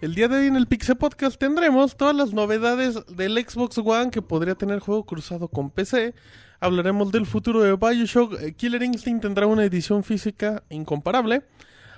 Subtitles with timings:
[0.00, 4.10] El día de hoy en el Pixel Podcast tendremos todas las novedades del Xbox One
[4.10, 6.14] que podría tener juego cruzado con PC.
[6.58, 8.40] Hablaremos del futuro de Bioshock.
[8.40, 11.42] Eh, Killer Instinct tendrá una edición física incomparable.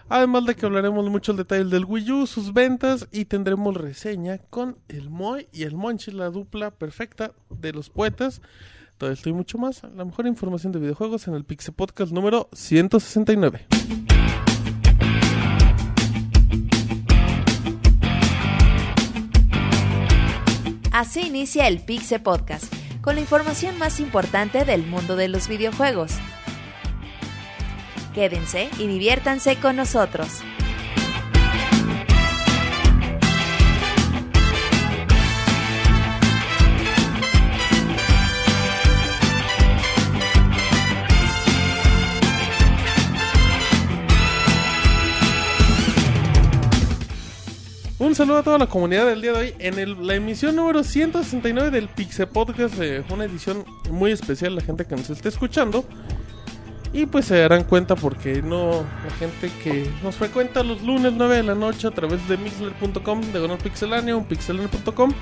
[0.08, 4.38] Además de que hablaremos mucho del detalle del Wii U, sus ventas y tendremos reseña
[4.50, 8.42] con el Moy y el Monchi, la dupla perfecta de los poetas.
[8.98, 9.84] Todo esto y mucho más.
[9.94, 13.68] La mejor información de videojuegos en el Pixel Podcast número 169.
[21.02, 26.12] Así inicia el Pixe Podcast, con la información más importante del mundo de los videojuegos.
[28.14, 30.28] Quédense y diviértanse con nosotros.
[48.02, 51.70] Un saludo a toda la comunidad del día de hoy en la emisión número 169
[51.70, 55.84] del Pixel Podcast, eh, una edición muy especial, la gente que nos esté escuchando.
[56.92, 61.36] Y pues se darán cuenta porque no la gente que nos frecuenta los lunes 9
[61.36, 65.12] de la noche a través de mixler.com, de pixelania, un pixelania.com.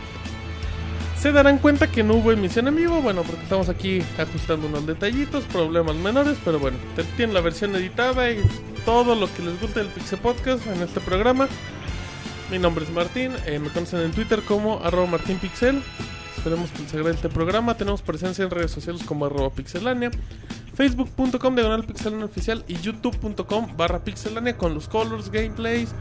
[1.19, 4.86] Se darán cuenta que no hubo emisión en vivo, bueno, porque estamos aquí ajustando unos
[4.86, 6.78] detallitos, problemas menores, pero bueno,
[7.19, 8.41] tienen la versión editada y
[8.86, 11.47] todo lo que les guste del Pixel Podcast en este programa.
[12.51, 15.81] Mi nombre es Martín, eh, me conocen en Twitter como arroba martinpixel.
[16.37, 17.77] Esperemos que les agrade este programa.
[17.77, 20.11] Tenemos presencia en redes sociales como arroba pixelania,
[20.75, 25.95] facebook.com diagonal pixelania oficial y youtube.com barra pixelania con los colors, gameplays,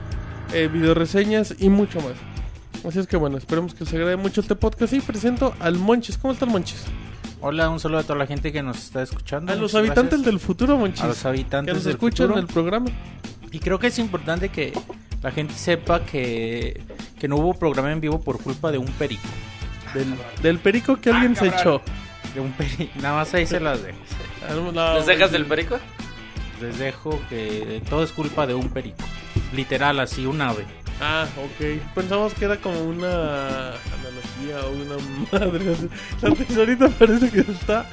[0.51, 2.13] eh, video reseñas y mucho más.
[2.83, 6.17] Así es que bueno, esperemos que les agrade mucho este podcast y presento al Monchis.
[6.17, 6.83] ¿Cómo está el Monchis?
[7.41, 9.51] Hola, un saludo a toda la gente que nos está escuchando.
[9.51, 10.25] A los habitantes gracias.
[10.25, 11.03] del futuro, Monchis.
[11.03, 12.87] a los habitantes que nos del escuchan en el programa.
[13.51, 14.73] Y creo que es importante que
[15.21, 16.81] la gente sepa que,
[17.19, 19.27] que no hubo programa en vivo por culpa de un perico.
[19.93, 21.81] Del, del perico que alguien se echó.
[22.33, 22.91] De un perico.
[23.01, 23.97] Nada más ahí se las dejo.
[24.95, 25.79] ¿Les dejas del perico?
[26.61, 29.03] Les dejo que todo es culpa de un perico.
[29.53, 30.65] Literal, así, un ave.
[31.01, 31.81] Ah, ok.
[31.95, 34.95] Pensamos que era como una analogía o una
[35.31, 35.71] madre.
[35.73, 35.89] así.
[36.21, 37.85] La tesorita parece que está.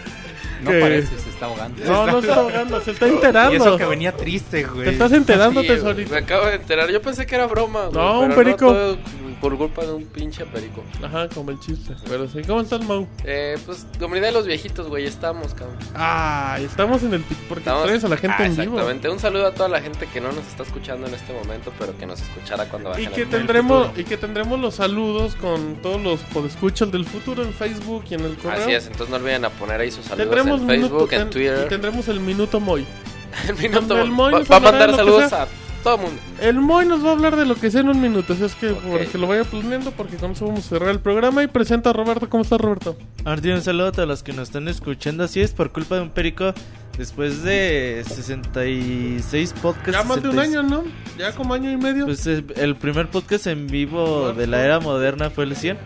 [0.62, 1.84] No parece, se está ahogando.
[1.84, 3.54] No, no se está ahogando, se está Y enterando.
[3.56, 4.84] eso que venía triste, güey.
[4.84, 5.68] Te estás enterando, Sí,
[6.10, 6.90] me acabo de enterar.
[6.90, 7.86] Yo pensé que era broma.
[7.86, 8.66] güey, No, un perico.
[8.72, 8.98] todo
[9.40, 10.82] por culpa de un pinche perico.
[11.02, 11.94] Ajá, como el chiste.
[12.08, 13.06] Pero sí, ¿cómo estás, Mau?
[13.24, 15.76] Eh, pues, comunidad de los viejitos, güey, estamos, cabrón.
[15.94, 18.62] Ah, estamos en el porque Estamos- traes a la gente Ah, en vivo.
[18.72, 19.08] Exactamente.
[19.10, 21.96] Un saludo a toda la gente que no nos está escuchando en este momento, pero
[21.98, 26.00] que nos escuchará cuando Y bajen que tendremos y que tendremos los saludos con todos
[26.00, 28.62] los podescuchas del futuro en Facebook y en el correo.
[28.62, 31.18] Así es, entonces no olviden a poner ahí sus saludos Tendremos en Facebook, minuto- en
[31.18, 31.68] ten- y Twitter.
[31.68, 32.86] tendremos el minuto Moy.
[33.48, 35.46] El minuto el Moy va, a mandar saludos a
[35.82, 36.22] todo el mundo.
[36.40, 38.54] El Moy nos va a hablar de lo que sea en un minuto, así es
[38.54, 38.74] que
[39.18, 42.30] lo vaya planeando porque con eso vamos a cerrar el programa y presenta a Roberto.
[42.30, 42.96] ¿Cómo estás, Roberto?
[43.24, 45.22] Martín, un saludo a todos los que nos están escuchando.
[45.24, 46.54] Así es, por culpa de un perico,
[46.98, 49.92] después de 66 podcasts.
[49.92, 50.84] Ya más de un 66 año, ¿no?
[51.18, 52.04] Ya como año y medio.
[52.06, 55.78] Pues eh, el primer podcast en vivo de la era moderna fue el 100.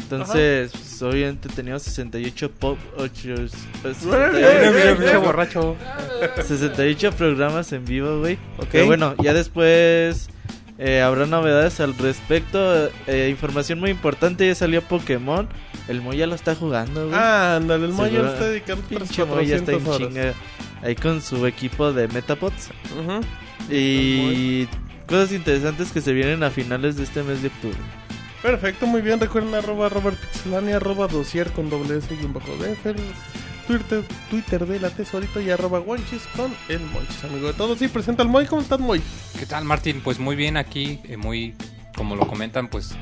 [0.00, 3.34] Entonces, pues, obviamente teníamos 68 pop, ocho-
[3.82, 5.76] pues, Bien, 68 bien, bien, Pinche borracho.
[6.46, 8.34] 68 programas en vivo, güey.
[8.58, 8.68] Ok.
[8.72, 10.28] Pero bueno, ya después
[10.78, 12.88] eh, habrá novedades al respecto.
[13.06, 15.48] Eh, información muy importante, ya salió Pokémon.
[15.88, 17.18] El Moy ya lo está jugando, güey.
[17.18, 19.94] Ah, ándale, el Moy ya Seguro- le está dedicando Pinche Moy ya está en 400
[19.94, 20.08] horas.
[20.08, 22.70] chinga ahí con su equipo de Metapods.
[22.98, 23.20] Ujú.
[23.70, 24.66] Y
[25.06, 27.76] cosas interesantes que se vienen a finales de este mes de octubre.
[28.42, 29.20] Perfecto, muy bien.
[29.20, 32.96] Recuerden arroba Robert Pixelania, arroba dosier con doble S y un bajo el
[33.66, 34.92] Twitter, Twitter de la
[35.42, 37.78] y arroba Wonchis con el Monchis, amigo de todos.
[37.78, 38.46] Sí, presenta al Moy.
[38.46, 39.02] ¿Cómo estás, Moy?
[39.38, 40.00] ¿Qué tal, Martín?
[40.02, 41.54] Pues muy bien aquí, eh, muy,
[41.96, 42.94] como lo comentan, pues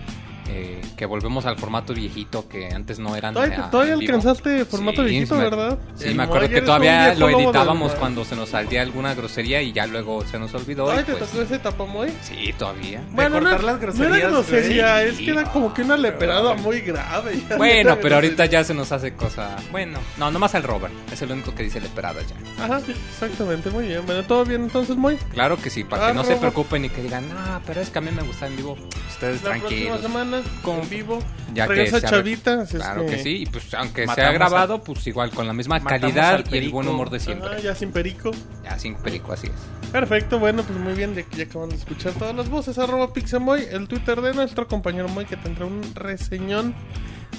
[0.48, 3.34] eh, que volvemos al formato viejito que antes no eran.
[3.34, 5.78] Todavía, eh, todavía alcanzaste formato Sí, viejito, me- ¿verdad?
[5.96, 9.72] Sí, El me acuerdo que todavía lo editábamos cuando se nos salía alguna grosería y
[9.72, 10.84] ya luego se nos olvidó.
[10.84, 12.12] ¿Todavía te pues, tocó esa etapa, Moy?
[12.22, 13.02] sí, todavía.
[13.10, 16.80] Bueno, no, cortar las no era grosería, es que era como que una leperada muy
[16.80, 17.40] grave.
[17.48, 17.56] ya.
[17.56, 19.56] Bueno, pero ahorita ya se nos hace cosa.
[19.70, 20.92] Bueno, no, nomás el Robert.
[21.12, 22.64] Es el único que dice leperadas ya.
[22.64, 24.04] Ajá, exactamente, muy bien.
[24.06, 25.16] Bueno, ¿todo bien entonces, Moy?
[25.32, 27.90] Claro que sí, para Ah, que no se preocupen y que digan, ah, pero es
[27.90, 28.76] que a mí me gusta en vivo.
[29.08, 30.00] Ustedes La próxima tranquilos.
[30.00, 30.31] semana,
[30.62, 31.18] Con- con vivo.
[31.54, 32.66] Ya que Regresa se Chavita.
[32.66, 36.34] Claro que sí, y pues aunque sea grabado, pues igual con la misma Matamos calidad
[36.36, 37.60] al y el buen humor de siempre.
[37.62, 38.30] Ya sin perico.
[38.64, 39.90] Ya sin perico, así es.
[39.90, 43.12] Perfecto, bueno, pues muy bien, ya que ya acaban de escuchar todas las voces, arroba
[43.12, 46.74] Pixemoy, el Twitter de nuestro compañero Moy que tendrá un reseñón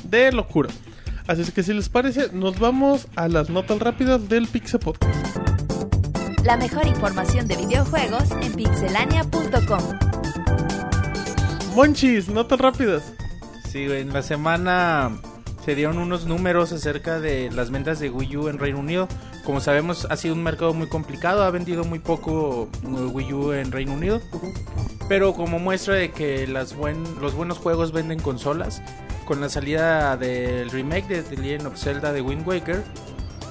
[0.04, 0.70] de locura.
[1.26, 5.38] Así es que si les parece, nos vamos a las notas rápidas del Pixel Podcast.
[6.44, 10.73] La mejor información de videojuegos en pixelania.com.
[11.76, 13.14] Monchis, notas rápidas.
[13.72, 15.20] Sí, en la semana
[15.66, 19.08] se dieron unos números acerca de las ventas de Wii U en Reino Unido.
[19.44, 23.54] Como sabemos, ha sido un mercado muy complicado, ha vendido muy poco uh, Wii U
[23.54, 24.22] en Reino Unido.
[25.10, 28.84] Pero como muestra de que las buen, los buenos juegos venden consolas,
[29.26, 32.84] con la salida del remake de The Legend of Zelda de Wind Waker,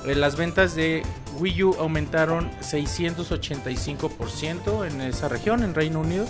[0.06, 1.02] eh, las ventas de
[1.40, 6.24] Wii U aumentaron 685% en esa región, en Reino Unido.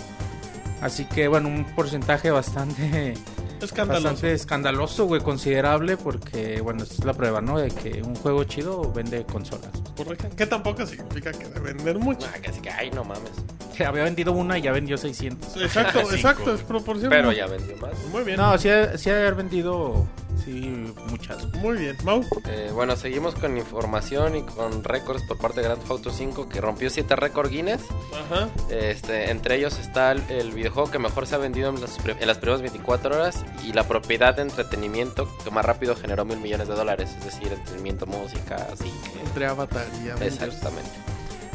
[0.83, 3.13] Así que, bueno, un porcentaje bastante
[3.61, 4.03] Escandaloso.
[4.03, 7.57] bastante escandaloso, güey, considerable, porque, bueno, esta es la prueba, ¿no?
[7.57, 9.69] De que un juego chido vende consolas.
[9.95, 10.27] Correcto.
[10.35, 12.27] Que tampoco significa que de vender mucho.
[12.33, 13.31] Ah, casi que, ay, no mames.
[13.77, 15.55] Que había vendido una y ya vendió 600.
[15.61, 17.09] Exacto, exacto, es proporción.
[17.09, 17.93] Pero ya vendió más.
[18.11, 18.35] Muy bien.
[18.37, 20.05] No, sí, ha- sí haber vendido,
[20.43, 21.45] sí, muchas.
[21.55, 21.97] Muy bien.
[22.03, 22.23] Mau.
[22.47, 26.49] Eh, bueno, seguimos con información y con récords por parte de Grand Theft Auto 5
[26.49, 27.81] que rompió 7 récords Guinness.
[28.25, 28.49] Ajá.
[28.69, 32.15] Este, entre ellos está el, el videojuego que mejor se ha vendido en las, pri-
[32.19, 36.39] en las primeras 24 horas y la propiedad de entretenimiento que más rápido generó mil
[36.39, 38.91] millones de dólares, es decir, entretenimiento, música, así.
[39.25, 40.41] Entre Avatar y Avengers.
[40.43, 40.91] Exactamente.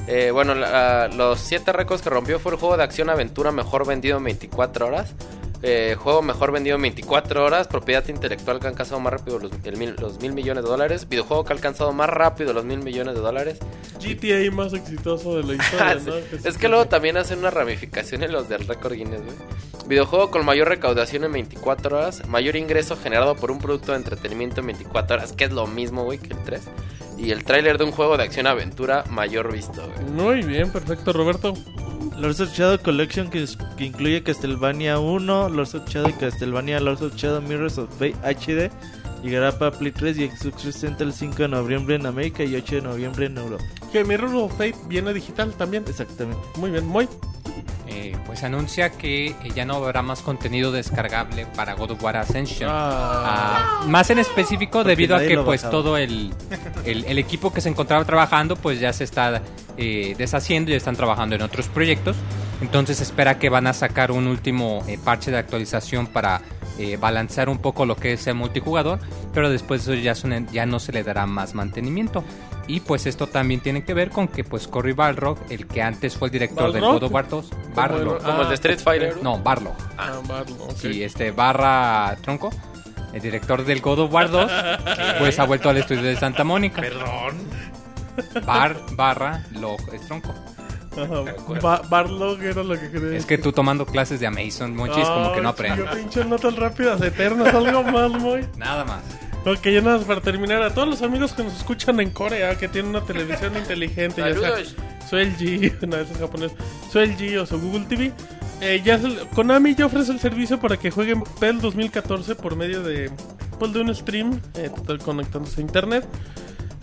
[0.07, 3.87] Eh, bueno, la- los 7 récords que rompió fue el juego de acción aventura mejor
[3.87, 5.13] vendido en 24 horas.
[5.63, 7.67] Eh, juego mejor vendido en 24 horas.
[7.67, 11.09] Propiedad intelectual que ha alcanzado más rápido los, el mil, los mil millones de dólares.
[11.09, 13.59] Videojuego que ha alcanzado más rápido los mil millones de dólares.
[14.01, 16.13] GTA más exitoso de la historia, ¿no?
[16.13, 16.49] sí.
[16.49, 19.37] Es que luego también hacen una ramificación en los del récord Guinness, güey.
[19.89, 24.61] Videojuego con mayor recaudación en 24 horas, mayor ingreso generado por un producto de entretenimiento
[24.61, 26.61] en 24 horas, que es lo mismo, güey, que el 3.
[27.17, 30.11] Y el tráiler de un juego de acción-aventura mayor visto, güey.
[30.11, 31.55] Muy bien, perfecto, Roberto.
[32.19, 36.81] Lords of Shadow Collection que, es- que incluye Castlevania 1, Lords of Shadow y Castlevania
[36.81, 38.71] Lords of Shadow Mirrors of Fate HD.
[39.23, 42.77] Llegará para Play 3 y Xbox 360 el 5 de noviembre en América y 8
[42.77, 43.65] de noviembre en Europa.
[43.93, 45.85] Que Mirror of Fate viene digital también.
[45.89, 46.41] Exactamente.
[46.57, 47.09] Muy bien, muy.
[47.91, 52.19] Eh, pues anuncia que eh, ya no habrá más contenido descargable para God of War
[52.19, 52.69] Ascension.
[52.71, 55.71] Ah, Ah, más en específico debido a que pues bajaba.
[55.71, 56.33] todo el,
[56.85, 59.41] el, el equipo que se encontraba trabajando pues ya se está
[59.79, 62.17] eh, deshaciendo y están trabajando en otros proyectos.
[62.61, 66.41] Entonces espera que van a sacar un último eh, parche de actualización para
[66.79, 68.99] eh, balancear un poco lo que es el multijugador,
[69.33, 72.25] pero después de eso ya, son- ya no se le dará más mantenimiento.
[72.67, 76.17] Y pues esto también tiene que ver con que pues Cory Balrog, el que antes
[76.17, 76.83] fue el director del.
[76.83, 78.23] God of War 2, Como Barlog.
[78.23, 79.17] Como el de Street Fighter.
[79.23, 79.75] No, Barlog.
[79.97, 80.21] ah.
[80.77, 82.51] Sí, este Barra Tronco,
[83.15, 84.51] el director del God of War 2,
[85.19, 86.83] pues ha vuelto al estudio de Santa Mónica.
[86.83, 87.39] Perdón.
[88.45, 90.35] Bar, barra, log, es tronco.
[91.63, 95.33] Ba- Barlog era lo que quería Es que tú tomando clases de Amazon, Monchis, como
[95.33, 95.85] que no aprendes.
[95.85, 98.47] Yo pinche notas rápidas eternas, algo más, muy.
[98.57, 99.03] Nada más.
[99.45, 100.63] Ok, ya nada más para terminar.
[100.63, 104.35] A todos los amigos que nos escuchan en Corea, que tienen una televisión inteligente, ya
[104.35, 104.77] sea Saludos.
[105.09, 106.53] su LG, no, ese es japonés,
[106.93, 108.13] su LG o su Google TV.
[108.61, 108.99] Eh, ya
[109.35, 113.09] Konami ya ofrece el servicio para que jueguen PEL 2014 por medio de,
[113.61, 116.05] pues, de un stream, eh, total conectándose a internet.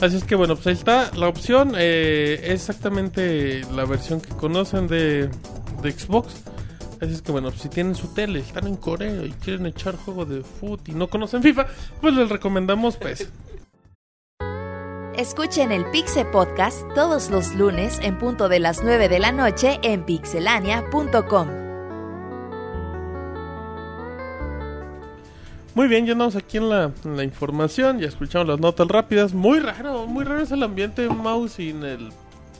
[0.02, 1.74] Así es que bueno, pues ahí está la opción.
[1.78, 5.30] eh, es exactamente la versión que conocen de,
[5.82, 6.44] de Xbox.
[7.02, 9.96] Así es que bueno, pues si tienen su tele, están en Corea y quieren echar
[9.96, 11.68] juego de foot y no conocen FIFA,
[12.02, 13.30] pues les recomendamos pues.
[15.18, 19.80] Escuchen el Pixe Podcast todos los lunes en punto de las 9 de la noche
[19.82, 21.65] en pixelania.com.
[25.76, 29.34] Muy bien, ya andamos aquí en la, en la información, ya escuchamos las notas rápidas.
[29.34, 32.12] Muy raro, muy raro es el ambiente mouse sin el...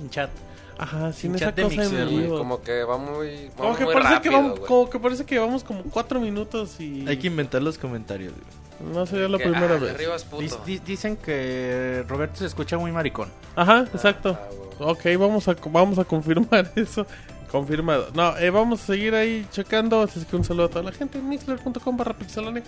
[0.02, 0.30] En chat.
[0.78, 2.28] Ajá, sin esa chat de cosa en Mixer, vivo.
[2.28, 5.26] güey, Como que va muy, va Como que, muy parece que vamos, como que parece
[5.26, 7.08] que vamos como cuatro minutos y...
[7.08, 8.34] Hay que inventar los comentarios.
[8.34, 8.94] güey.
[8.94, 10.58] No sería la Que, primera ah, vez.
[10.66, 13.30] di- dicen que Roberto se escucha muy maricón.
[13.56, 14.38] Ajá, exacto.
[14.38, 15.16] Ah, güey.
[15.16, 17.08] Ok, vamos a, vamos a confirmar eso.
[17.56, 18.10] Confirmado.
[18.14, 20.02] No, eh, vamos a seguir ahí checando.
[20.02, 21.22] Así es que un saludo a toda la gente.
[21.22, 22.64] Mixler.com barra pixelane.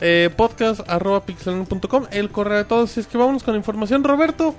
[0.00, 2.06] Eh, podcast arroba pixelane.com.
[2.10, 2.90] El correo de todos.
[2.90, 4.02] Así es que vámonos con información.
[4.02, 4.52] Roberto,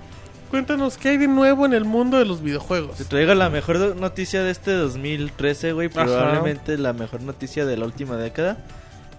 [0.52, 2.96] cuéntanos qué hay de nuevo en el mundo de los videojuegos.
[2.96, 5.90] Te traigo la mejor noticia de este 2013, güey.
[5.94, 6.06] Ajá.
[6.06, 8.60] Probablemente la mejor noticia de la última década.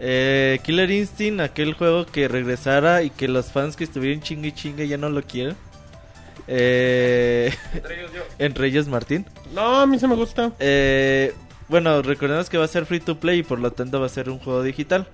[0.00, 4.52] Eh, Killer Instinct, aquel juego que regresara y que los fans que estuvieron chingue y
[4.52, 5.56] chingue ya no lo quieren.
[6.48, 7.52] Eh,
[8.38, 9.26] entre ellos Martín.
[9.54, 10.52] No, a mí se me gusta.
[10.58, 11.34] Eh,
[11.68, 14.10] bueno, recordemos que va a ser free to play y por lo tanto va a
[14.10, 15.06] ser un juego digital.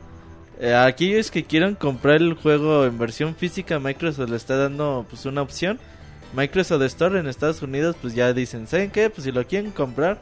[0.61, 5.05] Eh, a aquellos que quieran comprar el juego en versión física, Microsoft le está dando
[5.11, 5.79] pues una opción.
[6.37, 9.11] Microsoft Store en Estados Unidos pues ya dicen, ¿saben qué?
[9.11, 10.19] Pues si lo quieren comprar,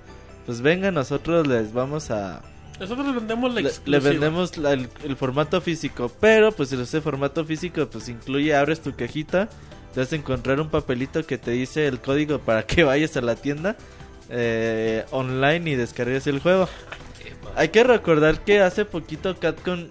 [0.47, 2.43] pues vengan, nosotros les vamos a...
[2.81, 7.45] Nosotros le vendemos la Le, vendemos la- el, el formato físico, pero pues ese formato
[7.45, 9.49] físico pues incluye, abres tu cajita,
[9.95, 13.21] te vas a encontrar un papelito que te dice el código para que vayas a
[13.21, 13.77] la tienda
[14.31, 16.69] eh, online y descargues el juego.
[17.57, 19.89] Hay que recordar que hace poquito Capcom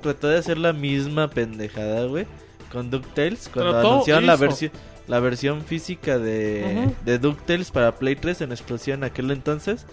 [0.00, 2.26] trató de hacer la misma pendejada, güey,
[2.70, 4.72] con DuckTales cuando anunciaron la versión
[5.08, 6.94] la versión física de, Ujú.
[7.04, 9.84] de DuckTales para Play 3 en exclusión en aquel entonces.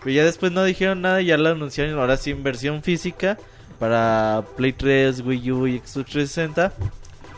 [0.00, 3.38] Pero ya después no dijeron nada y ya la anunciaron ahora sí en versión física
[3.78, 6.72] para Play 3, Wii U y Xbox 360.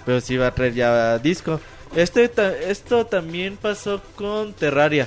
[0.08, 1.60] Pero sí va a traer ya disco.
[1.94, 2.30] Este
[2.70, 5.06] esto también pasó con Terraria.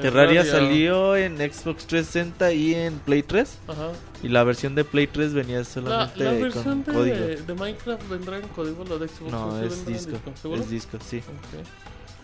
[0.00, 3.58] Terraria salió en Xbox 360 y en Play 3.
[3.68, 3.90] Ajá.
[4.22, 7.16] Y la versión de Play 3 venía La, solamente la versión con de, código.
[7.16, 9.30] de Minecraft vendrá en código, la de Xbox.
[9.30, 10.18] No, ¿sí es disco.
[10.40, 10.62] ¿Seguro?
[10.62, 11.18] Es disco, sí.
[11.18, 11.66] Ok.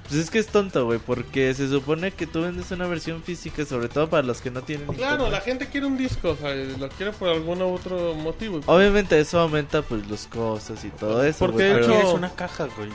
[0.09, 3.65] Pues es que es tonto, güey, porque se supone que tú vendes una versión física,
[3.65, 5.33] sobre todo para los que no tienen Claro, internet.
[5.33, 8.61] la gente quiere un disco, o sea, lo quiere por algún otro motivo.
[8.67, 12.13] Obviamente eso aumenta pues los costos y todo eso, Porque güey, de pero- hecho- Quieres
[12.15, 12.91] una caja, güey.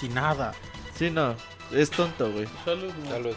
[0.00, 0.52] Sin nada.
[0.98, 1.34] Sí, no,
[1.72, 2.46] es tonto, güey.
[2.64, 2.92] Salud.
[3.10, 3.34] Salud.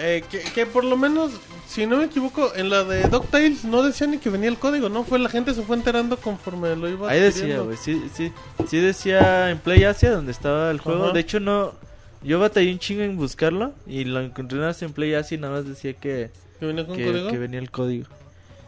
[0.00, 1.32] Eh, que, que por lo menos,
[1.66, 4.88] si no me equivoco, en la de DuckTales no decía ni que venía el código,
[4.88, 5.02] ¿no?
[5.02, 8.32] Fue la gente se fue enterando conforme lo iba Ahí decía, güey, sí, sí,
[8.68, 11.04] sí decía en Play Asia donde estaba el juego.
[11.06, 11.12] Ajá.
[11.14, 11.74] De hecho no,
[12.22, 15.54] yo batallé un chingo en buscarlo y lo encontré nada en Play Asia y nada
[15.54, 17.30] más decía que, ¿Que venía con que, código?
[17.30, 18.06] que venía el código.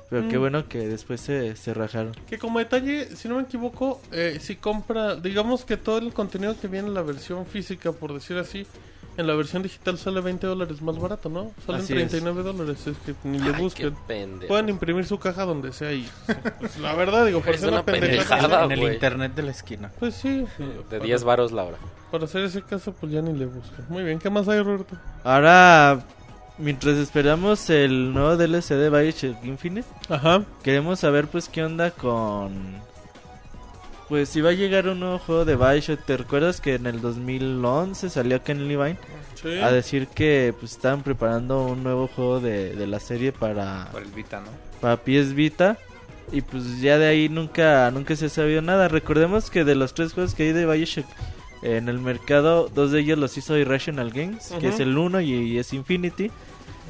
[0.08, 0.40] Pero qué Mm.
[0.40, 2.12] bueno que después se, se rajaron.
[2.28, 6.58] Que como detalle, si no me equivoco, eh, si compra, digamos que todo el contenido
[6.60, 8.66] que viene en la versión física, por decir así,
[9.20, 11.52] en la versión digital sale 20 dólares más barato, ¿no?
[11.66, 12.10] Salen Así es.
[12.10, 13.94] 39 dólares, es que ni le Ay, busquen.
[14.48, 16.08] Pueden imprimir su caja donde sea y
[16.58, 18.40] pues, la verdad digo, Es parece una una pendejada.
[18.40, 18.64] pendejada.
[18.64, 19.92] en el internet de la esquina.
[19.98, 21.78] Pues sí, De para- 10 varos la hora.
[22.10, 23.84] Para hacer ese caso, pues ya ni le buscan.
[23.88, 24.96] Muy bien, ¿qué más hay, Roberto?
[25.22, 26.00] Ahora,
[26.58, 30.42] mientras esperamos el nuevo DLC de Bioshock Infinite, Ajá.
[30.62, 32.88] queremos saber pues qué onda con...
[34.10, 37.00] Pues si va a llegar un nuevo juego de Bioshock, ¿te recuerdas que en el
[37.00, 38.98] 2011 salió Ken Levine
[39.40, 39.58] Sí.
[39.60, 44.02] a decir que pues estaban preparando un nuevo juego de, de la serie para, Por
[44.02, 44.48] el Vita, ¿no?
[44.82, 45.78] para PS Vita?
[46.32, 48.88] Y pues ya de ahí nunca, nunca se ha sabido nada.
[48.88, 51.06] Recordemos que de los tres juegos que hay de Bioshock
[51.62, 55.32] en el mercado, dos de ellos los hizo Irrational Games, que es el 1 y,
[55.32, 56.30] y es Infinity.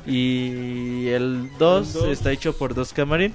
[0.06, 2.08] Y el 2 El dos.
[2.10, 3.34] está hecho por dos Camarin,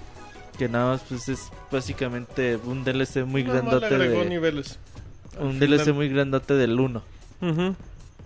[0.55, 4.79] que nada más pues es básicamente un DLC muy grandote de, niveles.
[5.39, 5.77] un final.
[5.77, 7.01] DLC muy grandote del 1.
[7.41, 7.75] Ujú.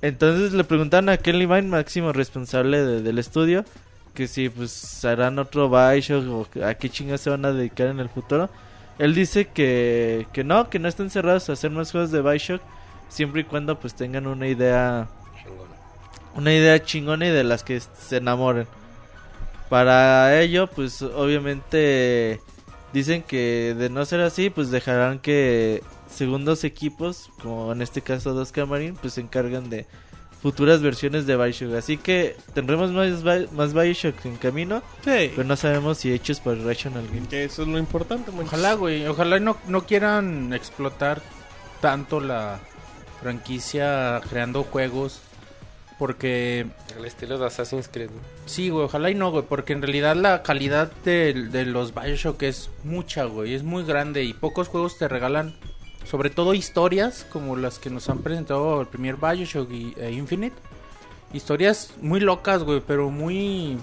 [0.02, 3.66] Entonces le preguntaron a Ken Levine, máximo responsable de- del estudio,
[4.14, 8.00] que si pues harán otro Bioshock o a qué chingas se van a dedicar en
[8.00, 8.50] el futuro.
[8.98, 12.62] Él dice que, que no, que no están cerrados a hacer más juegos de Bioshock,
[13.10, 15.08] siempre y cuando pues tengan una idea,
[16.36, 18.68] una idea chingona y de las que se enamoren.
[19.70, 22.40] Para ello, pues obviamente
[22.94, 28.34] dicen que de no ser así, pues dejarán que segundos equipos, como en este caso
[28.34, 29.86] dos Camarín, pues se encargan de
[30.42, 31.76] futuras versiones de Bioshock.
[31.76, 35.32] Así que tendremos más, más Bioshock en camino, Sí.
[35.36, 37.28] pero no sabemos si hechos por Rational Games.
[37.28, 38.54] Que eso es lo importante, muchachos.
[38.54, 39.06] Ojalá, güey.
[39.06, 41.22] Ojalá no, no quieran explotar
[41.82, 42.60] tanto la
[43.22, 45.22] franquicia creando juegos.
[46.00, 46.66] Porque
[46.98, 48.10] El estilo de Assassin's Creed.
[48.10, 48.22] ¿no?
[48.46, 52.42] Sí, güey, ojalá y no, güey, porque en realidad la calidad de, de los Bioshock
[52.44, 55.56] es mucha, güey, es muy grande y pocos juegos te regalan,
[56.06, 60.56] sobre todo historias como las que nos han presentado el primer Bioshock y e Infinite.
[61.34, 63.78] Historias muy locas, güey, pero muy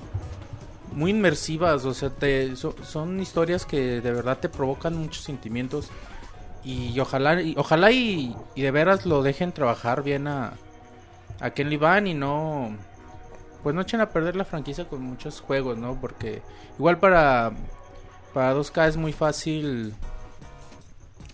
[0.93, 5.89] muy inmersivas, o sea, te, so- son historias que de verdad te provocan muchos sentimientos
[6.65, 10.55] y ojalá y, ojalá y, y de veras lo dejen trabajar bien a
[11.41, 12.77] a Ken Levine y no
[13.63, 16.01] pues no echen a perder la franquicia con muchos juegos, ¿no?
[16.01, 16.43] Porque
[16.79, 17.53] igual para
[18.33, 19.95] para 2K es muy fácil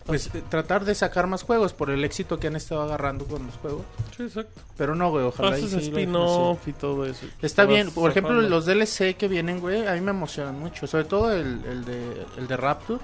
[0.06, 3.46] pues eh, tratar de sacar más juegos por el éxito que han estado agarrando con
[3.46, 3.82] los juegos,
[4.16, 4.60] Sí, exacto.
[4.76, 7.26] pero no, güey, ojalá y Haces sí spin-off y todo eso.
[7.40, 11.04] Está bien, por ejemplo, los DLC que vienen, güey, a mí me emocionan mucho, sobre
[11.04, 13.00] todo el, el de el de Rapture.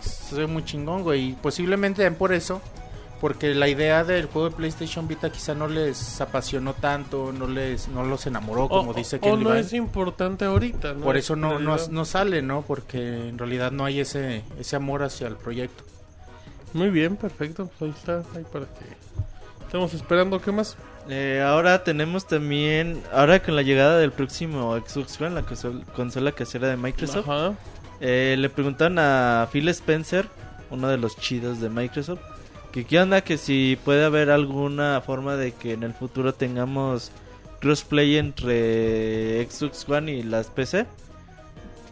[0.00, 2.60] Se ve muy chingón, güey, y posiblemente por eso
[3.24, 7.88] porque la idea del juego de PlayStation Vita quizá no les apasionó tanto, no les
[7.88, 11.00] no los enamoró como O- dice o no es importante ahorita, ¿no?
[11.00, 12.60] Por eso no, no, sale, ¿no?
[12.68, 15.84] Porque en realidad no hay ese, ese amor hacia el proyecto.
[16.74, 17.70] Muy bien, perfecto.
[17.78, 18.84] Pues ahí está, ahí para que
[19.64, 20.38] estamos esperando.
[20.42, 20.76] ¿Qué más?
[21.08, 26.32] Eh, ahora tenemos también, ahora con la llegada del próximo Xbox One, la consol- consola
[26.32, 27.54] casera de Microsoft, Ajá.
[28.02, 30.28] Eh, le preguntan a Phil Spencer,
[30.70, 32.20] uno de los chidos de Microsoft,
[32.74, 37.12] que qué onda, que si puede haber alguna forma de que en el futuro tengamos
[37.60, 40.84] crossplay entre Xbox One y las PC.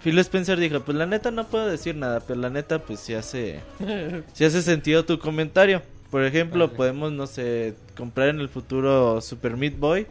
[0.02, 3.14] Phil Spencer dijo, pues la neta no puedo decir nada, pero la neta pues si
[3.14, 3.60] hace,
[4.32, 5.82] si hace sentido tu comentario.
[6.10, 6.76] Por ejemplo, Vale.
[6.76, 10.08] podemos, no sé, comprar en el futuro Super Meat Boy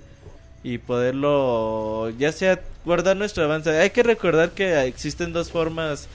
[0.63, 3.71] y poderlo ya sea guardar nuestro avance.
[3.71, 6.07] Hay que recordar que existen dos formas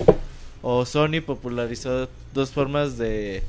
[0.63, 3.43] o Sony popularizó dos formas de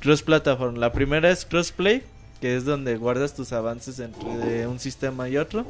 [0.00, 0.78] cross plataforma.
[0.78, 2.02] La primera es crossplay,
[2.40, 5.66] que es donde guardas tus avances entre un sistema y otro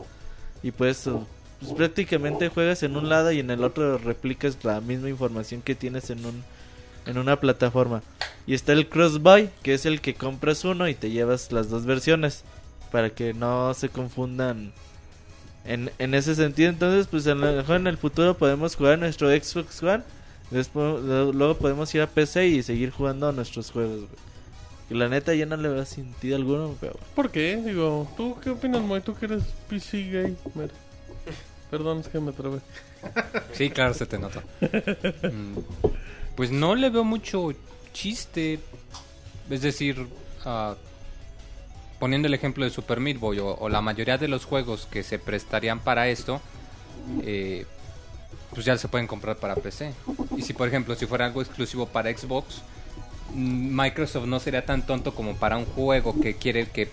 [0.63, 1.09] y pues,
[1.61, 5.75] pues prácticamente juegas en un lado y en el otro replicas la misma información que
[5.75, 6.43] tienes en un
[7.07, 8.03] en una plataforma.
[8.47, 11.71] Y está el cross buy, que es el que compras uno y te llevas las
[11.71, 12.45] dos versiones
[12.93, 14.73] para que no se confundan
[15.65, 16.69] en, en ese sentido.
[16.69, 20.03] Entonces, pues a lo mejor en el futuro podemos jugar nuestro Xbox One.
[20.51, 24.01] Después, luego podemos ir a PC y seguir jugando nuestros juegos.
[24.01, 24.27] güey.
[24.89, 27.57] Que la neta ya no le veo sentido alguno, pero ¿Por qué?
[27.57, 29.01] Digo, ¿tú qué opinas, Moy?
[29.01, 30.71] ¿Tú que eres PC gamer?
[31.71, 32.61] Perdón, es que me trabé.
[33.53, 34.43] Sí, claro, se te nota.
[35.25, 35.59] Mm,
[36.37, 37.51] Pues no le veo mucho
[37.93, 38.61] chiste.
[39.51, 40.07] Es decir,
[40.45, 40.77] ah,
[41.99, 45.03] poniendo el ejemplo de Super Meat Boy o, o la mayoría de los juegos que
[45.03, 46.41] se prestarían para esto,
[47.23, 47.67] eh,
[48.57, 49.93] pues ya se pueden comprar para PC.
[50.35, 52.63] Y si, por ejemplo, si fuera algo exclusivo para Xbox,
[53.35, 56.89] mm, Microsoft no sería tan tonto como para un juego que quiere que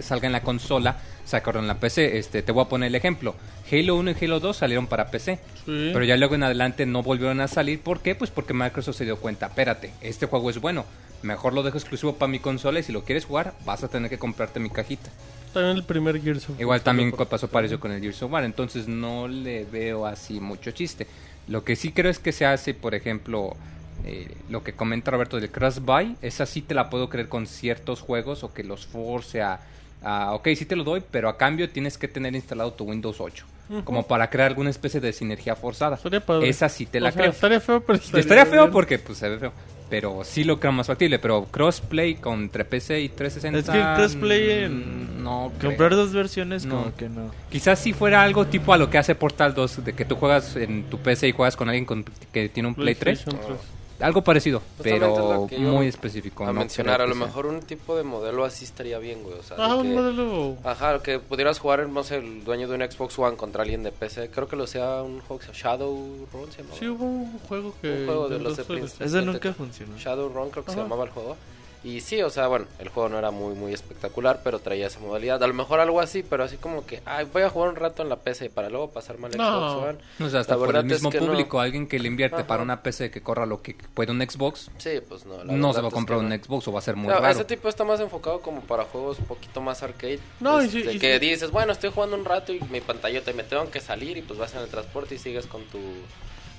[0.00, 2.18] salga en la consola, sacarlo en la PC.
[2.18, 3.34] Este, te voy a poner el ejemplo.
[3.72, 5.36] Halo 1 y Halo 2 salieron para PC.
[5.64, 5.90] Sí.
[5.94, 7.80] Pero ya luego en adelante no volvieron a salir.
[7.80, 8.14] ¿Por qué?
[8.14, 10.84] Pues porque Microsoft se dio cuenta, espérate, este juego es bueno.
[11.22, 14.10] Mejor lo dejo exclusivo para mi consola y si lo quieres jugar, vas a tener
[14.10, 15.08] que comprarte mi cajita.
[15.56, 16.60] También el primer Gears of War.
[16.60, 18.44] Igual también pasó para eso con el Gears of War.
[18.44, 21.06] Entonces no le veo así mucho chiste.
[21.48, 23.56] Lo que sí creo es que se hace, por ejemplo,
[24.04, 26.14] eh, lo que comenta Roberto del Cross Buy.
[26.20, 29.60] Esa sí te la puedo creer con ciertos juegos o que los force a...
[30.02, 33.18] a, ok, sí te lo doy, pero a cambio tienes que tener instalado tu Windows
[33.18, 33.46] 8.
[33.84, 35.96] Como para crear alguna especie de sinergia forzada.
[35.96, 36.50] Estaría padre.
[36.50, 37.32] Esa sí te la O sea, creo.
[37.32, 38.72] Estaría feo, pero estaría, Estaría feo bien.
[38.72, 39.52] porque pues se ve feo.
[39.88, 41.18] Pero sí lo creo más factible.
[41.18, 43.58] Pero crossplay con entre PC y 360.
[43.58, 45.52] Es que crossplay en- mm, No.
[45.58, 45.70] creo.
[45.70, 46.76] comprar dos versiones No.
[46.82, 47.30] como que no.
[47.50, 49.84] Quizás si fuera algo tipo a lo que hace Portal 2.
[49.84, 52.74] De que tú juegas en tu PC y juegas con alguien con- que tiene un
[52.74, 53.22] Play 3.
[53.22, 53.75] PlayStation 3.
[54.00, 54.60] Algo parecido.
[54.78, 56.44] Justamente es Pero yo muy específico.
[56.44, 57.26] a no mencionar, a lo sea.
[57.26, 59.38] mejor un tipo de modelo así estaría bien, güey.
[59.38, 60.56] O sea, Ah, un que- modelo.
[60.64, 63.92] Ajá, que pudieras jugar, no sé, el dueño de un Xbox One contra alguien de
[63.92, 64.30] PC.
[64.30, 66.78] Creo que lo sea un juego que se llama Shadowrun, se llamaba.
[66.78, 67.90] Sí, hubo un juego que.
[67.90, 69.02] Un juego de los de Prince.
[69.04, 69.96] Eso nunca funcionó.
[69.96, 70.82] Shadowrun creo que se Ajá.
[70.84, 71.36] llamaba el juego.
[71.86, 74.98] Y sí, o sea, bueno, el juego no era muy muy espectacular, pero traía esa
[74.98, 75.40] modalidad.
[75.40, 78.02] A lo mejor algo así, pero así como que, ay, voy a jugar un rato
[78.02, 79.44] en la PC para luego pasarme al No.
[79.44, 79.98] Xbox One.
[80.18, 81.18] No, o sea, hasta por el es mismo no.
[81.26, 82.46] público, alguien que le invierte Ajá.
[82.48, 85.44] para una PC que corra lo que puede un Xbox, Sí, pues no.
[85.44, 86.34] la no se va a comprar un no.
[86.34, 87.28] Xbox o va a ser muy No, raro.
[87.28, 90.18] ese tipo está más enfocado como para juegos un poquito más arcade.
[90.40, 91.26] No, y Este, sí, y que sí.
[91.26, 94.22] dices, bueno, estoy jugando un rato y mi pantallota y me tengo que salir y
[94.22, 95.78] pues vas en el transporte y sigues con tu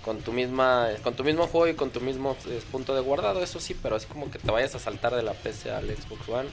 [0.08, 3.44] con tu misma con tu mismo juego y con tu mismo eh, punto de guardado,
[3.44, 6.30] eso sí, pero así como que te vayas a saltar de la PC al Xbox
[6.30, 6.48] One,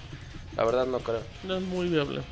[0.56, 1.20] la verdad no creo.
[1.44, 2.22] No es muy viable.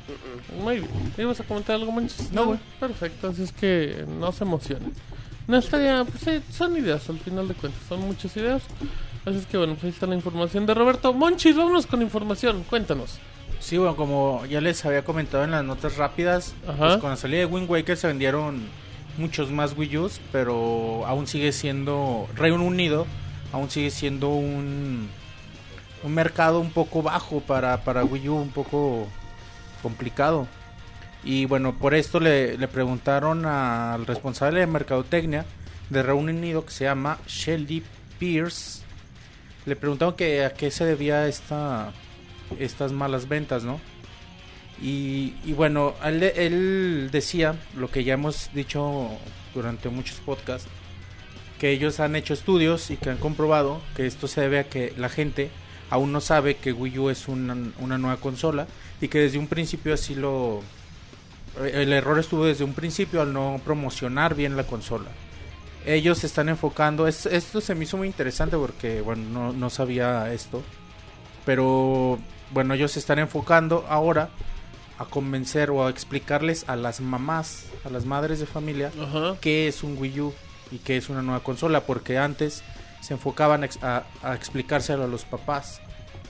[0.59, 1.13] Muy bien.
[1.17, 2.29] ¿Ibas a comentar algo, Manches?
[2.33, 2.59] No, güey.
[2.77, 4.93] Perfecto, así es que no se emocionen.
[5.47, 8.61] No estaría, pues eh, son ideas al final de cuentas, son muchas ideas.
[9.25, 11.13] Así es que bueno, pues ahí está la información de Roberto.
[11.13, 13.17] Monchis, vámonos con información, cuéntanos.
[13.61, 17.39] Sí, bueno, como ya les había comentado en las notas rápidas, pues con la salida
[17.39, 18.67] de Wind Waker se vendieron
[19.17, 23.05] muchos más Wii U's, pero aún sigue siendo Reino Unido,
[23.51, 25.09] aún sigue siendo un
[26.03, 29.07] un mercado un poco bajo para, para Wii U, un poco
[29.81, 30.47] complicado.
[31.23, 35.45] Y bueno, por esto le, le preguntaron al responsable de mercadotecnia
[35.89, 37.83] de Reino Unido que se llama Shelly
[38.19, 38.81] Pierce.
[39.65, 41.93] Le preguntaron que a qué se debía esta
[42.59, 43.79] estas malas ventas, ¿no?
[44.85, 49.07] Y, bueno, él, decía lo que ya hemos dicho
[49.53, 50.67] durante muchos podcasts,
[51.57, 54.93] que ellos han hecho estudios y que han comprobado que esto se debe a que
[54.97, 55.49] la gente
[55.89, 58.67] aún no sabe que Wii U es una, una nueva consola
[58.99, 60.61] y que desde un principio así lo...
[61.61, 65.11] El error estuvo desde un principio al no promocionar bien la consola.
[65.85, 69.69] Ellos se están enfocando, es- esto se me hizo muy interesante porque, bueno, no, no
[69.69, 70.61] sabía esto,
[71.45, 72.19] pero
[72.51, 74.29] bueno, ellos se están enfocando ahora
[75.03, 79.35] a convencer o a explicarles a las mamás, a las madres de familia, Ajá.
[79.41, 80.33] qué es un Wii U
[80.71, 82.63] y qué es una nueva consola, porque antes
[83.01, 85.81] se enfocaban a, a explicárselo a los papás,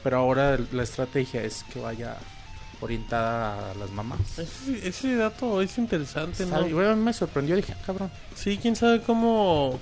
[0.03, 2.17] pero ahora la estrategia es que vaya
[2.81, 4.19] orientada a las mamás.
[4.39, 6.51] Ese, ese dato es interesante, ¿no?
[6.57, 8.11] Sabe- y bueno, me sorprendió, dije, "Ah, cabrón.
[8.35, 9.79] Sí, quién sabe cómo.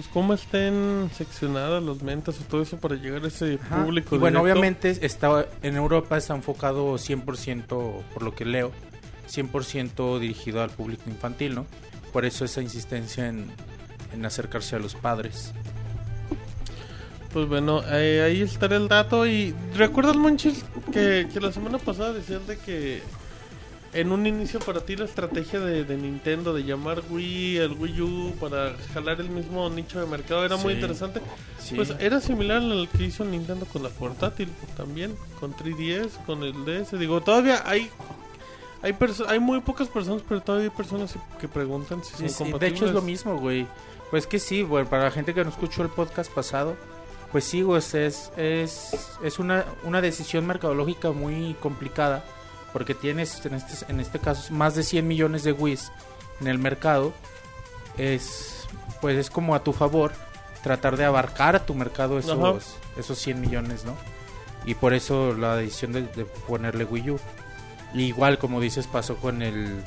[0.00, 3.84] Pues cómo estén seccionadas las ventas y todo eso para llegar a ese Ajá.
[3.84, 4.16] público.
[4.16, 4.58] Y bueno, directo.
[4.58, 8.72] obviamente está en Europa está enfocado 100%, por lo que leo,
[9.28, 11.66] 100% dirigido al público infantil, ¿no?
[12.14, 13.44] Por eso esa insistencia en,
[14.14, 15.52] en acercarse a los padres.
[17.34, 19.26] Pues bueno, eh, ahí estará el dato.
[19.26, 23.02] Y recuerdas, Monchis, que, que la semana pasada decían de que
[23.92, 28.00] en un inicio para ti la estrategia de, de Nintendo de llamar Wii al Wii
[28.02, 31.20] U para jalar el mismo nicho de mercado era muy interesante.
[31.58, 31.74] Sí.
[31.74, 36.64] Pues era similar al que hizo Nintendo con la portátil también, con 3DS, con el
[36.64, 36.98] DS.
[36.98, 37.90] Digo, todavía hay
[38.82, 38.96] hay
[39.28, 42.86] hay muy pocas personas, pero todavía hay personas que preguntan si son Sí, de hecho
[42.86, 43.66] es lo mismo, güey.
[44.10, 46.76] Pues que sí, güey, para la gente que no escuchó el podcast pasado,
[47.30, 47.94] pues sí, güey, es,
[48.36, 52.24] es, es una, una decisión mercadológica muy complicada,
[52.72, 55.90] porque tienes, en este, en este caso, más de 100 millones de Wii's
[56.40, 57.12] en el mercado.
[57.98, 58.66] Es,
[59.00, 60.12] pues es como a tu favor
[60.62, 62.26] tratar de abarcar a tu mercado Ajá.
[62.28, 63.96] esos, esos 100 millones, ¿no?
[64.64, 67.20] Y por eso la decisión de, de ponerle Wii U.
[67.94, 69.82] Y igual, como dices, pasó con el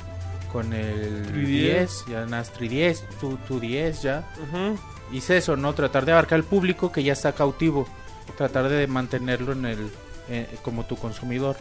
[0.54, 1.46] con el 3DS.
[1.46, 4.24] 10, ya nas 3DS, tu, tu 10 ya.
[5.12, 5.74] Hice eso, ¿no?
[5.74, 7.88] Tratar de abarcar al público que ya está cautivo.
[8.36, 9.90] Tratar de mantenerlo en el
[10.28, 11.56] eh, como tu consumidor.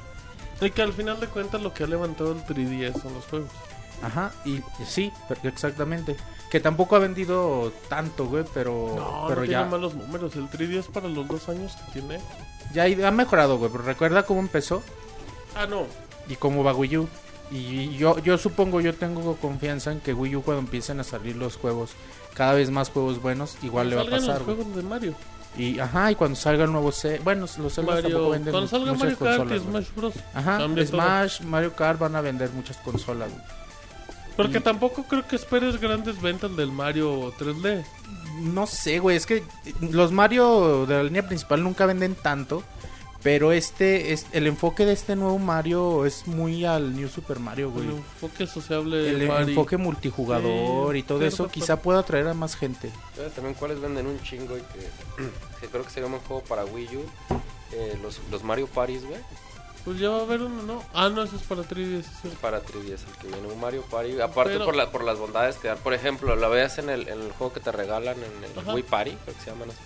[0.65, 3.49] Y que al final de cuentas lo que ha levantado el 3DS son los juegos.
[4.01, 5.11] Ajá, y sí,
[5.43, 6.15] exactamente.
[6.51, 10.35] Que tampoco ha vendido tanto, güey, pero, No, pero no ya, tiene malos números.
[10.35, 12.19] El 3DS para los dos años que tiene.
[12.73, 13.71] ya ha mejorado, güey.
[13.71, 14.83] Pero recuerda cómo empezó
[15.55, 15.85] Ah, no.
[16.27, 17.07] y cómo va Wii U.
[17.51, 21.35] Y yo, yo supongo, yo tengo confianza en que Wii U cuando empiecen a salir
[21.35, 21.91] los juegos,
[22.33, 24.37] cada vez más juegos buenos, igual le va a pasar.
[24.39, 25.13] los juegos de Mario.
[25.55, 28.93] Y ajá, y cuando salga el nuevo C, bueno, los tampoco Mario venden cuando salga
[28.93, 29.63] muchas Mario Kart y consolas.
[29.63, 30.13] Smash Bros.
[30.33, 30.85] Ajá, todo.
[30.87, 33.29] Smash, Mario Kart van a vender muchas consolas.
[33.31, 33.43] güey.
[34.35, 37.85] Porque Y- tampoco creo que esperes grandes ventas del Mario 3D.
[38.41, 39.43] No sé, güey, es que
[39.79, 42.63] los Mario de la línea principal nunca venden tanto,
[43.23, 47.71] pero este es el enfoque de este nuevo Mario es muy al New Super Mario,
[47.71, 47.85] güey.
[47.87, 49.47] El enfoque sociable El Mario.
[49.49, 52.91] enfoque multijugador Sí, y todo eso quizá pueda atraer a más gente.
[53.15, 54.89] ¿Sabes también cuáles venden un chingo y que,
[55.61, 57.05] que creo que sería un buen juego para Wii U?
[57.71, 59.19] Eh, los, los Mario Parties, güey.
[59.85, 60.81] Pues ya va a haber uno, ¿no?
[60.93, 62.03] Ah, no, eso es para 3DS.
[62.21, 62.29] sí.
[62.39, 64.21] Para 3DS el que viene, un Mario Party.
[64.21, 65.77] Aparte Pero- por, la, por las bondades que dan.
[65.79, 68.73] Por ejemplo, la ves en el, en el juego que te regalan en el Ajá.
[68.73, 69.79] Wii Party, creo que se llaman así.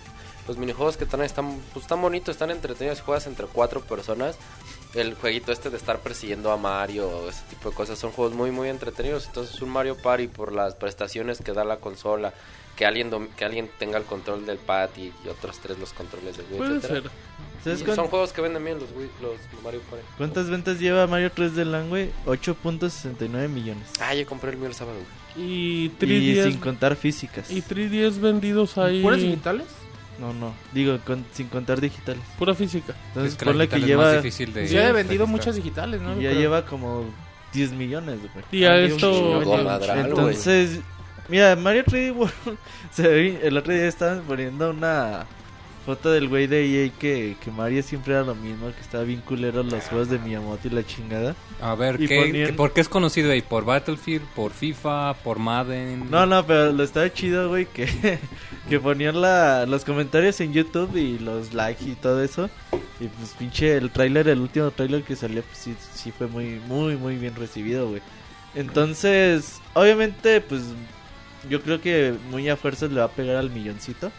[0.48, 3.00] Los minijuegos que están, están, pues, están bonitos, están entretenidos.
[3.02, 4.36] Juegas entre cuatro personas.
[4.94, 8.50] El jueguito este de estar persiguiendo a Mario, ese tipo de cosas, son juegos muy,
[8.50, 9.26] muy entretenidos.
[9.26, 12.32] Entonces, un Mario Party por las prestaciones que da la consola,
[12.74, 16.38] que alguien que alguien tenga el control del pad y, y otros tres los controles
[16.38, 17.10] del Wii, Puede ser.
[17.62, 20.04] ¿Sabes Y cuán- son juegos que venden bien los, Wii- los Mario Party.
[20.16, 22.10] cuántas ventas lleva Mario 3 d Land, güey?
[22.24, 23.88] 8.69 millones.
[24.00, 24.96] Ah, yo compré el mío el sábado.
[24.96, 25.46] güey.
[25.46, 26.44] Y Y 3DS.
[26.52, 27.50] sin contar físicas.
[27.50, 29.02] Y 3DS vendidos ahí.
[29.02, 29.66] ¿Puras digitales?
[30.18, 30.52] No, no.
[30.72, 32.22] Digo, con- sin contar digitales.
[32.38, 32.94] Pura física.
[33.08, 34.12] Entonces, Es que la ponle que es más lleva.
[34.14, 35.28] difícil de- Sí, ha de vendido registrar.
[35.28, 36.12] muchas digitales, ¿no?
[36.20, 36.40] y ya Creo.
[36.40, 37.04] lleva como
[37.52, 38.44] 10 millones, güey.
[38.50, 39.42] Y a esto.
[39.94, 40.80] Entonces,
[41.28, 42.34] mira, Mario 3D World.
[42.90, 45.24] se ve- el otro día estaban poniendo una
[45.88, 49.22] foto del güey de EA que, que Mario siempre era lo mismo, que estaba bien
[49.22, 51.34] culero los juegos de Miyamoto y la chingada.
[51.62, 53.40] A ver, ¿qué, ponían- ¿por qué es conocido ahí?
[53.40, 54.22] ¿Por Battlefield?
[54.36, 55.14] ¿Por FIFA?
[55.24, 56.10] ¿por Madden?
[56.10, 57.88] No, no, pero lo estaba chido, güey, que,
[58.68, 62.50] que ponían la, los comentarios en YouTube y los likes y todo eso.
[63.00, 66.60] Y pues pinche el tráiler, el último tráiler que salió, pues sí, sí fue muy,
[66.66, 68.02] muy, muy bien recibido, güey.
[68.54, 70.64] Entonces, obviamente, pues
[71.48, 74.12] yo creo que muy a fuerzas le va a pegar al milloncito.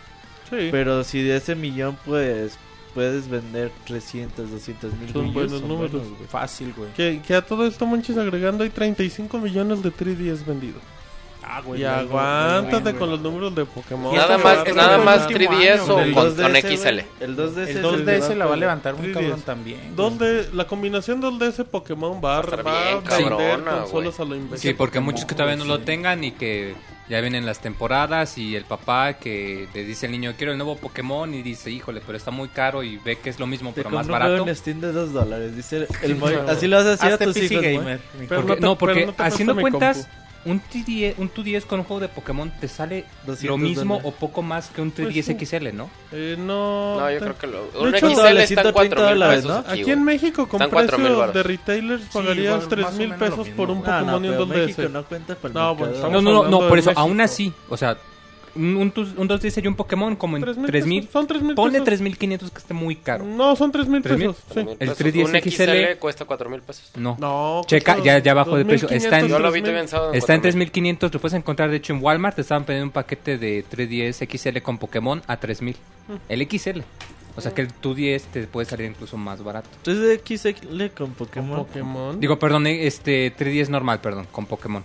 [0.49, 0.69] Sí.
[0.71, 2.57] Pero si de ese millón, pues
[2.93, 5.91] puedes vender 300, 200 mil Son buenos son números.
[5.91, 6.27] buenos, güey.
[6.27, 6.91] Fácil, güey.
[6.93, 10.81] Que, que a todo esto, Monchis, agregando, hay 35 millones de 3DS vendidos.
[11.43, 14.13] Ah, y aguántate con los números de Pokémon.
[14.15, 16.77] Nada más, nada más fue el último 3DS año, o con, 2DS, con.
[16.77, 16.99] XL.
[17.23, 19.13] El 2DS, El es el 2DS que la va a levantar muy 3DS.
[19.13, 19.95] cabrón también.
[19.95, 24.69] 2D, la combinación 2DS Pokémon va a, va vender consolas a lo imbécil.
[24.71, 26.75] Sí, porque muchos que todavía no lo tengan y que
[27.09, 30.77] ya vienen las temporadas y el papá que le dice al niño quiero el nuevo
[30.77, 33.89] Pokémon y dice híjole pero está muy caro y ve que es lo mismo pero
[33.89, 34.47] más un barato.
[34.47, 35.55] en Steam de 2 dólares.
[35.55, 36.23] Dice el.
[36.47, 37.99] Así lo vas a hacer a tus PC hijos, gamer.
[38.27, 40.07] Pero no te- no, porque pero no te haciendo cuentas
[40.45, 44.13] un 3DS, un 2DS con un juego de Pokémon te sale 200 lo mismo dólares.
[44.15, 45.45] o poco más que un 3DS Pues sí.
[45.45, 45.89] XL, ¿no?
[46.11, 48.99] Eh, no, No, yo creo que lo, De un hecho, XL está en 130 4
[49.01, 49.65] mil dólares, pesos.
[49.67, 49.71] ¿no?
[49.73, 52.97] aquí, en México con Están 4,000 precios de retailers Sí, pagarías igual, 3 más o
[52.97, 54.65] mil pesos por un Ah, no, Pokémon y un pero 2DS.
[54.67, 57.21] México no cuenta para el No, No, no, no, hablando no, de por eso, aún
[57.21, 57.97] así, o sea,
[58.55, 61.55] un, un, tus- un 2DS y un Pokémon como en 3,000 3000, pesos, son 3,000
[61.55, 61.85] ponle pesos.
[61.85, 63.23] 3500 que esté muy caro.
[63.25, 64.27] No, son 3 mil 3,000.
[64.29, 64.43] pesos.
[64.47, 64.53] Sí.
[64.63, 64.99] 4,000 El pesos.
[65.05, 65.25] 3DS
[65.85, 66.91] un XL cuesta 4 mil pesos.
[66.95, 67.17] No.
[67.19, 68.87] No, Checa, ya, ya bajó de precio.
[68.87, 69.63] 2,500, Está en, Yo lo vi 3,000.
[69.63, 70.13] también sábado.
[70.13, 70.51] está en 4,000.
[70.71, 72.35] 3500, lo puedes encontrar de hecho en Walmart.
[72.35, 75.75] Te estaban pidiendo un paquete de 3DS XL con Pokémon a 3000.
[76.27, 76.79] El XL.
[77.35, 79.69] O sea que el 2DS te puede salir incluso más barato.
[79.85, 81.57] 3DXL con Con Pokémon.
[81.65, 82.19] Pokémon.
[82.19, 84.83] Digo, perdón, eh, este 3DS normal, perdón, con Pokémon.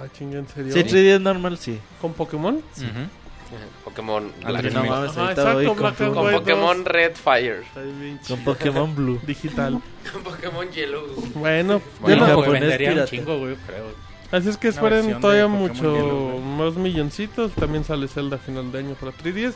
[0.00, 0.72] Ah, chinga, ¿en serio?
[0.72, 1.78] Sí, 3D normal, sí.
[2.00, 2.56] ¿Con Pokémon?
[2.56, 2.84] Ujú.
[3.84, 4.30] Pokémon.
[4.44, 6.86] A la no mames, Ajá, ahorita voy exacto, con, Black and Con White Pokémon 2.
[6.92, 7.64] Red Fire.
[8.00, 8.44] Bien con chido.
[8.44, 9.20] Pokémon Blue.
[9.26, 9.80] Digital.
[10.12, 11.06] Con Pokémon Yellow.
[11.34, 13.10] Bueno, Bueno, ya no- japonés pues vendería un pirata.
[13.10, 13.86] chingo, güey, creo.
[14.30, 16.44] así es que una esperen versión todavía de Pokémon mucho Yellow, güey.
[16.44, 17.52] más milloncitos.
[17.52, 19.54] También sale Zelda a final de año para 3DS.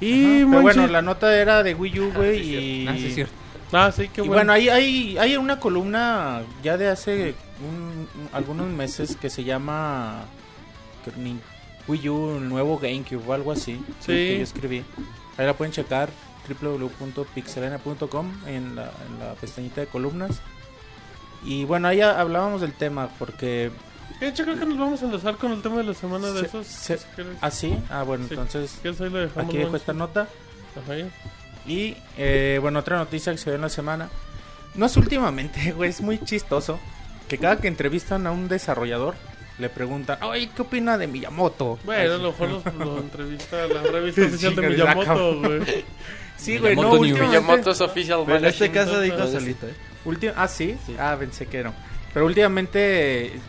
[0.00, 2.88] Y Ajá, Pero Monchi- bueno, la nota era de Wii U, güey, y...
[2.88, 3.32] Ah, sí, es cierto.
[3.72, 4.32] Ah, sí, qué y bueno.
[4.34, 9.44] bueno, hay, hay, hay una columna ya de hace un- un- algunos meses que se
[9.44, 10.24] llama
[11.86, 13.80] Wii U, el nuevo GameCube o algo así.
[14.00, 14.06] Sí.
[14.06, 14.84] Que yo escribí.
[15.36, 16.10] Ahí la pueden checar
[16.60, 20.40] www.pixelena.com en la, en la pestañita de columnas.
[21.44, 23.70] Y bueno, ahí ha- hablábamos del tema porque...
[24.20, 26.40] De hecho, creo que nos vamos a enlazar con el tema de la semana de
[26.40, 26.66] Se- esos.
[26.66, 27.04] se- si.
[27.40, 27.78] ¿Ah, sí?
[27.90, 28.34] Ah, bueno, Sí.
[28.34, 28.80] entonces
[29.36, 30.22] aquí dejo esta nota.
[30.82, 30.94] Ajá.
[31.66, 34.08] Y eh, bueno, otra noticia que se dio en la semana.
[34.74, 36.78] No es últimamente, güey, es muy chistoso.
[37.28, 39.14] Que cada que entrevistan a un desarrollador,
[39.58, 41.78] le preguntan, oye, ¿qué opina de Miyamoto?
[41.84, 45.84] Bueno, a Ay, lo mejor los, lo entrevista la revista Sí, oficial de Miyamoto, güey.
[46.36, 47.26] Sí, güey, no, últimamente...
[47.26, 49.74] Miyamoto es Official Pero en este caso dijo solito, ¿eh?
[50.04, 50.76] ulti- Ah, ¿sí?
[50.98, 51.74] Ah, pensé que no.
[52.14, 53.40] Pero últimamente eh,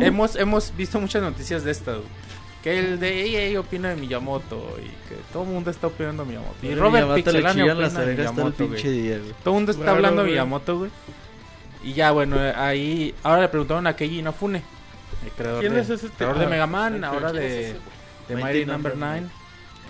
[0.00, 2.02] hemos, hemos visto muchas noticias de esto.
[2.62, 6.30] Que el de EA opina de Miyamoto y que todo el mundo está opinando de
[6.30, 6.54] Miyamoto.
[6.66, 8.82] Y Robert Miyamoto chillan opina las de orejas todo el Miyamoto, güey.
[9.44, 10.28] Todo el mundo está Claro, hablando de.
[10.30, 10.90] Miyamoto, güey.
[11.84, 13.14] Y ya, bueno, eh, ahí.
[13.22, 14.62] Ahora le preguntaron a Keiji Inafune,
[15.24, 16.50] el creador, ¿Quién de, es ese creador de tipo?
[16.50, 17.04] Mega Man, ok.
[17.04, 17.50] ahora ¿Quién es
[18.28, 19.22] de, de Mighty Number Number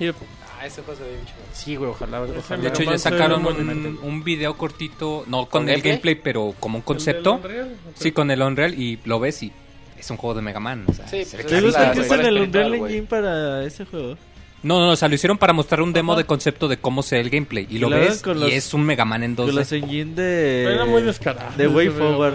[0.00, 0.12] 9.
[0.12, 0.14] Y-
[0.60, 1.36] Ah, ese juego se ve bien chido.
[1.52, 2.22] Sí, güey, ojalá.
[2.22, 2.62] ojalá.
[2.62, 5.92] De hecho, Mega ya Man sacaron un, un video cortito, no ¿Con con, el gameplay?
[5.92, 7.32] gameplay, pero como un ¿El concepto.
[7.32, 7.76] del Unreal?
[7.96, 9.52] Sí, con el Unreal y lo ves y
[9.98, 10.84] es un juego de Mega Man.
[10.88, 11.68] O sea, Sí, se pues ve ¿Te
[12.00, 12.74] es que el Unreal.
[12.74, 14.16] Engine para ese juego?
[14.64, 16.22] No, no, no, o sea, lo hicieron para mostrar un demo Ajá.
[16.22, 17.66] de concepto de cómo se ve el gameplay.
[17.70, 19.52] Y Y lo ves con y los- es un Mega Man en Con 2D.
[19.52, 20.64] los engine de...
[20.74, 21.54] Era muy descarado.
[21.56, 22.34] De Way Forward.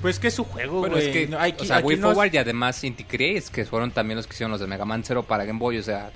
[0.00, 1.06] Pues que es su juego, Bueno, güey.
[1.08, 3.50] es que, No, aquí- o sea, aquí Way no es- Forward y además Inti Creates,
[3.50, 5.82] que fueron también los que hicieron los de Mega Man 0 para Game Boy, o
[5.82, 6.10] sea,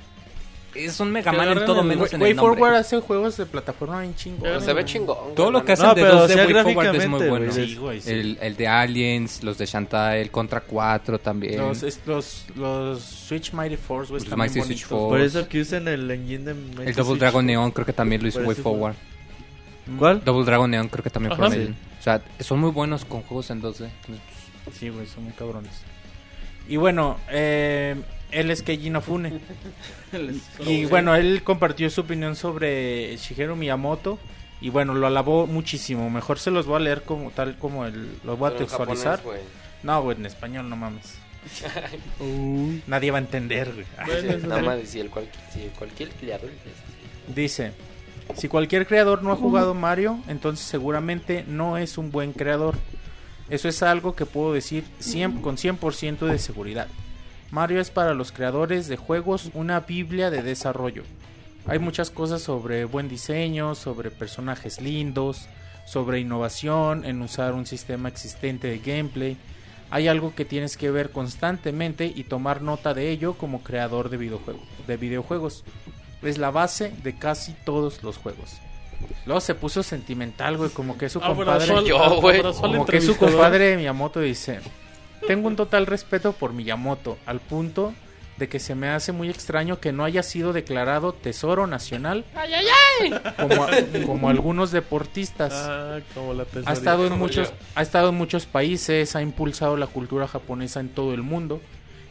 [0.74, 2.54] es un Mega Man en todo el- menos en Way el nombre.
[2.58, 4.42] Forward hace juegos de plataforma bien chingón.
[4.42, 5.34] Pero Se ve chingón.
[5.34, 7.52] Todo lo que hacen No, de pero 2D sea Way Forward es muy bueno.
[7.52, 7.66] güey.
[7.68, 8.10] Sí, güey, sí.
[8.10, 11.58] El, el de Aliens, los de Shantae, el Contra 4 también.
[11.58, 14.84] Los, es- los, los Switch Mighty Force, güey, Los están Mighty Switch.
[14.84, 15.08] Force.
[15.08, 16.54] Por eso que usen el engine de...
[16.54, 17.18] Mighty el Double Switch.
[17.20, 18.56] Dragon Neon creo que también lo hizo Way.
[18.56, 18.94] Forward.
[19.98, 20.22] ¿Cuál?
[20.24, 21.46] Double Dragon Neon creo que también Ajá.
[21.46, 21.74] fue Sí.
[21.98, 23.86] O sea, son muy buenos con juegos en 2D.
[23.86, 23.90] Entonces,
[24.64, 25.72] pues, Sí, güey, son muy cabrones.
[26.68, 27.94] Y bueno, eh,
[28.30, 29.40] él es Keiji Inafune.
[30.66, 34.18] y bueno, él compartió su opinión sobre Shigeru Miyamoto.
[34.60, 36.08] Y bueno, lo alabó muchísimo.
[36.08, 38.68] Mejor se los voy a leer como tal como el, lo voy a Pero en
[38.68, 39.18] textualizar.
[39.18, 39.42] japonés,
[39.82, 41.14] no, güey, en español no mames.
[42.86, 43.86] Nadie va a entender, güey.
[44.06, 46.50] Bueno, eso Nada más si el cual- si cualquier creador.
[47.34, 47.72] Dice,
[48.34, 52.76] si cualquier creador no ha jugado Mario, entonces seguramente no es un buen creador.
[53.50, 56.88] Eso es algo que puedo decir 100 con 100% de seguridad.
[57.56, 61.04] Mario es para los creadores de juegos una biblia de desarrollo.
[61.66, 65.46] Hay muchas cosas sobre buen diseño, sobre personajes lindos,
[65.86, 69.38] sobre innovación en usar un sistema existente de gameplay.
[69.88, 74.18] Hay algo que tienes que ver constantemente y tomar nota de ello como creador de,
[74.18, 75.64] videojuego- de videojuegos.
[76.20, 78.58] Es la base de casi todos los juegos.
[79.24, 81.72] Luego se puso sentimental, güey, como que su compadre...
[81.72, 82.42] Abrazó al- Yo, güey.
[82.42, 84.60] Como que su compadre Miyamoto dice,
[85.26, 87.92] tengo un total respeto por Miyamoto, al punto
[88.36, 92.24] de que se me hace muy extraño que no haya sido declarado tesoro nacional
[93.40, 93.70] Como, a-
[94.04, 95.52] como algunos deportistas.
[95.54, 99.86] Ah, como la Ha estado, en muchos, ha estado en muchos países, ha impulsado la
[99.86, 101.62] cultura japonesa en todo el mundo,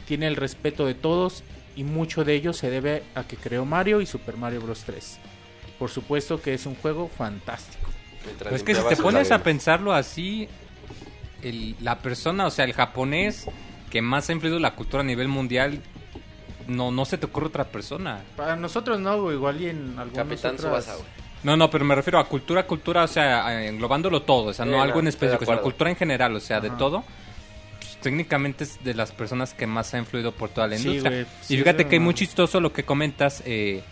[0.07, 1.43] tiene el respeto de todos
[1.75, 4.83] y mucho de ello se debe a que creó Mario y Super Mario Bros.
[4.85, 5.19] 3.
[5.77, 7.89] Por supuesto que es un juego fantástico.
[8.39, 10.47] Pues es que si te pones a pensarlo así,
[11.49, 13.47] el- la persona, o sea, el japonés
[13.89, 15.81] que más ha influido la cultura a nivel mundial,
[16.67, 18.21] no, no se te ocurre otra persona.
[18.36, 20.58] Para nosotros no, güey, igual y en algunas Capitán otras...
[20.84, 21.08] Tsubasa, güey.
[21.43, 24.71] No, no, pero me refiero a cultura, cultura, o sea, englobándolo todo, o sea, Sí,
[24.71, 27.03] no no, algo en específico, sino cultura en general, o sea, de todo.
[27.79, 31.27] pues, técnicamente es de las personas que más ha influido por toda la Sí, industria.
[31.41, 33.84] sí, y fíjate que es muy chistoso lo que comentas, eh,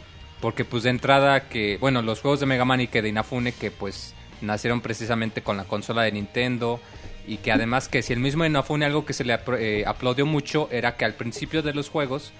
[0.41, 3.51] porque pues de entrada que, bueno, los juegos de Mega Man y que de Inafune
[3.51, 6.79] que pues nacieron precisamente con la consola de Nintendo
[7.27, 10.67] y que además que si el mismo Inafune algo que se le eh, aplaudió mucho
[10.71, 12.33] era que al principio de los juegos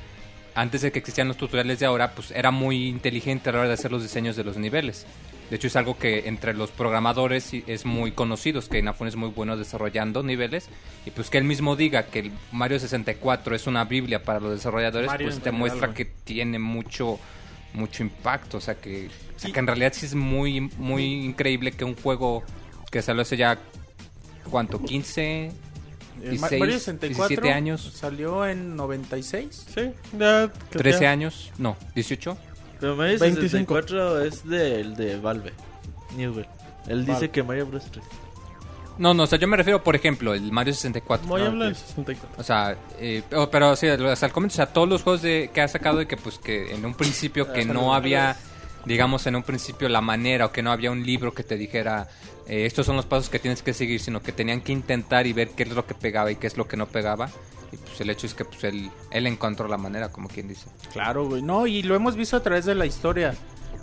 [0.55, 3.67] antes de que existían los tutoriales de ahora, pues era muy inteligente a la hora
[3.69, 5.05] de hacer los diseños de los niveles.
[5.49, 9.15] De hecho, es algo que entre los programadores es muy conocido, es que Inafune es
[9.15, 10.69] muy bueno desarrollando niveles.
[11.05, 14.51] Y pues que él mismo diga que el Mario 64 es una biblia para los
[14.51, 17.19] desarrolladores, Mario pues te muestra que tiene mucho
[17.73, 18.57] mucho impacto.
[18.57, 21.95] O sea, que, o sea, que en realidad sí es muy, muy increíble que un
[21.95, 22.43] juego
[22.91, 23.59] que salió hace ya,
[24.49, 24.79] ¿cuánto?
[24.79, 25.17] ¿15?
[25.19, 25.51] Eh,
[26.39, 27.91] Ma- 16, Mario 64 17 años.
[27.95, 29.65] salió en 96.
[29.73, 30.51] Sí, ya.
[30.71, 32.37] que 13 ya- años, no, 18.
[32.79, 33.41] Pero Mario 25.
[33.75, 35.53] 64 es del de Valve.
[36.15, 36.45] Newell.
[36.87, 37.29] Él dice Valve.
[37.31, 38.05] que Mario Bros 3.
[38.99, 41.27] No, no, o sea, yo me refiero, por ejemplo, el Mario 64.
[41.27, 42.29] Voy a Ah, hablar del 64.
[42.39, 45.49] O sea, eh, oh, pero sí, hasta el comienzo, o sea, todos los juegos de,
[45.51, 48.37] que ha sacado de que pues que en un principio que no había,
[48.85, 52.07] digamos, en un principio la manera o que no había un libro que te dijera
[52.47, 55.33] eh, estos son los pasos que tienes que seguir, sino que tenían que intentar y
[55.33, 57.29] ver qué es lo que pegaba y qué es lo que no pegaba.
[57.71, 60.67] Y pues el hecho es que pues él, él encontró la manera, como quien dice.
[60.91, 61.41] Claro, güey.
[61.41, 63.33] No, y lo hemos visto a través de la historia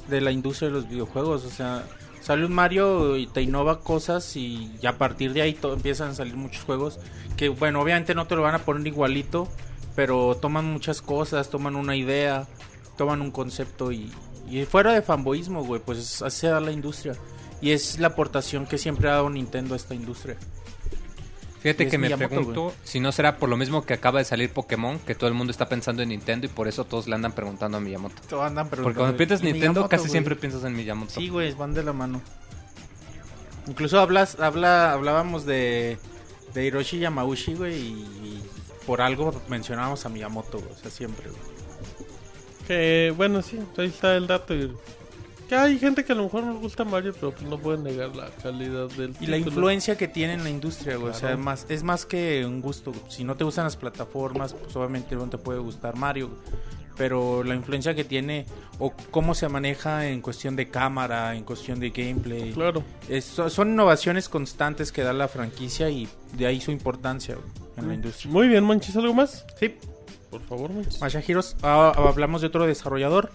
[0.08, 1.44] de la industria de los videojuegos.
[1.44, 1.84] O sea,
[2.20, 6.14] sale un Mario y te innova cosas y, a partir de ahí to- empiezan a
[6.14, 7.00] salir muchos juegos
[7.36, 9.48] que, bueno, obviamente no te lo van a poner igualito,
[9.96, 12.46] pero toman muchas cosas, toman una idea,
[12.98, 14.12] toman un concepto y,
[14.50, 17.14] y fuera de fanboísmo, güey, pues así se da la industria.
[17.60, 20.36] Y es la aportación que siempre ha dado Nintendo a esta industria.
[21.60, 24.24] Fíjate Es que me Miyamoto, pregunto si no será por lo mismo que acaba de
[24.24, 27.14] salir Pokémon, que todo el mundo está pensando en Nintendo y por eso todos le
[27.14, 28.14] andan preguntando a Miyamoto.
[28.30, 30.10] Todos andan Porque preguntando, cuando piensas "¿Y Nintendo Miyamoto, casi güey?".
[30.10, 31.10] siempre piensas en Miyamoto.
[31.12, 32.22] Sí, güey, van de la mano.
[33.66, 35.98] Incluso hablas, habla, hablábamos de,
[36.54, 38.42] de Hiroshi Yamauchi, güey, y, y
[38.86, 41.40] por algo mencionábamos a Miyamoto, güey, o sea, siempre, güey.
[42.70, 44.54] Que bueno, sí, ahí está el dato.
[44.54, 44.70] y-
[45.48, 47.82] Que hay gente que a lo mejor no le gusta Mario, pero pues no pueden
[47.82, 49.56] negar la calidad del Y la título.
[49.56, 51.38] influencia que tiene en la industria, güey, o sea, Claro.
[51.42, 52.92] más, es más que un gusto.
[53.08, 56.40] Si no te gustan las plataformas, pues obviamente no te puede gustar Mario, güey.
[56.96, 58.44] pero la influencia que tiene
[58.78, 62.84] o cómo se maneja en cuestión de cámara, en cuestión de gameplay, Claro.
[63.08, 66.06] es- son- innovaciones constantes que da la franquicia y
[66.36, 67.46] de ahí su importancia güey,
[67.78, 68.30] en la industria.
[68.30, 69.46] Muy bien, Monchis, ¿algo más?
[69.58, 69.74] Sí,
[70.30, 71.00] Por favor, Monchis.
[71.00, 73.30] Masahiro, ah, hablamos de otro desarrollador,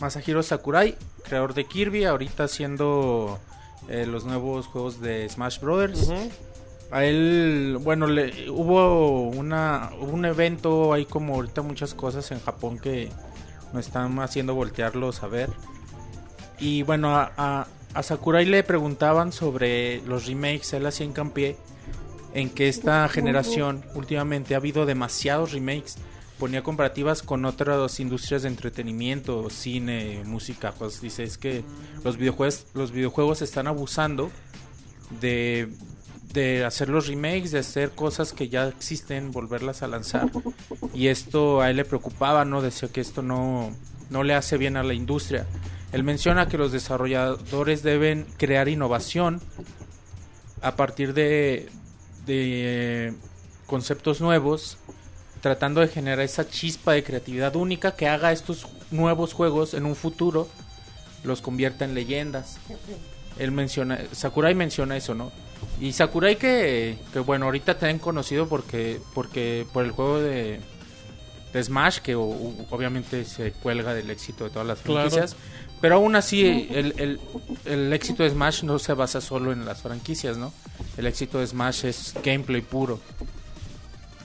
[0.00, 3.38] Masahiro Sakurai, creador de Kirby, ahorita haciendo
[3.88, 6.10] eh, los nuevos juegos de Smash Brothers.
[6.90, 12.40] A él, bueno, le, hubo una hubo un evento, hay como ahorita muchas cosas en
[12.40, 13.10] Japón que
[13.72, 15.50] nos están haciendo voltearlos a ver.
[16.60, 21.56] Y bueno, a, a, a Sakurai le preguntaban sobre los remakes, él hacía hincapié
[22.34, 25.96] en que esta generación últimamente ha habido demasiados remakes.
[26.44, 31.64] Ponía comparativas con otras industrias de entretenimiento, cine, música, pues dice, es que
[32.04, 34.30] los videojuegos, los videojuegos están abusando
[35.22, 35.70] de,
[36.34, 40.30] de hacer los remakes, de hacer cosas que ya existen, volverlas a lanzar.
[40.92, 42.60] Y esto a él le preocupaba, ¿no?
[42.60, 43.74] Decía que esto no,
[44.10, 45.46] no le hace bien a la industria.
[45.92, 49.40] Él menciona que los desarrolladores deben crear innovación
[50.60, 51.70] a partir de,
[52.26, 53.14] de
[53.66, 54.76] conceptos nuevos,
[55.44, 59.94] tratando de generar esa chispa de creatividad única que haga estos nuevos juegos en un
[59.94, 60.48] futuro,
[61.22, 62.56] los convierta en leyendas.
[63.38, 65.30] Él menciona, Sakurai menciona eso, ¿no?
[65.82, 70.60] Y Sakurai que, que bueno, ahorita te han conocido porque, porque por el juego de,
[71.52, 75.10] de Smash, que o- obviamente se cuelga del éxito de todas las Claro.
[75.10, 75.36] franquicias.
[75.82, 77.20] Pero aún así, el, el,
[77.66, 80.54] el éxito de Smash no se basa solo en las franquicias, ¿no?
[80.96, 82.98] El éxito de Smash es gameplay puro.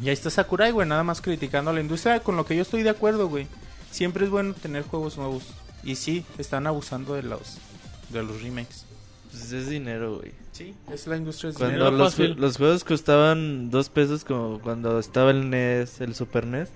[0.01, 2.61] Y ahí está Sakurai, güey, nada más criticando a la industria, con lo que yo
[2.61, 3.47] estoy de acuerdo, güey.
[3.91, 5.43] Siempre es bueno tener juegos nuevos.
[5.83, 7.57] Y sí, están abusando de los,
[8.09, 8.85] de los remakes.
[9.31, 10.31] Pues es dinero, güey.
[10.51, 11.51] Sí, es la industria.
[11.51, 11.91] Es Cuando dinero.
[11.91, 12.35] los, fácil.
[12.37, 16.69] los juegos costaban dos pesos como cuando estaba el NES, el Super NES,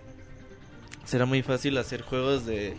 [1.06, 2.76] será muy fácil hacer juegos de,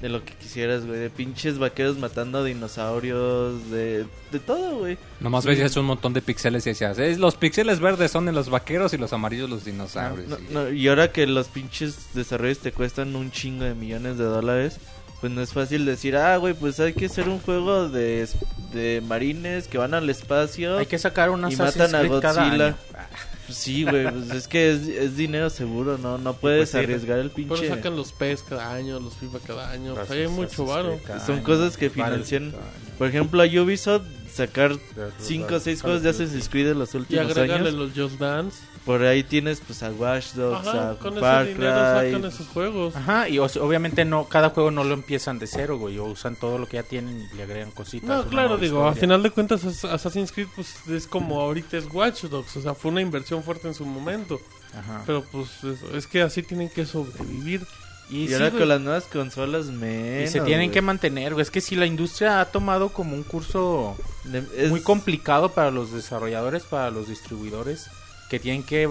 [0.00, 0.98] de lo que quisieras, güey.
[0.98, 4.98] De pinches vaqueros matando dinosaurios, de, de todo, güey.
[5.20, 8.48] Nomás veías un montón de píxeles y decías, "Es, los píxeles verdes son de los
[8.48, 10.28] vaqueros y los amarillos los dinosaurios.
[10.28, 14.18] No, Y- no, y ahora que los pinches desarrollos te cuestan un chingo de millones
[14.18, 14.78] de dólares,
[15.20, 18.28] pues no es fácil decir, ah, güey, pues hay que hacer un juego de,
[18.72, 22.66] de marines que van al espacio Hay que sacar una y matan a cada Godzilla.
[22.66, 22.76] año.
[23.52, 26.16] Pues sí, güey, pues es que es, es dinero seguro, ¿no?
[26.16, 27.68] No puedes sí, arriesgar el Pero pinche...
[27.68, 29.94] sacan los PES cada año, los FIFA cada año.
[29.94, 31.00] Pues hay mucho Assassin's varo.
[31.26, 31.44] Son año.
[31.44, 32.54] cosas que financian,
[32.96, 36.08] por ejemplo, a Ubisoft sacar Vale, 5 o 6 Call juegos de.
[36.08, 37.74] Assassin's Creed en los Y últimos agregarle años.
[37.74, 38.62] los Just Dance.
[38.84, 42.28] Por ahí tienes pues a Watch Dogs, Ajá, a con Far ese dinero sacan Cry.
[42.28, 42.96] esos juegos.
[42.96, 45.98] Ajá, y o sea, obviamente no, cada juego no lo empiezan de cero, güey.
[45.98, 48.08] O usan todo lo que ya tienen y le agregan cositas.
[48.08, 51.86] No, claro, digo, a final de cuentas As- Assassin's Creed pues es como ahorita es
[51.92, 54.40] Watch Dogs, o sea, fue una inversión fuerte en su momento,
[54.76, 55.02] Ajá.
[55.06, 57.64] pero pues es, es que así tienen que sobrevivir.
[58.10, 60.30] Y, Y, sí, ahora güey, con las nuevas consolas, y menos.
[60.30, 60.70] se tienen güey.
[60.74, 61.42] que mantener, güey.
[61.42, 65.70] Es que si la industria ha tomado como un curso De- es- muy complicado para
[65.70, 67.86] los desarrolladores, para los distribuidores,
[68.32, 68.88] que tienen que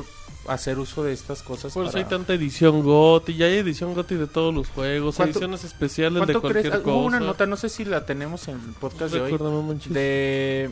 [0.48, 1.74] hacer uso de estas cosas.
[1.74, 5.16] Por eso para- hay tanta edición GOTY, ya hay edición GOTY de todos los juegos,
[5.16, 6.76] ¿Cuánto- ediciones especiales de ¿Cuánto cualquier crees?
[6.76, 6.96] Ah, cosa.
[6.96, 9.38] Hubo una nota, no sé si la tenemos en el podcast de hoy,
[9.90, 10.70] de,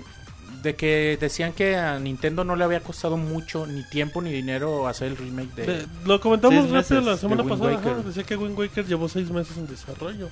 [0.62, 4.88] de que decían que a Nintendo no le había costado mucho, ni tiempo ni dinero
[4.88, 5.66] hacer el remake de...
[5.66, 7.74] De- lo comentamos rápido la semana pasada.
[7.80, 10.28] Ajá, decía que Wind Waker llevó seis meses en desarrollo.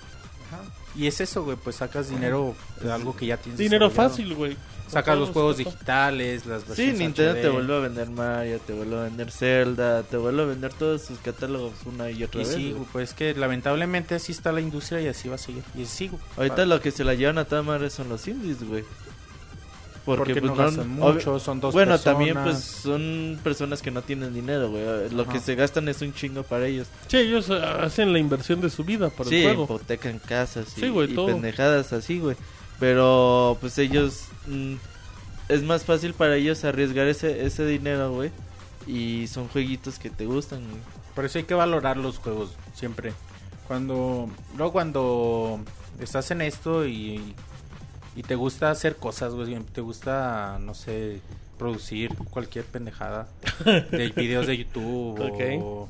[0.47, 0.61] Ajá.
[0.95, 3.57] Y es eso, güey, pues sacas dinero de algo que ya tienes.
[3.59, 4.55] Dinero fácil, güey.
[4.87, 7.41] Sacas los juegos digitales, las Sí, Nintendo HD.
[7.41, 11.01] te vuelve a vender Mario, te vuelve a vender Zelda, te vuelve a vender todos
[11.01, 12.53] sus catálogos una y otra Y vez.
[12.55, 12.85] sí, güey.
[12.93, 15.63] pues que lamentablemente así está la industria y así va a seguir.
[15.75, 16.21] Y sí, güey.
[16.37, 18.83] Ahorita lo que se la llevan a toda madre son los indies, güey.
[20.05, 22.15] porque, pues, no gastan obvi- mucho, son dos Bueno, personas.
[22.17, 25.09] también pues son personas que no tienen dinero, güey.
[25.11, 25.33] Lo Ajá.
[25.33, 26.87] que se gastan es un chingo para ellos.
[27.07, 29.63] Sí, ellos eh, hacen la inversión de su vida para sí, el juego.
[29.65, 31.27] hipotecan casas y, Sí, güey, y todo.
[31.27, 32.37] pendejadas así, güey.
[32.79, 34.75] Pero pues ellos mm,
[35.49, 38.31] es más fácil para ellos arriesgar ese ese dinero, güey.
[38.85, 40.81] Y son jueguitos que te gustan, güey.
[41.15, 43.13] Por eso hay que valorar los juegos siempre.
[43.67, 45.59] Cuando luego cuando
[45.99, 47.33] estás en esto y,
[48.15, 51.19] y te gusta hacer cosas, güey, te gusta no sé,
[51.57, 53.27] producir cualquier pendejada
[53.65, 55.61] de videos de YouTube Ok.
[55.61, 55.89] o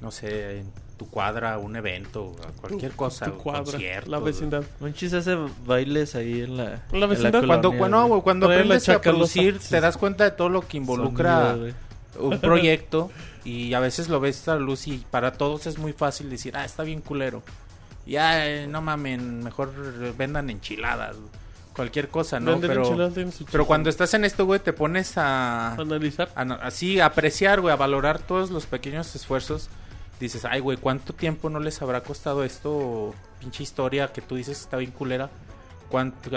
[0.00, 0.64] no sé,
[1.02, 3.76] tu cuadra un evento, cualquier cosa, Tu cuadra,
[4.06, 4.62] la vecindad.
[4.78, 5.36] Monchis hace
[5.66, 7.40] bailes ahí en la, En la vecindad.
[7.40, 11.74] colonia, Cuando, cuando, aprendes a producir, te das cuenta de todo lo que involucra Sonido,
[12.20, 13.10] un proyecto
[13.44, 16.56] y a veces lo ves a la luz y para todos es muy fácil decir,
[16.56, 17.42] ah, está bien culero.
[18.06, 19.72] Y ah, no mamen, mejor
[20.16, 21.16] vendan enchiladas,
[21.74, 22.52] cualquier cosa, ¿no?
[22.60, 23.12] Venden Pero,
[23.50, 26.30] pero cuando estás en esto, güey, te pones a, Analizar.
[26.36, 29.68] a así a apreciar, güey, a valorar todos los pequeños esfuerzos.
[30.20, 33.14] Dices, ay, güey, ¿cuánto tiempo no les habrá costado esto?
[33.40, 35.30] Pinche historia que tú dices está bien culera.
[35.88, 36.30] ¿Cuánto,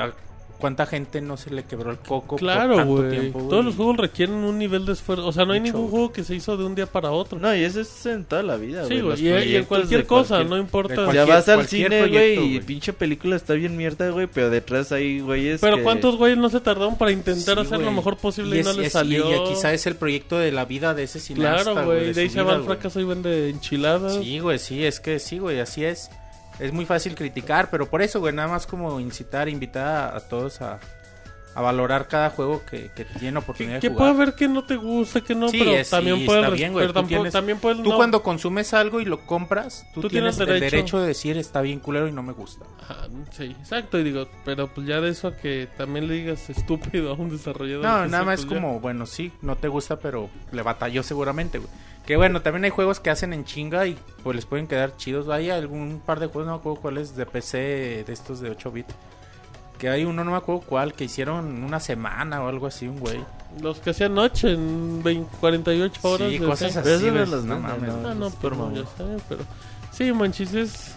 [0.60, 2.38] ¿Cuánta gente no se le quebró el coco?
[2.38, 3.10] por Claro, tanto güey.
[3.12, 3.50] tiempo, güey?
[3.50, 5.28] Todos los juegos requieren un nivel de esfuerzo.
[5.28, 5.92] O sea, no hay Mucho, ningún güey.
[5.92, 7.38] juego que se hizo de un día para otro.
[7.40, 9.02] No, y eso es en toda la vida, sí, güey.
[9.02, 9.10] güey.
[9.12, 11.12] Los Y, y en cualquier cosa, cualquier- no importa.
[11.12, 12.60] sea, vas al cine, güey, y güey.
[12.62, 16.50] pinche película está bien mierda, güey, pero detrás hay güeyes Pero que- ¿cuántos güeyes no
[16.50, 17.96] se tardaron para intentar Sí, hacer lo güey.
[17.96, 19.30] mejor posible y, no es- les es- salió?
[19.46, 21.72] Y quizá es el proyecto de la vida de ese cineasta.
[21.74, 22.14] Claro, güey.
[22.14, 22.68] De ahí se va al güey.
[22.68, 24.16] fracaso y vende enchiladas.
[24.24, 26.10] Sí, güey, sí, es que sí, güey, así es.
[26.60, 30.20] Es muy fácil criticar, pero por eso, güey, nada más como incitar, invitar a, a
[30.22, 30.80] todos a,
[31.56, 34.24] a valorar cada juego que, que tiene oportunidad Que de puede jugar.
[34.28, 36.74] haber que no te guste, que no, Sí, pero es- también y puede está bien,
[36.74, 36.84] güey.
[36.84, 40.02] pero Tú tampoco- tienes- también puede Tú no- cuando consumes algo y lo compras, tú,
[40.02, 41.00] Tú tienes, tienes el derecho.
[41.00, 42.66] de decir está bien culero y no me gusta.
[42.84, 46.50] Ajá, sí, exacto, y digo, pero pues ya de eso a que también le digas
[46.50, 47.84] estúpido a un desarrollador.
[47.86, 48.56] No, pues nada más pues ya.
[48.62, 51.70] como, bueno, sí, no te gusta, pero le batalló seguramente, güey.
[52.06, 55.28] Que bueno, también hay juegos que hacen en chinga y pues les pueden quedar chidos.
[55.30, 58.72] Hay algún par de juegos, no me acuerdo cuáles, de PC, de estos de 8
[58.72, 58.94] bits.
[59.78, 63.00] Que hay uno, no me acuerdo cuál, que hicieron una semana o algo así, un
[63.00, 63.24] güey.
[63.62, 66.30] Los que hacían noche en 20, 48 horas.
[66.32, 66.80] Sí, cosas sí.
[66.80, 66.88] así.
[66.90, 68.76] Pero no ves, los no venden, mames, no, Ah, no, pero mamón.
[68.76, 69.44] ya sé, pero...
[69.92, 70.96] Sí, manchis, es...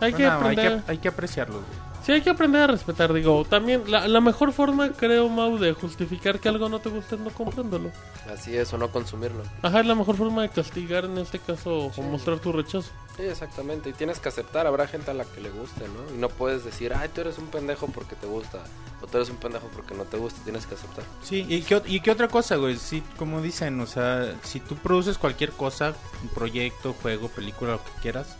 [0.00, 0.82] Hay que Bueno, hay, aprender...
[0.84, 1.91] que, hay que apreciarlos, güey.
[2.04, 5.72] Sí, hay que aprender a respetar, digo, también la, la mejor forma, creo, Mau, de
[5.72, 7.90] justificar que algo no te gusta es no comprándolo.
[8.32, 9.42] Así es, o no consumirlo.
[9.62, 12.90] Ajá, es la mejor forma de castigar en este caso o mostrar tu rechazo.
[13.16, 13.90] Sí, exactamente.
[13.90, 16.14] Y tienes que aceptar, habrá gente a la que le guste, ¿no?
[16.14, 18.58] Y no puedes decir, ay, tú eres un pendejo porque te gusta.
[19.02, 20.42] O tú eres un pendejo porque no te gusta.
[20.44, 21.04] Tienes que aceptar.
[21.22, 22.76] Sí, ¿y qué, y qué otra cosa, güey?
[22.76, 27.84] Sí, como dicen, o sea, si tú produces cualquier cosa, un proyecto, juego, película, lo
[27.84, 28.36] que quieras,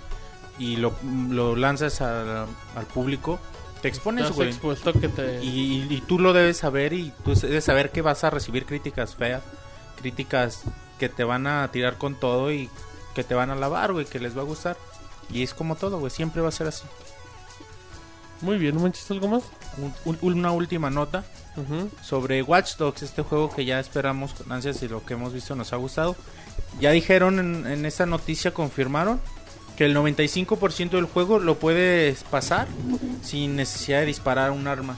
[0.59, 0.93] y lo,
[1.31, 2.43] lo lanzas a-
[2.77, 3.39] al público,
[3.81, 4.49] te expones, Estás güey.
[4.51, 5.43] expuesto que te...
[5.45, 9.17] Y, y tú lo debes saber y tú debes saber que vas a recibir críticas
[9.17, 9.43] feas,
[10.01, 10.63] críticas
[10.99, 12.71] que te van a tirar con todo y
[13.15, 14.77] que te van a alabar, güey, que les va a gustar.
[15.31, 16.85] Y es como todo, güey, siempre va a ser así.
[18.41, 19.43] Muy bien, ¿manchis algo más?
[19.79, 21.25] Un- un- una última nota
[22.03, 25.55] sobre Watch Dogs, este juego que ya esperamos con ansias y lo que hemos visto
[25.55, 26.17] nos ha gustado.
[26.81, 29.21] Ya dijeron en, en esta noticia, confirmaron
[29.83, 32.69] que el 95% del juego lo puedes pasar
[33.21, 34.97] sin necesidad de disparar un arma.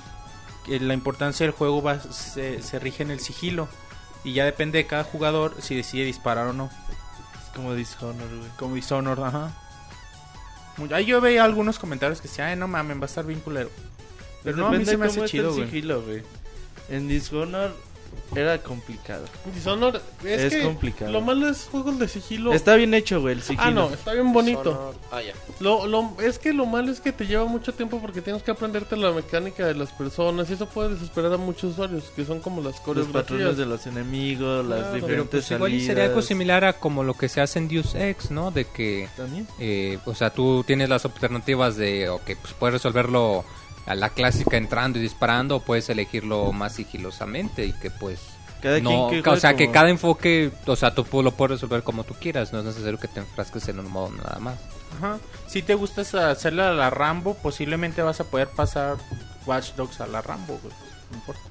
[0.68, 3.66] La importancia del juego va, se, se rige en el sigilo
[4.24, 6.66] y ya depende de cada jugador si decide disparar o no.
[6.66, 8.50] Es como Dishonor, güey.
[8.58, 9.52] Como Dishonored, ajá.
[10.92, 13.70] Ahí yo veía algunos comentarios que decían, ay no mames, va a estar bien culero.
[14.42, 16.22] Pero no, a mí se me hace chido, güey.
[16.90, 17.74] En Dishonor
[18.34, 19.24] era complicado.
[19.54, 21.10] Dishonor, es, Es que complicado.
[21.12, 22.52] Lo malo es juegos de sigilo.
[22.52, 23.62] Está bien hecho, güey, el sigilo.
[23.64, 24.94] Ah, no, está bien bonito.
[25.12, 25.32] Ah, ya.
[25.60, 28.50] Lo, lo, es que lo malo es que te lleva mucho tiempo porque tienes que
[28.50, 32.40] aprenderte la mecánica de las personas y eso puede desesperar a muchos usuarios que son
[32.40, 33.22] como las Los coreografías.
[33.24, 34.92] patrones de los enemigos, las Claro.
[34.94, 36.26] Pero diferentes pues igual y sería algo salidas.
[36.28, 38.50] similar a como lo que se hace en Deus Ex, ¿no?
[38.50, 39.46] De que, También.
[39.58, 43.44] eh, o sea, tú tienes las alternativas de, ok, pues puedes resolverlo
[43.86, 48.20] a la clásica entrando y disparando puedes elegirlo más sigilosamente y que pues...
[48.62, 51.82] Cada no, quien que o sea, que cada enfoque, o sea, tú lo puedes resolver
[51.82, 54.58] como tú quieras, no es necesario que te enfrasques en un modo nada más.
[54.96, 55.18] Ajá.
[55.46, 58.96] Si te gusta hacerle a la Rambo, posiblemente vas a poder pasar
[59.44, 60.74] Watch Dogs a la Rambo, güey.
[61.10, 61.42] No importa.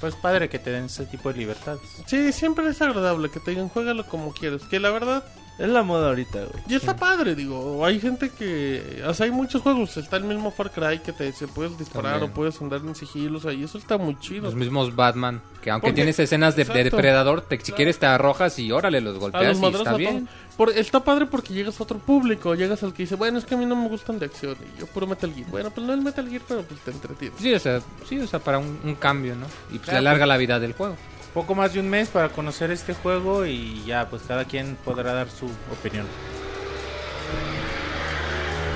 [0.00, 1.80] Pues padre que te den ese tipo de libertades.
[2.06, 4.62] Sí, siempre es agradable que te digan, juégalo como quieras.
[4.64, 5.24] Que la verdad,
[5.56, 6.64] Es la moda ahorita, güey.
[6.68, 7.86] y está padre, digo.
[7.86, 9.02] Hay gente que.
[9.06, 9.96] O sea, hay muchos juegos.
[9.96, 12.30] Está el mismo Far Cry que te se puedes disparar También.
[12.32, 13.38] o puedes andar en sigilo.
[13.38, 14.42] O sea, y eso está muy chido.
[14.42, 18.58] Los mismos Batman, que aunque Porque- tienes escenas de, depredador, te- si quieres te arrojas
[18.58, 20.28] y órale, los golpeas los y está bien.
[20.56, 22.54] Por- está padre porque llegas a otro público.
[22.56, 24.56] Llegas al que dice, bueno, es que a mí no me gustan de acción.
[24.76, 25.48] Y yo puro Metal Gear.
[25.50, 27.34] Bueno, pues no es Metal Gear, pero pues te entretiene.
[27.38, 29.46] Sí, o sea, sí, o sea, para un, un cambio, ¿no?
[29.70, 30.96] Y pues Claro, le alarga la vida del juego.
[31.34, 35.12] Poco más de un mes para conocer este juego y ya, pues cada quien podrá
[35.12, 36.06] dar su opinión.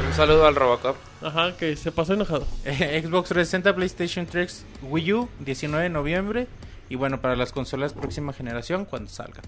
[0.09, 0.97] Un saludo al Robocop.
[1.23, 2.47] Ajá, que se pasó enojado.
[2.65, 6.47] Xbox 360, PlayStation 3, Wii U, 19 de noviembre.
[6.89, 9.41] Y bueno, para las consolas próxima generación, cuando salga.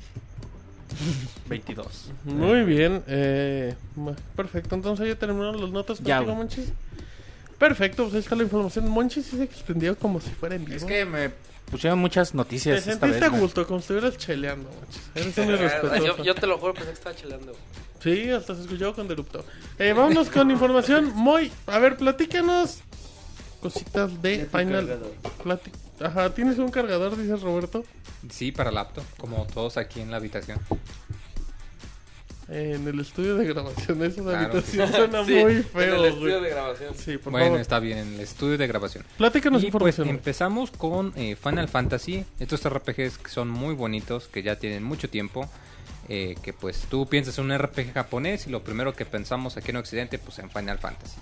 [1.48, 2.12] 22.
[2.24, 3.02] Muy bien.
[3.08, 3.74] Eh,
[4.36, 4.76] perfecto.
[4.76, 6.20] Entonces ya terminaron las notas Ya.
[6.22, 6.72] Monchis.
[7.58, 8.88] Perfecto, pues ahí está la información.
[8.88, 10.76] Monchis sí se extendió como si fuera en vivo.
[10.76, 11.30] Es que me
[11.70, 13.32] pusieron muchas Te noticias esta sentiste vez.
[13.32, 14.70] a gusto, como si estuvieras cheleando.
[15.14, 16.06] Eres un irrespetuoso.
[16.18, 17.52] Yo, yo te lo juro, pensé que estaba cheleando.
[18.02, 19.44] Sí, hasta se escuchó con Derupto.
[19.78, 21.52] Eh, vámonos con información muy...
[21.66, 22.78] A ver, platícanos
[23.60, 24.98] cositas de Final...
[25.44, 25.70] Plati-
[26.02, 27.84] Ajá, ¿tienes un cargador, dice Roberto?
[28.30, 30.58] Sí, para laptop, como todos aquí en la habitación.
[32.50, 34.38] En el estudio de grabación, esa Claro.
[34.38, 36.42] habitación suena Sí, muy en el feo, estudio güey.
[36.42, 36.94] de grabación.
[36.96, 37.60] Sí, por bueno, favor.
[37.60, 39.04] está bien, en el estudio de grabación.
[39.16, 40.08] Platícanos Y pues información.
[40.08, 45.08] empezamos con eh, Final Fantasy, estos RPGs que son muy bonitos, que ya tienen mucho
[45.08, 45.48] tiempo,
[46.08, 49.70] eh, que pues tú piensas en un RPG japonés y lo primero que pensamos aquí
[49.70, 51.20] en Occidente pues en Final Fantasy.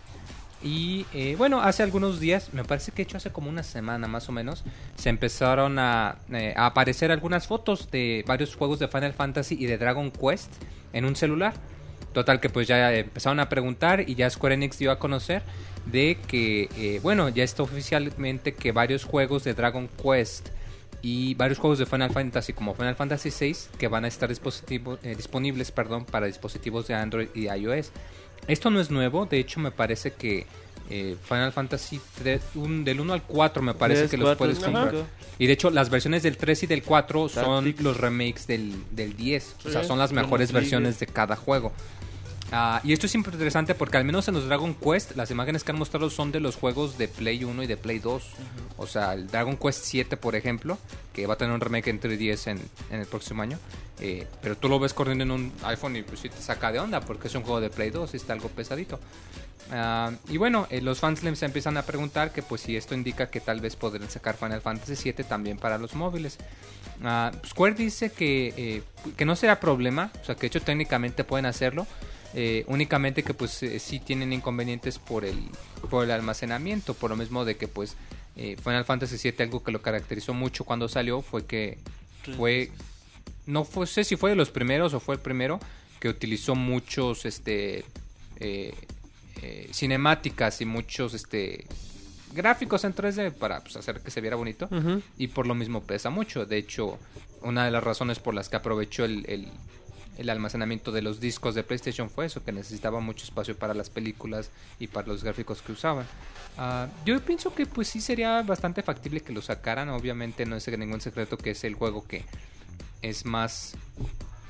[0.63, 4.29] Y eh, bueno, hace algunos días, me parece que hecho hace como una semana más
[4.29, 4.65] o menos,
[4.97, 9.67] se empezaron a, eh, a aparecer algunas fotos de varios juegos de Final Fantasy y
[9.67, 10.51] de Dragon Quest
[10.93, 11.55] en un celular.
[12.13, 15.43] Total que pues ya empezaron a preguntar y ya Square Enix dio a conocer
[15.87, 20.49] de que, eh, bueno, ya está oficialmente que varios juegos de Dragon Quest
[21.03, 24.99] y varios juegos de Final Fantasy como Final Fantasy VI que van a estar dispositivo-
[25.05, 27.93] eh, disponibles perdón, para dispositivos de Android y iOS.
[28.47, 30.47] Esto no es nuevo, de hecho me parece que
[30.91, 34.39] eh, Final Fantasy tre- un- del 1 al 4 me parece Tres, que los cuatro,
[34.47, 34.95] puedes comprar.
[35.39, 37.83] Y de hecho las versiones del 3 y del 4 son Tactics.
[37.83, 39.57] los remakes del, del 10.
[39.67, 41.73] O sea, Sí, son las mejores versiones de cada juego.
[42.51, 45.65] Ah, y esto es siempre interesante porque al menos en los Dragon Quest las imágenes
[45.65, 48.23] que han mostrado son de los juegos de Play 1 y de Play 2.
[48.79, 50.79] O sea, el Dragon Quest 7, por ejemplo,
[51.13, 52.59] que va a tener un remake en 3DS en,
[52.91, 53.59] en el próximo año.
[54.01, 56.79] eh, pero tú lo ves corriendo en un iPhone y pues sí te saca de
[56.79, 58.99] onda porque es un juego de Play 2 y está algo pesadito.
[59.71, 63.29] Ah, y bueno, eh, los fans se empiezan a preguntar que pues si esto indica
[63.29, 66.39] que tal vez podrían sacar Final Fantasy 7 también para los móviles.
[67.05, 68.83] Ah, Square dice que, eh,
[69.17, 71.87] que no será problema, o sea que de hecho técnicamente pueden hacerlo,
[72.35, 75.39] eh, únicamente que pues eh, sí tienen inconvenientes por el,
[75.91, 77.97] por el almacenamiento, por lo mismo de que pues
[78.37, 81.79] eh, Final Fantasy 7 algo que lo caracterizó mucho cuando salió fue que
[82.37, 82.71] fue
[83.47, 85.59] no fue, sé si fue de los primeros o fue el primero
[86.01, 87.85] que utilizó muchos este
[88.41, 88.75] eh,
[89.43, 91.67] eh, cinemáticas y muchos este
[92.35, 94.69] gráficos en 3D para pues, hacer que se viera bonito
[95.17, 96.45] y por lo mismo pesa mucho.
[96.45, 96.99] De hecho,
[97.41, 99.49] una de las razones por las que aprovechó el, el-
[100.19, 103.89] el almacenamiento de los discos de PlayStation fue eso, que necesitaba mucho espacio para las
[103.89, 106.07] películas y para los gráficos que usaban.
[106.59, 109.89] Ah, yo pienso que pues sí sería bastante factible que lo sacaran.
[109.89, 112.25] Obviamente no es ningún secreto que es el juego que
[113.01, 113.75] es más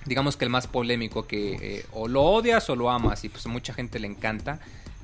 [0.07, 3.45] digamos que el más polémico que eh, o lo odias o lo amas y pues
[3.45, 4.59] a mucha gente le encanta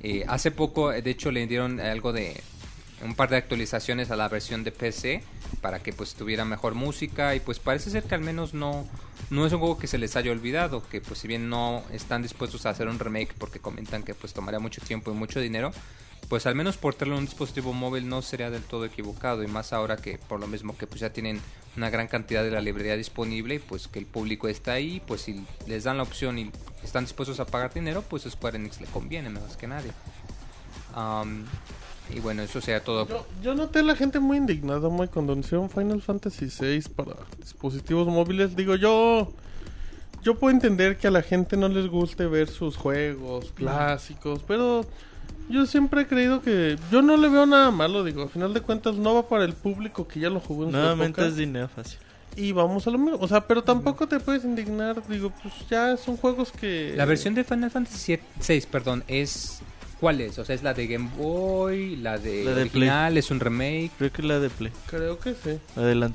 [0.06, 2.38] Eh, hace poco de hecho le dieron algo de
[3.04, 5.22] un par de actualizaciones a la versión de PC
[5.60, 8.86] para que pues tuviera mejor música y pues parece ser que al menos no
[9.30, 12.22] no es un juego que se les haya olvidado que pues si bien no están
[12.22, 15.70] dispuestos a hacer un remake porque comentan que pues tomaría mucho tiempo y mucho dinero
[16.28, 19.74] pues al menos portarlo en un dispositivo móvil no sería del todo equivocado y más
[19.74, 21.40] ahora que por lo mismo que pues ya tienen
[21.76, 25.44] una gran cantidad de la librería disponible pues que el público está ahí pues si
[25.66, 26.50] les dan la opción y
[26.82, 29.92] están dispuestos a pagar dinero pues Square Enix le conviene más que nadie
[32.10, 35.32] y bueno eso sería todo Yo, yo noté a la gente muy indignada, muy cuando
[35.32, 38.56] anunciaron Final Fantasy VI para dispositivos móviles.
[38.56, 39.32] Digo, yo
[40.22, 44.86] yo puedo entender que a la gente no les guste ver sus juegos clásicos, pero
[45.50, 48.02] yo siempre he creído que yo no le veo nada malo.
[48.02, 50.70] Digo, a final de cuentas no va para el público que ya lo jugó en
[50.70, 51.26] su Nuevamente época.
[51.26, 51.98] es dinero fácil.
[52.36, 53.18] Y vamos a lo mismo.
[53.20, 55.06] O sea, pero tampoco te puedes indignar.
[55.08, 56.94] Digo, pues ya son juegos que.
[56.96, 59.60] La versión de Final Fantasy 6, perdón, es
[60.04, 60.38] ¿cuál es?
[60.38, 63.90] O sea, es la de Game Boy, la de, La de original, es un remake.
[63.96, 64.70] Creo que la de Play.
[64.86, 65.58] Creo que sí.
[65.76, 66.12] La de la.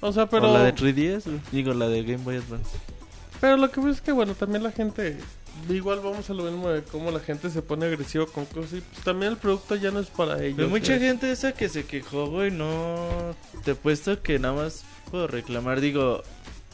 [0.00, 0.50] O sea, pero.
[0.50, 1.24] O la de 3DS.
[1.24, 1.40] güey.
[1.52, 2.70] Digo, la de Game Boy Advance.
[3.38, 5.18] Pero lo que pasa es que, bueno, también la gente
[5.68, 8.80] igual vamos a lo mismo de cómo la gente se pone agresiva con cosas y
[8.80, 10.56] pues también el producto ya no es para ellos.
[10.56, 11.08] Pero mucha güey.
[11.08, 13.36] gente esa que se quejó, güey, no...
[13.62, 16.22] Te he puesto que nada más puedo reclamar, digo...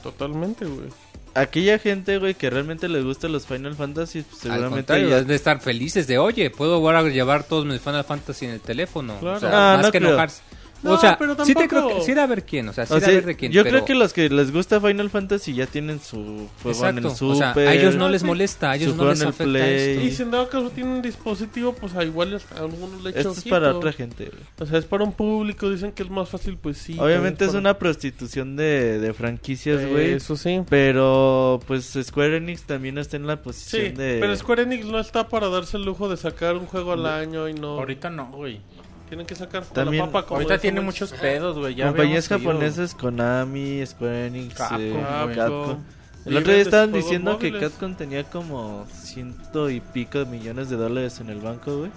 [0.04, 0.90] Totalmente, güey.
[1.35, 4.76] Aquella gente, güey, que realmente les gusta los Final Fantasy, pues Al seguramente...
[4.95, 8.53] contrario, ya- de estar felices de, oye, puedo ahora llevar todos mis Final Fantasy en
[8.53, 9.16] el teléfono.
[9.20, 9.37] Claro.
[9.37, 10.11] O sea, Ah, más no que creo.
[10.11, 10.43] enojarse.
[10.83, 12.72] No, o sea, pero sí te tampoco- creo que sí era a ver quién, o
[12.72, 13.51] sea, sí O era sea, a ver de quién.
[13.51, 16.99] yo pero- creo que los que les gusta Final Fantasy ya tienen su juego en
[16.99, 17.35] el Exacto, Super.
[17.35, 18.26] o sea, a ellos no les Sí.
[18.29, 19.91] molesta, a ellos Su no les afecta Play.
[19.97, 20.05] esto.
[20.07, 23.18] Y si en dado caso tiene un dispositivo, pues a igual a algunos le echa
[23.20, 23.55] Esto es ojito.
[23.57, 24.43] para otra gente, güey.
[24.61, 26.97] O sea, es para un público, dicen que es más fácil, pues sí.
[26.99, 30.12] Obviamente es también una prostitución de, de franquicias, para- güey.
[30.12, 30.61] Eso sí.
[30.68, 34.18] Pero pues Square Enix también está en la Sí, posición de...
[34.20, 37.49] pero Square Enix no está para darse el lujo de sacar un juego al año
[37.49, 37.79] y no...
[37.79, 38.61] Ahorita no, güey.
[39.09, 41.74] Tienen que sacar con También- la papa como Ahorita tiene muchos pedos, güey.
[41.74, 45.32] Ya Compañías japonesas, Konami, Square Enix, Capcom, eh.
[45.34, 45.78] Capcom.
[46.26, 47.59] El otro día estaban diciendo que.
[47.59, 51.90] Capcom tenía como ciento y pico de millones de dólares en el banco, güey.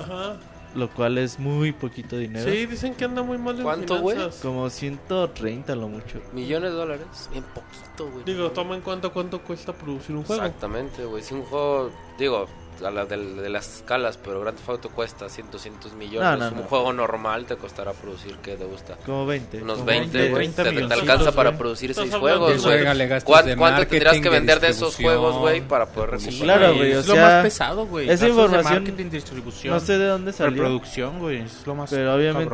[0.00, 0.36] Ajá.
[0.74, 2.50] Lo cual es muy poquito dinero.
[2.50, 4.16] Sí, dicen que anda muy mal en ¿Cuánto, güey?
[4.16, 4.42] finanzas.
[4.42, 6.20] Como 130 lo mucho.
[6.34, 7.06] Millones de dólares.
[7.32, 8.24] Bien poquito, güey.
[8.24, 10.42] Digo, toma en cuenta cuánto cuesta producir un juego.
[10.44, 11.22] Exactamente, güey.
[11.22, 12.46] Si un juego, digo,
[12.84, 16.38] a la de, de las escalas, pero Grand Theft Auto cuesta 100, 200 millones.
[16.38, 16.68] No, no, un no.
[16.68, 18.96] juego normal te costará producir, ¿qué te gusta?
[19.04, 19.62] Como 20.
[19.62, 20.46] Unos como 20, 20, güey.
[20.48, 22.76] 20 Te, alcanza para producir Estás 6 hablando juegos, güey.
[22.76, 26.10] Juega, le gastas ¿Cuán- de ¿Cuánto tendrías que vender de esos juegos, güey, para poder
[26.10, 26.40] recuperar?
[26.58, 28.08] Claro, güey, o es lo más pesado, güey.
[28.10, 30.50] esa de información- marketing, distribución, No sé de dónde salió.
[30.62, 31.42] reproducción, güey.
[31.42, 32.48] Es lo más Pero obviamente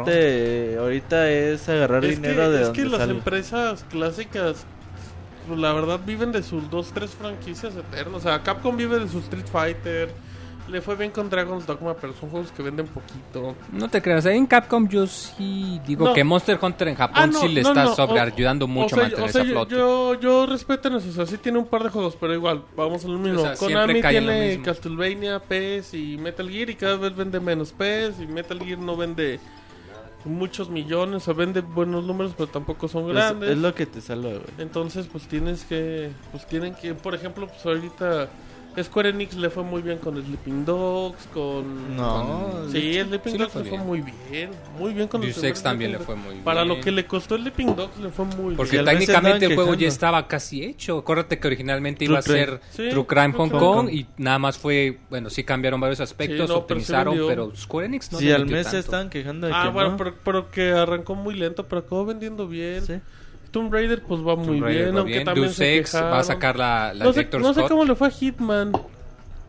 [0.70, 0.78] cabrón.
[0.84, 3.12] ahorita es agarrar Es dinero que, de es donde que las sale.
[3.12, 4.66] empresas clásicas,
[5.46, 8.16] pues, la verdad, viven de sus dos, tres franquicias eternas.
[8.16, 10.10] O sea, Capcom vive de su Street Fighter.
[10.66, 13.54] Le fue bien con Dragon's Dogma, pero son juegos que venden poquito.
[13.70, 16.14] No te creas, ahí en Capcom yo sí digo No.
[16.14, 18.86] que Monster Hunter en Japón Ah, no, sí le no, está sobre o- ayudando mucho
[18.96, 19.74] o sea, a mantenerse o sea, a yo- flote.
[19.74, 22.62] Yo, yo respeto en eso, o sea, sí tiene un par de juegos, pero igual,
[22.74, 23.42] vamos a lo mismo.
[23.42, 24.62] sea, Konami en lo tiene.
[24.62, 28.96] Castlevania, PES y Metal Gear y cada vez vende menos PES y Metal Gear no
[28.96, 29.40] vende
[30.24, 33.50] muchos millones, o sea, vende buenos números, pero tampoco son Es, grandes.
[33.50, 34.42] es lo que te salva, güey.
[34.58, 38.28] Entonces, pues tienes que, pues tienen que, por ejemplo, pues ahorita
[38.82, 41.96] Square Enix le fue muy bien con Sleeping Dogs, con...
[41.96, 44.00] No, Sí, Sleeping sí le Dogs fue le fue muy
[44.30, 46.44] bien, muy bien con los Deus también le fue muy bien.
[46.44, 48.84] Para lo que le costó Sleeping Dogs le fue muy Porque bien.
[48.86, 50.98] se técnicamente el juego ya estaba casi hecho.
[50.98, 53.58] Acuérdate que originalmente True iba a ser Sí, True Crime True Hong.
[53.58, 57.54] Kong y nada más fue, bueno, sí cambiaron varios aspectos, Sí, no, sí optimizaron, pero,
[57.54, 59.96] Square Enix no si le al mes se estaban quejando de Ah, que bueno, no.
[59.96, 62.84] pero, pero que arrancó muy lento, pero acabó vendiendo bien.
[62.84, 62.94] Sí.
[63.54, 65.24] Tomb Raider pues va muy Raider bien, va aunque bien.
[65.24, 67.84] también Deus se Ex va a sacar la, la no sé, Director's no sé cómo
[67.86, 68.72] le fue a Hitman.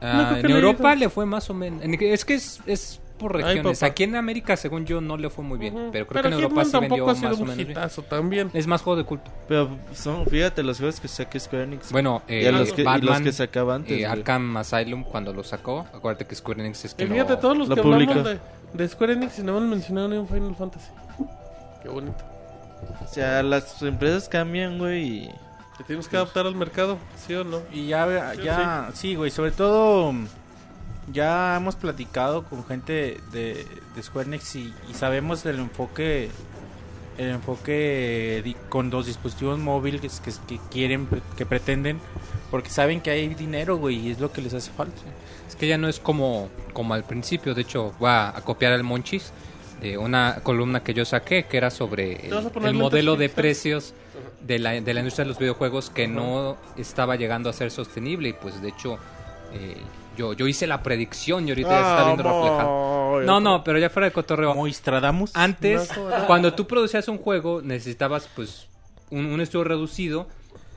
[0.02, 1.00] Ah, no que en le Europa hizo.
[1.00, 1.84] le fue más o menos.
[1.84, 3.80] en- es que es, es por Ay, regiones.
[3.80, 3.90] papá.
[3.92, 5.74] Aquí en América, según yo, no le fue muy bien.
[5.74, 5.90] Ujú.
[5.92, 7.58] Pero creo que en Europa Hitman sí tampoco vendió ha sido más o un menos
[7.58, 7.72] bien.
[7.72, 8.52] hitazo también.
[8.54, 9.32] Es más juego de culto.
[9.48, 11.92] Pero son, fíjate los juegos que saca Square Enix.
[11.92, 14.00] Bueno, y, eh, a los que, y los Batman, que sacaba antes.
[14.00, 14.06] eh.
[14.06, 15.88] Arkham Asylum cuando lo sacó.
[15.94, 18.30] Acuérdate que Square Enix es que Y fíjate, lo- todos los lo que hablamos publica.
[18.30, 18.40] de,
[18.74, 20.92] de Square Enix y no hemos mencionado ni un Final Fantasy.
[21.82, 22.24] Qué bonito.
[23.04, 25.04] O sea, las empresas cambian, güey.
[25.26, 25.30] y-
[25.78, 27.62] Te tienes que adaptar al mercado, ¿sí o no?
[27.72, 30.14] Y ya, ya, sí, güey, sobre todo
[31.12, 36.30] ya hemos platicado con gente de, de Square Enix y, y sabemos del enfoque,
[37.18, 41.08] el enfoque di- con los dispositivos móviles que, que quieren,
[41.38, 42.00] que pretenden,
[42.50, 45.02] porque saben que hay dinero, güey, y es lo que les hace falta.
[45.48, 47.54] Es que ya no es como, como al principio.
[47.54, 49.32] De hecho, voy a, copiar el Monchis
[49.82, 53.30] de una columna que yo saqué que era sobre ¿Te vas a el, modelo de
[53.30, 53.94] precios
[54.42, 58.30] de la, de la industria de los videojuegos que no estaba llegando a ser sostenible.
[58.30, 58.98] Y pues, de hecho,
[59.54, 59.76] eh,
[60.18, 63.22] yo, yo hice la predicción y ahorita ya se está viendo reflejado.
[63.24, 64.54] No, no, pero ya fuera de cotorreo.
[64.54, 65.32] Moistradamus.
[65.36, 65.90] Antes,
[66.28, 68.68] cuando tú producías un juego, necesitabas pues
[69.10, 70.28] un, un estudio reducido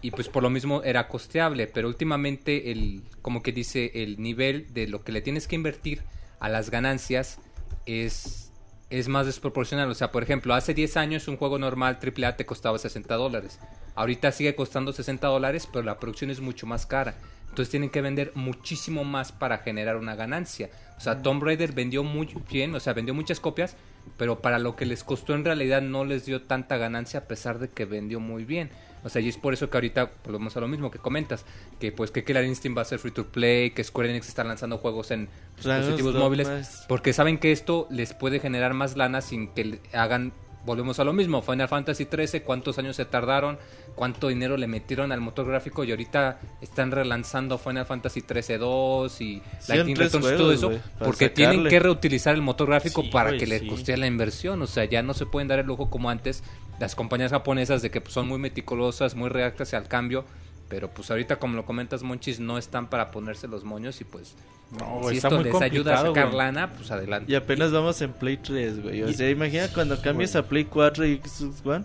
[0.00, 4.72] y pues por lo mismo era costeable, pero últimamente el, como que dice, el nivel
[4.72, 6.02] de lo que le tienes que invertir
[6.38, 7.38] a las ganancias
[7.86, 8.47] es,
[8.90, 9.90] es más desproporcional.
[9.90, 13.58] O sea, por ejemplo, hace 10 años un juego normal AAA te costaba 60 dólares.
[13.94, 17.14] Ahorita sigue costando 60 dólares, pero la producción es mucho más cara.
[17.48, 20.70] Entonces tienen que vender muchísimo más para generar una ganancia.
[20.96, 23.76] O sea, Tomb Raider vendió muy bien, o sea, vendió muchas copias,
[24.16, 27.58] pero para lo que les costó en realidad no les dio tanta ganancia a pesar
[27.58, 28.70] de que vendió muy bien.
[29.04, 31.44] O sea, y es por eso que ahorita volvemos a lo mismo que comentas,
[31.80, 34.44] que pues que Killer Instinct va a ser free to play, que Square Enix está
[34.44, 35.28] lanzando juegos en
[35.62, 39.80] Dragon's dispositivos móviles, es- porque saben que esto les puede generar más lana sin que
[39.92, 40.32] hagan
[40.66, 43.56] volvemos a lo mismo, Final Fantasy 13, cuántos años se tardaron,
[43.94, 49.20] cuánto dinero le metieron al motor gráfico y ahorita están relanzando Final Fantasy 13 2
[49.22, 53.34] y Lightning Returns y todo eso, porque tienen que reutilizar el motor gráfico Sí, para
[53.38, 53.66] que les sí.
[53.68, 56.42] costee la inversión, o sea, ya no se pueden dar el lujo como antes
[56.80, 60.24] las compañías japonesas de que pues, son muy meticulosas, muy reactas al cambio
[60.68, 64.34] Pero pues ahorita, como lo comentas, Monchis, no están para ponerse los moños y pues...
[64.70, 66.36] No, si güey, está esto muy les ayuda a complicado, sacar güey.
[66.38, 67.32] lana, pues adelante.
[67.32, 69.02] Y apenas vamos en Play 3, güey.
[69.02, 71.84] O sea, imagina cuando cambies a Play 4 y Xbox One.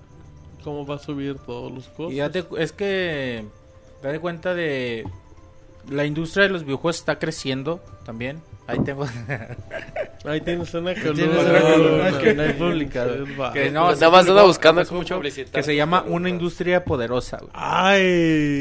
[0.65, 2.11] ¿Cómo va a subir todos los costos?
[2.13, 3.45] Y date- es que
[4.01, 5.05] date cuenta de
[5.89, 8.41] la industria de los videojuegos está creciendo también.
[8.65, 9.05] Ahí tengo
[10.25, 12.17] Ahí tienes una Tienes columna.
[12.19, 13.13] que no hay publicado.
[13.53, 14.81] que no, anda buscando
[15.51, 16.03] que se llama.
[16.07, 17.37] Una industria poderosa.
[17.39, 17.51] güey.
[17.53, 18.01] Ay.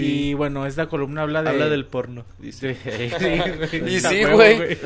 [0.02, 2.76] Y bueno, esta columna habla de Habla del porno, dice.
[3.72, 4.76] Y sí, güey.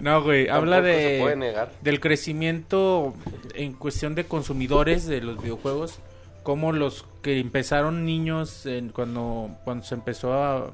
[0.00, 1.70] No, güey, habla se puede de negar.
[1.82, 3.14] del crecimiento
[3.54, 5.98] en cuestión de consumidores de los videojuegos,
[6.42, 10.70] como los que empezaron niños en- cuando cuando se empezó a,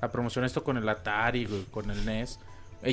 [0.00, 2.40] a promocionar esto con el Atari, güey, con el NES,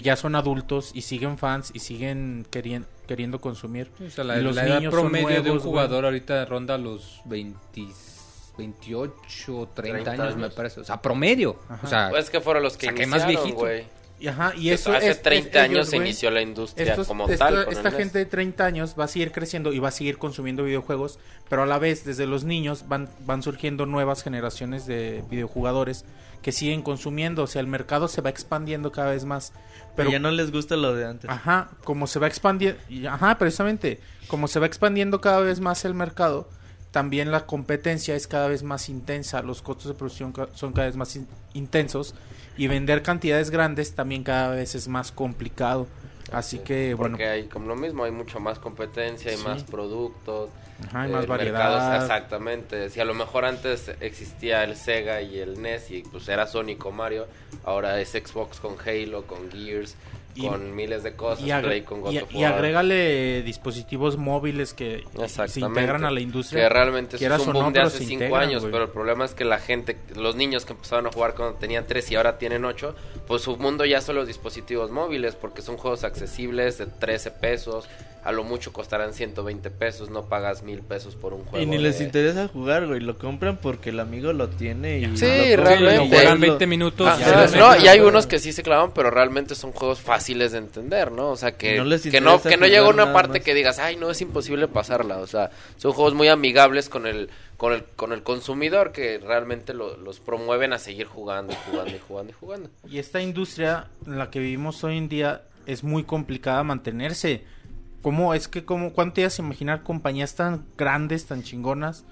[0.01, 3.91] ya son adultos y siguen fans y siguen querien- queriendo consumir.
[4.05, 5.69] O sea, la, los la edad niños son promedio de un güey.
[5.69, 7.57] jugador ahorita ronda los 20,
[8.57, 10.79] 28, 30, 30 años, me parece.
[10.79, 11.57] O sea, promedio.
[11.69, 11.86] Ajá.
[11.86, 13.65] O sea, Pues que fueron los que O sea, que iniciaron, más viejito.
[14.26, 17.07] Y, ajá, y eso Hace es- 30 es- años ellos, se inició la industria Estos-
[17.07, 17.65] como esto- tal.
[17.65, 20.63] con esta gente de 30 años va a seguir creciendo y va a seguir consumiendo
[20.63, 26.05] videojuegos, pero a la vez desde los niños van, van surgiendo nuevas generaciones de videojugadores
[26.41, 29.51] que siguen consumiendo, o sea, el mercado se va expandiendo cada vez más.
[29.95, 31.30] Pero Pero ya no les gusta lo de antes.
[31.30, 35.93] Ajá, como se va expandiendo, ajá, precisamente, como se va expandiendo cada vez más el
[35.93, 36.49] mercado,
[36.96, 40.96] también la competencia es cada vez más intensa, los costos de producción son cada vez
[40.96, 42.16] más in- intensos
[42.56, 45.88] y vender cantidades grandes también cada vez es más complicado.
[46.32, 49.43] Así que, bueno, Porque hay como lo mismo, hay mucho más competencia, hay Sí.
[49.43, 50.50] más productos.
[50.88, 52.02] ajá, hay eh, más variedad.
[52.02, 52.89] exactamente.
[52.89, 56.86] Si a lo mejor antes existía el Sega y el NES y pues era Sonic
[56.86, 57.28] o Mario,
[57.66, 59.96] ahora es Xbox con Halo, con Gears,
[60.36, 64.73] Y- con miles de cosas, y, Play con God y- of y agrégale dispositivos móviles
[64.73, 65.03] que
[65.47, 66.63] se integran a la industria.
[66.63, 68.89] Que realmente eso es un no, boom de hace se 5 integran, años, pero el
[68.89, 72.15] problema es que la gente, los niños que empezaron a jugar cuando tenían 3 y
[72.15, 72.95] ahora tienen 8,
[73.27, 77.88] pues su mundo ya son los dispositivos móviles, porque son juegos accesibles de 13 pesos,
[78.26, 81.63] a lo mucho costarán 120 pesos, no pagas mil pesos por un juego.
[81.63, 82.99] Y ni de- les interesa jugar, güey.
[82.99, 85.15] Lo compran porque el amigo lo tiene y...
[85.15, 85.97] Sí, lo compran realmente.
[85.99, 87.19] lo juegan lo- 20 minutos.
[87.19, 90.51] Ya se no, y hay unos que sí se clavan, pero realmente son juegos fáciles
[90.53, 91.30] de entender, ¿no?
[91.30, 93.45] O sea, que No les que no, que no llega una parte más.
[93.45, 95.19] que digas, ay, no, es imposible pasarla.
[95.19, 99.76] O sea, son juegos muy amigables con el, con el, con el consumidor que realmente
[99.76, 102.69] lo- los promueven a seguir jugando y jugando y jugando y jugando.
[102.89, 107.43] Y esta industria en la que vivimos hoy en día es muy complicada mantenerse.
[108.06, 112.06] ¿Cómo es que, cómo, cuánto te ibas a imaginar compañías tan grandes, tan chingonas,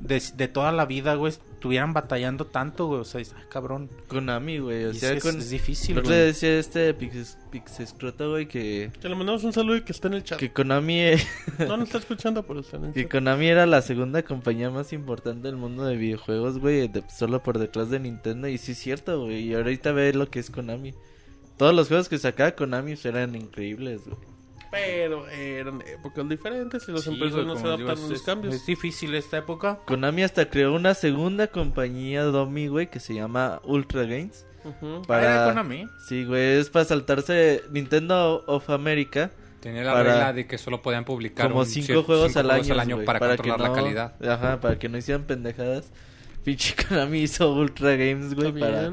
[0.00, 3.00] de, de toda la vida, güey, estuvieran batallando tanto, güey?
[3.02, 3.90] O sea, es- ay, cabrón.
[4.08, 4.86] Konami, güey.
[4.86, 5.36] O Y sea, es, con...
[5.36, 6.06] es difícil, güey.
[6.06, 8.90] día decía este Pix- Pixescroto, güey, que...
[9.02, 10.38] Que le mandamos un saludo y que está en el chat.
[10.38, 10.98] Que Konami...
[10.98, 11.18] eh,
[11.68, 13.10] No nos está escuchando, pero está en el Que chat.
[13.12, 17.58] Konami era la segunda compañía más importante del mundo de videojuegos, güey, de- solo por
[17.58, 18.48] detrás de Nintendo.
[18.48, 19.40] Y sí es cierto, güey.
[19.48, 20.94] Y ahorita ve lo que es Konami.
[21.58, 24.16] Todos los juegos que sacaba Konami eran increíbles, güey.
[24.74, 28.20] Pero eran épocas diferentes y los Sí, empresarios güey, no se digo, adaptan a los
[28.20, 28.54] es- cambios.
[28.54, 29.78] Es difícil esta época.
[29.86, 34.46] Konami hasta creó una segunda compañía Domi, güey, que se llama Ultra Games.
[34.64, 34.86] Ujú.
[34.86, 35.44] Ah, era Para...
[35.50, 35.86] Konami.
[36.08, 39.30] Sí, güey, es para saltarse Nintendo of America.
[39.60, 42.46] Tenía la Para- regla de que solo podían publicar Como un cinco juegos, cinco al,
[42.46, 44.14] juegos año, para, que controlar no- la calidad.
[44.30, 45.90] Ajá, para que no hicieran pendejadas.
[46.44, 48.92] Pinche Konami hizo Ultra Games, güey, para,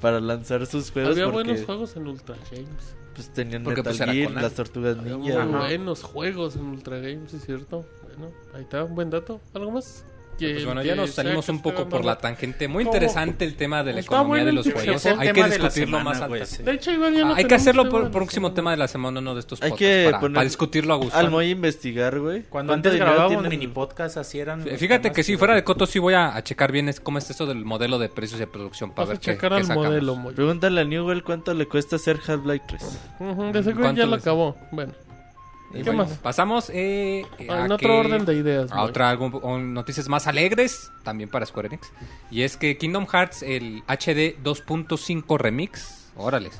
[0.00, 1.12] para lanzar sus juegos.
[1.12, 2.94] Había porque, buenos juegos en Ultra Games.
[3.18, 5.44] Pues tenían Porque, Metal pues, Gear, las Tortugas Ninja.
[5.44, 7.84] buenos juegos en Ultra Games, es cierto.
[8.04, 9.40] Bueno, ahí está, un buen dato.
[9.54, 10.06] ¿Algo más?
[10.38, 12.68] Que- Pues bueno, ya nos salimos un poco por la tangente.
[12.68, 12.94] Muy ¿Cómo?
[12.94, 15.02] interesante el tema de la Está economía de los juegos.
[15.02, 15.20] juego.
[15.20, 16.54] Hay que discutirlo semana, más güey, alto.
[16.56, 16.62] sí.
[16.62, 19.20] De hecho, igual ya no Hay que hacerlo por el próximo tema de la semana,
[19.20, 21.16] uno de estos Hay podcasts, que para, poner para discutirlo a gusto.
[21.18, 22.42] Al Moy investigar, güey.
[22.44, 24.62] Cuando ¿Cuánto antes dinero grabábamos tiene el- mini podcast así eran.
[24.64, 27.28] Fíjate que sí, fuera de coto sí voy a, a checar bien es, cómo es
[27.30, 30.16] esto del modelo de precios de producción para Vas ver qué, checar qué al modelo.
[30.34, 32.98] Pregúntale a Newell cuánto le cuesta hacer Half-Life 3.
[33.20, 34.56] Ujú, de seguro ¿Cuánto ya lo acabó.
[34.70, 34.92] Bueno,
[35.72, 36.18] ¿Qué bueno, más?
[36.18, 38.72] Pasamos eh, a en otro orden de ideas.
[38.72, 41.92] a otra algo, noticias más alegres también para Square Enix
[42.30, 46.58] y es que Kingdom Hearts el HD 2.5 remix órales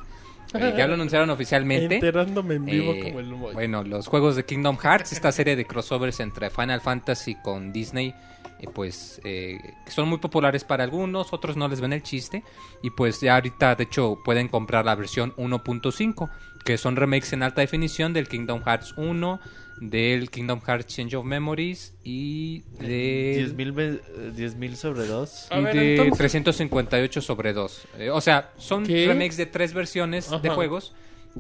[0.55, 3.55] eh, ya lo anunciaron oficialmente Enterándome en vivo Eh, como el Moy.
[3.55, 8.15] bueno los juegos de Kingdom Hearts esta serie de crossovers entre Final Fantasy con Disney
[8.61, 12.43] eh, pues eh, son muy populares para algunos otros no les ven el chiste
[12.83, 16.29] y pues ya ahorita de hecho pueden comprar la versión 1.5
[16.65, 19.41] que son remakes en alta definición del Kingdom Hearts 1
[19.81, 25.47] del Kingdom Hearts Change of Memories y de 10.000 ve- eh, 10.000 sobre 2.
[25.51, 27.83] A y ver, de entonces- 358 sobre 2.
[28.13, 29.07] o sea, son ¿Qué?
[29.07, 30.55] remakes de tres versiones de Ajá.
[30.55, 30.95] juegos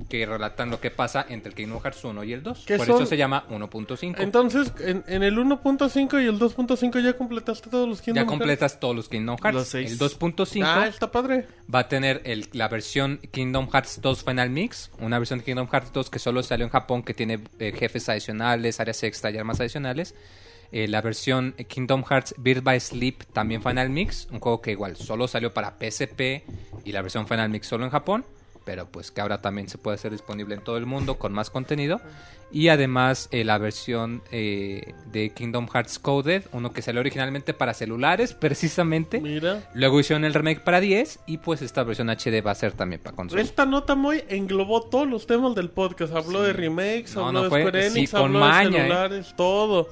[0.08, 2.64] que relatan lo que pasa entre el Kingdom Hearts 1 y el 2.
[2.66, 2.96] ¿Qué Por son?
[2.96, 4.14] eso se llama 1.5.
[4.18, 8.30] Entonces, en, en el 1.5 y el 2.5 ya completaste todos los Kingdom Ya Hearts?
[8.30, 9.54] completas todos los Kingdom Hearts.
[9.54, 9.92] Los seis.
[9.92, 11.46] El 2.5 Ah, está padre.
[11.72, 15.68] va a tener el- la versión Kingdom Hearts 2 Final Mix, una versión de Kingdom
[15.68, 19.38] Hearts 2 que solo salió en Japón, que tiene eh, jefes adicionales, áreas extra y
[19.38, 20.14] armas adicionales.
[20.70, 24.96] Eh, la versión Kingdom Hearts Birth by Sleep, también Final Mix, un juego que igual
[24.96, 26.44] solo salió para PSP
[26.84, 28.26] y la versión Final Mix solo en Japón,
[28.68, 31.48] pero pues que ahora también se puede hacer disponible en todo el mundo con más
[31.48, 32.02] contenido.
[32.52, 37.72] Y además eh, la versión eh, de Kingdom Hearts Coded, uno que salió originalmente para
[37.72, 39.22] celulares precisamente.
[39.22, 39.70] Mira.
[39.72, 43.00] Luego hicieron el remake para 10 y pues esta versión HD va a ser también
[43.00, 43.40] para consola.
[43.40, 46.14] Esta nota muy englobó todos los temas del podcast.
[46.14, 48.82] Habló de remakes, No, habló no de Square Enix, sí, con habló maña, de ¿eh?
[48.82, 49.88] celulares, todo.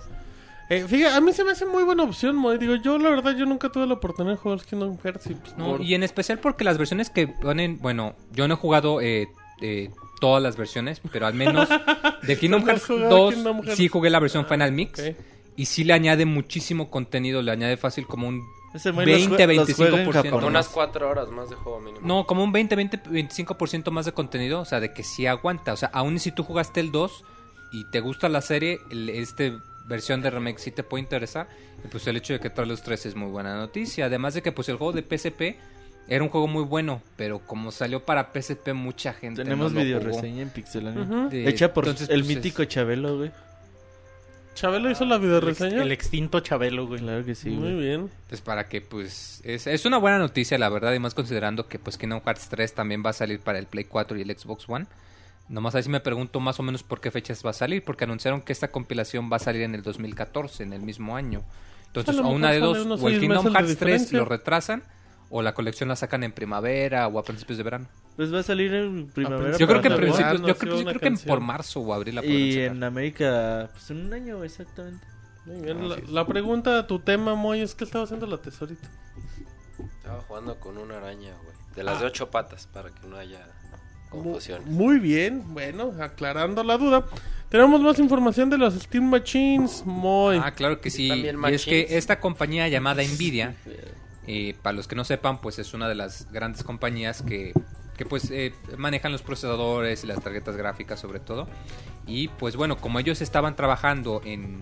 [0.69, 2.59] Eh, fíjate, a mí se me hace muy buena opción, Moy.
[2.59, 5.27] Digo, yo la verdad, yo nunca tuve la oportunidad de jugar Kingdom Hearts.
[5.29, 8.55] Y, pues, No, por- y en especial porque las versiones que ponen, bueno, yo no
[8.55, 9.29] he jugado eh,
[9.61, 9.91] eh,
[10.21, 11.69] todas las versiones, pero al menos
[12.23, 13.77] de Kingdom ¿No has Hearts jugado 2 Kingdom Hearts?
[13.77, 15.03] sí jugué la versión Ah, Final Mix
[15.57, 18.43] y sí le añade muchísimo contenido, le añade fácil como un
[18.75, 20.13] Ese güey los 20, jue- los juega en 25%.
[20.13, 20.31] Japón.
[20.33, 20.75] Por Unas más.
[20.75, 22.05] 4 horas más de juego mínimo.
[22.07, 25.73] No, como un 20, 20, 25% más de contenido, o sea, de que sí aguanta.
[25.73, 27.25] O sea, aún si tú jugaste el 2
[27.73, 29.57] y te gusta la serie, el- este
[29.87, 31.49] versión de remake sí te puede interesar.
[31.85, 34.07] Y pues el hecho de que trae los tres es muy buena noticia.
[34.07, 35.57] Además de que pues el juego de PSP
[36.09, 39.85] era un juego muy bueno, pero como salió para PSP mucha gente Tenemos no lo
[39.85, 40.13] video jugó.
[40.17, 41.03] reseña en Pixelania.
[41.03, 41.29] Ujú.
[41.31, 43.31] De- Hecha por entonces, el pues, es- mítico Chabelo, güey.
[44.55, 45.83] Chabelo hizo la videoreseña.
[45.83, 47.01] el extinto Chabelo, güey.
[47.01, 47.77] Claro que sí, Muy güey.
[47.89, 48.11] bien.
[48.29, 51.79] Pues para que pues es, es una buena noticia la verdad y más considerando que
[51.79, 54.67] pues Kingdom Hearts 3 también va a salir para el Play 4 y el Xbox
[54.69, 54.87] One.
[55.49, 58.05] Nomás ahí sí me pregunto más o menos por qué fechas va a salir, porque
[58.05, 61.43] anunciaron que esta compilación va a salir en el 2014, en el mismo año.
[61.87, 64.19] Entonces, A lo o una de dos, o el Kingdom Hearts 3 diferencia.
[64.19, 64.83] lo retrasan,
[65.31, 67.89] o la colección la sacan en primavera o a principios de verano.
[68.17, 69.57] Pues va a salir en primavera.
[69.57, 72.17] Yo creo que en principios, yo creo, yo una creo que por marzo o abril
[72.17, 72.77] la Y sacar.
[72.77, 75.07] en América, pues en un año, exactamente.
[75.45, 75.89] Muy bien.
[75.89, 78.89] La, la pregunta, tu tema, Moy, es que estaba haciendo la tesorita.
[79.99, 81.57] Estaba jugando con una araña, güey.
[81.75, 83.47] De las de ocho patas, para que no haya
[84.23, 84.63] confusión.
[84.67, 87.05] Muy bien, bueno, aclarando la duda.
[87.49, 90.41] Tenemos más información de los Steam Machines, Moy.
[90.43, 91.09] Ah, claro que sí.
[91.13, 93.55] Y es que esta compañía llamada Nvidia,
[94.27, 97.53] eh, para los que no sepan, pues es una de las grandes compañías que,
[97.97, 101.49] que pues eh, manejan los procesadores y las tarjetas gráficas sobre todo.
[102.07, 104.61] Y pues bueno, como ellos estaban trabajando en,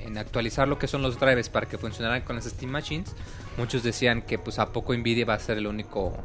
[0.00, 3.14] en actualizar lo que son los drivers para que funcionaran con las Steam Machines,
[3.58, 6.16] muchos decían que pues a poco Nvidia va a ser el único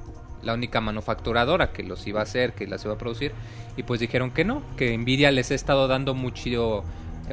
[0.45, 3.33] la única manufacturadora que los iba a hacer, que las iba a producir,
[3.75, 6.83] y pues dijeron que no, que Nvidia les ha estado dando mucho,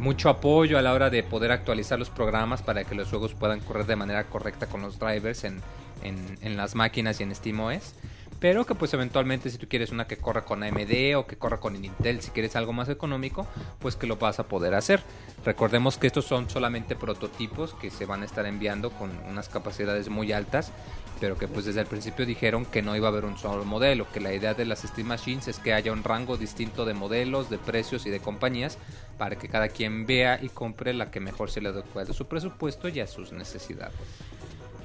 [0.01, 3.61] mucho apoyo a la hora de poder actualizar los programas para que los juegos puedan
[3.61, 5.61] correr de manera correcta con los drivers en,
[6.03, 7.95] en, en las máquinas y en SteamOS.
[8.43, 11.61] Pero que pues eventualmente si tú quieres una que corra con AMD o que corra
[11.61, 13.47] con Intel, si quieres algo más económico,
[13.79, 15.01] pues que lo vas a poder hacer.
[15.45, 20.09] Recordemos que estos son solamente prototipos que se van a estar enviando con unas capacidades
[20.09, 20.73] muy altas,
[21.21, 24.11] pero que pues desde el principio dijeron que no iba a haber un solo modelo,
[24.11, 27.49] que la idea de las Steam Machines es que haya un rango distinto de modelos,
[27.49, 28.77] de precios y de compañías
[29.19, 32.27] para que cada quien vea y compre la que mejor se le adecue a su
[32.27, 33.95] presupuesto y a sus necesidades.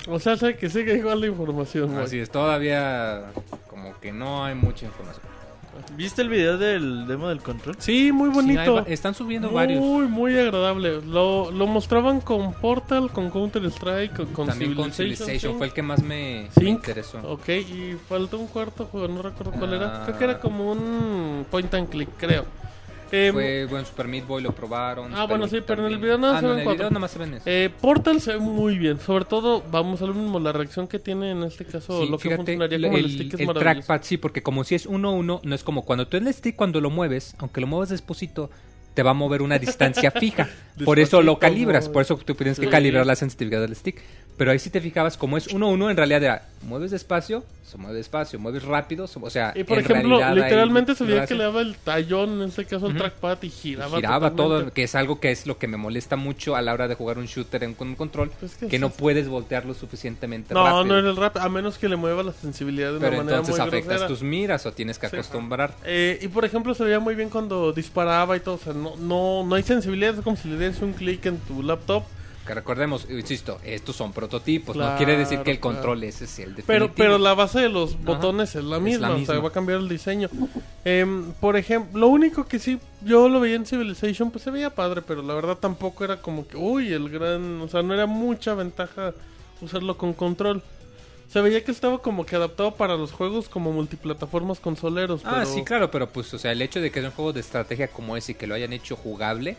[0.10, 1.98] O sea, sé que sigue igual la información.
[1.98, 3.26] Así es, todavía
[3.70, 5.26] como que no hay mucha información.
[5.96, 7.76] ¿Viste el video del demo del control?
[7.78, 8.86] Sí, muy Sí, hay bonito.
[8.88, 9.82] están subiendo muy, varios.
[10.10, 11.02] muy agradable.
[11.04, 15.28] Lo, lo mostraban con Portal, con Counter Strike, con, con También con Civilization.
[15.28, 15.58] Civilization sí.
[15.60, 17.20] fue el que más me, me interesó.
[17.30, 20.02] Ok, y falta un cuarto juego, no recuerdo cuál era.
[20.02, 20.06] Ah.
[20.06, 22.46] Creo que era como un point and click, creo.
[23.12, 25.14] Em, Fue bueno, Super Meat Boy lo probaron.
[25.14, 26.66] Ah, Super bueno, sí, pero en el video nada ah, se no, ven en el
[26.66, 26.78] cuatro.
[26.78, 27.44] video nada más se ven eso.
[27.46, 29.00] eh, Portal se ve muy bien.
[29.00, 32.18] Sobre todo, vamos a lo mismo, la reacción que tiene en este caso, Sí, lo
[32.18, 34.88] que fíjate, funcionaría como el, el, stick es el trackpad sí, porque como si es
[34.90, 38.50] 1-1, no es como cuando tú el stick cuando lo mueves, aunque lo muevas desposito,
[38.94, 40.50] te va a mover una distancia fija.
[40.84, 44.02] por eso lo Despacito, calibras, por eso tú tienes que calibrar la sensibilidad del stick.
[44.38, 47.98] Pero ahí si te fijabas, como es 1-1, en realidad era, mueves despacio, se mueve
[47.98, 51.44] despacio, mueves rápido, se- o sea, Y por en ejemplo, literalmente se veía que le
[51.44, 53.98] daba el tallón, en este caso el trackpad, y giraba.
[53.98, 56.88] giraba todo, que es algo que es lo que me molesta mucho a la hora
[56.88, 60.64] de jugar un shooter en con un control, Pues que no puedes voltearlo suficientemente No,
[60.64, 60.86] rápido.
[60.86, 63.38] no era el rap, a menos que le mueva la sensibilidad de Pero una manera
[63.40, 64.08] entonces muy afectas grosera.
[64.08, 65.16] tus miras o tienes que Sí.
[65.16, 65.74] acostumbrar.
[65.84, 68.56] Eh, y por ejemplo, se veía muy bien cuando disparaba y todo.
[68.56, 71.40] O sea, no, no, no hay sensibilidad, es como si le dieras un clic en
[71.40, 72.04] tu laptop.
[72.48, 75.76] Que recordemos, insisto, estos son prototipos, Claro, no quiere decir que el claro.
[75.76, 76.66] control ese es el definitivo.
[76.66, 79.52] Pero, pero la base de los botones es la Es misma, o sea, va a
[79.52, 80.30] cambiar el diseño.
[80.86, 84.70] Em, por ejemplo, lo único que sí yo lo veía en Civilization, pues se veía
[84.70, 88.06] padre, pero la verdad tampoco era como que, uy, el gran, o sea, no era
[88.06, 89.14] mucha ventaja
[89.62, 90.64] usarlo con control.
[91.28, 95.22] Se veía que estaba como que adaptado para los juegos como multiplataformas consoleros.
[95.26, 95.46] Ah, pero...
[95.46, 97.90] sí, claro, pero pues, o sea, el hecho de que es un juego de estrategia
[97.90, 99.58] como ese y que lo hayan hecho jugable,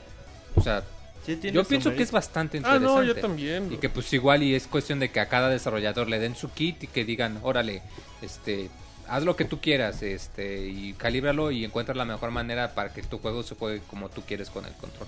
[0.54, 0.82] o sea,
[1.28, 2.86] Sí, tiene yo pienso que es bastante Ah, interesante.
[2.86, 3.70] no, yo también.
[3.70, 6.50] Y que pues igual y es cuestión de que a cada desarrollador le den su
[6.50, 7.82] kit y que digan, órale,
[8.22, 8.70] este,
[9.06, 13.02] haz lo que tú quieras, este, y calíbralo y encuentra la mejor manera para que
[13.02, 15.06] tu juego se juegue como tú quieres con el control.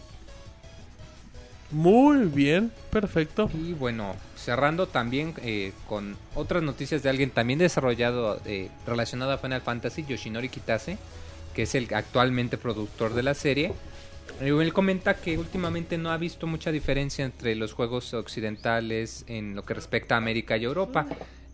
[1.70, 3.48] Muy bien, perfecto.
[3.54, 9.38] Y bueno, cerrando también eh, con otras noticias de alguien también desarrollado eh, relacionado a
[9.38, 10.98] Final Fantasy, Yoshinori Kitase,
[11.54, 13.72] que es el actualmente productor de la serie.
[14.40, 19.54] Eh, Él comenta que últimamente no ha visto mucha diferencia entre los juegos occidentales en
[19.54, 21.06] lo que respecta a América y Europa,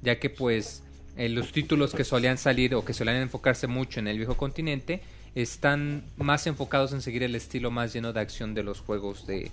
[0.02, 0.82] ya que pues
[1.16, 5.00] eh, los títulos que solían salir o que solían enfocarse mucho en el viejo continente
[5.34, 9.50] están más enfocados en seguir el estilo más lleno de acción de los juegos de,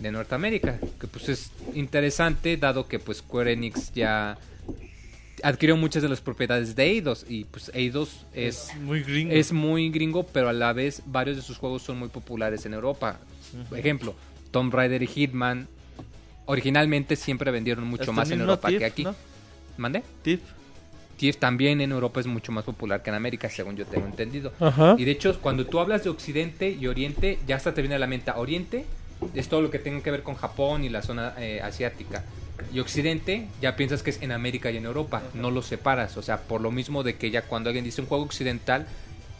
[0.00, 4.38] de Norteamérica, que pues es interesante dado que pues Square Enix ya
[5.42, 9.32] adquirió muchas de las propiedades de Eidos y pues Eidos es muy gringo.
[9.32, 12.74] es muy gringo, pero a la vez varios de sus juegos son muy populares en
[12.74, 13.18] Europa.
[13.68, 14.14] Por ejemplo,
[14.50, 15.68] Tomb Raider y Hitman
[16.46, 19.04] originalmente siempre vendieron mucho más en Europa Thief, que aquí.
[19.04, 19.14] ¿no?
[19.76, 20.02] ¿Mande?
[20.22, 20.40] Thief.
[21.16, 24.52] Thief también en Europa es mucho más popular que en América, según yo tengo entendido.
[24.60, 24.96] Ajá.
[24.98, 27.98] Y de hecho, cuando tú hablas de Occidente y Oriente, ya hasta te viene a
[27.98, 28.30] la mente.
[28.36, 28.84] Oriente
[29.34, 32.24] es todo lo que tenga que ver con Japón y la zona eh, asiática.
[32.72, 35.22] Y Occidente ya piensas que es en América y en Europa.
[35.34, 36.16] No los separas.
[36.16, 38.86] O sea, por lo mismo de que ya cuando alguien dice un juego occidental,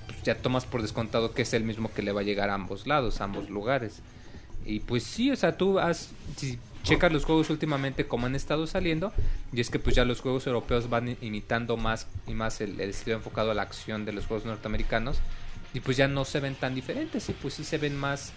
[0.06, 2.54] pues ya tomas por descontado que es el mismo que le va a llegar a
[2.54, 4.00] ambos lados, a ambos lugares.
[4.64, 8.66] Y pues sí, o sea, tú has, si checas los juegos últimamente como han estado
[8.66, 9.12] saliendo,
[9.52, 12.90] y es que pues ya los juegos europeos van imitando más y más el, el
[12.90, 15.18] estilo enfocado a la acción de los juegos norteamericanos,
[15.74, 18.32] y pues ya no se ven tan diferentes, y pues sí se ven más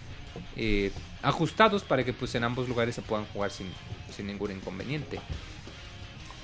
[0.56, 0.90] eh,
[1.22, 3.66] ajustados para que pues en ambos lugares se puedan jugar sin,
[4.14, 5.20] sin ningún inconveniente.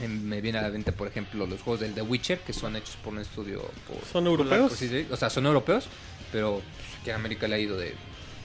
[0.08, 2.96] Me viene a la mente, por ejemplo, los juegos del The Witcher, que son hechos
[3.02, 4.72] por un estudio por, ¿Son europeos?
[5.10, 5.86] o sea, son europeos,
[6.30, 7.94] pero pues, aquí en América le ha ido de,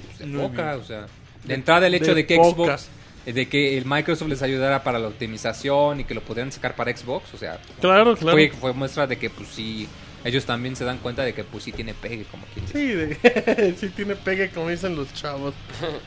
[0.05, 0.81] pues, de Muy poca, bien.
[0.81, 1.07] o sea,
[1.43, 2.35] de entrada el hecho de de, que.
[2.37, 2.87] Xbox,
[3.25, 6.73] eh, de que el Microsoft les ayudara para la optimización y que lo pudieran sacar
[6.75, 8.37] para Xbox, o sea, Claro, claro.
[8.37, 9.89] fue, fue muestra de que pues sí,
[10.23, 12.77] ellos también se dan cuenta de que pues sí tiene pegue, como quien dice.
[12.77, 15.53] Sí, de- sí tiene pegue, como dicen los chavos.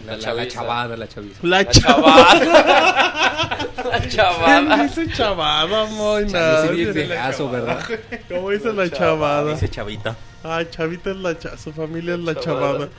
[0.06, 1.38] La, La la- chavada, la chaviza.
[1.42, 2.38] La, La chavada.
[2.40, 3.68] chavada.
[3.90, 4.82] la ¿Quién chavada.
[4.84, 6.62] dice chavada, moina?
[6.62, 7.74] Sí, bien Dice la viejazo, chavada.
[7.88, 8.20] ¿verdad?
[8.28, 9.52] ¿Cómo dice la chavada?
[9.54, 10.16] Dice Chavita.
[10.46, 12.90] Ay, Chavita es la cha su familia es la chavada.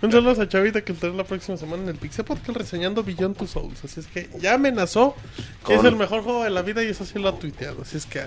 [0.00, 3.36] Un saludo a Chavita que estará la próxima semana en el Pixel Podcast reseñando Beyond
[3.36, 3.84] Two Souls.
[3.84, 5.14] Así es que ya amenazó
[5.66, 7.82] que es Con- el mejor juego de la vida y eso sí lo ha tuiteado.
[7.82, 8.22] Así es que.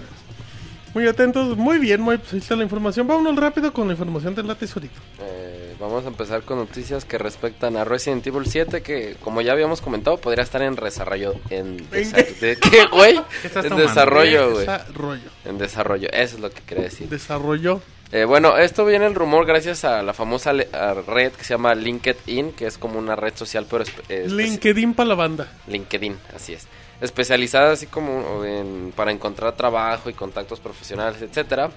[0.94, 3.06] Muy atentos, muy bien, muy pues ahí está la información.
[3.08, 5.00] Vámonos rápido con la información del tesorito.
[5.22, 9.52] Eh, vamos a empezar con noticias que respectan a Resident Evil 7, que como ya
[9.52, 11.34] habíamos comentado, podría estar en desarrollo.
[11.50, 13.20] ¿En, ¿En desa- ¿De qué, güey?
[13.42, 14.62] ¿Qué estás En desarrollo, güey.
[14.66, 15.30] Desarrollo.
[15.46, 17.08] En desarrollo, eso es lo que quería decir.
[17.10, 17.82] Desarrollo.
[18.12, 21.76] Eh, bueno, esto viene el rumor gracias a la famosa a red que se llama
[21.76, 25.52] LinkedIn, que es como una red social, pero espe- LinkedIn para la banda.
[25.68, 26.68] LinkedIn, así es.
[27.02, 31.70] Especializada así como en- para encontrar trabajo y contactos profesionales, etcétera.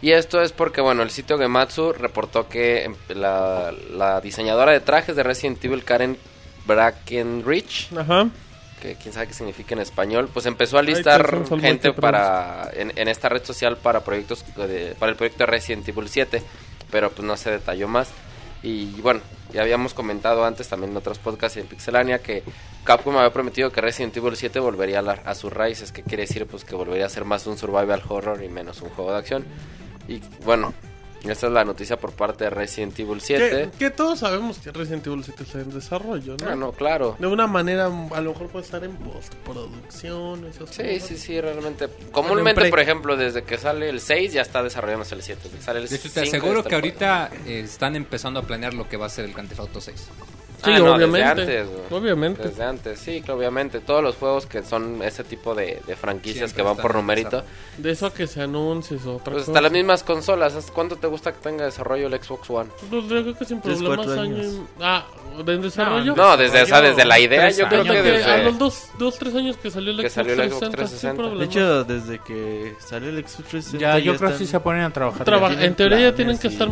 [0.00, 4.80] Y esto es porque, bueno, el sitio Gematsu reportó que em, la, la diseñadora de
[4.80, 6.18] trajes de Resident Evil, Karen
[6.66, 8.28] Brackenrich, Ajá.
[8.80, 12.92] que quién sabe qué significa en español, pues empezó a listar al gente para en,
[12.96, 16.42] en esta red social para proyectos de- para el proyecto de Resident Evil 7,
[16.90, 18.08] pero pues no se detalló más.
[18.64, 19.20] Y bueno,
[19.52, 22.42] ya habíamos comentado antes también en otros podcasts en Pixelania que
[22.84, 26.22] Capcom había prometido que Resident Evil 7 volvería a, la- a sus raíces, que quiere
[26.22, 29.18] decir pues que volvería a ser más un survival horror y menos un juego de
[29.18, 29.44] acción.
[30.08, 30.74] Y bueno,
[31.30, 33.70] esta es la noticia por parte de Resident Evil 7.
[33.72, 36.48] Que, que todos sabemos que Resident Evil 7 está en desarrollo, ¿no?
[36.48, 37.16] Ah, no, claro.
[37.18, 40.46] De una manera, a lo mejor puede estar en postproducción.
[40.46, 41.08] esas Sí, cosas.
[41.08, 41.88] sí, sí, realmente.
[42.10, 45.40] Comúnmente, por ejemplo, desde que sale el 6 ya está desarrollándose el 7.
[45.44, 48.40] Desde que sale el De hecho, te 5 ya aseguro que ahorita eh, están empezando
[48.40, 50.08] a planear lo que va a ser el Grand Theft Auto 6.
[50.64, 51.40] Sí, Ah, no, obviamente.
[51.44, 52.00] Desde antes, güey.
[52.02, 52.42] Obviamente.
[52.48, 53.80] Desde antes, sí, que obviamente.
[53.80, 57.30] Todos los juegos que son ese tipo de, de franquicias Siempre que van por numerito.
[57.38, 57.52] desarrollo.
[57.78, 59.50] De eso a que se anuncie es otra Pues cosa.
[59.52, 60.54] hasta las mismas consolas.
[60.54, 62.70] ¿hasta ¿Cuánto te gusta que tenga desarrollo el Xbox One?
[62.90, 64.54] Pues yo creo que sin problemas años.
[64.80, 65.04] Ah,
[65.44, 66.14] ¿de desarrollo?
[66.14, 68.44] No, desde, o sea, desde la idea, tres yo creo que que a desde.
[68.44, 71.16] los dos, dos, tres años que salió el Que Xbox salió el Xbox 360, sin
[71.16, 71.38] 360.
[71.38, 74.82] De hecho, desde que salió el Xbox 360 Ya, yo creo que sí se ponen
[74.82, 75.24] a trabajar.
[75.24, 76.68] Traba- ya en teoría ya planes tienen que y- estar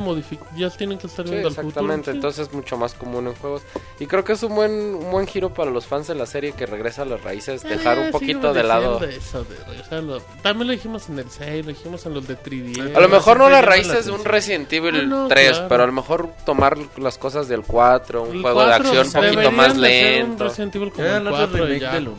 [0.57, 1.69] ya tienen que estar Sí, viendo el futuro.
[1.71, 2.11] exactamente.
[2.11, 2.17] sí.
[2.17, 3.63] Entonces es mucho más común en juegos.
[3.99, 6.53] Y creo que es un buen, un buen giro para los fans de la serie
[6.53, 7.63] que regresa a las raíces.
[7.63, 8.99] Dejar Eh, un poquito sigamos de lado.
[8.99, 10.21] diciendo eso de regresarlo.
[10.43, 12.97] También lo dijimos en el 6, lo dijimos en los de 3D.
[12.97, 14.25] A lo mejor no las raíces de un.
[14.25, 15.69] Resident Evil Ah, no, 3, claro.
[15.69, 19.07] pero a lo mejor tomar las cosas del 4, un El juego de 4 acción
[19.07, 20.45] un poquito más de hacer un lento.
[20.45, 21.93] Resident Evil como el el otro 4 y remake ya.
[21.93, 22.17] del 1.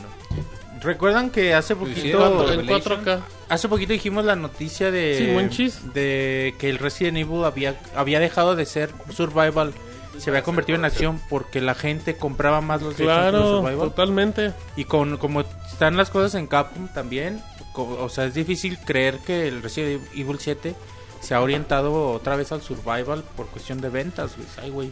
[0.81, 2.17] ¿Recuerdan que hace sí, poquito...
[2.17, 3.05] Cuatro- en Revelation.
[3.05, 3.19] 4K.
[3.49, 8.55] Hace poquito dijimos la noticia de, Sí, de que el Resident Evil había, había dejado
[8.55, 9.73] de ser survival,
[10.21, 14.53] se había convertido en acción porque la gente compraba más los derechos de Claro, totalmente.
[14.75, 17.41] Y con como están las cosas en Capcom también,
[17.75, 20.75] o sea, es difícil creer que el Resident Evil 7
[21.21, 24.47] se ha orientado otra vez al survival por cuestión de ventas, güey.
[24.61, 24.91] Ay, güey,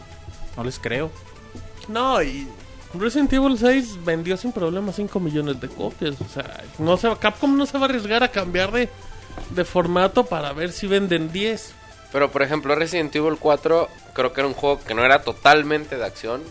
[0.56, 1.10] no les creo.
[1.86, 2.48] No, y
[2.94, 6.20] Resident Evil 6 vendió sin problema 5 millones de copias.
[6.20, 8.88] O sea, no se, Capcom no se va a arriesgar a cambiar de,
[9.50, 11.74] de formato para ver si venden 10.
[12.12, 15.96] Pero por ejemplo, Resident Evil 4 creo que era un juego que no era totalmente
[15.96, 16.42] de acción.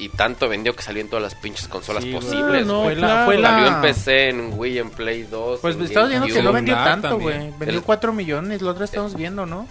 [0.00, 2.64] Y tanto vendió que salió en todas las pinches consolas Sí, posibles.
[2.64, 5.58] No, fue la, fue la- Salió en PC, en Wii, en Play 2.
[5.60, 7.50] Pues estabas viendo que no vendió tanto, güey.
[7.58, 9.66] Vendió El- 4 millones, la otra estamos viendo, ¿no?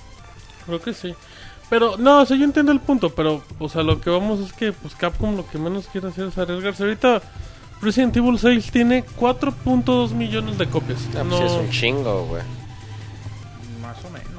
[0.66, 1.16] Creo que sí.
[1.70, 4.52] Pero, no, o sea, yo entiendo el punto, pero, o sea, lo que vamos es
[4.52, 6.84] que, pues, Capcom lo que menos quiere hacer es arriesgarse.
[6.84, 7.22] Ahorita,
[7.82, 11.00] Resident Evil 6 tiene 4.2 millones de copias.
[11.10, 12.42] Ah, pues no, es un chingo, güey.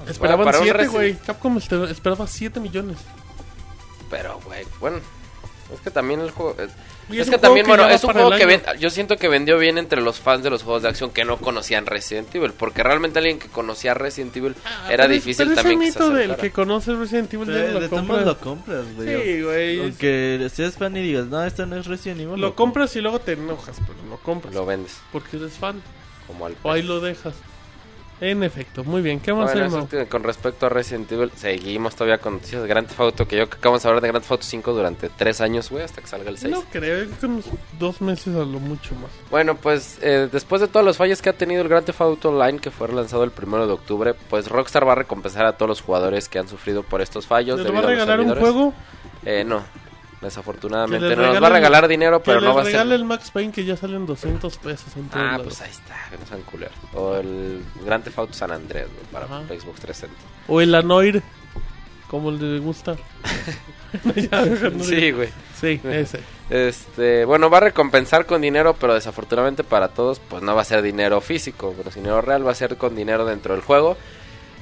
[0.08, 0.16] Menos.
[0.16, 1.14] esperaban para un 7, Resi- güey.
[1.14, 2.98] Capcom esperaba 7 millones.
[4.10, 4.98] Pero, güey, bueno.
[5.74, 6.54] Es que también el juego.
[6.58, 6.70] Es,
[7.10, 9.28] es es que también, que bueno, es un juego el que ven- yo siento que
[9.28, 12.52] vendió bien entre los fans de los juegos de acción que no conocían Resident Evil.
[12.54, 15.92] Porque realmente alguien que conocía Resident Evil Ah, era pero es- difícil pero también que
[15.92, 16.40] se mito del acercara.
[16.42, 19.08] que conoce Resident Evil ya no lo lo compras, güey.
[19.36, 19.80] Sí, güey.
[19.82, 22.40] Aunque seas fan y digas, no, esto no es Resident Evil.
[22.40, 24.54] Lo compras y luego te enojas, pero lo compras.
[24.54, 24.96] Lo vendes.
[25.12, 25.82] Porque eres fan.
[26.26, 27.34] Como al O ahí lo dejas.
[28.20, 29.20] En efecto, muy bien.
[29.20, 32.88] ¿Qué más Bueno, que con respecto a Resident Evil, seguimos todavía con noticias de Grand
[32.88, 33.28] Theft Auto.
[33.28, 36.00] Que yo acabamos de hablar de Grand Theft Auto 5 durante tres años, güey, hasta
[36.00, 36.52] que salga el 6.
[36.52, 37.44] No creo, que unos
[37.78, 39.10] dos meses a lo mucho más.
[39.30, 42.30] Bueno, pues eh, después de todos los fallos que ha tenido el Grand Theft Auto
[42.30, 45.68] Online, que fue lanzado el primero de octubre, pues Rockstar va a recompensar a todos
[45.68, 47.58] los jugadores que han sufrido por estos fallos.
[47.60, 48.52] ¿Les va debido a regalar un servidores.
[48.54, 48.74] juego?
[49.24, 49.62] Eh, no,
[50.20, 52.72] desafortunadamente no nos va a regalar dinero, pero no va a ser.
[52.74, 55.94] regale el Max Payne que ya salen 200 pesos en todos Ah, pues ahí está,
[56.10, 56.42] que no sean.
[56.94, 59.42] O el Grand Theft Auto San Andrés, para Ajá.
[59.48, 60.14] Xbox 360.
[60.48, 61.22] O el Anoir,
[62.08, 62.96] como le gusta.
[64.82, 65.28] Sí, güey.
[65.58, 66.20] Sí, ese.
[66.50, 70.64] Este, bueno, va a recompensar con dinero, pero desafortunadamente para todos, pues no va a
[70.64, 73.96] ser dinero físico, pero dinero real, va a ser con dinero dentro del juego.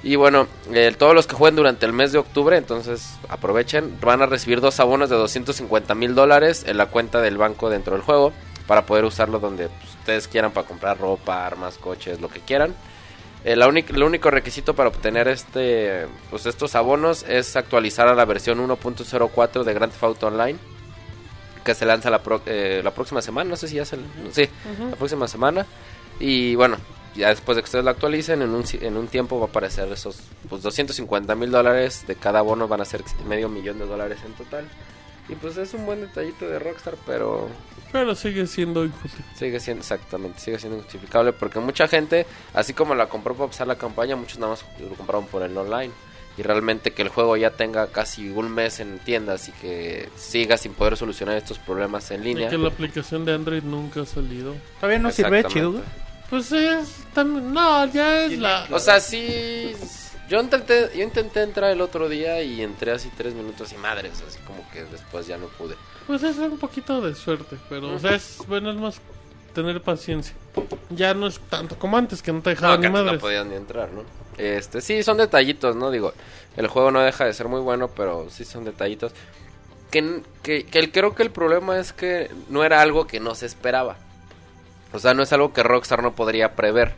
[0.06, 4.22] Y bueno, eh, todos los que jueguen durante el mes de octubre, entonces aprovechen, van
[4.22, 8.02] a recibir dos abonos de 250 mil dólares en la cuenta del banco dentro del
[8.04, 8.32] juego
[8.68, 12.72] para poder usarlo donde pues, ustedes quieran para comprar ropa, armas, coches, lo que quieran.
[13.44, 18.58] Eh, el único requisito para obtener este, pues estos abonos es actualizar a la versión
[18.64, 20.58] 1.04 de Grand Theft Auto Online
[21.64, 23.96] que se lanza la, pro- eh, la próxima semana, no sé si ya se...
[24.30, 24.48] Sí,
[24.88, 25.66] la próxima semana.
[26.20, 26.76] Y bueno,
[27.16, 29.48] ya después de que ustedes lo actualicen, en un, si- en un tiempo va a
[29.48, 33.86] aparecer esos pues 250 mil dólares de cada abono, van a ser medio millón de
[33.86, 34.66] dólares en total.
[35.28, 37.48] Y pues es un buen detallito de Rockstar, pero
[37.90, 39.18] Pero sigue siendo injusto.
[39.36, 43.66] sigue siendo exactamente, sigue siendo injustificable porque mucha gente, así como la compró para pasar
[43.66, 45.92] la campaña, muchos nada más lo compraron por el online.
[46.38, 50.58] Y realmente que el juego ya tenga casi un mes en tiendas y que siga
[50.58, 52.50] sin poder solucionar estos problemas en Y línea.
[52.50, 54.54] que la aplicación de Android nunca ha salido.
[54.78, 55.80] Todavía no sirve chido.
[56.30, 57.52] Pues es también...
[57.52, 58.66] No, ya es la...
[58.70, 59.72] O sea, sí.
[60.28, 64.22] Yo intenté, yo intenté entrar el otro día y entré así tres minutos y madres,
[64.26, 65.76] así como que después ya no pude.
[66.08, 69.00] Pues es un poquito de suerte, pero o sea, es bueno, es más
[69.54, 70.34] tener paciencia.
[70.90, 73.04] Ya no es tanto como antes que no te No, dejaban que ni antes no
[73.06, 73.20] madres.
[73.20, 74.02] podías ni entrar, ¿no?
[74.36, 75.92] Este, sí, son detallitos, ¿no?
[75.92, 76.12] Digo,
[76.56, 79.12] el juego no deja de ser muy bueno, pero sí son detallitos.
[79.92, 83.36] Que, que, que el, creo que el problema es que no era algo que no
[83.36, 83.96] se esperaba.
[84.96, 86.94] O sea, no es algo que Rockstar no podría prever.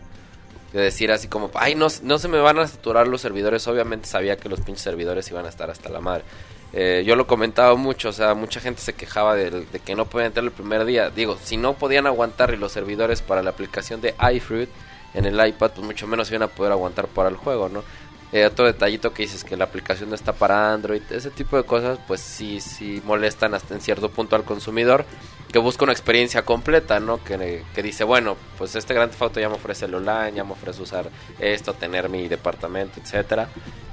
[0.73, 3.67] De decir así como, ay, no, no se me van a saturar los servidores.
[3.69, 6.25] Obviamente sabía que los pinches servidores iban a estar hasta la madre.
[6.73, 10.05] Eh, yo lo comentaba mucho, o sea, mucha gente se quejaba de, de que no
[10.05, 11.09] podían entrar el primer día.
[11.09, 14.69] Digo, si no podían aguantar los servidores para la aplicación de iFruit
[15.15, 17.83] en el iPad, pues mucho menos iban a poder aguantar para el juego, ¿no?
[18.31, 21.63] Eh, otro detallito que dices que la aplicación no está para Android, ese tipo de
[21.63, 25.07] cosas, pues sí, sí molestan hasta en cierto punto al consumidor
[25.53, 27.23] que busca una experiencia completa, ¿no?
[27.25, 30.53] Que, que dice, bueno, pues este Theft Auto ya me ofrece el online, ya me
[30.53, 31.09] ofrece usar
[31.39, 33.49] esto, tener mi departamento, etcétera.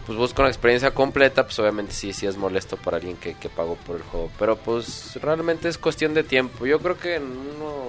[0.06, 3.50] Pues busca una experiencia completa, pues obviamente sí, sí es molesto para alguien que, que
[3.50, 4.30] pagó por el juego.
[4.38, 6.66] Pero pues realmente es cuestión de tiempo.
[6.68, 7.86] Yo creo que en uno,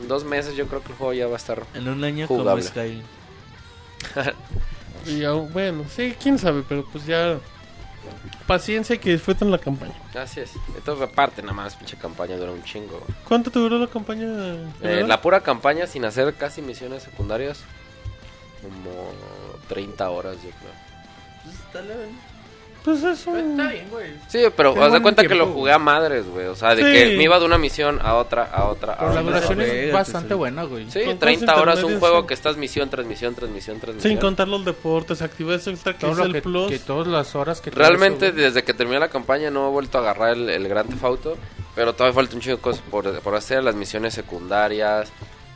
[0.00, 2.26] en dos meses yo creo que el juego ya va a estar En un año
[2.26, 2.62] Jugable.
[2.64, 3.02] como Skyrim.
[5.06, 7.38] Y aún- bueno, sí, quién sabe, pero pues ya
[8.46, 9.94] paciencia y que disfruten la campaña.
[10.14, 10.52] Así es.
[10.76, 13.00] Entonces, aparte, nada más, pinche campaña dura un chingo.
[13.26, 14.26] ¿Cuánto te duró la campaña?
[14.82, 17.62] Eh, la pura campaña, sin hacer casi misiones secundarias,
[18.62, 19.12] como
[19.68, 20.72] 30 horas, yo creo.
[21.44, 22.29] Pues está leve, ¿no?
[22.84, 23.60] Pues es un...
[24.28, 26.46] Sí, pero haz de cuenta que lo jugué a madres, güey.
[26.46, 26.92] O sea, de Sí.
[26.92, 29.32] que me iba de una misión a otra, a otra, a Pero la otra.
[29.40, 30.34] duración es bastante sí.
[30.34, 30.90] buena, güey.
[30.90, 32.26] Sí, Con 30 cosas horas un juego sí.
[32.28, 34.10] que estás misión tras misión tras misión tras misión.
[34.12, 36.68] Sin contar los deportes, actividades extra que Todo es el que, plus.
[36.70, 38.44] que todas las horas que Realmente eso, güey.
[38.46, 41.36] desde que terminé la campaña no he vuelto a agarrar el, el Gran Theft Auto,
[41.74, 45.10] pero todavía falta un chingo de cosas por, por hacer, las misiones secundarias,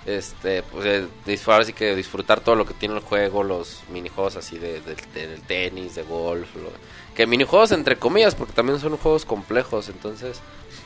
[0.06, 3.80] este, pues eh, dis- ahora sí que disfrutar todo lo que tiene el juego, los
[3.90, 6.70] minijuegos así de, de- de- del tenis, de golf, lo-
[7.14, 10.40] que minijuegos entre comillas, porque también son juegos complejos, entonces,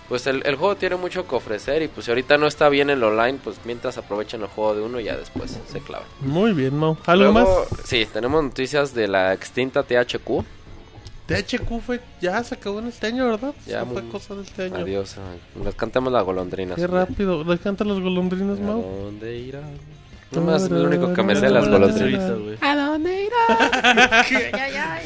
[0.09, 2.91] pues el, el juego tiene mucho que ofrecer y pues si ahorita no está bien
[2.91, 6.07] el online, pues mientras aprovechen el juego de uno ya después se clavan.
[6.21, 6.97] Muy bien, Mau.
[7.07, 7.81] ¿Algo Luego, más?
[7.85, 10.45] Sí, tenemos noticias de la extinta THQ.
[11.27, 13.55] THQ fue, ya se acabó en este año, ¿verdad?
[13.67, 14.77] Ya, fue cosa de este año.
[14.77, 15.17] Adiós.
[15.19, 16.77] ay, Nos cantamos las golondrinas.
[16.77, 17.45] Qué rápido.
[17.45, 18.81] ¿Le cantan los golondrinas, ¿A Mau?
[18.83, 19.61] dónde irá?
[20.31, 22.31] No más, es lo único que me sé las golondrinas.
[22.31, 22.59] Ahorita, güey.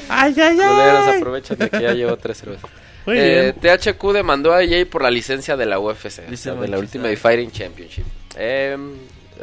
[0.08, 0.56] ¡Ay, ay, ay!
[0.56, 2.70] Boleros, aprovechan de que ya llevo tres cervezas.
[3.06, 3.54] Eh.
[3.60, 7.14] THQ demandó a EA por la licencia de la UFC, o sea, de la Ultimate
[7.14, 7.16] ah.
[7.16, 8.04] Fighting Championship.
[8.36, 8.76] Eh,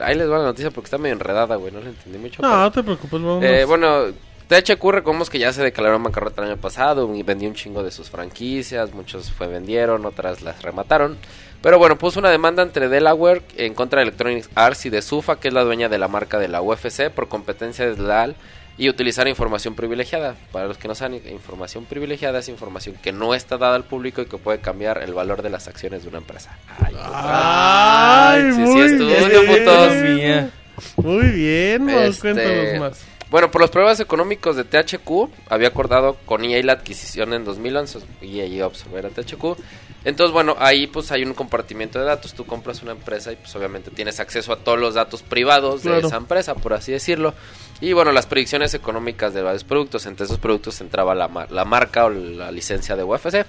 [0.02, 2.42] ahí les va la noticia porque está medio enredada, güey, no la entendí mucho.
[2.42, 3.44] No, pero- no te preocupes, vamos.
[3.44, 4.06] Eh, bueno,
[4.48, 7.84] THQ recordemos que ya se declaró en bancarrota el año pasado y vendió un chingo
[7.84, 11.18] de sus franquicias, muchos fue vendieron, otras las remataron.
[11.62, 15.40] Pero bueno, puso una demanda entre Delaware en contra de Electronic Arts y de Sufa,
[15.40, 18.36] que es la dueña de la marca de la UFC, por competencia desleal
[18.78, 20.36] y utilizar información privilegiada.
[20.54, 24.22] Para los que no saben, información privilegiada es información que no está dada al público
[24.22, 26.58] y que puede cambiar el valor de las acciones de una empresa.
[26.80, 30.52] Ay, ¡Ay, Sí, sí, muy estudio, bien!
[30.96, 32.00] Muy bien, Mau.
[32.00, 33.06] Este, Cuéntanos más.
[33.30, 38.00] Bueno, por los problemas económicos de THQ, había acordado con EA la adquisición en 2011.
[38.22, 39.58] EA absorber a THQ.
[40.06, 42.34] Entonces, bueno, ahí pues hay un compartimiento de datos.
[42.34, 45.90] Tú compras una empresa y pues obviamente tienes acceso a todos los datos privados de
[46.08, 47.34] esa empresa, por así decirlo.
[47.82, 50.06] Y bueno, las predicciones económicas de varios productos.
[50.06, 53.46] Entre esos productos entraba la, la marca o la licencia de UFC.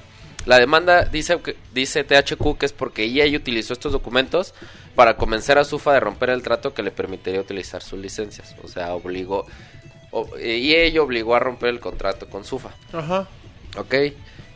[0.47, 4.55] La demanda dice, que, dice THQ que es porque EA utilizó estos documentos
[4.95, 8.57] para convencer a Sufa de romper el trato que le permitiría utilizar sus licencias.
[8.65, 9.47] O sea, obligó...
[10.11, 12.71] o- eh, EA obligó a romper el contrato con Sufa.
[12.93, 13.29] Ajá.
[13.77, 13.95] ¿Ok?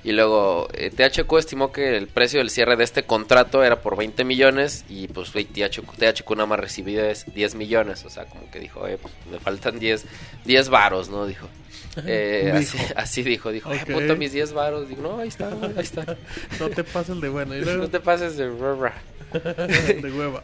[0.05, 3.97] Y luego eh, THQ estimó que el precio del cierre de este contrato era por
[3.97, 8.05] 20 millones y pues THQ, THQ nada más recibió es 10 millones.
[8.05, 10.05] O sea, como que dijo, eh, pues me faltan 10,
[10.45, 11.27] 10 varos, ¿no?
[11.27, 11.49] Dijo.
[12.07, 13.89] Eh, así, así dijo, dijo, Ok.
[13.89, 14.89] eh, puta, mis 10 varos.
[14.89, 16.05] Digo, no, ahí está, ahí está.
[16.59, 17.55] No te pases de bueno.
[17.61, 18.95] Luego, No te pases de rara.
[19.33, 20.43] de hueva.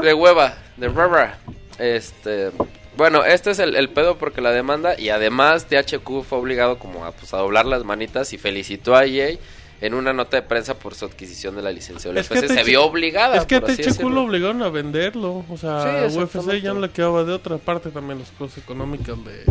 [0.00, 1.38] De, de hueva, de rara.
[1.80, 2.52] Este,
[2.96, 7.04] bueno, este es el, el pedo porque la demanda y además THQ fue obligado como
[7.04, 9.36] a, pues, a doblar las manitas y felicitó a EA
[9.80, 12.46] en una nota de prensa por su adquisición de la licencia del UFC.
[12.48, 13.36] Se vio obligada.
[13.36, 15.44] Es que por THQ lo obligaron a venderlo.
[15.50, 19.16] O sea, Sí, UFC ya no le quedaba de otra parte también las cosas económicas
[19.24, 19.44] de...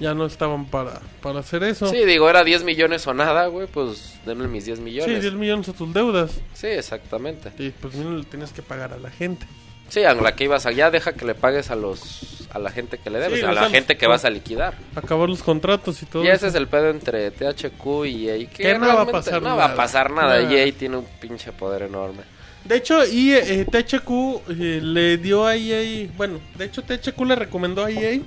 [0.00, 1.88] Ya no estaban para, para hacer eso.
[1.88, 5.22] Sí, digo, era 10 millones o nada, güey, pues denme mis 10 Sí, millones.
[5.22, 6.40] 10 millones a tus deudas.
[6.54, 7.50] Sí, exactamente.
[7.58, 9.44] Y pues mira, le tienes que pagar a la gente.
[9.88, 12.98] Sí, a la que ibas allá, deja que le pagues a los a la gente
[12.98, 14.74] que le debes, Sí, a la gente que vas a liquidar.
[14.94, 16.24] Acabar los contratos y todo.
[16.24, 16.46] Y ese eso.
[16.48, 18.38] es el pedo entre THQ y EA.
[18.48, 19.76] Que, Que no va a pasar no va a nada.
[19.76, 20.42] pasar nada.
[20.42, 20.54] Nada.
[20.54, 22.22] EA tiene un pinche poder enorme.
[22.64, 24.10] De hecho, y, eh, THQ
[24.50, 26.08] eh, le dio a EA...
[26.16, 28.20] Bueno, de hecho THQ le recomendó a EA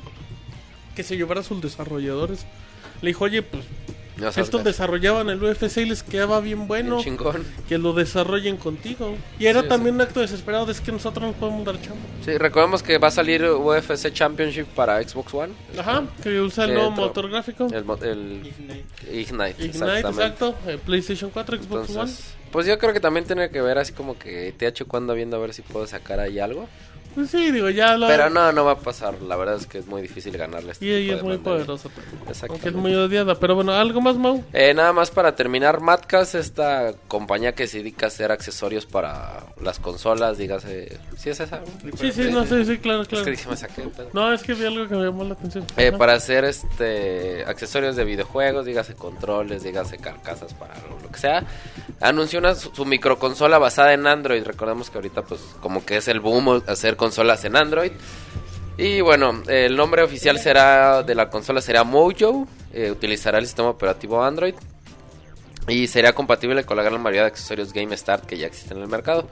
[0.96, 2.46] que se llevara a sus desarrolladores.
[3.02, 3.64] Le dijo, oye, pues
[4.30, 6.96] Estos desarrollaban el UFC y les quedaba bien bueno.
[6.98, 7.44] bien chingón.
[7.68, 9.16] que lo desarrollen contigo.
[9.40, 12.02] Y era Sí, también un acto desesperado, de es que nosotros nos podemos dar chamba.
[12.26, 15.54] Sí, recordemos que va a salir UFC Championship para Xbox One.
[15.78, 17.68] Ajá, que usa el nuevo otro- motor gráfico.
[17.68, 18.48] El, el
[19.12, 19.64] Ignite.
[19.66, 20.56] Ignite, exacto.
[20.68, 24.18] eh, PlayStation 4, Xbox Entonces, pues yo creo que también tiene que ver así como
[24.20, 26.68] que THQ anda viendo a ver si puedo sacar ahí algo.
[27.16, 28.08] Pues sí, digo, ya lo.
[28.08, 29.22] Pero no, no va a pasar.
[29.22, 30.72] La verdad es que es muy difícil ganarle.
[30.72, 31.90] Este Y ella es muy poderosa.
[32.50, 33.36] Aunque es muy odiada.
[33.36, 34.44] Pero bueno, ¿algo más, Mau?
[34.54, 39.44] Eh, nada más para terminar, Matcast, esta compañía que se dedica a hacer accesorios para
[39.62, 41.00] las consolas, dígase.
[41.18, 41.62] ¿Sí es esa?
[42.00, 43.26] Sí, sí, no sé, sí, claro, Es claro.
[43.26, 44.10] que dije, me saqué el pedo.
[44.14, 45.66] No, es que vi algo que me llamó la atención.
[45.78, 51.20] Eh, para hacer este accesorios de videojuegos, dígase controles, dígase carcasas para lo, lo que
[51.20, 51.44] sea.
[52.00, 54.44] Anunció una, su, su microconsola basada en Android.
[54.44, 57.94] Recordemos que ahorita pues como que es el boom hacer consolas en Android.
[58.78, 62.48] Y bueno, el nombre oficial será de la consola será Mojo.
[62.74, 64.54] eh, utilizará el sistema operativo Android.
[65.68, 68.84] Y será compatible con la gran mayoría de accesorios Game Start que ya existen en
[68.84, 69.28] el mercado.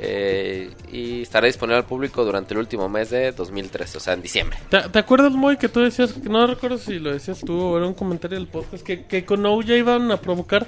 [0.00, 4.22] Eh, y estará disponible al público durante el último mes de 2013, o sea, en
[4.22, 4.58] diciembre.
[4.68, 7.86] ¿Te, acuerdas, Moy, que tú decías, que no recuerdo si lo decías tú o era
[7.86, 10.66] un comentario del podcast, que, que con OU ya iban a provocar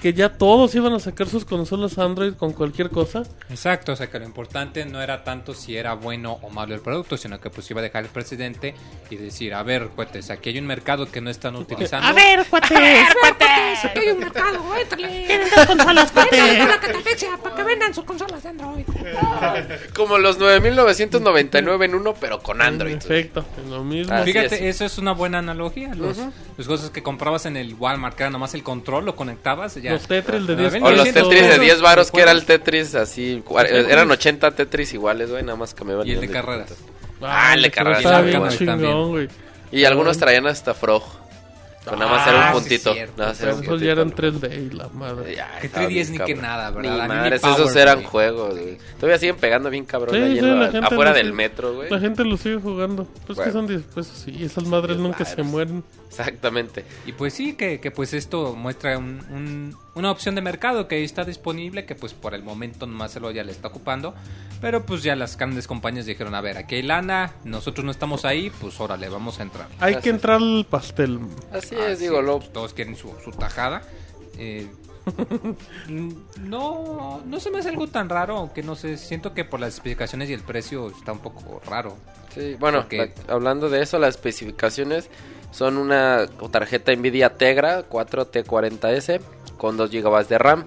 [0.00, 3.22] que ya todos iban a sacar sus consolas Android con cualquier cosa.
[3.50, 6.80] Exacto, o sea que lo importante no era tanto si era bueno o malo el
[6.80, 8.74] producto, sino que pues iba a dejar el presidente
[9.10, 12.06] y decir, a ver, cuates, aquí hay un mercado que no están utilizando.
[12.06, 12.70] A ver, cuates.
[12.78, 14.58] A ver, cuates, aquí hay un mercado.
[14.96, 16.58] Tienen dos consolas, cuates.
[16.68, 18.84] la catafixia para que vendan sus consolas de Android.
[19.94, 22.94] Como los 9999 en uno, pero con Android.
[22.94, 24.14] Perfecto, lo mismo.
[24.14, 24.76] Así Fíjate, es.
[24.76, 25.94] eso es una buena analogía.
[25.94, 26.32] Los, Ujú.
[26.56, 29.82] los cosas que comprabas en el Walmart, que era nomás el control, lo conectabas y
[29.82, 29.87] ya.
[29.92, 32.20] Los Tetris de Ah, 10 ven, O los 900 Tetris de pesos, 10 varos, que
[32.20, 32.44] era el.
[32.44, 33.42] Tetris así.
[33.46, 36.06] cua- Eran 80 Tetris iguales, güey, nada más cambiaban.
[36.06, 36.74] Y el de de carreras.
[37.22, 39.28] Ah, el de carreras Estaba bien chingón, güey.
[39.72, 41.02] Y algunos traían hasta Frog.
[41.90, 42.92] Con nada más era Ah, un sí, puntito.
[42.94, 43.14] cierto.
[43.18, 44.40] nada más era un esos ya eran puntito.
[44.48, 45.34] 3D y la madre.
[45.36, 46.90] Ya, Que estaba 3DS bien ni que nada, ¿verdad?
[46.96, 48.06] Ni ni madres, Power, esos eran güey.
[48.06, 48.78] juegos, güey.
[48.96, 51.90] Todavía siguen pegando bien cabrón Sí, ahí sí, en la- afuera del sigue- metro, güey.
[51.90, 53.04] La gente lo sigue jugando.
[53.26, 53.52] Pues que Bueno.
[53.52, 55.82] son 10 pesos y esas madres nunca se mueren.
[56.08, 56.84] Exactamente.
[57.06, 61.04] Y pues sí, que, que pues esto muestra un- un- una opción de mercado que
[61.04, 64.14] está disponible, que pues por el momento nomás se lo ya le está ocupando.
[64.60, 68.24] Pero pues ya las grandes compañías dijeron, a ver, aquí hay lana, nosotros no estamos
[68.24, 69.68] ahí, pues órale, vamos a entrar.
[69.78, 71.20] Hay Así que entrar al pastel.
[71.52, 73.82] Así Ah, es, sí, digo, lo, pues, todos quieren su, su tajada.
[74.38, 74.68] Eh,
[76.38, 79.74] no, no se me hace algo tan raro, aunque no sé, siento que por las
[79.74, 81.96] especificaciones y el precio está un poco raro.
[82.34, 85.08] Sí, bueno, Porque- la- hablando de eso, las especificaciones
[85.50, 89.20] son una tarjeta Nvidia Tegra 4T40S
[89.56, 90.64] con 2 GB de RAM,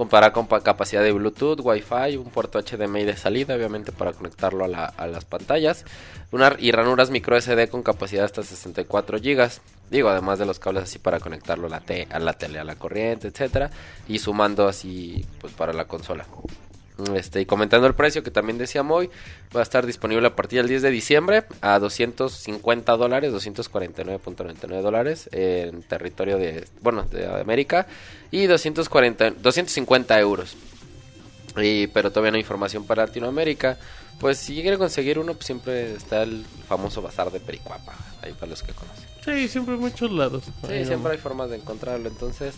[0.00, 4.64] comparada con pa- capacidad de Bluetooth, Wi-Fi, un puerto HDMI de salida, obviamente para conectarlo
[4.64, 5.84] a, la- a las pantallas,
[6.32, 9.50] una, y ranuras micro SD con capacidad hasta 64 GB.
[9.90, 12.64] Digo, además de los cables así para conectarlo a la, te- a la tele, a
[12.64, 13.70] la corriente, etcétera,
[14.08, 16.24] y sumando así pues para la consola.
[17.14, 19.10] Este, y comentando el precio que también decía Moy,
[19.54, 25.28] va a estar disponible a partir del 10 de diciembre a 250 dólares, 249.99 dólares
[25.32, 27.86] en territorio de, bueno, de América
[28.30, 30.56] y 240, 250 euros.
[31.56, 33.78] Y, pero todavía no hay información para Latinoamérica.
[34.20, 38.48] Pues si quieren conseguir uno, pues siempre está el famoso bazar de Pericuapa, ahí para
[38.48, 39.08] los que conocen.
[39.24, 40.44] Sí, siempre hay muchos lados.
[40.68, 42.08] Sí, siempre hay formas de encontrarlo.
[42.08, 42.54] Entonces,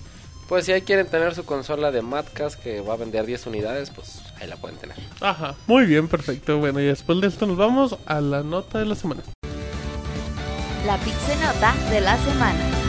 [0.48, 3.90] pues si ahí quieren tener su consola de Madcast que va a vender 10 unidades,
[3.90, 4.96] pues ahí la pueden tener.
[5.20, 6.58] Ajá, muy bien, perfecto.
[6.58, 9.22] Bueno, y después de esto nos vamos a la nota de la semana.
[10.86, 12.82] La Pixenota de la semana.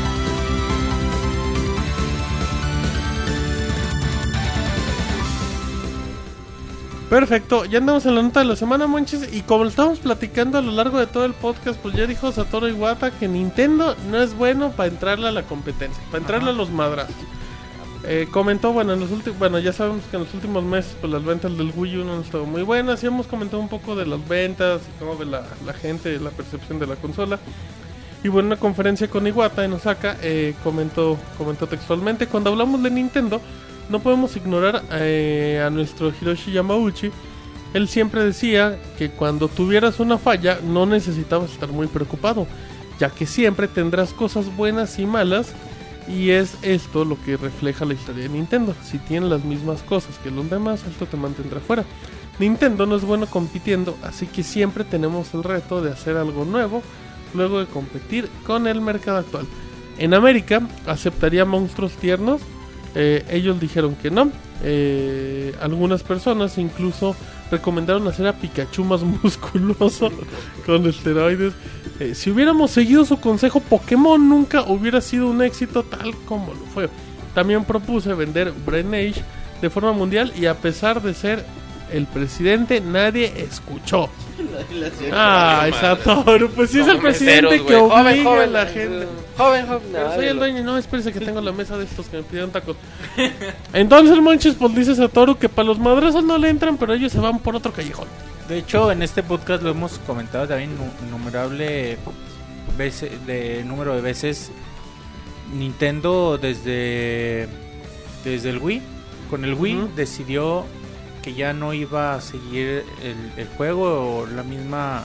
[7.13, 9.31] Perfecto, ya andamos en la nota de la semana, Monches.
[9.31, 12.31] Y como lo estamos platicando a lo largo de todo el podcast, pues ya dijo
[12.31, 16.53] Satoru Iwata que Nintendo no es bueno para entrarle a la competencia, para entrarle a
[16.53, 17.13] los madrazos.
[18.05, 21.11] Eh, comentó, bueno, en los últimos, bueno, ya sabemos que en los últimos meses pues
[21.11, 23.03] las ventas del Wii U no han estado muy buenas.
[23.03, 26.29] Y hemos comentado un poco de las ventas y cómo ve la, la gente, la
[26.31, 27.39] percepción de la consola.
[28.23, 32.81] Y bueno, en una conferencia con Iwata en Osaka eh, comentó, comentó textualmente, cuando hablamos
[32.81, 33.41] de Nintendo,
[33.89, 37.11] no podemos ignorar eh, a nuestro Hiroshi Yamauchi.
[37.73, 42.47] Él siempre decía que cuando tuvieras una falla no necesitabas estar muy preocupado,
[42.99, 45.53] ya que siempre tendrás cosas buenas y malas.
[46.07, 48.75] Y es esto lo que refleja la historia de Nintendo.
[48.83, 51.85] Si tiene las mismas cosas que los demás, esto te mantendrá fuera.
[52.39, 56.81] Nintendo no es bueno compitiendo, así que siempre tenemos el reto de hacer algo nuevo
[57.33, 59.45] luego de competir con el mercado actual.
[59.97, 62.41] En América aceptaría monstruos tiernos,
[62.95, 64.31] eh, ellos dijeron que no.
[64.63, 67.15] Eh, algunas personas incluso
[67.51, 70.11] recomendaron hacer a Pikachu más musculoso
[70.65, 71.53] con esteroides.
[71.99, 76.65] Eh, si hubiéramos seguido su consejo, Pokémon nunca hubiera sido un éxito tal como lo
[76.73, 76.89] fue.
[77.33, 79.13] También propuse vender Brain
[79.61, 81.45] de forma mundial y a pesar de ser
[81.91, 84.09] el presidente, nadie escuchó.
[85.11, 89.07] Ah, Satoru, pues sí es el presidente que obliga Joven, joven, a la gente.
[89.37, 89.81] Joven, joven.
[89.91, 92.51] Pero soy el dueño, no, espérese que tengo la mesa de estos que me pidieron
[92.51, 92.75] tacos.
[93.73, 97.19] Entonces, Monches, pues dice Satoru que para los madrazos no le entran, pero ellos se
[97.19, 98.07] van por otro callejón.
[98.49, 101.97] De hecho, en este podcast lo hemos comentado también nu- innumerable
[102.77, 104.51] veces, de número de veces.
[105.57, 107.47] Nintendo desde
[108.23, 108.81] desde el Wii,
[109.29, 110.65] con el Wii decidió
[111.23, 115.03] que ya no iba a seguir el, juego o la misma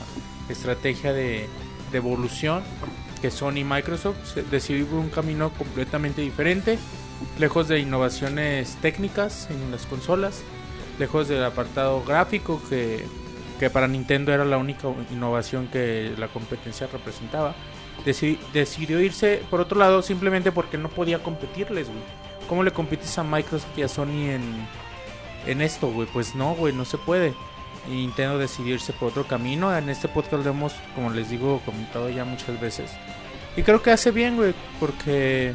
[0.49, 1.47] estrategia de,
[1.91, 2.61] evolución
[3.21, 4.35] que Sony y Microsoft.
[4.51, 6.77] Decidió un camino completamente diferente,
[7.39, 10.43] lejos de innovaciones técnicas en las consolas,
[10.99, 13.05] lejos del apartado gráfico que,
[13.59, 17.55] que para Nintendo era la única innovación que la competencia representaba.
[18.05, 21.87] Deci- decidió irse por otro lado simplemente porque no podía competirles.
[22.47, 24.41] ¿Cómo le compites a Microsoft y a Sony en,
[25.45, 26.07] en esto, güey?
[26.11, 27.33] Pues no, güey, no se puede.
[27.87, 29.75] Y Nintendo decidió irse por otro camino.
[29.75, 32.91] En este podcast lo hemos, como les digo, comentado ya muchas veces.
[33.55, 35.53] Y creo que hace bien, güey, porque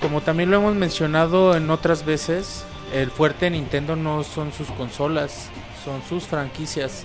[0.00, 4.68] como también lo hemos mencionado en otras veces, el fuerte de Nintendo no son sus
[4.72, 5.48] consolas,
[5.84, 7.04] son sus franquicias.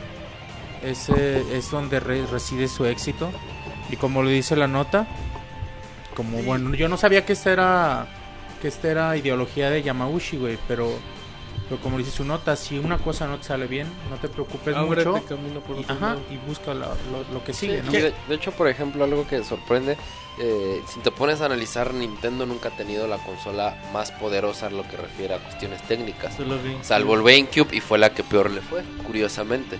[0.84, 3.30] Ese es donde re- reside su éxito.
[3.90, 5.08] Y como lo dice la nota,
[6.16, 8.08] como bueno, yo no sabía que esta era
[8.62, 10.90] que esta era ideología de Yamauchi, güey, pero,
[11.70, 14.76] pero como dice su nota, si una cosa no te sale bien, no te preocupes
[14.76, 15.26] Ábrete mucho.
[15.26, 17.92] camino por Y, ajá, y busca la- lo, lo que sigue, ¿no?
[17.92, 19.98] De, de hecho, por ejemplo, algo que sorprende,
[20.40, 24.78] eh, si te pones a analizar, Nintendo nunca ha tenido la consola más poderosa en
[24.78, 26.38] lo que refiere a cuestiones técnicas.
[26.84, 29.80] Salvo el GameCube y fue la que peor le fue, curiosamente.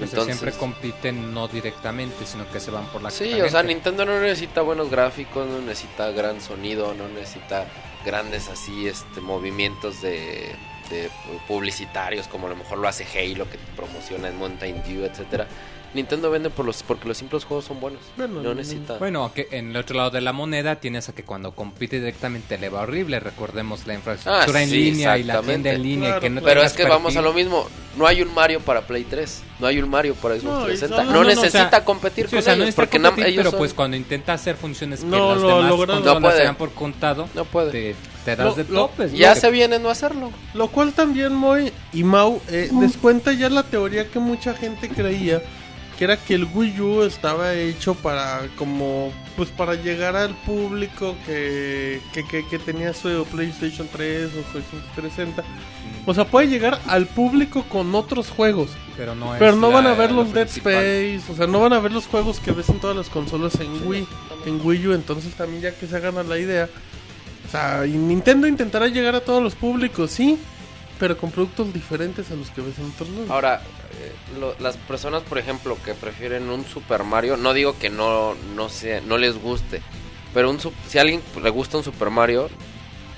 [0.00, 4.04] Entonces, siempre compiten no directamente, sino que se van por la sí, o sea, Nintendo
[4.04, 7.66] no necesita buenos gráficos, no necesita gran sonido, no necesita
[8.04, 10.54] grandes así este movimientos de,
[10.90, 11.10] de
[11.46, 15.46] publicitarios como a lo mejor lo hace Halo que promociona en Mountain Dew, etcétera.
[15.94, 18.00] Nintendo vende por los porque los simples juegos son buenos.
[18.16, 18.98] Bueno, no necesita.
[18.98, 22.58] Bueno, que en el otro lado de la moneda tienes a que cuando compite directamente
[22.58, 23.20] le va horrible.
[23.20, 26.08] Recordemos la infraestructura Ah, en sí, línea y la tienda en línea.
[26.08, 26.54] y Claro, que no claro.
[26.54, 27.66] Pero es que vamos a lo mismo.
[27.96, 29.42] No hay un Mario para Play 3.
[29.60, 30.96] No hay un Mario para Xbox No, y 360.
[30.96, 32.74] solo- No, no, no, necesita o sea, competir Sí, con o sea, no ellos.
[32.74, 36.04] porque competir, ellos pero son- pues cuando intenta hacer funciones que No las lo demás
[36.04, 36.36] No puede.
[36.38, 37.70] se dan por contado, No puede.
[37.70, 39.12] te, te das Lo- de lo- topes.
[39.12, 40.32] Ya se viene no hacerlo.
[40.54, 45.40] Lo cual también Moy y Mau eh, descuenta ya la teoría que mucha gente creía
[45.98, 51.16] que era que el Wii U estaba hecho para como pues para llegar al público
[51.26, 55.42] que, que, que, que tenía su PlayStation 3 o su Xbox 360.
[56.06, 59.74] O sea, puede llegar al público con otros juegos, Pero no, es pero no la-
[59.74, 60.72] van a ver lo los Dead principal.
[60.74, 63.54] Space, o sea, no van a ver los juegos que ves en todas las consolas
[63.60, 64.06] en Wii,
[64.46, 66.68] en Wii U, entonces también ya que se hagan a la idea.
[67.46, 70.38] O sea, y Nintendo intentará llegar a todos los públicos, sí,
[71.04, 73.28] pero con productos diferentes a los que ves en otros lados.
[73.30, 73.60] Ahora,
[74.00, 78.34] eh, lo- las personas, por ejemplo, que prefieren un Super Mario, no digo que no,
[78.56, 79.82] no, sea, no les guste,
[80.32, 80.58] pero un,
[80.88, 82.48] si a alguien le gusta un Super Mario,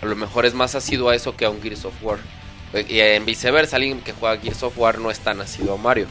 [0.02, 2.18] a lo mejor es más asiduo a eso que a un Gears of War.
[2.72, 5.78] Eh, Y en viceversa, alguien que juega Gears of War no es tan asiduo a
[5.78, 6.08] Mario.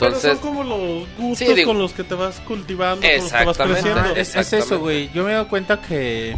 [0.00, 3.16] pero Entonces, son como los gustos Sí, digo- con los que te vas cultivando, con
[3.18, 3.82] los que vas Exactamente.
[3.82, 4.10] creciendo.
[4.16, 4.66] Es, es Exactamente.
[4.66, 5.10] eso, güey.
[5.14, 6.36] Yo me he dado cuenta que,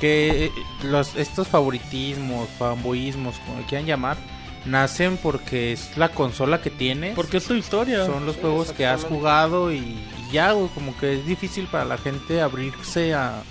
[0.00, 0.52] que eh,
[0.84, 4.16] los, estos favoritismos, fanboyismos, como quieran llamar,
[4.64, 7.14] nacen porque es la consola que tienes.
[7.14, 8.06] Porque es tu historia.
[8.06, 10.68] son los Sí, juegos que has jugado y, y ya, güey.
[10.74, 13.42] Como que es difícil para la gente abrirse a,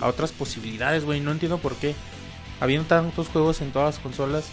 [0.00, 1.20] a otras posibilidades, güey.
[1.20, 1.94] No entiendo por qué.
[2.60, 4.44] Habiendo tantos juegos en todas las consolas.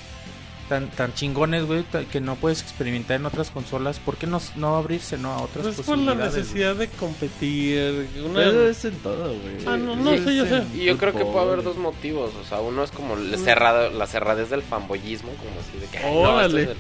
[0.70, 4.00] Tan, tan chingones, güey, que no puedes experimentar en otras consolas.
[4.00, 6.34] ¿Por qué no, no abrirse, no, a otras Pues es por la posibilidades?
[6.34, 6.42] güey?
[6.44, 8.08] necesidad de competir.
[8.26, 9.56] una- Pero es en todo, güey.
[9.66, 10.64] Ah, no, no Es sé, yo sé.
[10.76, 12.32] y yo creo que puede haber dos motivos.
[12.36, 16.00] O sea, uno es como la, cerrada, la cerradez del fanboyismo, como así de que,
[16.00, 16.74] ay, no,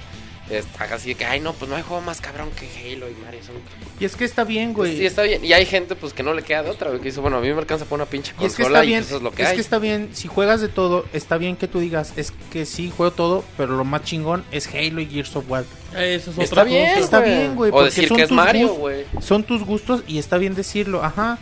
[0.50, 3.16] Está así de que, ay, no, pues no hay juego más cabrón que Halo y
[3.26, 3.42] Mario.
[3.46, 3.56] Son
[4.00, 4.96] Y es que está bien, güey.
[4.98, 5.44] Sí, está bien.
[5.44, 7.42] Y hay gente pues que no le queda de otra, güey, que dice, bueno, a
[7.42, 9.22] mí me alcanza por una pinche Y es que consola está y, bien, eso es
[9.24, 9.56] lo que es hay.
[9.56, 12.92] que está bien, si juegas de todo, está bien que tú digas, es que sí,
[12.96, 15.66] juego todo, pero lo más chingón es Halo y Gears of War.
[15.98, 17.00] Eso es Está bien, cosa.
[17.04, 18.80] Está bien, güey, O porque decir son que es tus Mario, gustos.
[18.80, 19.06] güey.
[19.20, 21.40] Son tus gustos y está bien decirlo, ajá.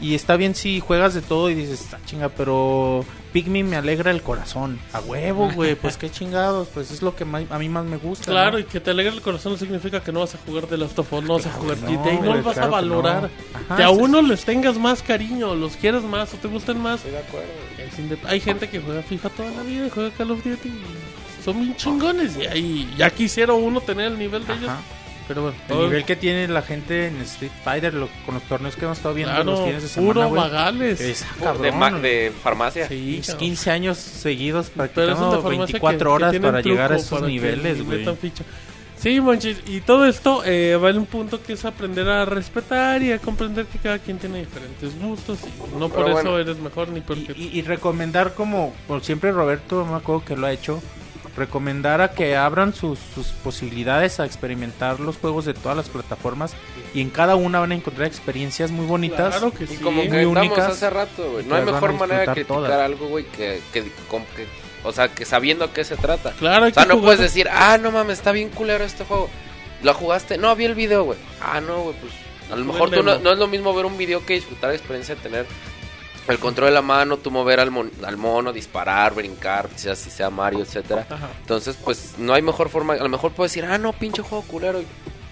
[0.00, 4.10] Y está bien si juegas de todo y dices, ah, chinga, pero Pikmin me alegra
[4.10, 4.78] el corazón.
[4.92, 7.96] A huevo, güey, pues qué chingados, pues es lo que más- a mí más me
[7.96, 8.26] gusta.
[8.30, 8.58] Claro, ¿no?
[8.58, 10.98] y que te alegre el corazón no significa que no vas a jugar de Last
[10.98, 12.70] of Us, no vas a jugar no, GTA, no vas claro a que no.
[12.70, 13.30] valorar.
[13.54, 16.80] Ajá, que a sí, uno les tengas más cariño, los quieras más o te gusten
[16.80, 16.96] más.
[16.96, 18.28] Estoy de acuerdo.
[18.28, 20.68] Hay gente que juega FIFA toda la vida y juega Call of Duty.
[20.68, 24.70] y Son bien chingones y ahí ya quisiera uno tener el nivel de ellos.
[25.28, 28.76] Pero bueno, El nivel que tiene la gente en Street Fighter, lo- con los torneos
[28.76, 31.00] que hemos estado viendo claro, los fines de semana, puro vagales.
[31.00, 31.78] es De, cabrón.
[31.78, 32.88] ma- de farmacia.
[32.88, 33.40] Sí, Es cabrón.
[33.40, 37.22] 15 años seguidos practicando es de farmacia 24 que- que horas para llegar a esos
[37.22, 38.04] niveles, güey.
[38.98, 43.02] Sí, Monchis, y todo esto eh, va en un punto que es aprender a respetar
[43.02, 46.38] y a comprender que cada quien tiene diferentes gustos y no por Pero eso bueno.
[46.38, 47.32] eres mejor ni Y, porque...
[47.36, 50.80] y- y recomendar como, por siempre Roberto, me acuerdo que lo ha hecho,
[51.36, 56.52] recomendar a que abran sus, sus posibilidades a experimentar los juegos de todas las plataformas
[56.94, 59.36] y en cada una van a encontrar experiencias muy bonitas.
[59.36, 59.76] Claro que Y sí.
[59.76, 61.44] como que únicas, hace rato, güey.
[61.44, 62.72] y No hay mejor manera de criticar todas.
[62.72, 64.46] algo, güey, que, que, que-
[64.84, 66.32] O sea, que sabiendo a qué se trata.
[66.32, 69.30] Claro, O sea, no jugar- puedes decir, ah, no mames, está bien culero este juego.
[69.82, 70.38] ¿Lo jugaste?
[70.38, 71.18] No, vi el video, güey.
[71.40, 72.12] Ah, no, güey, pues.
[72.52, 74.76] A lo mejor tú no, no es lo mismo ver un video que disfrutar la
[74.76, 75.46] experiencia de tener
[76.28, 80.10] el control de la mano, tú mover al, mon- al mono, disparar, brincar, sea si
[80.10, 81.06] sea Mario, etcétera.
[81.10, 81.28] Ajá.
[81.40, 82.94] Entonces, pues no hay mejor forma.
[82.94, 84.80] A lo mejor puedes decir, ah, no, pinche juego culero.
[84.80, 84.86] y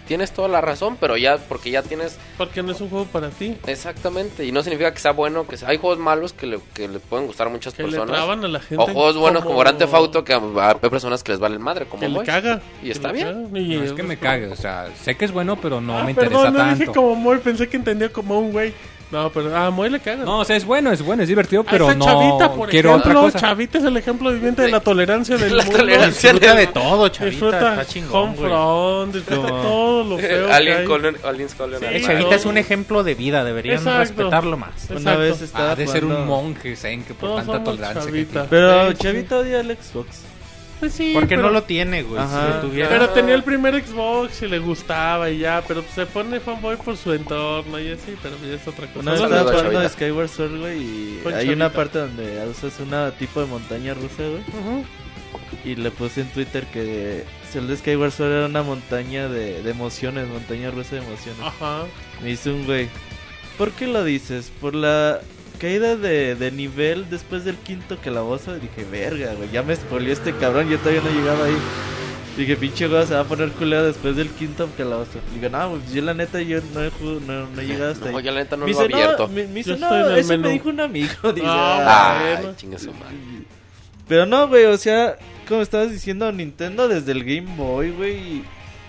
[0.09, 3.31] Tienes toda la razón, pero ya, porque ya tienes Porque no es un juego para
[3.31, 3.57] ti.
[3.69, 4.45] exactamente.
[4.45, 6.99] Y no significa que sea bueno, que sea- hay juegos malos que le, que le
[6.99, 8.17] pueden gustar a muchas Que le personas.
[8.17, 8.83] traban a la gente.
[8.83, 12.01] O juegos buenos como, Grand Theft Auto que hay personas que les valen madre, como
[12.01, 12.61] Que le caga.
[12.83, 13.27] Y está le bien.
[13.45, 15.97] caga, y No es que me cague, o sea, sé que es bueno, pero no
[15.97, 16.81] Ah, me interesa perdón, no tanto.
[16.81, 18.75] dije como Moy, pensé que entendía como un güey.
[19.11, 20.25] No, pero a Moy le cagan.
[20.25, 22.91] No, o sea, es bueno, es bueno, es divertido, Ahí pero no Chavita, por quiero
[22.95, 23.23] otra ejemplo.
[23.23, 23.39] cosa.
[23.41, 25.79] Chavita es el ejemplo viviente de la tolerancia del La mundo.
[25.81, 27.31] tolerancia Disfruta de todo, chavita.
[27.31, 28.53] Disfruta Está chingón, güey.
[28.53, 29.63] Homefront, disfruta No.
[29.63, 30.85] todo lo feo que Alien.
[30.85, 32.03] Colon, Sí, Eh.
[32.07, 33.99] Chavita es un ejemplo de vida, deberían Exacto.
[33.99, 34.71] respetarlo más.
[34.85, 35.01] Exacto.
[35.03, 37.65] Una vez estaba Ah, de ser un jugando- monje zen que por Todos tanta somos
[37.65, 38.33] tolerancia que Chavita.
[38.33, 38.47] tiene.
[38.49, 39.03] Pero Sí, sí.
[39.03, 40.07] Chavita odia al Xbox.
[40.81, 42.21] Pues sí, Porque pero- no lo tiene, güey.
[42.21, 42.47] Ajá.
[42.47, 42.89] Si lo tuviera.
[42.89, 46.97] Pero tenía el primer Xbox y le gustaba y ya, pero se pone fanboy por
[46.97, 49.01] su entorno y así, pero ya es otra cosa.
[49.01, 49.81] Una vez estaba jugando Chavita.
[49.83, 51.55] de Skyward Sword, güey, y Con hay Chavita.
[51.67, 54.41] una parte donde usas una tipo de montaña rusa, güey.
[54.59, 54.85] Ujú.
[55.65, 60.27] Y le puse en Twitter que Zelda Skyward Sword era una montaña de, de emociones,
[60.29, 61.41] montaña rusa de emociones.
[61.45, 61.85] Ajá.
[62.23, 62.89] Me dice un güey,
[63.59, 64.51] ¿por qué lo dices?
[64.61, 65.21] ¿Por la
[65.61, 68.57] caída de, de nivel después del quinto calabozo?
[68.57, 71.57] Y dije, verga, güey, ya me spoileó este cabrón, yo todavía no llegaba ahí.
[72.37, 75.19] Dije, pinche güey, se va a poner culero después del quinto calabozo.
[75.35, 76.91] Digo, no, pues yo la neta, yo no he,
[77.27, 78.13] no, no he llegado hasta ahí.
[78.15, 79.27] No, ya la neta no me lo he abierto.
[79.27, 80.43] no, me, me dice, Yo no, eso menú.
[80.45, 81.09] me dijo un amigo.
[81.35, 81.85] Dice, Ah,
[82.19, 82.39] "Ah".
[82.39, 83.17] Ay, chinga su madre.
[84.09, 85.17] Pero no, güey, o sea,
[85.49, 88.43] como estabas diciendo, Nintendo desde el Game Boy, güey.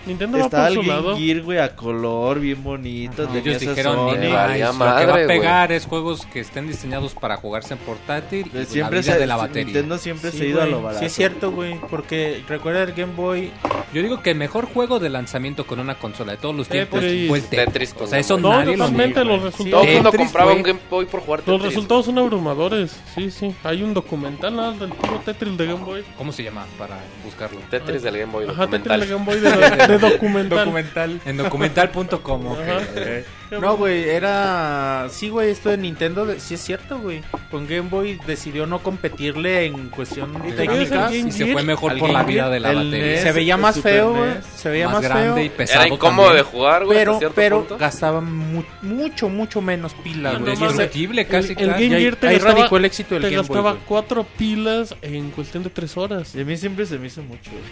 [0.06, 1.16] Nintendo va Estaba por su lado.
[1.16, 3.28] Gear, güey, a color, bien bonito.
[3.34, 4.16] Ellos dijeron, Sony.
[4.18, 5.26] "Ni valía más, lo madre, que va a güey".
[5.28, 9.12] pegar es juegos que estén diseñados para jugarse en portátil y pues, siempre la vida
[9.14, 9.64] se, de la batería.
[9.64, 11.00] Nintendo siempre Sí, se ha ido a lo barato.
[11.00, 11.78] Sí, es cierto, güey.
[11.90, 13.50] Porque recuerda el Game Boy.
[13.94, 17.00] Yo digo que el mejor juego de lanzamiento con una consola de todos los tiempos
[17.00, 17.28] Tetris.
[17.28, 17.94] fue el Tetris.
[18.00, 18.38] O sea, eso.
[18.38, 19.36] No, nadie lo totalmente, niega.
[19.36, 19.86] los Todo resultados.
[19.86, 21.74] el mundo Tetris compraba fue- un Game Boy por jugar Los Tetris.
[21.74, 23.54] resultados son abrumadores, sí, sí.
[23.64, 24.72] Hay un documental ¿no?
[24.72, 26.02] del puro Tetris de Game Boy.
[26.16, 27.60] ¿Cómo se llama para buscarlo?
[27.70, 29.00] Tetris del Game Boy Ajá, Tetris documental.
[29.00, 30.58] de Game Boy de, de documental.
[30.58, 31.20] Documental.
[31.24, 32.46] En documental.com.
[32.46, 32.58] ok.
[32.60, 33.58] Ajá.
[33.60, 35.08] No, güey, era.
[35.10, 37.20] Sí, güey, esto de Nintendo, de- sí es cierto, güey.
[37.50, 41.12] Con Game Boy decidió no competirle en cuestión ¿Y te técnica.
[41.14, 42.98] Y se fue mejor por la vida de la el batería.
[43.12, 43.20] NES.
[43.22, 44.30] Se veía más feo, güey.
[44.30, 45.44] NES, Se veía más, más, grande feo.
[45.44, 46.44] y pesado Era incómodo también.
[46.46, 47.76] de jugar, güey, Pero, pero punto.
[47.78, 50.54] gastaba mu- mucho, mucho menos pila, No, güey.
[50.54, 51.70] Indestructible casi, El, el.
[51.72, 54.96] Game Gear te ahí gastaba, radicó el éxito del te Game Boy, gastaba cuatro pilas
[55.02, 56.34] en cuestión de tres horas.
[56.34, 57.62] Y a mí siempre se me hizo mucho, güey.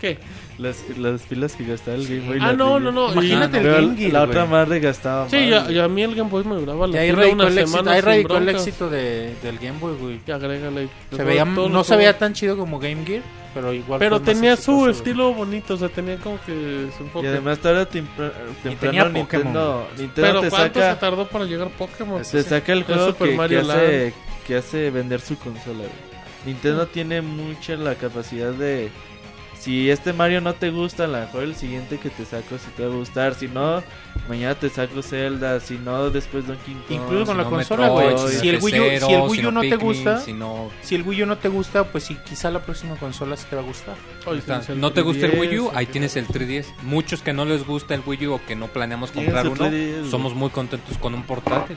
[0.00, 0.18] ¿Qué?
[0.58, 2.38] Las, las pilas que gastaba el Game Boy.
[2.40, 3.12] Ah, la no, no, no.
[3.12, 6.28] Imagínate el Game Gear, la otra madre gastaba Sí, ya, ya a mí el Game
[6.28, 8.66] Boy me duraba la ahí radicó una el éxito, semana ahí sin radicó el broncas.
[8.66, 10.20] éxito de, del Game Boy, güey.
[10.26, 10.88] Y agrégale.
[11.14, 13.22] Se veía, Todo no lo se veía tan chido como Game Gear,
[13.54, 14.00] pero igual.
[14.00, 14.90] Pero fue más tenía exitoso, su güey.
[14.90, 17.26] estilo bonito, o sea, tenía como que su enfoque.
[17.26, 21.68] Y además tempra- temprano tenía Nintendo, Nintendo Pero te ¿cuánto se saca, tardó para llegar
[21.68, 22.20] Pokémon?
[22.22, 24.14] te saca el juego Super que, Mario que hace,
[24.44, 25.78] que hace vender su consola.
[25.78, 26.08] güey.
[26.46, 28.90] Nintendo tiene mucha la capacidad de...
[29.58, 32.68] Si este Mario no te gusta, a lo mejor el siguiente que te saco sí
[32.76, 33.34] te va a gustar.
[33.34, 33.82] Si no,
[34.28, 35.58] mañana te saco Zelda.
[35.60, 36.84] Si no, después Donkey Kong.
[36.90, 38.18] Incluso con Si la no consola, güey.
[38.30, 40.70] si Si el Wii U- F0, si el Wii U no te gusta- si no...
[40.80, 43.56] Si el Wii U no te gusta, pues sí, quizá la próxima consola sí te
[43.56, 43.96] va a gustar.
[44.76, 45.70] ¿No te gusta el 3DS, Wii U?
[45.74, 46.72] Ahí que- tienes el 3DS.
[46.84, 50.08] Muchos que no les gusta el Wii U o que no planeamos comprar uno, 3DS,
[50.10, 51.76] somos muy contentos con un portátil.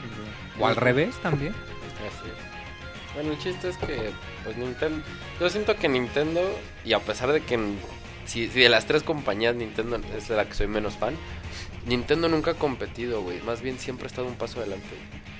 [0.58, 1.52] O al revés también.
[1.52, 3.14] Así es.
[3.14, 4.10] Bueno, el chiste es que,
[4.44, 5.02] pues Nintendo.
[5.40, 6.40] Yo siento que Nintendo,
[6.84, 7.58] y a pesar de que
[8.26, 11.14] si, si de las tres compañías Nintendo es de la que soy menos fan,
[11.86, 13.40] Nintendo nunca ha competido, güey.
[13.42, 14.86] Más bien siempre ha estado un paso adelante.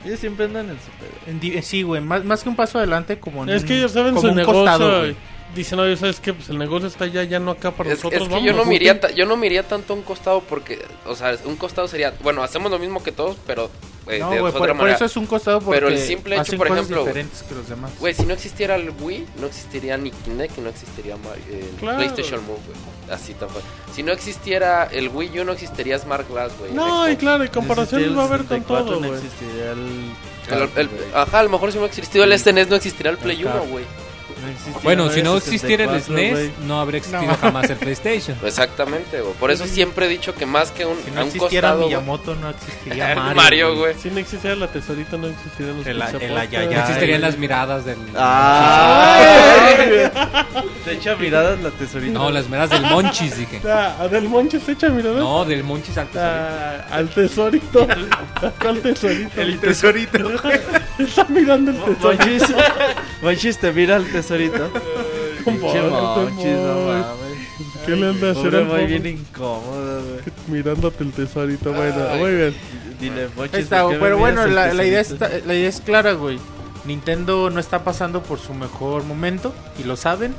[0.04, 1.12] Ellos siempre andan en su pedo.
[1.28, 3.78] En di- Sí, güey, más, más que un paso adelante, como en Es un- que
[3.78, 4.52] ellos saben su negocio.
[4.64, 5.14] costado.
[5.54, 6.32] Dicen, oye, ¿sabes qué?
[6.34, 8.22] Pues el negocio está ya, ya no acá para Es, nosotros.
[8.22, 8.68] es que vamos, yo no, busquen".
[8.72, 12.42] miría ta- yo no miría tanto un costado porque, o sea, un costado sería, bueno,
[12.42, 13.70] hacemos lo mismo que todos, pero
[14.08, 14.96] eh, No, de otra por, por manera.
[14.96, 17.54] eso es un costado porque Pero el simple hecho, hacen por cosas ejemplo, diferentes que
[17.54, 17.92] los demás.
[18.00, 21.98] Güey, si no existiera el Wii, no existiría ni Kinect no existiría Mario, eh, Claro.
[21.98, 23.14] PlayStation Move, güey.
[23.16, 23.68] Así tan fácil.
[23.94, 26.72] Si no existiera el Wii U, no existiría Smart Glass, güey.
[26.72, 29.20] No, y claro, y No comparaciones va a haber con 64, todo, No güey.
[29.20, 30.12] existiría el...
[30.50, 31.00] El- el- güey.
[31.14, 33.60] ajá, a lo mejor si no existiera el SNES, no existiría el Play Acá.
[33.62, 33.84] 1, güey.
[34.42, 37.36] No Bueno, si no existiera el 64, SNES, no habría existido No.
[37.38, 38.36] jamás el PlayStation.
[38.44, 39.34] Exactamente, güey.
[39.34, 41.86] Por eso siempre he dicho que más que un, si a no un existiera costado.
[41.86, 43.76] Miyamoto, no existiría Mario.
[43.76, 43.94] Güey.
[44.00, 45.98] Si no existiera la tesorita, no existirían los El-.
[45.98, 47.98] No existirían las miradas del...
[48.16, 50.10] ¡Ay!
[50.84, 52.12] Te echa miradas la tesorita.
[52.12, 53.60] No, las miradas del Monchis, dije.
[53.72, 55.18] Ah, del Monche se echa miradas.
[55.18, 56.20] No, del Monchis al tesorito.
[56.20, 57.86] Ah, al tesorito.
[58.60, 59.40] ¿Cuál tesorito?
[59.40, 60.18] El tesorito.
[60.98, 62.06] Está mirando el tesorito.
[62.24, 62.42] Monchis,
[63.22, 64.31] Monchis te mira al tesorito.
[64.38, 67.06] Pinche Pobre Monchis, no mames.
[67.86, 68.86] ¿Qué le anda a hacer al pobre?
[68.86, 70.20] bien incómodo, güey.
[70.48, 71.72] Mirándote el tesorito.
[71.72, 72.18] Bueno, Ay.
[72.20, 72.54] muy bien.
[73.00, 75.80] Dile, Monchis, está, ¿por qué me pero bueno, la, la idea está, la idea es
[75.80, 76.38] clara, güey.
[76.84, 80.34] Nintendo no está pasando por su mejor momento y lo saben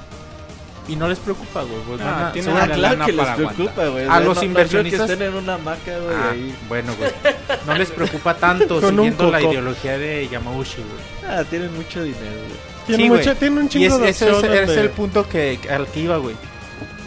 [0.88, 1.82] y no les preocupa, güey.
[1.88, 3.36] pues Ah, van a- tienen se van Ah, a- la claro lana que les para
[3.36, 4.08] preocupa, güey.
[4.08, 6.56] A los no- no inversionistas- que estén en una hamaca, güey, Ah, ahí.
[6.68, 7.12] bueno, güey.
[7.68, 11.32] No les preocupa tanto siguiendo la ideología de Yamauchi, güey.
[11.34, 12.73] Ah, tienen mucho dinero, güey.
[12.86, 14.30] Tiene, Sí, mucha- tiene un Y chingo es- de ese
[14.64, 16.36] es, el punto que al que iba, güey.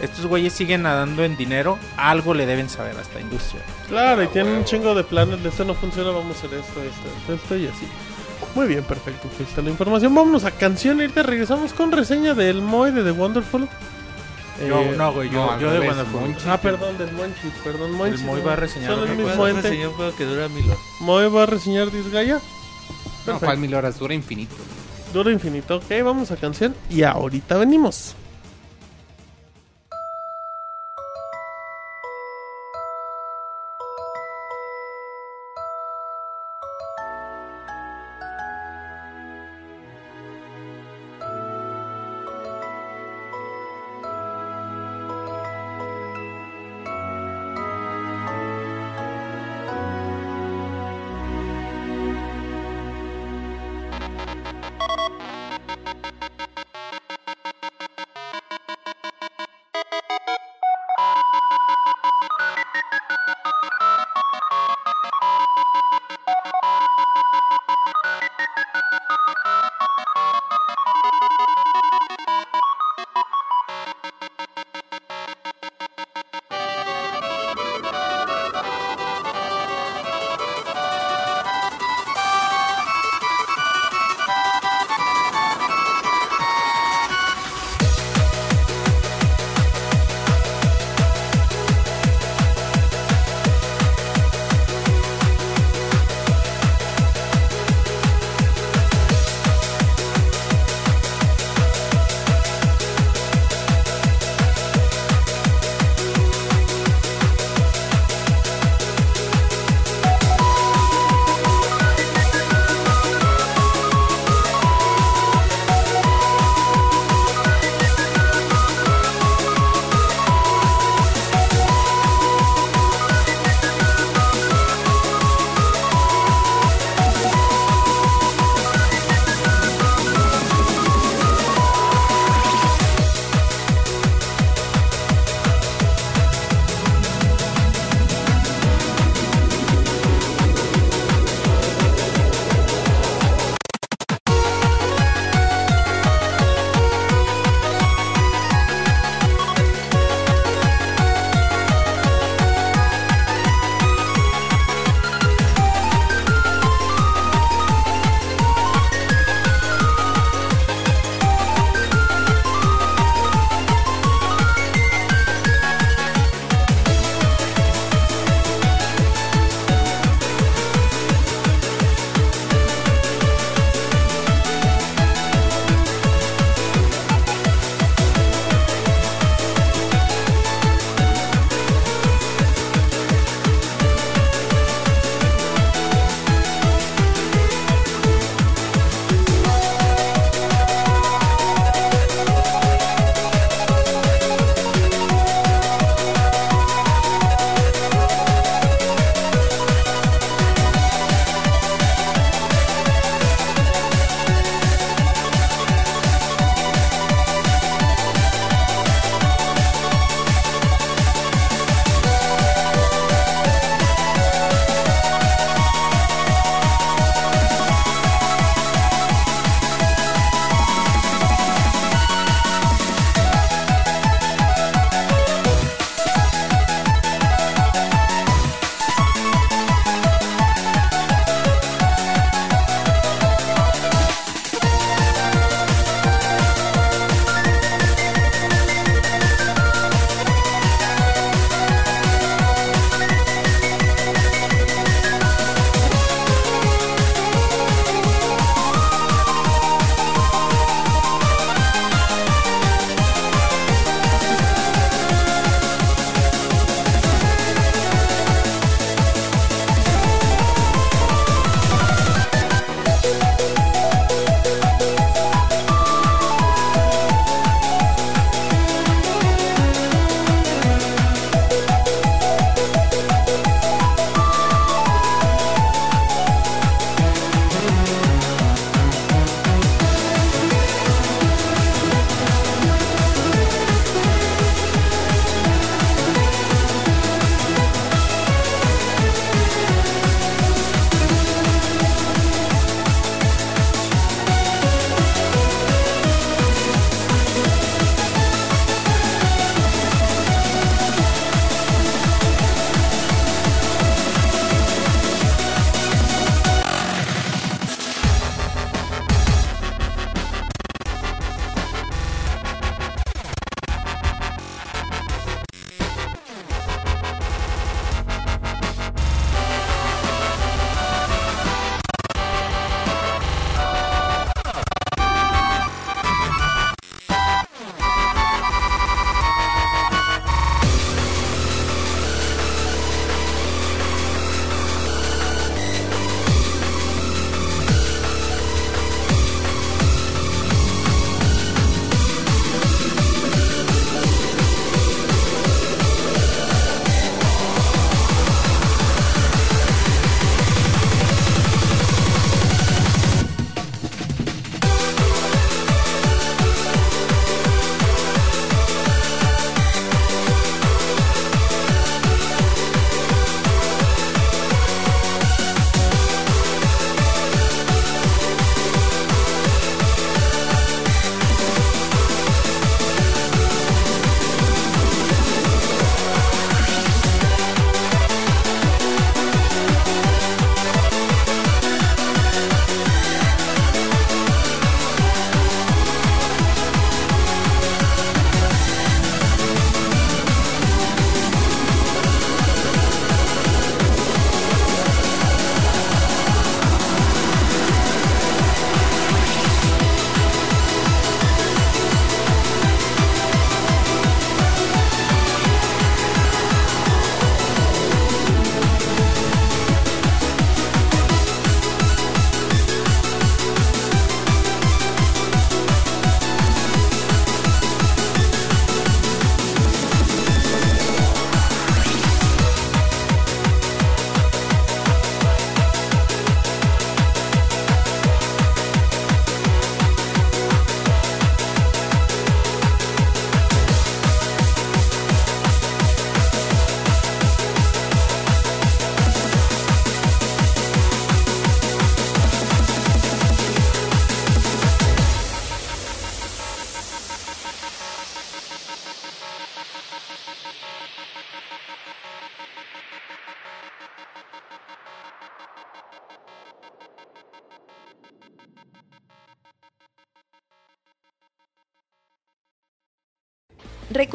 [0.01, 3.61] estos güeyes siguen nadando en dinero, algo le deben saber a esta industria.
[3.87, 6.81] Claro, y tienen un chingo de planes de esto no funciona, vamos a hacer esto,
[6.83, 7.87] esto, esto, esto y así.
[8.55, 9.27] Muy bien, perfecto.
[9.39, 10.13] Ahí está la información.
[10.15, 13.67] Vámonos a canción y ahorita regresamos con reseña del Moe de The Wonderful.
[14.67, 16.21] Yo, Eh, no, güey, yo, no, al yo de Wonderful.
[16.21, 16.47] Monchis.
[16.47, 18.21] Ah, perdón, del Monchis, perdón, Monchis.
[18.21, 18.45] Moe no.
[18.45, 19.69] va a reseñar Son el mismo ente.
[20.17, 20.79] que dura mil horas.
[21.01, 22.39] Moe va a reseñar Disgaea.
[23.27, 23.39] No.
[23.39, 23.99] ¿cuál mil horas?
[23.99, 24.55] Dura infinito.
[25.13, 25.77] Duro infinito.
[25.77, 28.15] Ok, vamos a canción y ahorita venimos.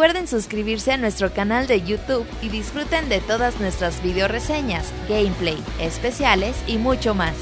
[0.02, 5.62] Recuerden suscribirse a nuestro canal de YouTube y disfruten de todas nuestras video reseñas, gameplay,
[5.78, 7.36] especiales y mucho más.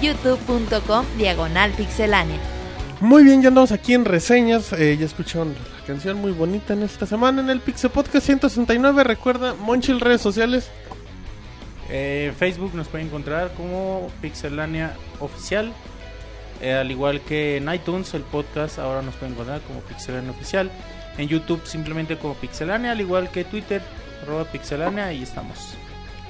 [0.00, 2.40] youtube.com diagonal pixelánea.
[3.00, 4.72] Muy bien, ya andamos aquí en reseñas.
[4.72, 9.04] eh, ya escucharon la canción muy bonita en esta semana en el Pixel Podcast 169.
[9.04, 10.70] Recuerda, Monchil, redes sociales.
[11.88, 15.72] Eh, Facebook nos puede encontrar como Pixelania Oficial.
[16.60, 20.68] Eh, al igual que en iTunes, el podcast ahora nos puede encontrar como Pixelania Oficial.
[21.18, 23.82] En YouTube simplemente como Pixelania, al igual que Twitter,
[24.22, 25.74] arroba Pixelania, ahí estamos.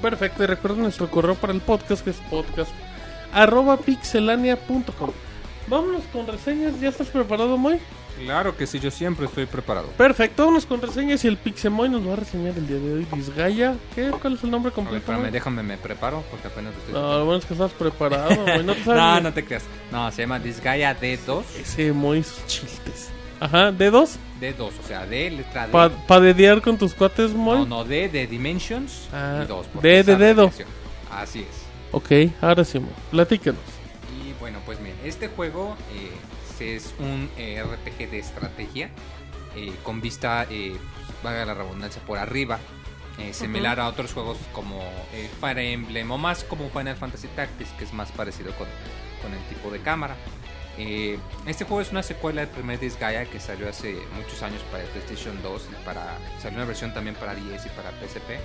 [0.01, 2.71] Perfecto, y recuerden nuestro correo para el podcast que es podcast
[3.31, 5.11] arroba pixelania.com.
[5.67, 6.79] Vámonos con reseñas.
[6.81, 7.79] ¿Ya estás preparado, Moy?
[8.25, 9.87] Claro que sí, yo siempre estoy preparado.
[9.97, 13.07] Perfecto, vámonos con reseñas y el Pixemoy nos va a reseñar el día de hoy.
[13.13, 13.75] Disgaea.
[13.95, 14.11] ¿Qué?
[14.21, 15.11] ¿Cuál es el nombre A ver, completo?
[15.11, 18.63] espérame, déjame, me preparo porque apenas estoy No, lo bueno es que estás preparado, Moy.
[18.63, 19.63] No te sabes no, no te creas.
[19.91, 21.43] No, se llama Disgaea D2.
[21.59, 23.09] Ese Moy sus chistes.
[23.39, 24.15] Ajá, ¿D2?
[24.39, 25.71] D2, o sea, D, letra D.
[25.71, 27.59] ¿Para pa dedear con tus cuates, Moy?
[27.59, 29.67] no, no, D de Dimensions Ah, y 2.
[29.81, 30.51] D de dedo.
[31.11, 31.63] Así es.
[31.91, 32.11] Ok,
[32.41, 32.89] ahora sí, Moy.
[33.11, 33.61] Platícanos.
[34.25, 38.89] Y bueno, pues miren, este juego eh, es un eh, RPG de estrategia
[39.55, 42.59] eh, con vista, eh, pues, valga la redundancia, por arriba.
[43.31, 44.81] similar a otros juegos como
[45.39, 48.67] Fire Emblem o más como Final Fantasy Tactics, que es más parecido con,
[49.21, 50.15] con el tipo de cámara.
[50.77, 54.83] Eh, este juego es una secuela del primer Disgaea que salió hace muchos años para
[54.85, 58.39] PlayStation 2 y para salió una versión también para 10 y para PSP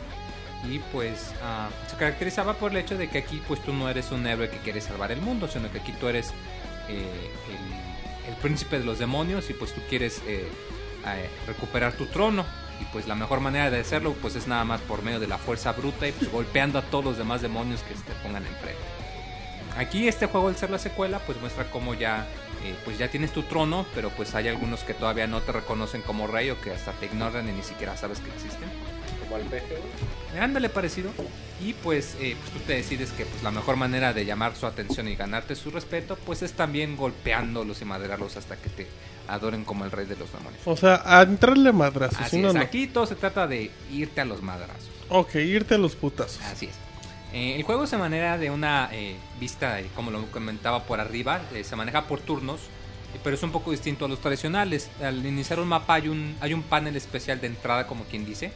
[0.65, 4.11] y pues ah, se caracterizaba por el hecho de que aquí pues tú no eres
[4.11, 6.33] un héroe que quiere salvar el mundo, sino que aquí tú eres
[6.89, 7.31] eh,
[8.27, 10.49] el, el príncipe de los demonios y pues tú quieres eh,
[11.07, 12.45] eh, recuperar tu trono
[12.81, 15.39] y pues la mejor manera de hacerlo pues es nada más por medio de la
[15.39, 18.98] fuerza bruta y pues golpeando a todos los demás demonios que se te pongan enfrente.
[19.79, 22.27] Aquí este juego al ser la secuela pues muestra cómo ya
[22.65, 26.03] eh, pues ya tienes tu trono, pero pues hay algunos que todavía no te reconocen
[26.03, 28.69] como rey o que hasta te ignoran y ni siquiera sabes que existen.
[29.21, 29.77] Como al peje.
[30.41, 31.11] Ándale parecido.
[31.61, 34.67] Y pues, eh, pues tú te decides que pues, la mejor manera de llamar su
[34.67, 38.87] atención y ganarte su respeto, pues es también golpeándolos y madrearlos hasta que te
[39.29, 40.63] adoren como el rey de los demonios.
[40.65, 42.19] O sea, a entrarle madrazos.
[42.21, 42.61] Así si no, es, no.
[42.61, 44.89] aquí todo se trata de irte a los madrazos.
[45.09, 46.41] Ok, irte a los putazos.
[46.43, 46.88] Así es.
[47.33, 51.43] Eh, el juego se maneja de una eh, vista, eh, como lo comentaba por arriba,
[51.55, 52.61] eh, se maneja por turnos,
[53.23, 54.91] pero es un poco distinto a los tradicionales.
[55.03, 58.53] Al iniciar un mapa hay un, panel especial de entrada, como quien dice.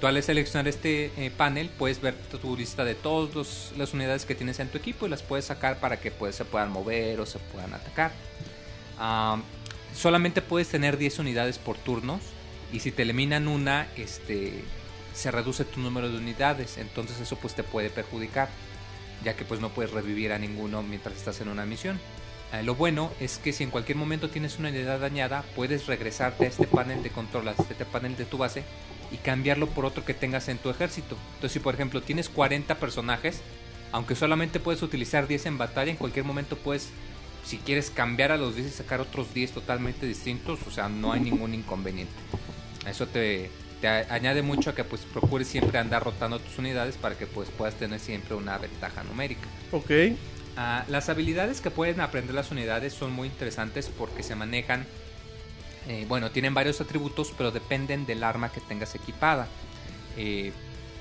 [0.00, 4.58] Tú al seleccionar este panel puedes ver tu lista de todas las unidades que tienes
[4.58, 7.38] en tu equipo y las puedes sacar para que pues, se puedan mover o se
[7.38, 8.10] puedan atacar.
[9.94, 12.20] Solamente puedes tener 10 unidades por turnos
[12.72, 14.64] y si te eliminan una, este
[15.14, 18.48] se reduce tu número de unidades, entonces eso pues te puede perjudicar,
[19.24, 22.00] ya que pues no puedes revivir a ninguno mientras estás en una misión.
[22.52, 26.44] Eh, lo bueno es que si en cualquier momento tienes una unidad dañada, puedes regresarte
[26.44, 28.62] a este panel de control, a este panel de tu base
[29.10, 31.16] y cambiarlo por otro que tengas en tu ejército.
[31.34, 33.40] Entonces si por ejemplo tienes 40 personajes,
[33.90, 36.90] aunque solamente puedes utilizar 10 en batalla, en cualquier momento puedes,
[37.44, 41.12] si quieres cambiar a los 10 y sacar otros 10 totalmente distintos, o sea, no
[41.12, 42.14] hay ningún inconveniente.
[42.86, 43.50] Eso te,
[43.82, 47.48] te añade mucho a que pues procures siempre andar rotando tus unidades para que pues
[47.50, 49.48] puedas tener siempre una ventaja numérica.
[49.72, 49.90] Ok.
[50.56, 54.86] Ah, las habilidades que pueden aprender las unidades son muy interesantes porque se manejan,
[55.88, 59.48] eh, bueno, tienen varios atributos, pero dependen del arma que tengas equipada.
[60.16, 60.52] Eh,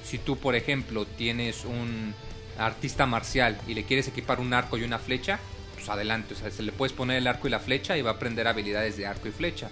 [0.04, 2.16] si tú, por ejemplo, tienes un
[2.58, 5.40] artista marcial y le quieres equipar un arco y una flecha,
[5.76, 8.10] pues adelante, o sea, se le puedes poner el arco y la flecha y va
[8.10, 9.70] a aprender habilidades de arco y flecha.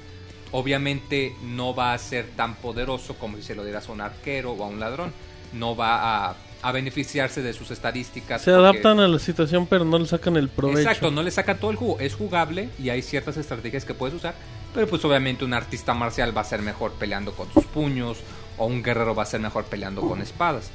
[0.51, 4.51] Obviamente no va a ser tan poderoso como si se lo dieras a un arquero
[4.53, 5.13] o a un ladrón.
[5.53, 8.41] No va a, a beneficiarse de sus estadísticas.
[8.41, 10.79] Se porque- adaptan a la situación, pero no le sacan el provecho.
[10.79, 11.99] Exacto, no le sacan todo el jugo.
[11.99, 14.33] Es jugable y hay ciertas estrategias que puedes usar.
[14.73, 18.17] Pero pues obviamente un artista marcial va a ser mejor peleando con sus puños.
[18.57, 20.69] O un guerrero va a ser mejor peleando con espadas.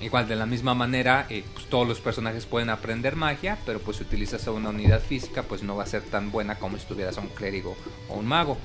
[0.00, 3.58] Igual de la misma manera, eh, pues, todos los personajes pueden aprender magia.
[3.66, 6.54] Pero pues si utilizas a una unidad física, pues no va a ser tan buena
[6.58, 7.76] como si tuvieras a un clérigo
[8.08, 8.56] o un mago.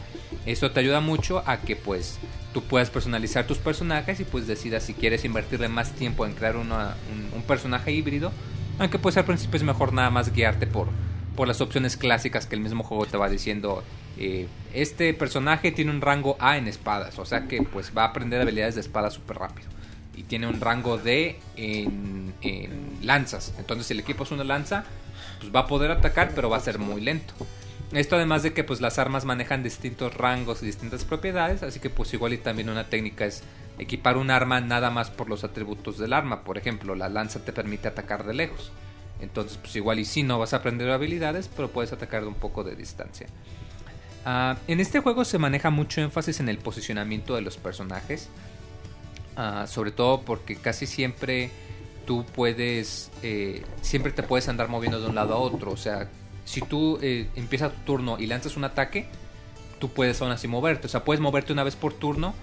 [0.45, 2.17] Esto te ayuda mucho a que pues
[2.53, 6.57] tú puedas personalizar tus personajes y pues decidas si quieres invertirle más tiempo en crear
[6.57, 6.95] una-
[7.35, 8.31] un, personaje híbrido.
[8.79, 10.87] Aunque pues al principio es mejor nada más guiarte por,
[11.35, 13.83] por las opciones clásicas que el mismo juego te va diciendo.
[14.17, 18.07] eh, este personaje tiene un rango A en espadas, o sea que pues va a
[18.07, 19.69] aprender habilidades de espada súper rápido.
[20.15, 23.53] Y tiene un rango D en, en lanzas.
[23.57, 24.83] Entonces si el equipo es una lanza,
[25.39, 27.33] pues va a poder atacar, pero va a ser muy lento.
[27.93, 31.89] Esto además de que pues las armas manejan distintos rangos y distintas propiedades, así que
[31.89, 33.43] pues igual y también una técnica es
[33.79, 36.43] equipar un arma nada más por los atributos del arma.
[36.43, 38.71] Por ejemplo, la lanza te permite atacar de lejos.
[39.19, 42.35] Entonces pues igual y sí no vas a aprender habilidades, pero puedes atacar de un
[42.35, 43.27] poco de distancia.
[44.23, 48.29] Ah, en este juego se maneja mucho énfasis en el posicionamiento de los personajes.
[49.35, 51.51] Ah, sobre todo porque casi siempre
[52.05, 53.11] tú puedes.
[53.21, 55.71] eh, siempre te puedes andar moviendo de un lado a otro.
[55.71, 56.09] O sea,
[56.45, 59.07] si tú eh, empiezas tu turno y lanzas un ataque,
[59.79, 60.87] tú puedes aún así moverte.
[60.87, 62.33] O sea, puedes moverte una vez por turno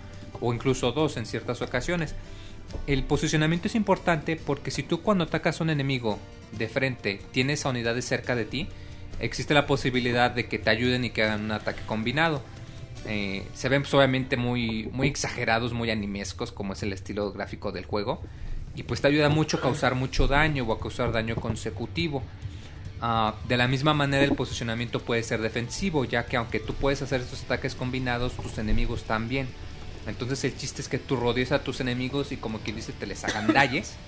[0.41, 2.15] o incluso dos en ciertas ocasiones.
[2.87, 6.19] El posicionamiento es importante porque si tú cuando atacas a un enemigo
[6.53, 8.69] de frente tienes a unidades cerca de ti,
[9.21, 12.43] existe la posibilidad de que te ayuden y que hagan un ataque combinado.
[13.07, 17.73] Eh, se ven pues, obviamente muy, muy exagerados, muy animescos, como es el estilo gráfico
[17.73, 18.23] del juego.
[18.75, 22.23] Y pues te ayuda mucho a causar mucho daño o a causar daño consecutivo.
[23.01, 27.01] Ah, de la misma manera el posicionamiento puede ser defensivo, ya que aunque tú puedes
[27.03, 29.49] hacer estos ataques combinados, tus enemigos también.
[30.07, 33.07] Entonces el chiste es que tú rodees a tus enemigos y como quien dice te
[33.07, 33.95] les agandalles.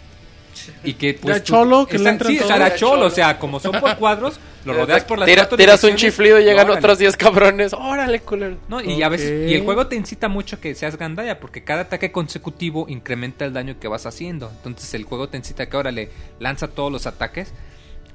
[0.82, 3.06] Y que pues Ya tú- cholo, que le Están- entran sí, o sea, la cholo,
[3.06, 6.42] o sea, como son por cuadros, lo rodeas por las Tira- tiras un chiflido y
[6.42, 6.78] llegan órale.
[6.80, 7.72] otros 10 cabrones.
[7.72, 8.56] Órale, culero.
[8.68, 11.62] No, y a veces y el juego te incita mucho a que seas gandalla porque
[11.62, 14.50] cada ataque consecutivo incrementa el daño que vas haciendo.
[14.56, 16.10] Entonces el juego te incita a que ahora le
[16.40, 17.52] lanza todos los ataques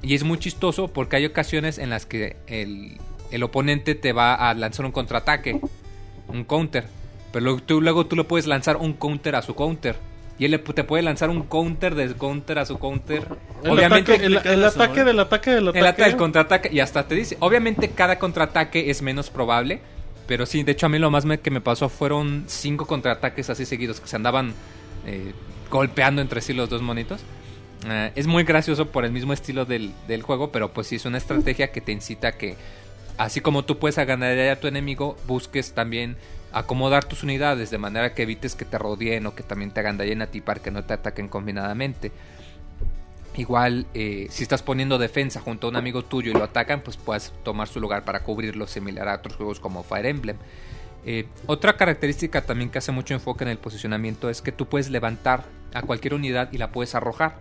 [0.06, 2.98] y es muy chistoso porque hay ocasiones en las que el,
[3.30, 5.60] el oponente te va a lanzar un contraataque,
[6.28, 6.86] un counter,
[7.32, 9.96] pero luego tú, luego tú le puedes lanzar un counter a su counter.
[10.38, 13.26] Y él te puede lanzar un counter de counter a su counter.
[13.64, 15.78] El Obviamente, ataque, el, el ataque del ataque del ataque.
[15.78, 19.80] el ataque del contraataque y hasta te dice, obviamente cada contraataque es menos probable,
[20.26, 23.48] pero sí, de hecho a mí lo más me- que me pasó fueron cinco contraataques
[23.48, 24.52] así seguidos que se andaban
[25.06, 25.32] eh,
[25.70, 27.22] golpeando entre sí los dos monitos.
[27.88, 31.04] Eh, es muy gracioso por el mismo estilo del, del juego, pero pues sí es
[31.04, 32.56] una estrategia que te incita a que,
[33.16, 36.16] así como tú puedes ganar a tu enemigo, busques también
[36.52, 40.22] acomodar tus unidades de manera que evites que te rodeen o que también te agandallen
[40.22, 42.12] a ti para que no te ataquen combinadamente.
[43.36, 46.96] Igual, eh, si estás poniendo defensa junto a un amigo tuyo y lo atacan, pues
[46.96, 50.38] puedes tomar su lugar para cubrirlo, similar a otros juegos como Fire Emblem.
[51.04, 54.88] Eh, otra característica también que hace mucho enfoque en el posicionamiento es que tú puedes
[54.88, 55.44] levantar
[55.74, 57.36] a cualquier unidad y la puedes arrojar.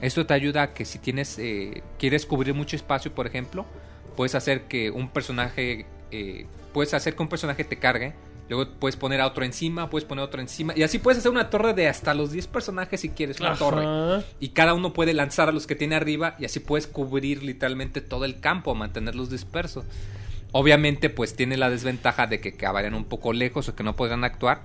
[0.00, 3.66] Esto te ayuda a que si tienes, eh, quieres cubrir mucho espacio, por ejemplo,
[4.16, 8.14] puedes hacer que un personaje, eh, puedes hacer que un personaje te cargue,
[8.48, 11.30] luego puedes poner a otro encima, puedes poner a otro encima, y así puedes hacer
[11.30, 13.58] una torre de hasta los 10 personajes si quieres, una Ajá.
[13.58, 14.24] torre.
[14.38, 18.00] Y cada uno puede lanzar a los que tiene arriba y así puedes cubrir literalmente
[18.00, 19.84] todo el campo, mantenerlos dispersos.
[20.52, 24.24] Obviamente pues tiene la desventaja de que acabarían un poco lejos o que no podrán
[24.24, 24.62] actuar,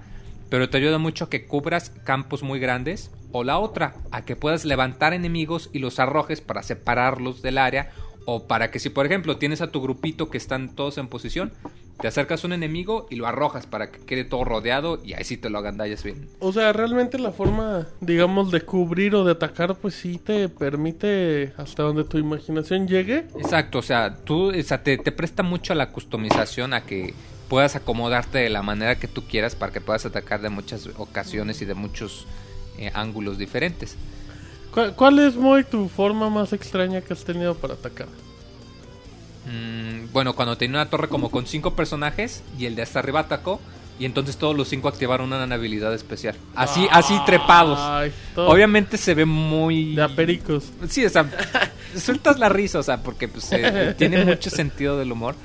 [0.52, 4.36] pero te ayuda mucho a que cubras campos muy grandes o la otra, a que
[4.36, 7.92] puedas levantar enemigos y los arrojes para separarlos del área
[8.26, 11.54] o para que si por ejemplo tienes a tu grupito que están todos en posición,
[12.02, 15.24] te acercas a un enemigo y lo arrojas para que quede todo rodeado y ahí
[15.24, 16.28] sí te lo agandallas bien.
[16.40, 21.54] O sea, realmente la forma, digamos, de cubrir o de atacar, pues sí te permite
[21.56, 23.26] hasta donde tu imaginación llegue.
[23.38, 27.14] Exacto, o sea, tú o sea, te, te presta mucho a la customización, a que
[27.52, 31.62] puedas acomodarte de la manera que tú quieras para que puedas atacar de muchas ocasiones
[31.62, 32.26] y de muchos
[32.78, 33.98] eh, ángulos diferentes.
[34.74, 38.08] ¿Cuál, cuál es, Moy, tu forma más extraña que has tenido para atacar?
[39.46, 43.20] Mm, bueno, cuando tenía una torre como con cinco personajes y el de hasta arriba
[43.20, 43.60] atacó
[44.00, 46.36] y entonces todos los cinco activaron una habilidad especial.
[46.56, 47.78] Así, así trepados.
[47.82, 49.94] Ay, Obviamente se ve muy...
[49.94, 50.72] De apericos.
[50.88, 51.30] Sí, o sea,
[51.98, 55.36] sueltas la risa, o sea, porque pues, eh, tiene mucho sentido del humor.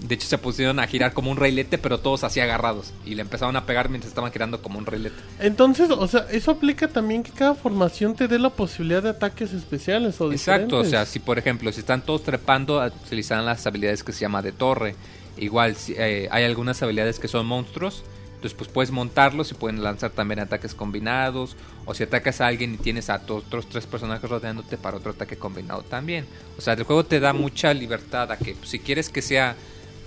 [0.00, 2.92] De hecho, se pusieron a girar como un reilete, pero todos así agarrados.
[3.04, 5.16] Y le empezaron a pegar mientras estaban girando como un reilete.
[5.40, 9.52] Entonces, o sea, eso aplica también que cada formación te dé la posibilidad de ataques
[9.52, 14.04] especiales o Exacto, o sea, si por ejemplo, si están todos trepando, utilizarán las habilidades
[14.04, 14.94] que se llama de torre.
[15.36, 18.04] Igual, si, eh, hay algunas habilidades que son monstruos.
[18.38, 21.56] Entonces, pues puedes montarlos y pueden lanzar también ataques combinados.
[21.86, 25.36] O si atacas a alguien y tienes a otros tres personajes rodeándote para otro ataque
[25.36, 26.24] combinado también.
[26.56, 29.56] O sea, el juego te da mucha libertad a que pues, si quieres que sea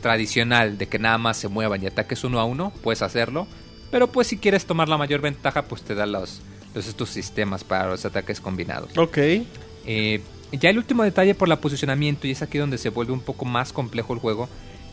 [0.02, 3.48] tradicional, de que nada más se muevan y ataques uno a uno, puedes hacerlo.
[3.91, 6.41] Pero pues si quieres tomar la mayor ventaja, pues te da los,
[6.73, 8.98] los estos sistemas para los ataques combinados.
[8.98, 9.18] Ok.
[9.86, 10.22] Eh,
[10.52, 13.45] ya el último detalle por la posicionamiento, y es aquí donde se vuelve un poco
[13.45, 14.49] más complejo el juego,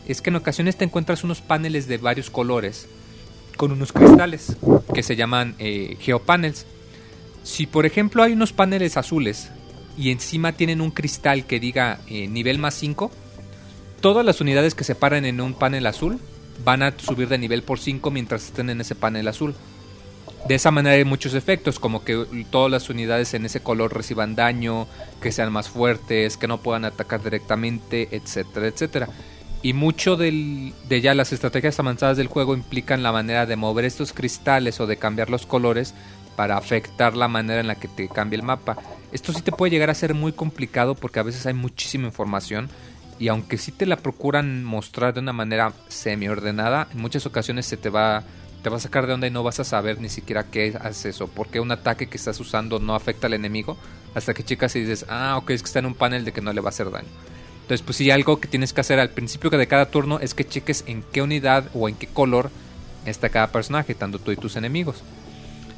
[0.07, 2.87] es que en ocasiones te encuentras unos paneles de varios colores
[3.57, 4.55] con unos cristales
[4.93, 6.65] que se llaman eh, geopanels.
[7.43, 9.49] Si por ejemplo hay unos paneles azules
[9.97, 13.11] y encima tienen un cristal que diga eh, nivel más 5,
[14.01, 16.19] todas las unidades que se paran en un panel azul
[16.63, 19.55] van a subir de nivel por 5 mientras estén en ese panel azul.
[20.47, 24.35] De esa manera hay muchos efectos, como que todas las unidades en ese color reciban
[24.35, 24.87] daño,
[25.21, 29.09] que sean más fuertes, que no puedan atacar directamente, etcétera, etcétera.
[29.61, 34.13] Y mucho de ya las estrategias avanzadas del juego implican la manera de mover estos
[34.13, 35.93] cristales o de cambiar los colores
[36.37, 38.77] para afectar la manera en la que te cambia el mapa.
[39.11, 42.69] Esto sí te puede llegar a ser muy complicado porque a veces hay muchísima información
[43.19, 47.75] y aunque sí te la procuran mostrar de una manera semi-ordenada, en muchas ocasiones se
[47.75, 48.23] te va,
[48.63, 51.09] te va a sacar de onda y no vas a saber ni siquiera qué hace
[51.09, 53.77] eso, porque un ataque que estás usando no afecta al enemigo,
[54.15, 56.41] hasta que checas y dices, ah, ok, es que está en un panel de que
[56.41, 57.09] no le va a hacer daño.
[57.61, 60.47] Entonces, pues sí, algo que tienes que hacer al principio de cada turno es que
[60.47, 62.49] cheques en qué unidad o en qué color
[63.05, 65.03] está cada personaje, tanto tú y tus enemigos.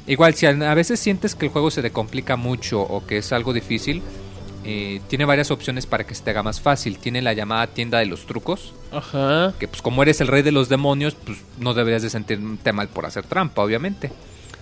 [0.06, 3.32] Igual, si a veces sientes que el juego se te complica mucho o que es
[3.32, 4.02] algo difícil,
[4.64, 6.98] eh, tiene varias opciones para que se te haga más fácil.
[6.98, 9.52] Tiene la llamada tienda de los trucos, Ajá.
[9.58, 12.88] que pues como eres el rey de los demonios, pues no deberías de sentirte mal
[12.88, 14.10] por hacer trampa, obviamente.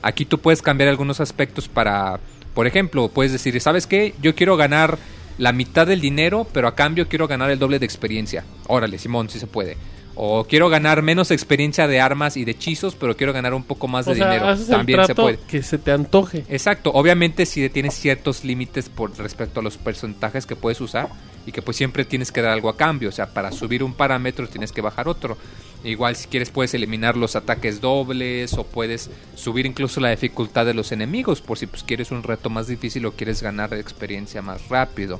[0.02, 2.18] Aquí tú puedes cambiar algunos aspectos para,
[2.54, 4.14] por ejemplo, puedes decir, ¿sabes qué?
[4.22, 4.98] Yo quiero ganar
[5.38, 8.44] la mitad del dinero, pero a cambio quiero ganar el doble de experiencia.
[8.66, 9.76] Órale, Simón, si se puede.
[10.22, 13.88] O quiero ganar menos experiencia de armas y de hechizos, pero quiero ganar un poco
[13.88, 14.48] más de sea, dinero.
[14.48, 15.38] haces el También se puede.
[15.48, 16.44] que se te antoje.
[16.50, 21.08] Exacto, obviamente si tienes ciertos límites por respecto a los porcentajes que puedes usar
[21.46, 23.94] y que pues siempre tienes que dar algo a cambio, o sea, para subir un
[23.94, 25.38] parámetro tienes que bajar otro.
[25.84, 30.74] Igual si quieres puedes eliminar los ataques dobles o puedes subir incluso la dificultad de
[30.74, 34.68] los enemigos por si pues quieres un reto más difícil o quieres ganar experiencia más
[34.68, 35.18] rápido.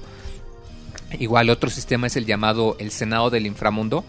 [1.18, 4.04] Igual otro sistema es el llamado el Senado del Inframundo.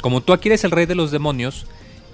[0.00, 1.66] Como tú aquí eres el rey de los demonios,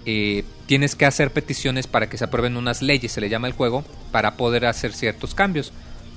[0.07, 3.53] eh, tienes que hacer peticiones para que se aprueben unas leyes, se le llama el
[3.53, 5.73] juego, para poder hacer ciertos cambios.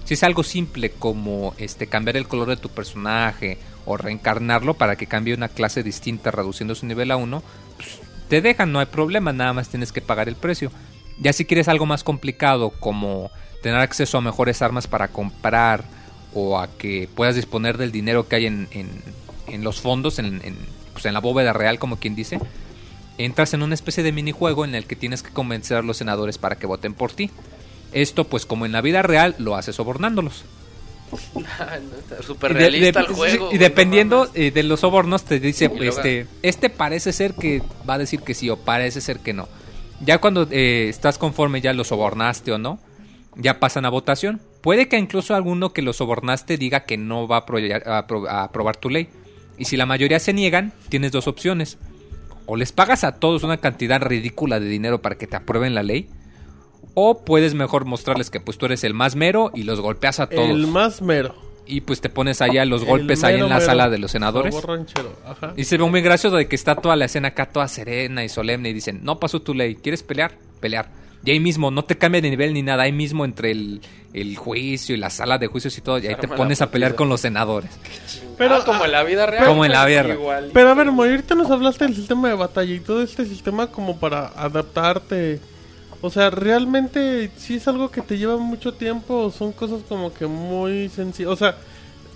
[0.05, 4.95] Si es algo simple como este cambiar el color de tu personaje o reencarnarlo para
[4.95, 7.43] que cambie una clase distinta reduciendo su nivel a 1,
[7.77, 10.71] pues, te dejan, no hay problema, nada más tienes que pagar el precio.
[11.19, 13.31] Ya si quieres algo más complicado como
[13.63, 15.83] tener acceso a mejores armas para comprar
[16.33, 20.57] o a que puedas disponer del dinero que hay en, en- los fondos, en, en,
[20.95, 22.39] pues, en la bóveda real como quien dice,
[23.19, 26.37] entras en una especie de minijuego en el que tienes que convencer a los senadores
[26.39, 27.29] para que voten por ti.
[27.93, 30.43] Esto pues como en la vida real lo haces sobornándolos.
[32.59, 33.49] De- de- el juego.
[33.53, 35.69] Y dependiendo eh, de los sobornos te dice,
[35.99, 39.47] este, este parece ser que va a decir que sí o parece ser que no.
[40.01, 42.79] Ya cuando eh, estás conforme ya lo sobornaste o no,
[43.35, 44.41] ya pasan a votación.
[44.61, 48.27] Puede que incluso alguno que lo sobornaste diga que no va a, aproya- a apro-
[48.27, 49.07] a aprobar tu ley.
[49.57, 51.77] Y si la mayoría se niegan, tienes dos opciones.
[52.45, 55.83] O les pagas a todos una cantidad ridícula de dinero para que te aprueben la
[55.83, 56.09] ley.
[56.93, 60.27] O puedes mejor mostrarles que pues tú eres el más mero y los golpeas a
[60.27, 60.49] todos.
[60.49, 61.35] El más mero.
[61.67, 64.11] Y pues te pones allá los golpes ahí mero, en la mero sala de los
[64.11, 64.55] senadores.
[65.25, 65.53] ajá.
[65.57, 68.29] Y se ve muy gracioso de que está toda la escena acá toda serena y
[68.29, 70.37] solemne y dicen, no pasó tu ley, ¿quieres pelear?
[70.59, 71.04] Pelear.
[71.25, 73.81] Y ahí mismo, no te cambia de nivel ni nada, ahí mismo entre el,
[74.13, 76.93] el juicio y la sala de juicios y todo, y ahí te pones a pelear
[76.95, 77.71] con los senadores.
[78.37, 79.45] Pero, Ah, como en la vida real.
[79.45, 80.19] Como en la vida real.
[80.19, 80.51] Igual.
[80.53, 83.99] Pero a ver, ahorita nos hablaste del sistema de batalla y todo este sistema como
[83.99, 85.39] para adaptarte.
[86.01, 90.27] O sea, realmente sí es algo que te lleva mucho tiempo son cosas como que
[90.27, 91.31] muy sencillas.
[91.31, 91.57] O sea,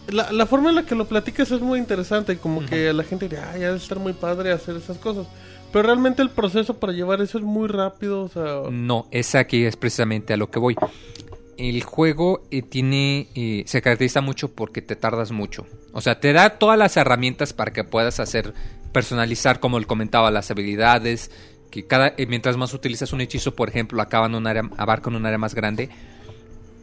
[0.10, 3.03] la, la forma en la que lo platicas es muy interesante y como que la
[3.03, 5.26] gente diría, ay, ha de estar muy padre hacer esas cosas.
[5.71, 8.61] Pero realmente el proceso para llevar eso es muy rápido, o sea...
[8.71, 10.75] No, es aquí es precisamente a lo que voy.
[11.57, 15.67] El juego eh, tiene eh, se caracteriza mucho porque te tardas mucho.
[15.91, 18.53] O sea, te da todas las herramientas para que puedas hacer
[18.93, 21.31] personalizar, como él comentaba, las habilidades.
[21.69, 25.25] Que cada eh, mientras más utilizas un hechizo, por ejemplo, acaban un área, abarcan un
[25.25, 25.89] área más grande.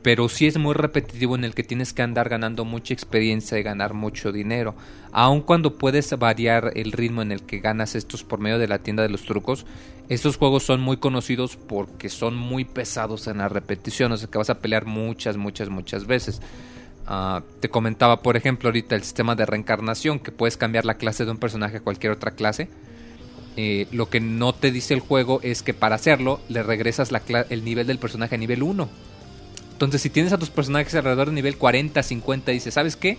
[0.06, 3.64] Pero sí es muy repetitivo en el que tienes que andar ganando mucha experiencia y
[3.64, 4.76] ganar mucho dinero.
[5.10, 8.78] Aun cuando puedes variar el ritmo en el que ganas estos por medio de la
[8.78, 9.66] tienda de los trucos,
[10.08, 14.38] estos juegos son muy conocidos porque son muy pesados en la repetición, o sea que
[14.38, 16.40] vas a pelear muchas, muchas, muchas veces.
[17.08, 21.24] Ah, te comentaba, por ejemplo, ahorita el sistema de reencarnación, que puedes cambiar la clase
[21.24, 22.68] de un personaje a cualquier otra clase.
[23.56, 27.10] Eh, lo que no te dice el juego es que para hacerlo le regresas
[27.50, 29.15] el nivel del personaje a nivel 1.
[29.76, 33.18] Entonces, si tienes a tus personajes alrededor de nivel 40, 50, dices, ¿sabes qué?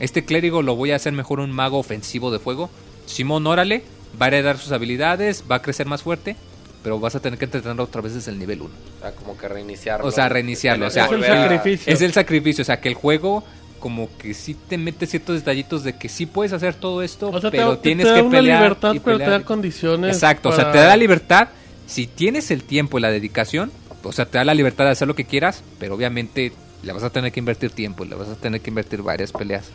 [0.00, 2.70] Este clérigo lo voy a hacer mejor un mago ofensivo de fuego.
[3.04, 3.82] Simón, órale,
[4.20, 6.34] va a heredar sus habilidades, va a crecer más fuerte,
[6.82, 8.70] pero vas a tener que entrenarlo otra vez desde el nivel 1.
[8.70, 10.06] O sea, como que reiniciarlo.
[10.06, 11.92] O sea, reiniciarlo, o sea, Es el sacrificio.
[11.92, 13.44] Es el sacrificio, o sea, que el juego
[13.78, 17.38] como que sí te mete ciertos detallitos de que sí puedes hacer todo esto, O
[17.40, 19.40] sea, te, pero te tienes da que una pelear libertad, y pero te pelear.
[19.42, 20.16] da condiciones.
[20.16, 21.48] Exacto, o sea, te da la libertad.
[21.86, 23.70] Si tienes el tiempo y la dedicación,
[24.08, 26.52] o sea, te da la libertad de hacer lo que quieras, pero obviamente
[26.82, 29.70] le vas a tener que invertir tiempo, le vas a tener que invertir varias peleas.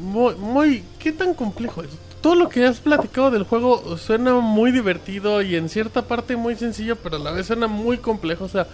[0.00, 1.90] Muy, muy, ¿qué tan complejo es?
[2.20, 6.56] Todo lo que has platicado del juego suena muy divertido y en cierta parte muy
[6.56, 8.44] sencillo, pero a la vez suena muy complejo.
[8.44, 8.66] O sea,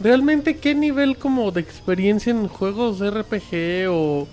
[0.00, 4.28] ¿realmente qué nivel como de experiencia en juegos RPG o,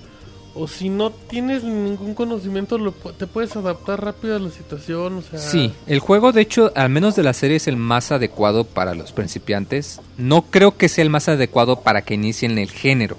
[0.60, 5.18] o si no tienes ningún conocimiento lo te puedes adaptar rápido a la situación?
[5.18, 8.12] O sea, Sí, el juego de hecho, al menos de la serie, es el más
[8.12, 10.02] adecuado para los principiantes.
[10.18, 13.16] No creo que sea el más adecuado para que inicien el género.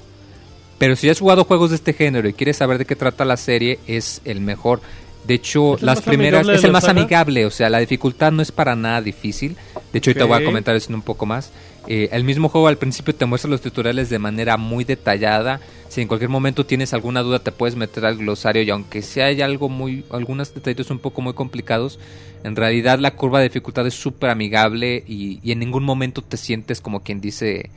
[0.77, 3.39] Pero si has jugado juegos de este género y quieres saber de qué trata la
[3.39, 4.83] serie, es el mejor.
[5.27, 7.71] De hecho, ¿Es el las más primeras amigable es el la más amigable, o sea,
[7.71, 9.57] la dificultad no es para nada difícil.
[9.93, 11.51] De hecho, ahorita voy a comentar eso un poco más.
[11.87, 15.61] Eh, el mismo juego al principio te muestra los tutoriales de manera muy detallada.
[15.89, 19.27] Si en cualquier momento tienes alguna duda, te puedes meter al glosario y aunque sea
[19.27, 21.99] hay algo muy, algunos detalles un poco muy complicados,
[22.45, 26.37] en realidad la curva de dificultad es súper amigable y, y en ningún momento te
[26.37, 27.71] sientes como quien dice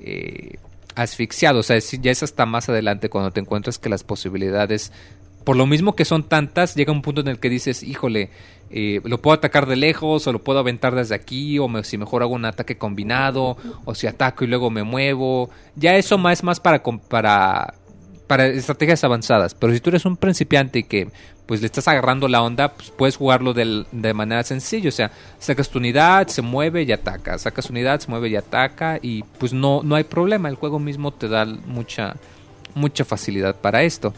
[0.00, 0.56] eh,
[0.94, 1.60] asfixiado.
[1.60, 4.92] O sea, es- ya es hasta más adelante cuando te encuentras que las posibilidades,
[5.46, 8.30] por lo mismo que son tantas, llega un punto en el que dices, híjole,
[8.68, 11.96] eh, lo puedo atacar de lejos o lo puedo aventar desde aquí o me- si
[11.98, 15.48] mejor hago un ataque combinado o si ataco y luego me muevo.
[15.76, 17.74] Ya eso más es más para, para,
[18.26, 19.54] para estrategias avanzadas.
[19.54, 21.06] Pero si tú eres un principiante y que
[21.46, 24.88] pues le estás agarrando la onda, pues puedes jugarlo de manera sencilla.
[24.88, 27.38] O sea, sacas tu unidad, se mueve y ataca.
[27.38, 28.98] Sacas unidad, se mueve y ataca.
[29.00, 30.48] Y pues no, no hay problema.
[30.48, 32.16] El juego mismo te da mucha,
[32.74, 34.12] mucha facilidad para esto.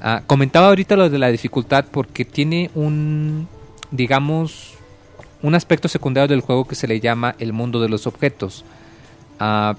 [0.00, 3.48] Ah, comentaba ahorita lo de la dificultad porque tiene un,
[3.90, 4.74] digamos,
[5.42, 8.64] un aspecto secundario del juego que se le llama el mundo de los objetos.
[9.38, 9.76] Ah,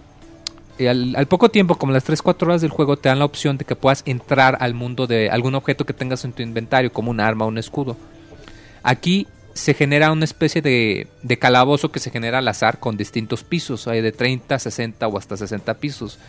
[0.79, 3.75] al poco tiempo, como las 3-4 horas del juego, te dan la opción de que
[3.75, 7.45] puedas entrar al mundo de algún objeto que tengas en tu inventario, como un arma
[7.45, 7.97] o un escudo.
[8.83, 13.43] Aquí se genera una especie de, de calabozo que se genera al azar con distintos
[13.43, 16.19] pisos, hay de 30, 60 o hasta 60 pisos.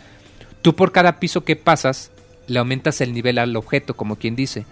[0.63, 2.11] Tú por cada piso que pasas
[2.49, 4.65] le aumentas el nivel al objeto, como quien dice.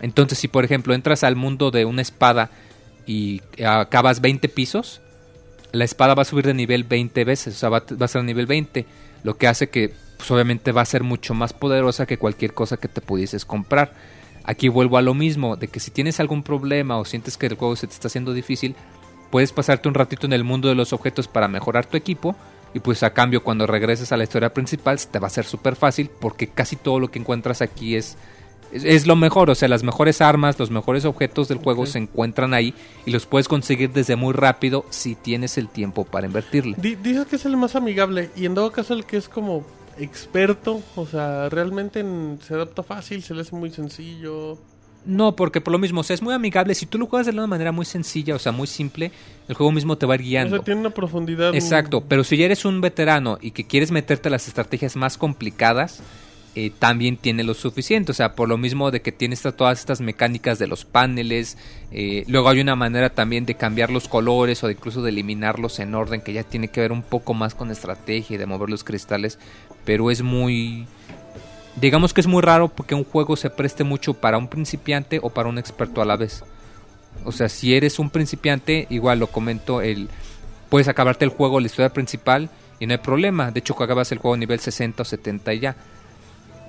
[0.00, 2.50] Entonces, si por ejemplo entras al mundo de una espada
[3.06, 5.00] y acabas 20 pisos,
[5.72, 8.46] la espada va a subir de nivel 20 veces, o sea, va, a ser nivel
[8.46, 8.86] 20,
[9.22, 12.76] lo que hace que pues, obviamente va a ser mucho más poderosa que cualquier cosa
[12.76, 13.92] que te pudieses comprar.
[14.44, 17.54] Aquí vuelvo a lo mismo, de que si tienes algún problema o sientes que el
[17.54, 18.76] juego se te está haciendo difícil,
[19.30, 22.36] puedes pasarte un ratito en el mundo de los objetos para mejorar tu equipo
[22.76, 25.76] y pues a cambio cuando regreses a la historia principal te va a ser súper
[25.76, 28.18] fácil porque casi todo lo que encuentras aquí es,
[28.70, 31.98] es, es lo mejor, o sea, las mejores armas, los mejores objetos del juego se
[31.98, 32.74] encuentran ahí
[33.06, 36.76] y los puedes conseguir desde muy rápido si tienes el tiempo para invertirle.
[36.78, 39.64] Di- dices que es el más amigable y en todo caso el que es como
[39.98, 44.58] experto, o sea, realmente en- se adapta fácil, se le hace muy sencillo.
[45.06, 46.74] No, porque por lo mismo, o sea, es muy amigable.
[46.74, 49.12] Si tú lo juegas de una manera muy sencilla, o sea, muy simple,
[49.48, 50.56] el juego mismo te va a ir O guiando.
[50.56, 51.54] sea, tiene una profundidad.
[51.54, 55.16] Exacto, pero si ya eres un veterano y que quieres meterte a las estrategias más
[55.16, 56.02] complicadas,
[56.56, 58.10] eh, también tiene lo suficiente.
[58.12, 61.58] O sea, por lo mismo de que tienes esta- todas estas mecánicas de los paneles,
[61.92, 65.78] eh, luego hay una manera también de cambiar los colores o de incluso de eliminarlos
[65.80, 68.70] en orden, que ya tiene que ver un poco más con estrategia y de mover
[68.70, 69.38] los cristales,
[69.84, 70.86] pero es muy...
[71.76, 75.30] Digamos que es muy raro porque un juego se preste mucho para un principiante o
[75.30, 76.42] para un experto a la vez.
[77.24, 80.08] O sea, si eres un principiante, igual lo comento, el
[80.70, 82.50] puedes acabarte el juego, la historia principal
[82.80, 83.50] y no hay problema.
[83.50, 85.76] De hecho, acabas el juego a nivel 60 o 70 y ya.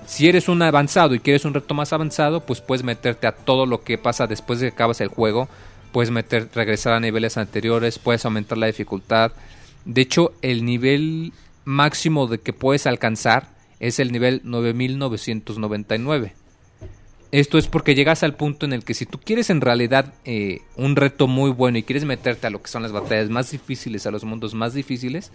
[0.06, 3.66] Si eres un avanzado y quieres un reto más avanzado, pues puedes meterte a todo
[3.66, 5.50] lo que pasa después de que acabas el juego.
[5.92, 9.32] Puedes meter, regresar a niveles anteriores, puedes aumentar la dificultad.
[9.86, 11.34] De hecho, el nivel
[11.66, 16.34] máximo de que puedes alcanzar es el nivel 9999.
[17.32, 20.62] Esto es porque llegas al punto en el que si tú quieres en realidad eh,
[20.78, 24.08] un reto muy bueno y quieres meterte a lo que son las batallas más difíciles,
[24.08, 25.32] a los mundos más difíciles,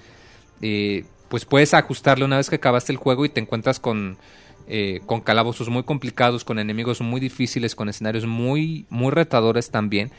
[0.63, 4.17] eh, pues puedes ajustarle una vez que acabaste el juego y te encuentras con,
[4.69, 10.11] eh, con calabozos muy complicados, con enemigos muy difíciles, con escenarios muy, muy retadores también,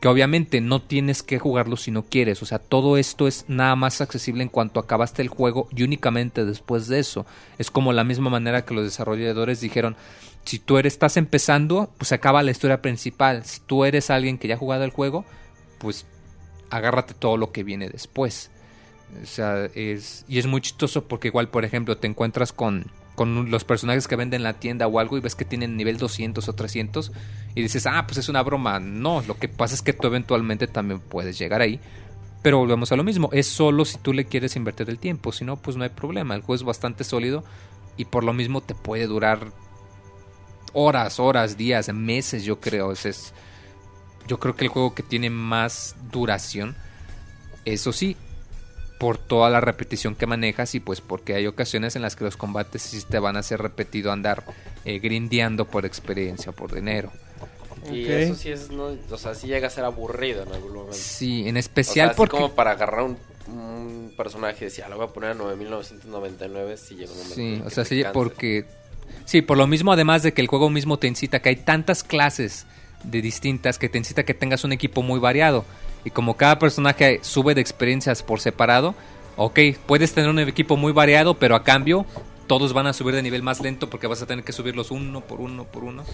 [0.00, 3.76] que obviamente no tienes que jugarlo si no quieres, o sea, todo esto es nada
[3.76, 7.26] más accesible en cuanto acabaste el juego y únicamente después de eso.
[7.58, 9.96] Es como la misma manera que los desarrolladores dijeron,
[10.44, 13.44] si tú eres, estás empezando, pues acaba la historia principal.
[13.44, 15.26] Si tú eres alguien que ya ha jugado el juego,
[15.78, 16.06] pues
[16.70, 18.50] agárrate todo lo que viene después.
[19.22, 22.86] O sea, es, y es muy chistoso porque igual, por ejemplo, te encuentras con,
[23.20, 25.98] con los personajes que venden en la tienda o algo y ves que tienen nivel
[25.98, 27.12] 200 o 300
[27.54, 28.80] y dices, ah, pues es una broma.
[28.80, 31.80] No, lo que pasa es que tú eventualmente también puedes llegar ahí.
[32.40, 35.44] Pero volvemos a lo mismo, es solo si tú le quieres invertir el tiempo, si
[35.44, 36.34] no, pues no hay problema.
[36.34, 37.44] El juego es bastante sólido
[37.98, 39.52] y por lo mismo te puede durar
[40.72, 42.90] horas, horas, días, meses, yo creo.
[42.90, 43.34] Ese es,
[44.28, 46.74] yo creo que el juego que tiene más duración,
[47.66, 48.16] eso sí,
[49.00, 52.36] por toda la repetición que manejas y pues porque hay ocasiones en las que los
[52.36, 54.44] combates sí te van a hacer repetido andar
[54.84, 57.10] eh, grindeando por experiencia o por dinero.
[57.90, 60.98] Y eso sí es, no, o sea, sí llega a ser aburrido en algún momento.
[60.98, 62.36] Sí, en O sea, especial porque...
[62.36, 63.16] como para agarrar un,
[63.46, 67.34] un personaje y decir, ah, lo voy a poner a 9999, sí llega un momento.
[67.34, 68.66] Sí, o sea, sí, porque...
[69.24, 72.04] Sí, por lo mismo, además de que el juego mismo te incita, que hay tantas
[72.04, 72.66] clases
[73.02, 75.64] de distintas que te incita que tengas un equipo muy variado.
[76.04, 78.94] Y como cada personaje sube de experiencias por separado,
[79.36, 82.06] ok, puedes tener un equipo muy variado, pero a cambio
[82.46, 85.20] todos van a subir de nivel más lento porque vas a tener que subirlos uno
[85.20, 86.04] por uno por uno.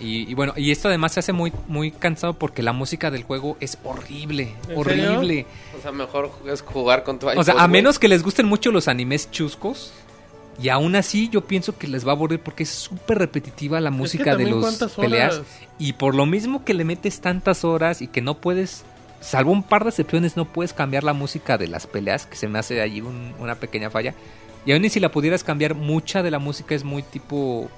[0.00, 3.24] Y, y bueno, y esto además se hace muy, muy cansado porque la música del
[3.24, 5.46] juego es horrible, ¿En horrible.
[5.76, 8.46] O sea, mejor es jugar con tu iPod, O sea, a menos que les gusten
[8.46, 9.92] mucho los animes chuscos.
[10.60, 13.90] Y aún así yo pienso que les va a aburrir porque es súper repetitiva la
[13.92, 15.34] música de los cuántas peleas.
[15.36, 15.46] horas.
[15.78, 18.84] Y por lo mismo que le metes tantas horas y que no puedes,
[19.20, 22.48] salvo un par de excepciones, no puedes cambiar la música de las peleas, que se
[22.48, 24.14] me hace allí un- una pequeña falla.
[24.66, 27.68] Y aún y si la pudieras cambiar, mucha de la música es muy tipo...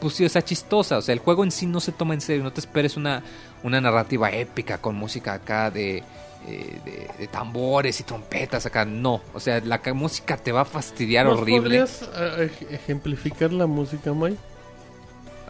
[0.00, 0.98] Pues sí, o sea, chistosa.
[0.98, 2.42] O sea, el juego en sí no se toma en serio.
[2.42, 3.22] No te esperes una,
[3.62, 5.98] una narrativa épica con música acá de,
[6.46, 8.84] eh, de, de tambores y trompetas acá.
[8.84, 9.22] No.
[9.32, 11.62] O sea, la ca- música te va a fastidiar ¿Nos horrible.
[11.62, 14.36] podrías eh, ej- ejemplificar la música, May?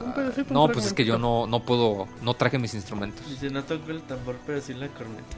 [0.00, 3.28] Un pedacito, un No, pues es que yo no, no puedo, no traje mis instrumentos.
[3.28, 5.36] Dice, no toco el tambor, pero sí la corneta.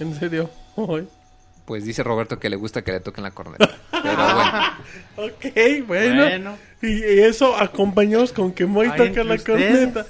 [0.00, 0.50] En serio.
[0.76, 1.08] Ay.
[1.64, 3.68] Pues dice Roberto que le gusta que le toquen la corneta.
[3.90, 4.62] Pero bueno.
[5.16, 6.22] Ok, bueno.
[6.24, 6.56] Bueno.
[6.82, 9.44] Y, y eso acompañados con que Moy toca la ustedes.
[9.44, 10.06] corneta.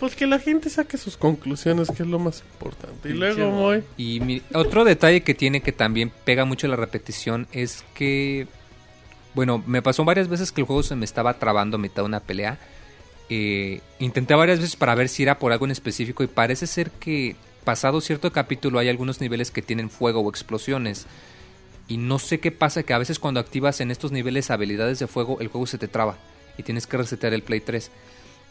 [0.00, 3.08] Pues que la gente saque sus conclusiones, que es lo más importante.
[3.10, 3.78] Y luego, Moy.
[3.78, 3.84] Moy.
[3.96, 8.46] Y mi- otro detalle que tiene que también pega mucho la repetición es que,
[9.34, 12.06] bueno, me pasó varias veces que el juego se me estaba trabando a mitad de
[12.06, 12.58] una pelea.
[13.30, 16.90] Eh, intenté varias veces para ver si era por algo en específico y parece ser
[16.90, 21.06] que pasado cierto capítulo hay algunos niveles que tienen fuego o explosiones.
[21.88, 25.06] Y no sé qué pasa, que a veces cuando activas en estos niveles habilidades de
[25.06, 26.16] fuego, el juego se te traba
[26.56, 27.90] y tienes que resetear el Play 3.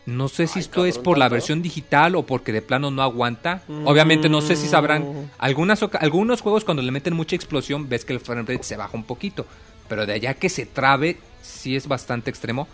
[0.06, 3.02] No sé si Ay, esto es por la versión digital o porque de plano no
[3.02, 3.64] aguanta.
[3.86, 5.32] Obviamente no sé si sabrán.
[5.38, 8.98] Algunas, algunos juegos cuando le meten mucha explosión ves que el frame rate se baja
[8.98, 9.46] un poquito.
[9.88, 12.68] Pero de allá que se trabe, sí es bastante extremo.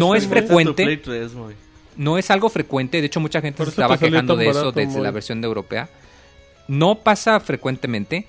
[0.00, 0.82] No es frecuente.
[0.82, 1.54] Tu Play 3, Moy.
[1.96, 5.10] No es algo frecuente, de hecho mucha gente se estaba quejando de eso desde la
[5.10, 5.88] versión de europea.
[6.68, 8.26] No pasa frecuentemente,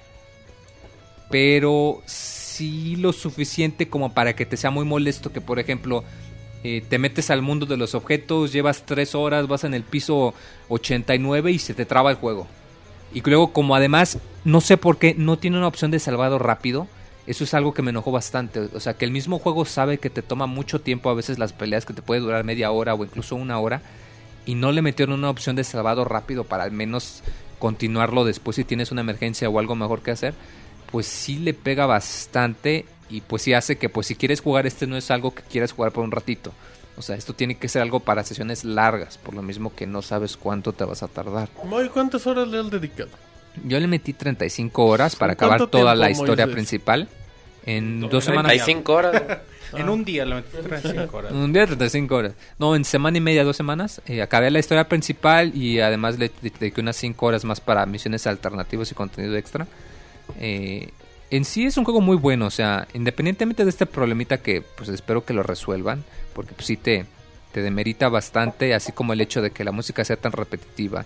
[1.29, 6.03] pero sí lo suficiente como para que te sea muy molesto que, por ejemplo,
[6.63, 10.33] eh, te metes al mundo de los objetos, llevas tres horas, vas en el piso
[10.69, 12.47] 89 y se te traba el juego.
[13.13, 16.87] Y luego, como además, no sé por qué, no tiene una opción de salvado rápido.
[17.29, 18.59] Eso es algo que me enojó bastante.
[18.59, 21.53] O sea, que el mismo juego sabe que te toma mucho tiempo a veces las
[21.53, 23.83] peleas, que te puede durar media hora o incluso una hora.
[24.47, 27.21] Y no le metieron una opción de salvado rápido para al menos
[27.59, 30.33] continuarlo después si tienes una emergencia o algo mejor que hacer.
[30.91, 34.87] Pues sí le pega bastante y pues sí hace que pues si quieres jugar este
[34.87, 36.51] no es algo que quieras jugar por un ratito.
[36.97, 40.01] O sea, esto tiene que ser algo para sesiones largas, por lo mismo que no
[40.01, 41.47] sabes cuánto te vas a tardar.
[41.93, 43.11] ¿cuántas horas le has dedicado?
[43.65, 46.53] Yo le metí 35 horas para ¿Cuánto acabar toda la historia Moisés?
[46.53, 47.09] principal.
[47.65, 48.51] En dos semanas.
[48.51, 49.23] 35 horas.
[49.71, 51.31] En un día lo metí 35 horas.
[51.31, 52.33] Un día 35 horas.
[52.57, 54.01] No, en semana y media, dos semanas.
[54.07, 57.85] eh, acabé la historia principal y además le le dediqué unas 5 horas más para
[57.85, 59.67] misiones alternativas y contenido extra.
[60.39, 60.89] Eh,
[61.29, 64.89] en sí es un juego muy bueno, o sea, independientemente de este problemita que pues
[64.89, 66.03] espero que lo resuelvan,
[66.33, 67.05] porque pues sí te,
[67.51, 71.05] te demerita bastante, así como el hecho de que la música sea tan repetitiva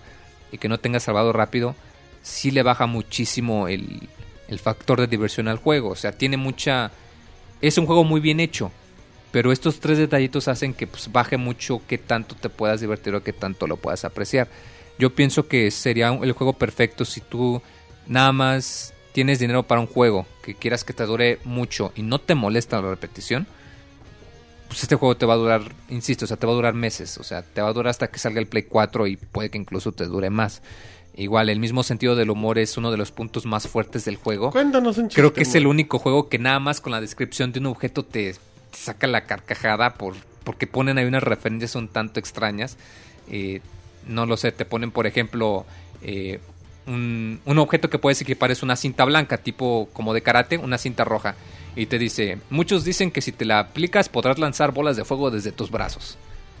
[0.52, 1.74] y que no tenga salvado rápido,
[2.24, 4.08] sí le baja muchísimo el,
[4.48, 6.90] el factor de diversión al juego, o sea, tiene mucha...
[7.60, 8.72] Es un juego muy bien hecho,
[9.30, 13.22] pero estos tres detallitos hacen que pues, baje mucho qué tanto te puedas divertir o
[13.22, 14.48] qué tanto lo puedas apreciar.
[14.98, 17.62] Yo pienso que sería el juego perfecto si tú
[18.06, 22.20] nada más tienes dinero para un juego que quieras que te dure mucho y no
[22.20, 23.46] te molesta la repetición.
[24.68, 27.18] Pues este juego te va a durar, insisto, o sea, te va a durar meses.
[27.18, 29.58] O sea, te va a durar hasta que salga el Play 4 y puede que
[29.58, 30.62] incluso te dure más.
[31.16, 34.50] Igual, el mismo sentido del humor es uno de los puntos más fuertes del juego.
[34.50, 35.20] Cuéntanos un chiste.
[35.20, 38.04] Creo que es el único juego que nada más con la descripción de un objeto
[38.04, 42.76] te, te saca la carcajada por, porque ponen ahí unas referencias un tanto extrañas.
[43.30, 43.60] Eh,
[44.08, 45.64] no lo sé, te ponen por ejemplo
[46.02, 46.40] eh,
[46.86, 50.78] un, un objeto que puedes equipar es una cinta blanca, tipo como de karate, una
[50.78, 51.36] cinta roja.
[51.76, 55.30] Y te dice, muchos dicen que si te la aplicas podrás lanzar bolas de fuego
[55.30, 56.18] desde tus brazos.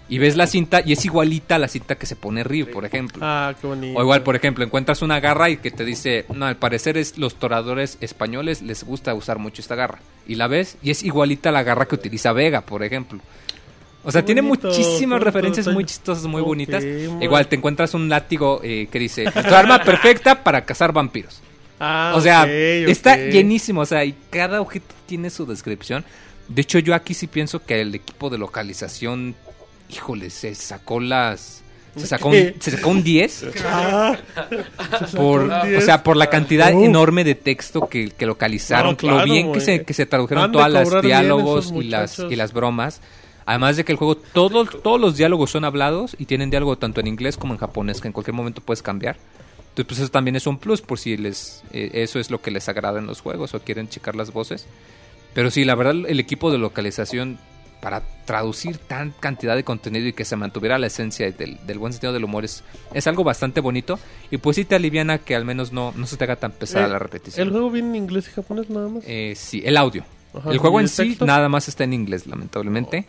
[0.08, 2.84] Y ves la cinta y es igualita a la cinta que se pone Ryu, por
[2.84, 3.20] ejemplo.
[3.24, 3.98] Ah, qué bonito.
[3.98, 7.16] O igual, por ejemplo, encuentras una garra y que te dice, no, al parecer es
[7.16, 10.00] los toradores españoles les gusta usar mucho esta garra.
[10.26, 13.20] Y la ves y es igualita a la garra que utiliza Vega, por ejemplo.
[14.04, 16.84] O sea, tiene muchísimas referencias muy chistosas, muy bonitas.
[16.84, 21.40] Igual te encuentras un látigo eh, que dice, tu arma perfecta para cazar vampiros.
[21.80, 26.04] Ah, o sea, está llenísimo, o sea, y cada objeto tiene su descripción.
[26.48, 29.34] De hecho, yo aquí sí pienso que el equipo de localización,
[29.88, 31.62] híjole, se sacó las...
[31.96, 34.16] Se sacó, un, se sacó un 10 Ah,
[35.16, 35.84] por, un o 10.
[35.84, 39.60] sea, por la cantidad enorme de texto que, que localizaron, No, claro, lo bien que
[39.60, 43.00] se, que se tradujeron todas las diálogos y las, y las bromas.
[43.46, 47.00] Además de que el juego, todo, todos los diálogos son hablados y tienen diálogo tanto
[47.00, 49.16] en inglés como en japonés, que en cualquier momento puedes cambiar.
[49.68, 52.50] Entonces, pues eso también es un plus por si les eh, eso es lo que
[52.50, 54.66] les agrada en los juegos o quieren checar las voces.
[55.34, 57.38] Pero sí, la verdad, el equipo de localización
[57.84, 61.92] para traducir tan cantidad de contenido y que se mantuviera la esencia del, del buen
[61.92, 63.98] sentido del humor es, es algo bastante bonito.
[64.30, 66.86] Y pues sí te aliviana que al menos no, no se te haga tan pesada
[66.86, 67.46] Eh, la repetición.
[67.46, 69.04] El juego viene en inglés y japonés nada más.
[69.06, 70.02] Eh, sí, el audio.
[70.36, 71.26] Ajá, el juego ¿y en sí texto?
[71.26, 73.04] nada más está en inglés, lamentablemente.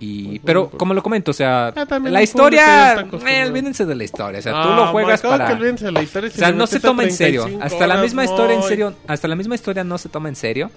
[0.00, 2.94] Y, pero pues- como lo comento, o sea, Ah, la historia,
[3.28, 5.54] eh, olvídense de la historia, o sea, tú Ah, lo juegas para...
[5.54, 7.42] de la historia, O sea, no se toma en serio.
[7.42, 10.36] 35 Hasta la misma historia en serio, hasta la misma historia no se toma en
[10.36, 10.70] serio.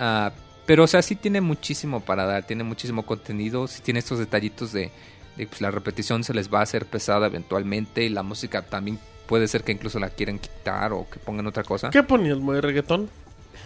[0.00, 0.32] Ah,
[0.66, 4.72] pero o sea, sí tiene muchísimo para dar, tiene muchísimo contenido, sí tiene estos detallitos
[4.72, 4.90] de,
[5.36, 8.98] de, pues la repetición se les va a hacer pesada eventualmente y la música también
[9.26, 11.90] puede ser que incluso la quieran quitar o que pongan otra cosa.
[11.90, 13.08] ¿Qué ponías, muy reggaetón?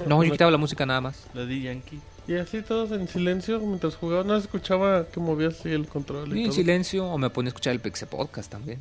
[0.07, 1.27] No, yo quitaba la música nada más.
[1.35, 2.01] La de Yankee.
[2.29, 4.23] Y así todos en silencio mientras jugaba.
[4.23, 6.55] No se escuchaba que movías así el control y Y en todo.
[6.57, 8.81] silencio o me ponía a escuchar el Pixel Podcast también.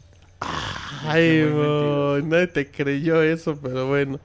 [1.04, 4.20] Ay, boy, nadie te creyó eso, pero bueno.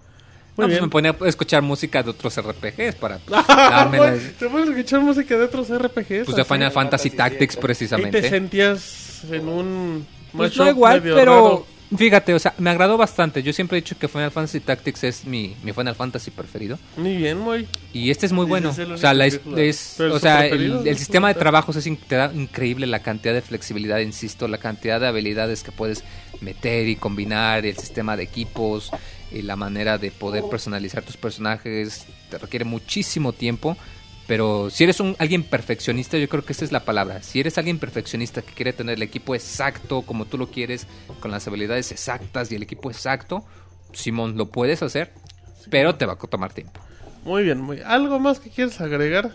[0.54, 0.82] Muy No, pues bien.
[0.82, 4.48] me ponía a escuchar música de otros RPGs para pues, Ah, darme la- güey, ¿Te
[4.48, 6.24] puedes escuchar música de otros RPGs?
[6.26, 6.44] pues de?
[6.44, 8.28] Final Fantasy Tactics Y te precisamente.
[8.28, 10.06] sentías en un
[10.36, 11.66] Pues no igual, pero raro.
[11.96, 13.42] fíjate, o sea, me agradó bastante.
[13.42, 16.78] Yo siempre he dicho que Final Fantasy Tactics es mi, mi Final Fantasy preferido.
[16.98, 17.66] Muy bien, muy.
[17.94, 18.70] Y este es muy bueno.
[18.70, 22.16] O sea, la es, es- o sea, el, el sistema de trabajos es in- te
[22.16, 26.04] da increíble la cantidad de flexibilidad, insisto, la cantidad de habilidades que puedes
[26.42, 28.90] meter y combinar, el sistema de equipos,
[29.32, 33.76] y la manera de poder personalizar tus personajes, te requiere muchísimo tiempo.
[34.26, 37.22] Pero si eres un alguien perfeccionista, yo creo que esa es la palabra.
[37.22, 40.86] Si eres alguien perfeccionista que quiere tener el equipo exacto como tú lo quieres,
[41.20, 43.44] con las habilidades exactas y el equipo exacto,
[43.92, 45.12] Simón, lo puedes hacer,
[45.70, 46.80] pero te va a tomar tiempo.
[47.24, 49.32] Muy bien, muy ¿Algo más que quieres agregar?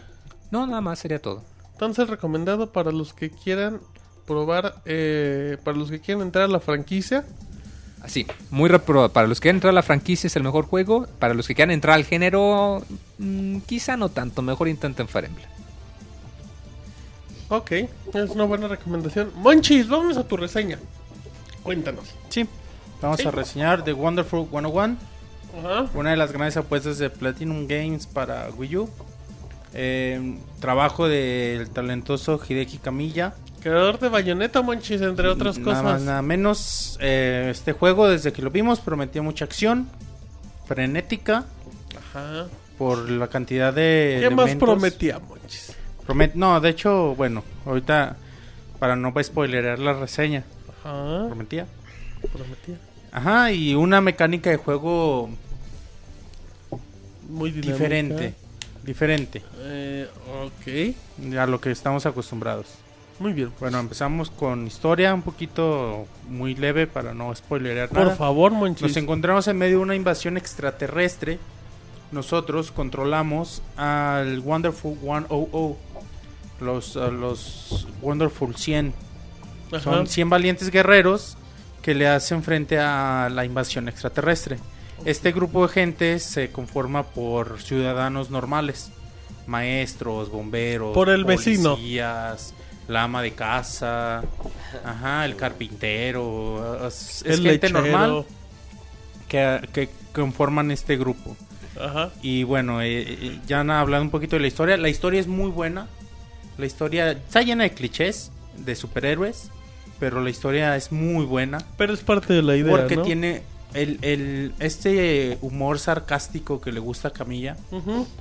[0.52, 1.44] No, nada más sería todo.
[1.74, 3.82] Entonces, recomendado para los que quieran
[4.26, 7.26] probar, eh, para los que quieran entrar a la franquicia.
[8.08, 11.08] Así, muy repro para los que quieran entrar a la franquicia es el mejor juego,
[11.20, 12.82] para los que quieran entrar al género,
[13.18, 15.48] mm, quizá no tanto, mejor intenten Fire Emblem.
[17.50, 19.32] Ok, es una buena recomendación.
[19.36, 20.80] Monchis, vamos a tu reseña.
[21.64, 22.06] Cuéntanos.
[22.30, 22.48] Sí,
[23.02, 23.28] vamos Sí.
[23.28, 24.98] a reseñar The Wonderful 101,
[25.60, 25.90] Ajá.
[25.94, 28.90] una de las grandes apuestas de Platinum Games para Wii U.
[29.74, 33.34] Eh, trabajo del talentoso Hideki Kamiya.
[33.68, 36.02] Creador de Bayonetta, Monchis, entre otras Nada cosas.
[36.04, 36.98] nada menos.
[37.02, 39.90] Eh, este juego, desde que lo vimos, prometía mucha acción,
[40.66, 41.44] frenética,
[41.98, 42.48] Ajá.
[42.78, 44.20] por la cantidad de.
[44.22, 45.74] ¿Qué más prometía, Monchis?
[46.08, 48.16] Promet- no, de hecho, bueno, ahorita,
[48.80, 50.46] para no spoilerar la reseña,
[50.84, 51.26] Ajá.
[51.28, 51.66] prometía.
[52.32, 52.78] Prometía.
[53.12, 55.30] Ajá, y una mecánica de juego
[57.30, 57.74] Muy dinámica.
[57.74, 58.34] diferente.
[58.84, 60.08] Diferente Eh,
[60.46, 61.36] ok.
[61.38, 62.68] a lo que estamos acostumbrados.
[63.20, 63.52] Muy bien.
[63.60, 68.16] Bueno, empezamos con historia un poquito muy leve para no spoilerear Por nada.
[68.16, 68.84] favor, Monchis.
[68.84, 71.40] Nos encontramos en medio de una invasión extraterrestre.
[72.12, 75.28] Nosotros controlamos al Wonderful 100,
[76.62, 78.94] los, a los Wonderful 100.
[79.72, 79.82] Ajá.
[79.82, 81.38] Son 100 valientes guerreros
[81.82, 84.58] que le hacen frente a la invasión extraterrestre.
[85.06, 88.92] Este grupo de gente se conforma por ciudadanos normales,
[89.46, 91.78] maestros, bomberos, Por el vecino.
[92.88, 94.24] La ama de casa,
[94.84, 97.82] ajá, el carpintero, es, El gente lechero.
[97.82, 98.26] normal
[99.28, 101.36] que, que conforman este grupo.
[101.80, 102.12] Ajá.
[102.22, 104.78] Y bueno, eh, eh, ya han hablado un poquito de la historia.
[104.78, 105.88] La historia es muy buena.
[106.58, 109.52] La historia está llena de clichés de superhéroes,
[110.00, 113.04] pero la historia es muy buena Pero es parte de la idea, porque ¿no?
[113.04, 113.44] tiene
[113.82, 117.56] el, el- este humor sarcástico que le gusta a Camilla.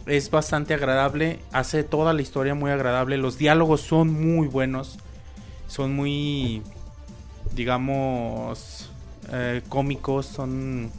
[0.07, 3.17] Es bastante agradable, hace toda la historia muy agradable.
[3.17, 4.99] Los diálogos son muy buenos,
[5.69, 6.63] son muy,
[7.55, 8.91] digamos,
[9.33, 10.91] eh, cómicos, son...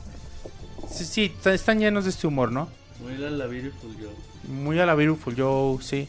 [0.89, 2.67] Sí, sí, está- están llenos de este humor, ¿no?
[3.01, 4.53] Muy la, la Beautiful Joe.
[4.53, 6.07] Muy a la Beautiful Joe, sí.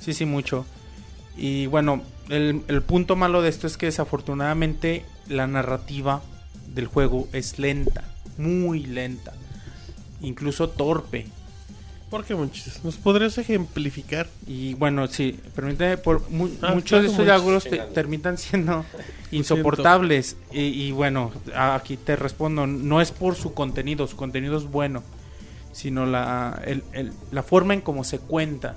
[0.00, 0.66] Sí, sí, mucho.
[1.36, 6.20] Y bueno, el, el punto malo de esto es que desafortunadamente la narrativa
[6.78, 8.04] del juego es lenta,
[8.36, 9.32] muy lenta.
[10.20, 11.26] Incluso torpe.
[12.08, 12.84] ¿Por qué, Monchis?
[12.84, 14.28] ¿Nos podrías ejemplificar?
[14.46, 18.84] Y bueno, sí, permíteme, por mu- Ah, muchos de estos diálogos te- terminan siendo
[19.32, 20.36] insoportables.
[20.52, 25.02] Y, y bueno, aquí te respondo, no es por su contenido, su contenido es bueno,
[25.72, 28.76] sino la, el- el- la forma en cómo se cuenta.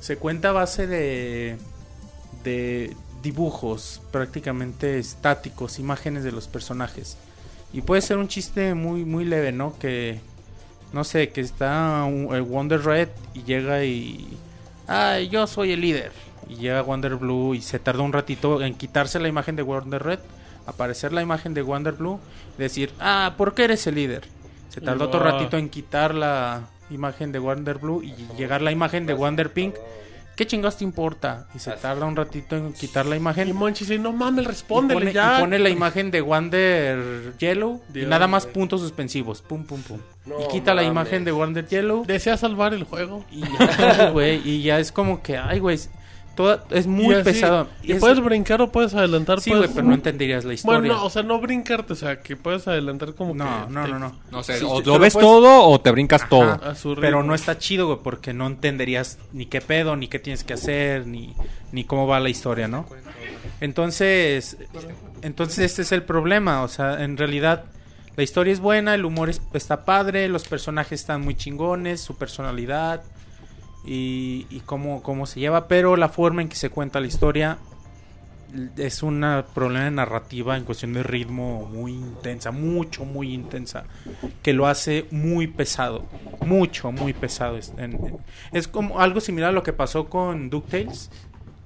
[0.00, 1.56] Se cuenta a base de,
[2.44, 7.16] de dibujos prácticamente estáticos, imágenes de los personajes.
[7.72, 9.78] Y puede ser un chiste muy, muy leve, ¿no?
[9.78, 10.20] Que,
[10.92, 14.36] no sé, que está Wonder Red y llega y...
[14.86, 16.12] Ay, yo soy el líder.
[16.48, 20.02] Y llega Wonder Blue y se tarda un ratito en quitarse la imagen de Wonder
[20.02, 20.18] Red,
[20.66, 22.18] aparecer la imagen de Wonder Blue,
[22.58, 24.24] decir, ah, ¿por qué eres el líder?
[24.68, 29.06] Se tardó otro ratito en quitar la, imagen de Wonder Blue y llegar la imagen
[29.06, 29.74] de Wonder Pink.
[30.40, 31.48] ¿Qué chingados te importa?
[31.54, 33.46] Y se tarda un ratito en quitar la imagen.
[33.46, 35.36] Y Monchi dice, no mames, Y respóndele pone, ya.
[35.36, 39.42] y pone la imagen de Wonder Yellow y nada más puntos suspensivos.
[39.42, 39.98] Pum, pum, pum.
[40.24, 42.06] No y quita la imagen de Wonder Yellow.
[42.06, 43.22] Desea salvar el juego.
[43.30, 45.78] Y ya, güey, y ya es como que, ay, güey,
[46.36, 47.68] toda, es muy Y así- pesado.
[47.82, 49.40] Y Es- puedes brincar o puedes adelantar.
[49.40, 50.78] sí, puedes- güey, pero no entenderías la historia.
[50.80, 53.72] Bueno, no, o sea, no brincarte, o sea, que puedes adelantar como no, que...
[53.72, 54.16] no, te- no, no.
[54.30, 56.52] No sé, Sí, o sí, lo ves puedes- todo o te brincas todo.
[56.64, 60.18] A su Pero no está chido, güey, porque no entenderías ni qué pedo, ni qué
[60.18, 61.34] tienes que hacer, ni,
[61.72, 62.86] ni cómo va la historia, ¿no?
[63.60, 64.56] Entonces,
[65.22, 67.64] entonces este es el problema, o sea, en realidad
[68.16, 72.16] la historia es buena, el humor es- está padre, los personajes están muy chingones, su
[72.16, 73.02] personalidad
[73.84, 77.58] y, y cómo, cómo se lleva, pero la forma en que se cuenta la historia
[78.76, 79.24] es un
[79.54, 83.84] problema de narrativa en cuestión de ritmo muy intensa, mucho, muy intensa,
[84.42, 86.04] que lo hace muy pesado,
[86.44, 87.56] mucho, muy pesado.
[87.56, 87.72] Es,
[88.52, 91.10] es como algo similar a lo que pasó con DuckTales,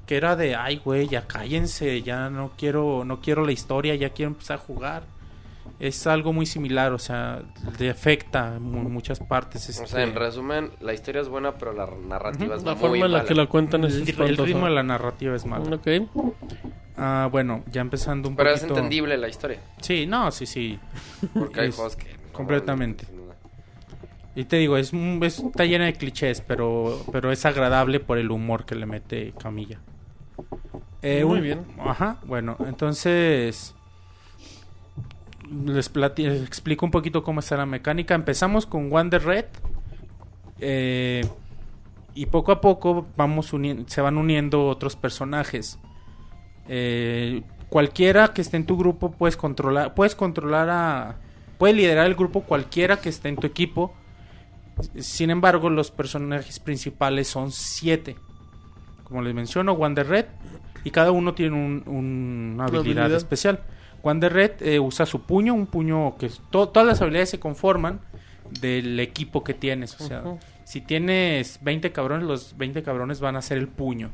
[0.07, 4.11] que era de, ay, güey, ya cállense, ya no quiero, no quiero la historia, ya
[4.11, 5.14] quiero empezar a jugar.
[5.81, 7.43] Es algo muy similar, o sea,
[7.79, 9.67] le afecta en mu- muchas partes.
[9.69, 12.81] O este, sea, en resumen, la historia es buena, pero la narrativa es La muy
[12.81, 15.77] forma en la que la cuentan es el, el ritmo de la narrativa es malo.
[15.77, 15.89] Ok.
[16.97, 18.79] Ah, bueno, ya empezando un Pero es poquito.
[18.79, 19.59] entendible la historia.
[19.81, 20.79] Sí, no, sí, sí.
[21.35, 22.13] Porque hay Es- juegos que...
[22.13, 23.07] no, completamente.
[24.37, 28.19] Y te digo, es, un- es- está llena de clichés, pero, pero es agradable por
[28.19, 29.81] el humor que le mete Camilla.
[31.03, 31.67] Eh, Muy un- bien.
[31.81, 33.75] Ajá, bueno, entonces
[35.51, 35.91] les,
[36.43, 38.15] explico un poquito cómo está la mecánica.
[38.15, 39.45] Empezamos con Wonder Red.
[40.61, 41.27] eh,
[42.17, 43.53] y poco a poco vamos
[43.87, 45.79] se van uniendo otros personajes.
[46.69, 51.17] Eh, cualquiera que esté en tu grupo puedes controlar, puedes controlar a,
[51.59, 53.93] puedes liderar el grupo cualquiera que esté en tu equipo.
[54.99, 58.17] Sin embargo, los personajes principales son siete.
[59.03, 60.27] Como les menciono, Wonder Red
[60.85, 63.13] y cada uno tiene un- un- una Una habilidad, habilidad.
[63.19, 63.61] especial.
[64.05, 67.41] Wonder Red eh, usa su puño, un puño que es- to- todas las habilidades se
[67.41, 68.01] conforman
[68.61, 69.99] del equipo que tienes.
[70.01, 70.23] O sea,
[70.65, 74.11] si tienes 20 cabrones, los 20 cabrones van a ser el puño.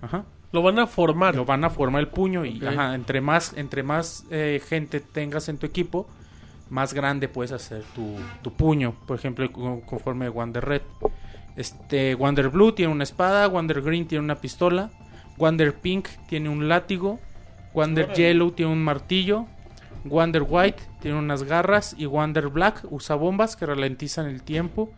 [0.00, 0.24] Ajá.
[0.50, 1.34] Lo van a formar.
[1.36, 5.48] Lo van a formar el puño y ajá, entre más, entre más eh, gente tengas
[5.50, 6.08] en tu equipo,
[6.70, 8.94] más grande puedes hacer tu, tu puño.
[9.06, 10.82] Por ejemplo, co- conforme Wonder Red.
[11.56, 14.90] Este, Wonder Blue tiene una espada, Wonder Green tiene una pistola,
[15.36, 17.18] Wonder Pink tiene un látigo,
[17.78, 19.46] Wonder Yellow tiene un martillo,
[20.04, 24.90] Wonder White tiene unas garras y Wonder Black usa bombas que ralentizan el tiempo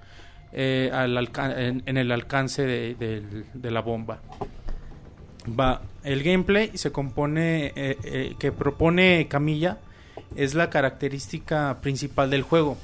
[0.53, 1.17] eh, al
[1.59, 4.21] en, en el alcance de, la bomba.
[5.59, 9.77] Va, el gameplay se compone, eh, eh, que propone Camilla,
[10.37, 12.79] es la característica principal del juego.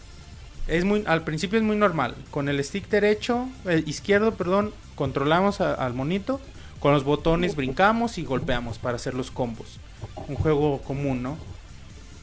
[0.68, 2.14] Es muy, al principio es muy normal.
[2.30, 6.40] Con el stick derecho, eh, izquierdo, perdón, controlamos a- al monito.
[6.80, 9.80] Con los botones brincamos y golpeamos para hacer los combos.
[10.28, 11.36] Un juego común, ¿no?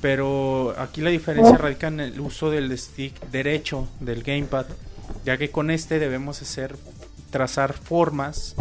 [0.02, 4.66] Pero aquí la diferencia radica en el uso del stick derecho del gamepad,
[5.26, 6.76] ya que con este debemos hacer
[7.32, 8.56] trazar formas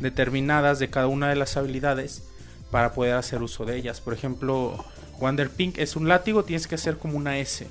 [0.00, 2.22] determinadas de cada una de las habilidades
[2.70, 4.00] para poder hacer uso de ellas.
[4.00, 4.82] Por ejemplo,
[5.20, 7.66] Wonder Pink es un látigo, tienes que hacer como una S.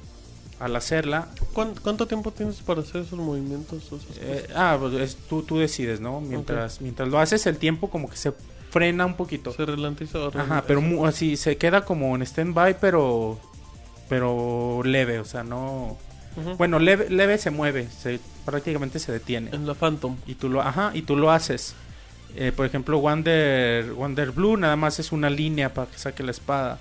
[0.60, 3.80] Al hacerla, ¿Cuán- ¿Cuánto tiempo tienes para hacer esos movimientos?
[3.84, 4.18] esas cosas?
[4.22, 6.22] eh, ah, pues es- tú, tú decides, ¿no?
[6.22, 8.32] Mientras, mientras lo haces, el tiempo como que se
[8.76, 9.54] frena un poquito.
[9.54, 13.40] Se ralentiza Ajá, pero así se queda como en stand-by, pero,
[14.10, 15.98] pero leve, o sea, no...
[16.58, 19.52] Bueno, leve, leve se mueve, se, prácticamente se detiene.
[19.54, 20.18] En la Phantom.
[20.28, 21.74] Y tú lo, ajá, y tú lo haces.
[22.36, 26.32] Eh, por ejemplo, Wonder, Wonder Blue nada más es una línea para que saque la
[26.32, 26.78] espada.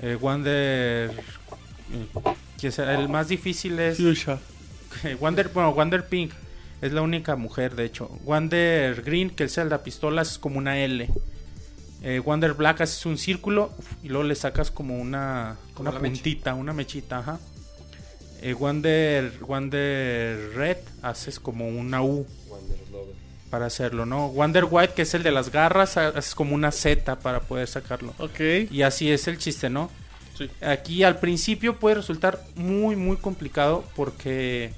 [0.00, 1.10] Eh, Wonder...
[1.10, 2.22] eh,
[2.58, 3.98] que sea, el más difícil es...
[3.98, 4.38] Fuchsia.
[5.20, 6.32] Wonder, bueno, Wonder Pink
[6.80, 8.08] es la única mujer, de hecho.
[8.24, 11.08] Wonder Green, que es el de la pistola, es como una L.
[12.02, 13.72] Eh, Wonder Black haces un círculo
[14.04, 16.12] y luego le sacas como una, Como una mecha.
[16.14, 17.38] puntita, una mechita, ajá.
[18.40, 22.24] Eh, Wonder, Wonder Red haces como una U
[23.50, 24.28] para hacerlo, ¿no?
[24.28, 27.66] Wonder White, que es el de las garras, ha- haces como una Z para poder
[27.66, 28.14] sacarlo.
[28.18, 28.38] Ok.
[28.70, 29.90] Y así es el chiste, ¿no?
[30.36, 30.48] Sí.
[30.60, 34.70] Aquí al principio puede resultar muy, muy complicado porque,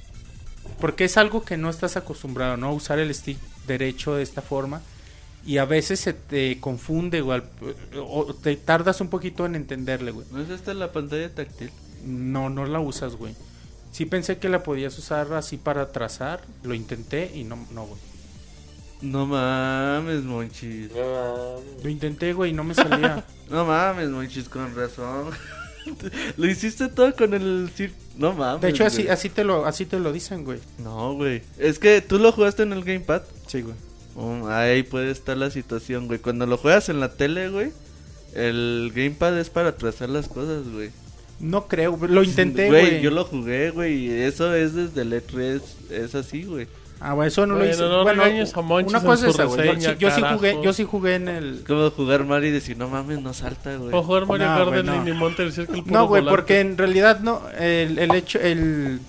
[0.80, 2.72] porque es algo que no estás acostumbrado, ¿no?
[2.72, 4.80] Usar el stick derecho de esta forma.
[5.46, 10.10] Y a veces se te confunde, güey, al- o te tardas un poquito en entenderle,
[10.10, 10.26] güey.
[10.30, 11.70] ¿No es esta la pantalla táctil?
[12.04, 13.34] No, no la usas, güey.
[13.92, 18.00] Sí pensé que la podías usar así para trazar, lo intenté y no, no, güey.
[19.00, 20.90] No mames, monchis.
[21.82, 23.24] Lo intenté, güey, y no me salía.
[23.50, 25.30] No mames, monchis, con razón.
[26.36, 27.70] Lo hiciste todo con el
[28.16, 28.62] No mames.
[28.62, 29.12] De hecho, así, güey.
[29.12, 30.58] así, te lo, así te lo dicen, güey.
[30.78, 31.42] No, güey.
[31.58, 33.22] Es que tú lo jugaste en el Gamepad.
[33.46, 33.76] Sí, güey.
[34.16, 36.18] Oh, ahí puede estar la situación, güey.
[36.18, 37.72] Cuando lo juegas en la tele, güey,
[38.34, 40.90] el Gamepad es para trazar las cosas, güey.
[41.38, 43.00] No creo, lo intenté, güey.
[43.00, 44.06] Yo lo jugué, güey.
[44.06, 45.62] y Eso es desde el E3.
[45.90, 46.66] Es así, güey.
[47.02, 47.80] Ah, bueno, eso no lo hice.
[47.80, 49.66] no bueno, regañes a Monchis una cosa es esa, güey.
[49.80, 50.36] Yo, sí- yo sí carajo.
[50.36, 51.54] jugué, yo sí jugué en el...
[51.54, 53.94] Es como jugar Mario y decir, no mames, no salta, güey.
[53.94, 54.92] O jugar Mario No, Kart güey, en no.
[55.04, 58.38] Lini Monte decir que el puro No, güey, porque en realidad no, el, el hecho,
[58.38, 59.00] el...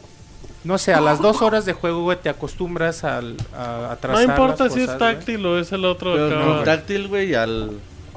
[0.64, 3.98] No sé, a las dos horas de juego, güey, te acostumbras al, a, a No
[3.98, 7.72] trazar importa las si es táctil o es el otro Pero acá, táctil, güey, al...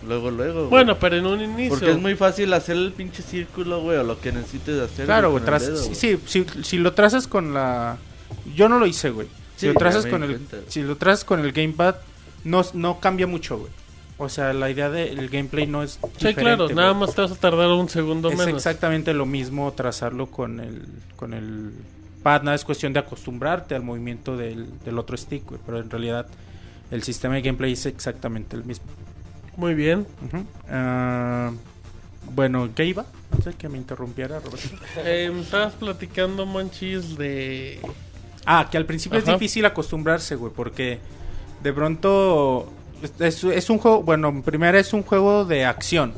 [0.06, 0.68] Luego, luego.
[0.68, 1.70] Bueno, pero en un inicio.
[1.70, 5.06] Porque es muy fácil hacer el pinche círculo, güey, o lo que necesites hacer.
[5.06, 7.96] Claro, güey, sí, sí, si, si lo trazas con la...
[8.54, 9.26] Yo no lo hice, güey.
[9.68, 10.30] Si lo trazas con el...
[10.30, 10.56] cuenta.
[10.68, 11.96] Si lo trazas con el gamepad,
[12.44, 13.70] no, no cambia mucho, güey.
[14.16, 17.34] O sea, la idea del gameplay no es Sí, claro, nada más te vas a
[17.34, 18.54] tardar un segundo Es menos.
[18.54, 20.82] exactamente lo mismo trazarlo con el,
[21.16, 21.72] con el
[22.22, 22.42] pad.
[22.42, 25.60] Nada es cuestión de acostumbrarte al movimiento del, del otro stick, güey.
[25.66, 26.26] Pero en realidad
[26.92, 28.84] el sistema de gameplay es exactamente el mismo.
[29.56, 30.06] Muy bien.
[30.70, 31.50] Ah,
[32.34, 33.06] bueno, ¿qué iba?
[33.36, 34.68] No sé que me interrumpiera, Roberto.
[35.04, 37.80] Eh, me estabas platicando, Monchis, de.
[38.46, 39.32] Ah, que al principio Ajá.
[39.32, 40.98] es difícil acostumbrarse, güey, porque
[41.62, 42.70] de pronto
[43.20, 46.12] es, es un juego, bueno, primero es un juego de acción.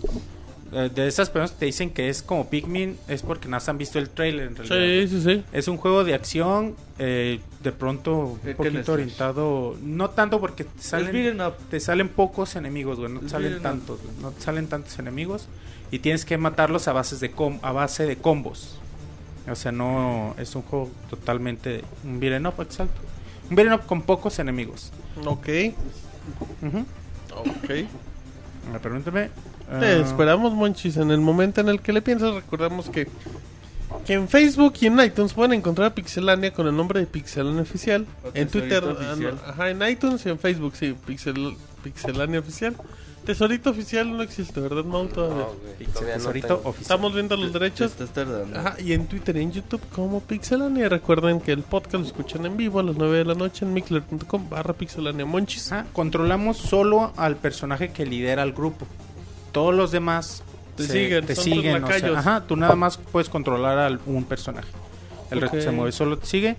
[0.73, 3.79] Eh, De esas personas que te dicen que es como Pikmin, es porque no han
[3.79, 5.09] visto el trailer en realidad.
[5.09, 5.45] Sí, sí, sí.
[5.53, 10.41] Es un juego de acción, eh, de pronto ¿Qué- un qué poquito orientado, no tanto
[10.41, 11.39] porque te salen,
[11.71, 15.47] te salen pocos enemigos, güey, no te salen tantos, güey, no te salen tantos enemigos
[15.93, 18.81] y tienes que matarlos a bases de com- a base de combos.
[19.49, 23.01] O sea, no es un juego totalmente un beat'em up, exacto.
[23.49, 24.93] Un beat'em up con pocos enemigos.
[25.25, 25.49] Ok,
[26.63, 26.79] Ujú.
[27.37, 27.71] ok.
[28.75, 29.31] Ah, Pregúntame.
[29.69, 30.97] Te ah, esperamos, Monchis.
[30.97, 33.09] En el momento en el que le piensas, recordamos que,
[34.05, 37.63] que en Facebook y en iTunes pueden encontrar a Pixelania con el nombre de Pixelania
[37.63, 38.07] Oficial.
[38.35, 39.41] En Twitter, ah, Oficial.
[39.47, 42.77] ajá, en iTunes y en Facebook, sí, Pixel, Pixelania Oficial.
[43.27, 45.07] Tesorito Oficial no existe, ¿verdad, Mau?
[45.09, 45.45] Todavía.
[45.45, 46.83] No, güey, todavía Tesorito oficial.
[46.83, 47.91] Estamos viendo los Te derechos.
[47.93, 48.59] estás tardando.
[48.59, 50.89] Ajá, y en Twitter y en YouTube como Pixelania.
[50.89, 53.75] Recuerden que el podcast lo escuchan en vivo a las 9 de la noche en
[53.75, 55.73] mixler.com barra Pixelania Monchis.
[55.73, 58.87] Ajá, controlamos solo al personaje que lidera el grupo.
[59.53, 60.43] Todos los demás
[60.77, 63.99] Te siguen, te son tus siguen, o sea, ajá, tú nada más puedes controlar a
[64.07, 64.69] un personaje.
[65.31, 66.57] El resto se mueve, solo te sigue.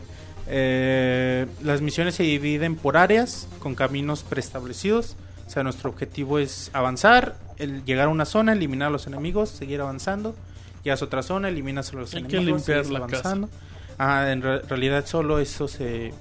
[0.47, 5.15] Eh, las misiones se dividen por áreas con caminos preestablecidos.
[5.47, 9.49] O sea, nuestro objetivo es avanzar, el llegar a una zona, eliminar a los enemigos,
[9.49, 10.35] seguir avanzando.
[10.83, 13.49] Llegas a otra zona, eliminas a los Hay que enemigos, limpiar sigues la avanzando.
[13.97, 16.13] Ajá, en re- realidad solo eso se,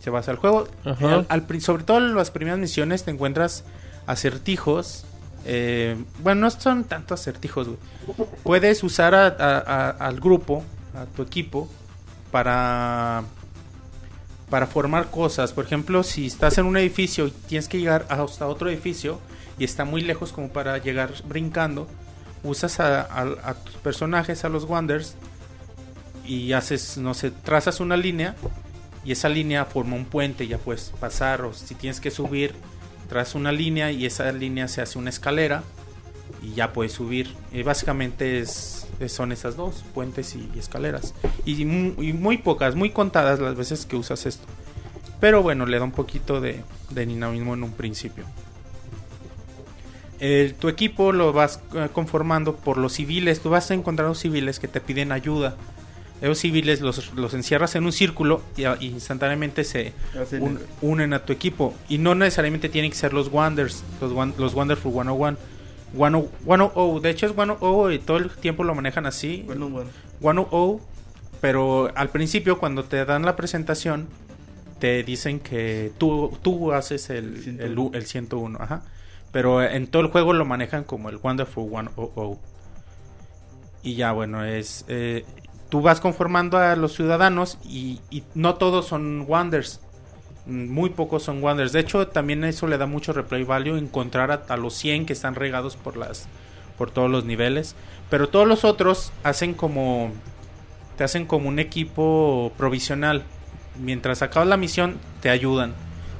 [0.00, 0.68] se basa el juego.
[0.84, 1.14] Ajá.
[1.14, 3.64] Al- al pri- sobre todo en las primeras misiones te encuentras
[4.06, 5.04] acertijos.
[5.46, 7.78] eh, bueno, no son tanto acertijos, güey.
[8.44, 11.68] Puedes usar a- a- a- al grupo, a tu equipo,
[12.30, 13.24] para,
[14.54, 15.52] para formar cosas.
[15.52, 19.18] Por ejemplo, si estás en un edificio y tienes que llegar hasta otro edificio
[19.58, 21.88] y está muy lejos como para llegar brincando,
[22.44, 25.16] usas a, a- tus personajes, a los Wonders,
[26.24, 28.36] y haces, no sé, trazas una línea
[29.04, 32.54] y esa línea forma un puente ya puedes pasar o si tienes que subir
[33.08, 35.64] trazas una línea y esa línea se hace una escalera
[36.42, 37.28] y ya puedes subir.
[37.52, 41.14] Y básicamente es, son esas dos puentes y, y escaleras.
[41.44, 41.64] Y, y
[42.12, 44.44] muy pocas muy contadas las veces que usas esto.
[45.20, 48.24] Pero bueno le da un poquito de, de dinamismo en un principio.
[50.20, 53.40] El- tu equipo lo vas eh, conformando por los civiles.
[53.40, 55.56] Tú vas a encontrar los civiles que te piden ayuda.
[56.20, 59.92] Esos civiles los, los encierras en un círculo y, a- y instantáneamente se
[60.40, 61.74] un- unen a tu equipo.
[61.88, 65.36] Y no necesariamente tienen que ser los Wonders, los, los Wonderful 101.
[65.96, 69.42] 100, 100, de hecho es 100 y todo el tiempo lo manejan así.
[69.46, 69.68] Bueno,
[70.20, 70.48] bueno.
[70.50, 70.80] 100,
[71.40, 74.08] pero al principio cuando te dan la presentación
[74.78, 77.90] te dicen que tú, tú haces el, el, 101.
[77.94, 78.82] el 101, ajá.
[79.32, 82.38] Pero en todo el juego lo manejan como el Wonderful 100.
[83.82, 85.24] Y ya bueno, es eh,
[85.68, 89.80] tú vas conformando a los ciudadanos y, y no todos son Wonders.
[90.46, 91.72] Muy pocos son Wonders.
[91.72, 95.34] De hecho, también eso le da mucho replay value encontrar a, los 100 que están
[95.34, 96.28] regados por las
[96.76, 97.76] por todos los niveles,
[98.10, 100.10] pero todos los otros hacen como
[100.98, 103.22] te hacen como un equipo provisional.
[103.80, 105.72] Mientras acabas la misión te ayudan.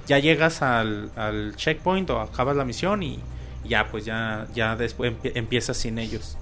[0.07, 3.19] Ya llegas al, al checkpoint o acabas la misión y
[3.65, 6.37] ya pues ya ya después empie- empiezas sin ellos.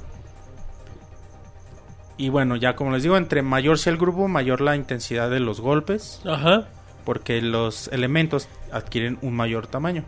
[2.17, 5.41] Y bueno, ya como les digo, entre mayor sea el grupo, mayor la intensidad de
[5.41, 6.69] los golpes, Ajá.
[7.05, 10.05] Porque los elementos adquieren un mayor tamaño.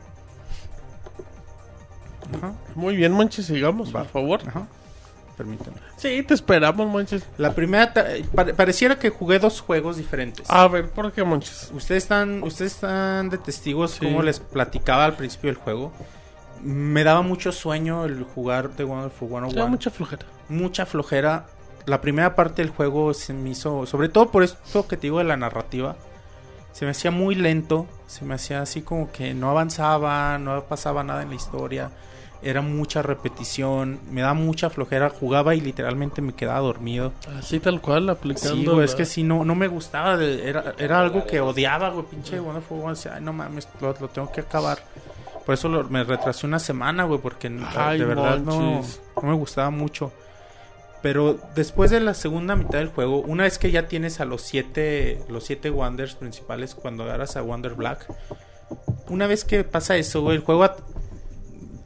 [2.37, 4.41] Ajá, Muy bien, Monchis, sigamos, por favor.
[4.47, 4.67] ajá.
[5.37, 5.77] permíteme.
[5.97, 7.25] Sí, te esperamos, Monchis.
[7.39, 10.49] La primera, eh, pare- pareciera que jugué dos juegos diferentes.
[10.49, 11.71] A ver, ¿por qué, Monchis?
[11.75, 14.05] Ustedes están, ustedes están de testigos Sí.
[14.05, 15.93] como les platicaba al principio del juego.
[16.63, 19.69] Me daba mucho sueño el jugar de Wonderful Te da 101.
[19.69, 20.25] mucha flojera.
[20.49, 21.47] mucha flojera.
[21.85, 25.19] La primera parte del juego se me hizo, sobre todo por esto que te digo
[25.19, 25.97] de la narrativa,
[26.75, 31.03] se me hacía muy lento, se me hacía así como que no avanzaba, no pasaba
[31.03, 31.91] nada en la historia,
[32.43, 37.13] era mucha repetición, me da mucha flojera, jugaba y literalmente me quedaba dormido.
[37.39, 38.57] Así tal cual, aplicando.
[38.57, 42.05] Sí, güey, es que sí, no, no me gustaba, era, era algo que odiaba, güey,
[42.05, 44.79] pinche Wonderful 101, decía, ay, no mames, lo, lo tengo que acabar.
[45.47, 48.83] Por eso lo- me retrasé una semana, güey, porque Ay, de verdad no,
[49.23, 50.13] no me gustaba mucho.
[51.05, 54.41] Pero después de la segunda mitad del juego, una vez que ya tienes a los
[54.41, 58.07] siete, los siete Wonders principales, cuando agarras a Wonder Black,
[59.11, 60.67] una vez que pasa eso, el juego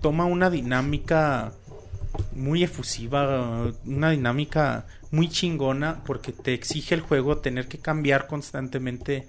[0.00, 1.50] toma una dinámica
[2.30, 9.26] muy efusiva, una dinámica muy chingona, porque te exige el juego tener que cambiar constantemente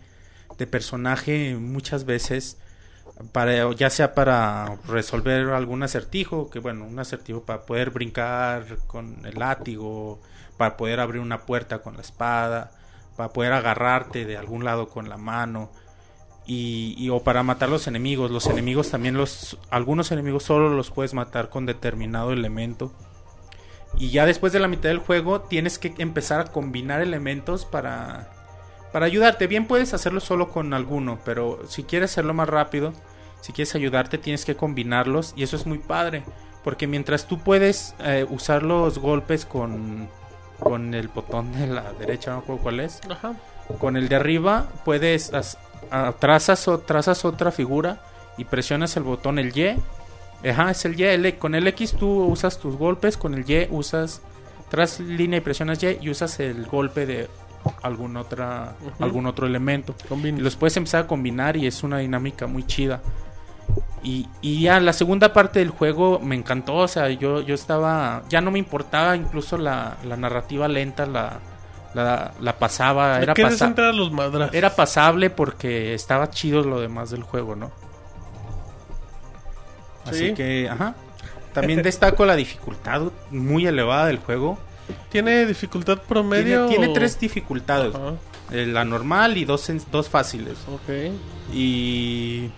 [0.59, 2.59] de personaje muchas veces
[3.32, 9.26] para ya sea para resolver algún acertijo, que bueno, un acertijo para poder brincar con
[9.26, 10.20] el látigo,
[10.58, 12.72] para poder abrir una puerta con la espada,
[13.18, 15.70] para poder agarrarte de algún lado con la mano
[16.46, 18.32] y, y- o para matar los enemigos.
[18.32, 22.94] Los enemigos también los algunos enemigos solo los puedes matar con determinado elemento.
[23.98, 28.30] Y ya después de la mitad del juego tienes que empezar a combinar elementos para
[28.94, 29.48] para ayudarte.
[29.48, 32.94] Bien puedes hacerlo solo con alguno, pero si quieres hacerlo más rápido,
[33.42, 36.24] si quieres ayudarte, tienes que combinarlos y eso es muy padre,
[36.64, 40.08] porque mientras tú puedes eh, usar los golpes con
[40.59, 43.34] con el botón de la derecha, no me acuerdo cuál es, Ajá.
[43.80, 45.58] con el de arriba puedes as-
[45.90, 48.01] a- trazas o trazas otra figura
[48.38, 49.77] y presionas el botón el Y.
[50.50, 51.03] Ajá, es el Y.
[51.06, 54.22] el- con el X tú usas tus golpes, con el Y usas
[54.69, 57.30] tras línea y presionas Y y usas el golpe de
[57.82, 59.95] algún otra algún otro elemento.
[60.09, 60.40] Combina.
[60.40, 63.01] Y los puedes empezar a combinar y es una dinámica muy chida.
[64.03, 68.24] Y, y ya la segunda parte del juego me encantó, o sea, yo, yo estaba,
[68.30, 71.40] ya no me importaba incluso la, la narrativa lenta, la,
[71.94, 74.53] la, la pasaba, era, ¿Quieres pasa- entrar a los madras?
[74.53, 77.72] era pasable porque estaba chido lo demás del juego, ¿no?
[80.06, 80.34] Así Sí.
[80.34, 80.95] que, ajá.
[81.53, 84.58] También destaco la dificultad muy elevada del juego.
[85.10, 86.68] ¿Tiene dificultad promedio?
[86.68, 87.94] Tiene, tres dificultades.
[87.95, 88.14] Ajá.
[88.52, 90.58] eh, la normal y dos, dos fáciles.
[90.72, 91.14] Ok.
[91.53, 92.50] Y...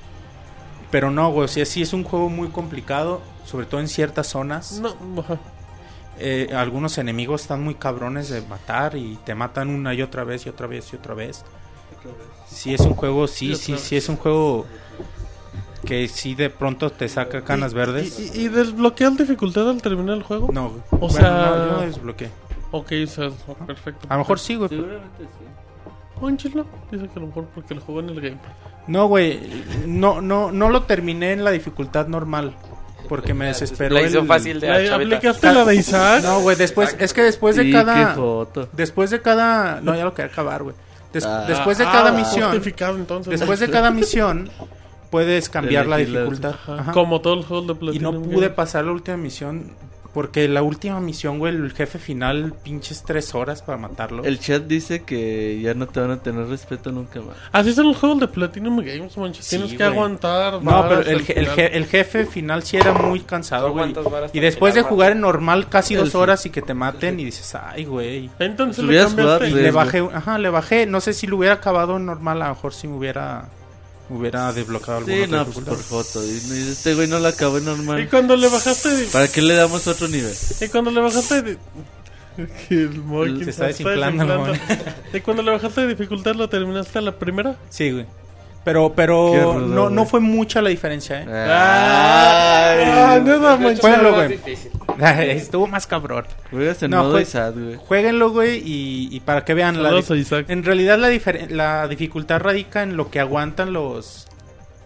[0.91, 4.27] Pero no, güey, o sea, sí es un juego muy complicado, sobre todo en ciertas
[4.27, 4.79] zonas.
[4.81, 5.39] No, ajá.
[6.19, 10.45] Eh, algunos enemigos están muy cabrones de matar y te matan una y otra vez
[10.45, 11.43] y otra vez y otra vez.
[12.47, 14.65] Sí es un juego, sí, Y sí, sí es un juego
[15.85, 18.19] que sí de pronto te saca canas ¿Y- verdes.
[18.19, 20.49] ¿Y, y, desbloqueas dificultad al terminar el juego?
[20.51, 20.81] No, güey.
[20.91, 22.29] O Bueno, sea- no, yo no desbloqueé.
[22.71, 23.29] Ok, o sea,
[23.65, 24.05] perfecto.
[24.09, 24.69] A lo mejor sí, güey.
[24.69, 25.45] Seguramente sí.
[26.21, 26.65] Pónchelo.
[26.91, 28.37] Dice que a lo mejor porque lo jugó en el game.
[28.87, 29.39] No, güey,
[29.85, 32.53] no, no, no lo terminé en la dificultad normal.
[33.09, 35.15] Porque me desesperó La hizo el- fácil de ¿La- a Chavita.
[35.17, 36.23] ¿Aplicaste la de Isaac?
[36.23, 38.15] No, güey, después, es que después de cada...
[38.71, 39.81] Después de cada...
[39.81, 40.75] No, ya lo quería acabar, güey.
[41.11, 41.43] Des- Ah.
[41.45, 42.51] después de Ah, cada misión...
[42.51, 43.37] justificado, entonces.
[43.37, 44.49] Después de cada misión
[45.09, 46.51] puedes cambiar la las- dificultad.
[46.51, 46.75] Ajá.
[46.79, 46.91] Ajá.
[46.93, 48.15] Como todos los juegos de Y Platinum.
[48.15, 49.73] no pude pasar la última misión
[50.13, 54.23] porque la última misión, güey, el jefe final, pinches tres horas para matarlo.
[54.23, 57.35] El chat dice que ya no te van a tener respeto nunca más.
[57.51, 59.45] Así son los juegos de Platinum Games, manches.
[59.45, 59.89] Sí, Tienes que güey.
[59.89, 60.61] aguantar.
[60.63, 61.55] No, pero el, je- el, final.
[61.55, 63.93] je- el jefe final sí era muy cansado, ¿Tú güey.
[64.33, 67.55] Y después de jugar en normal casi dos horas y que te maten y dices,
[67.55, 68.29] ay, güey.
[68.39, 69.21] Entonces Si le cambiaste.
[69.21, 70.85] jugado, Y le bajé, ajá, le bajé.
[70.85, 73.49] No sé si lo hubiera acabado en normal, a lo mejor sí me hubiera,
[74.11, 76.23] hubiera desbloqueado alguna Sí, no, pues por foto.
[76.25, 78.07] Y, este güey no la acabó en Y normal.
[78.09, 78.89] cuando le bajaste.
[78.89, 80.33] de- ¿Para qué le damos otro nivel?
[80.59, 81.41] Y cuando le bajaste.
[81.41, 81.57] de-
[82.69, 84.45] Que el Se está desinflando, desinflando.
[84.47, 84.59] güey.
[85.13, 87.55] Y cuando le bajaste de dificultad, ¿lo terminaste a la primera?
[87.69, 88.05] Sí, güey.
[88.63, 91.25] Pero, pero rudo, no, no fue mucha la diferencia, ¿eh?
[91.27, 92.73] Ah,
[93.13, 93.21] Ay.
[93.21, 94.27] Jueguenlo, más güey.
[94.37, 94.71] difícil.
[95.19, 96.25] Estuvo más cabrón.
[96.51, 97.75] Juegas en No, modo fue- Isaac, güey.
[97.75, 100.45] Jueguenlo, güey, y, y para que vean la a Isaac.
[100.49, 104.27] En realidad la, dificultad radica en lo que aguantan los...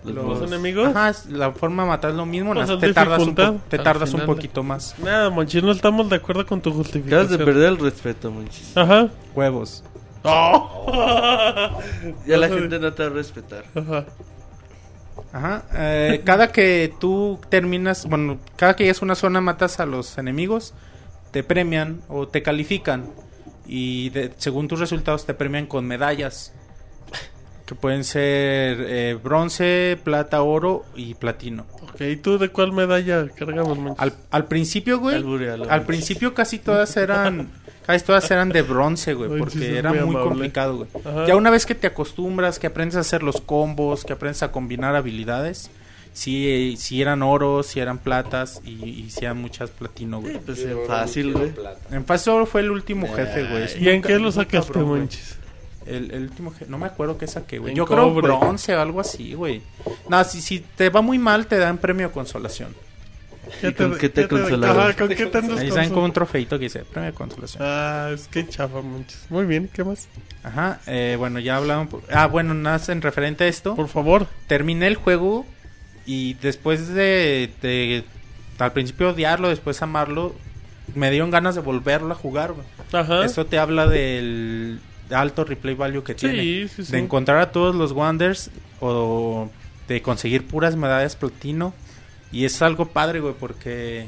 [0.03, 0.89] Los ¿Los enemigos?
[0.95, 4.13] Ajá, la forma de matar es lo mismo, Pues te tardas, un, po- te tardas
[4.13, 4.93] un poquito más.
[4.99, 7.21] Nada, manches, no estamos de acuerdo con tu justificación.
[7.21, 8.77] Acabas de perder el respeto, manches.
[8.77, 9.07] Ajá.
[9.33, 9.83] Huevos.
[10.23, 11.79] Oh.
[12.27, 13.63] Ya la gente no te va a respetar.
[13.73, 14.05] Ajá.
[15.33, 15.63] Ajá.
[15.73, 20.17] eh, cada que tú terminas, bueno, cada que llegas a una zona matas a los
[20.17, 20.73] enemigos,
[21.31, 23.05] te premian o te califican.
[23.67, 26.53] Y de- según tus resultados te premian con medallas.
[27.65, 31.65] Que pueden ser eh, bronce, plata, oro y platino.
[31.81, 33.99] Ok, ¿y tú de cuál medalla cargabas, Monchis?
[33.99, 35.15] Al, al principio, güey.
[35.69, 37.49] Al principio casi todas eran.
[37.85, 39.29] Casi todas eran de bronce, güey.
[39.39, 40.89] Porque era muy complicado, güey.
[41.03, 41.27] Ajá.
[41.27, 44.51] Ya una vez que te acostumbras, que aprendes a hacer los combos, que aprendes a
[44.51, 45.69] combinar habilidades.
[46.13, 50.39] Sí, eh, sí eran oros, sí eran platas y, y sí eran muchas platino, güey.
[50.39, 51.53] Pues es fácil, güey.
[51.91, 53.83] En fase oro fue el último jefe, güey.
[53.83, 54.79] ¿Y en qué lo sacaste.
[54.79, 55.37] Monchis?
[55.85, 57.71] El, el último jefe, no me acuerdo qué saqué, güey.
[57.71, 59.61] En Yo creo bronce o algo así, güey.
[60.09, 62.69] No, si, si te va muy mal, te dan premio de consolación.
[63.63, 64.79] ¿Y con qué te consolaron?
[64.79, 67.63] Ajá, ¿con qué te andas Ahí saben con un trofeito que dice premio de consolación.
[67.65, 69.25] Ah, es que chafa, Monchis.
[69.29, 70.07] Muy bien, ¿qué más?
[70.43, 71.87] Ajá, eh, bueno, ya hablamos.
[72.11, 73.75] Ah, bueno, nada en referente a esto.
[73.75, 74.27] Por favor.
[74.47, 75.45] Terminé el juego
[76.05, 78.03] y después de, de
[78.59, 80.35] al principio odiarlo, después amarlo,
[80.93, 82.53] me dieron ganas de volverlo a jugar.
[82.53, 82.65] güey.
[82.93, 83.25] Ajá.
[83.25, 86.41] Esto te habla del alto replay value que tiene.
[86.41, 86.91] Sí, sí, sí.
[86.91, 89.49] De encontrar a todos los Wonders o
[89.87, 91.73] de conseguir puras medallas platino.
[92.31, 94.07] Y es algo padre, güey, porque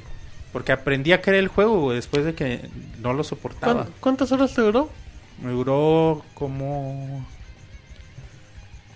[0.54, 2.68] porque aprendí a querer el juego, güey, después de que
[3.00, 3.84] no lo soportaba.
[3.84, 4.90] ¿Cuán- ¿Cuántas horas te duró?
[5.42, 7.26] Me duró como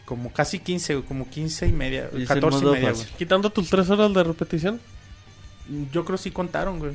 [0.06, 3.06] como casi 15, güey, como 15 y media, Y es el 14 y media, fácil.
[3.06, 3.18] güey.
[3.18, 4.82] Quitando tus tres horas de repetición.
[5.94, 6.92] Yo creo sí contaron, güey.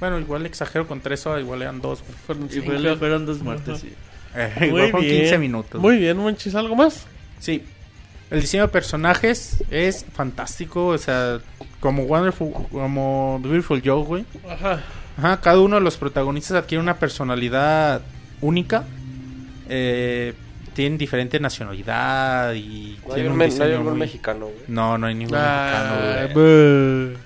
[0.00, 2.12] Bueno, igual exagero con 3 horas, igual eran 2, güey.
[2.26, 3.92] Fueron fue- fueron dos muertes, sí.
[4.34, 5.80] Eh, igual fueron 15 minutos.
[5.80, 6.54] Muy bien, Monchis.
[6.54, 7.06] ¿Algo más?
[7.38, 7.62] Sí.
[8.32, 11.38] El diseño de personajes es fantástico, o sea,
[11.80, 14.24] como Wonderful, como Beautiful Joe, güey.
[14.48, 14.80] Ajá.
[15.18, 18.00] Ajá, cada uno de los protagonistas adquiere una personalidad
[18.40, 18.84] única.
[19.68, 20.34] Eh,
[20.74, 24.56] tienen diferente nacionalidad y No hay, un me- no hay muy- mexicano, güey.
[24.68, 27.12] No, no hay ningún Ah, mexicano, güey.
[27.14, 27.18] buh.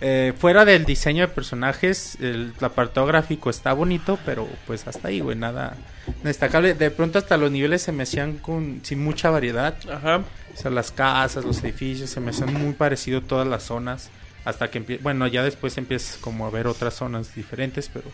[0.00, 5.20] Eh, fuera del diseño de personajes, el apartado gráfico está bonito, pero pues hasta ahí,
[5.20, 5.74] güey, nada
[6.22, 6.74] destacable.
[6.74, 9.74] De pronto hasta los niveles se me hacían con sin mucha variedad.
[9.90, 10.20] Ajá.
[10.56, 14.08] O sea, las casas, los edificios, se me hacían muy parecido todas las zonas.
[14.44, 18.06] Hasta que empie- bueno, ya después empiezas como a ver otras zonas diferentes, pero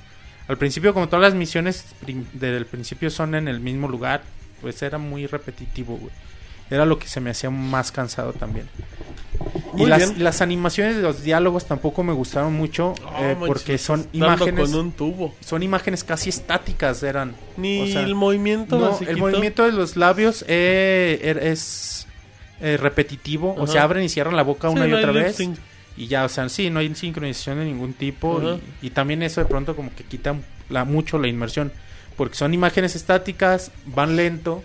[0.48, 1.84] al principio, como todas las misiones
[2.32, 4.22] del principio son en el mismo lugar,
[4.60, 6.12] pues era muy repetitivo, güey.
[6.70, 8.66] Era lo que se me hacía más cansado también.
[9.74, 13.76] Muy y las, las animaciones de los diálogos tampoco me gustaron mucho Oh, eh, porque
[13.78, 15.34] son imágenes con un tubo.
[15.40, 19.96] son imágenes casi estáticas eran Ni O sea, el movimiento no, el movimiento de los
[19.96, 22.01] labios eh, er- es
[22.62, 23.54] eh, repetitivo.
[23.58, 25.36] O sea, abren y cierran la boca Sí, una y no otra vez.
[25.36, 25.58] sync.
[25.96, 28.40] Y ya, o sea, sí, no hay sincronización de ningún tipo.
[28.80, 30.34] Y, y también eso de pronto como que quita
[30.70, 31.70] la, mucho la inmersión.
[32.16, 34.62] Porque son imágenes estáticas, van lento.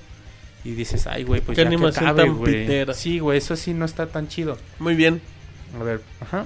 [0.64, 2.62] Y dices, ay, güey, pues Qué ya que animación acabe, tan güey.
[2.62, 2.94] pitera.
[2.94, 4.58] Sí, güey, eso sí no está tan chido.
[4.80, 5.22] Muy bien.
[5.80, 6.46] A ver, ajá.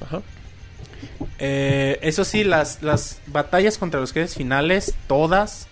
[0.00, 0.20] Ajá.
[1.38, 5.68] Eh, eso sí, las, las batallas contra los jefes finales, todas,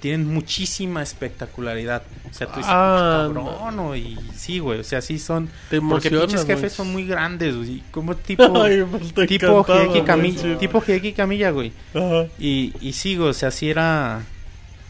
[0.00, 2.02] tienen muchísima espectacularidad.
[2.30, 5.48] O sea, tú dices, Ah, cabrón, o- y sí, güey, o sea, sí son...
[5.68, 8.42] Te Porque pinches jefes son muy grandes, güey, como tipo...
[8.62, 10.58] Ay, pues, tipo Hideki Monchis.
[10.58, 10.82] tipo
[11.16, 11.72] Kamiya, güey.
[11.94, 12.26] Ajá.
[12.38, 14.22] Y, y sí, güey, o sea, sí era...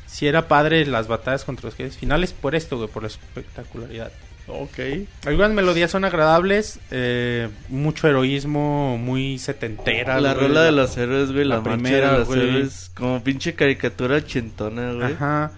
[0.06, 4.10] Sí era padre las batallas contra los jefes finales por esto, güey, por la espectacularidad.
[4.52, 4.78] Ok.
[5.26, 10.20] Algunas melodías son agradables, eh, mucho heroísmo, muy setentera.
[10.20, 10.46] La güey.
[10.48, 12.40] rola de los héroes, güey, la la, primera, de los güey.
[12.40, 15.12] héroes, como pinche caricatura ochentona, güey.
[15.12, 15.52] Ajá.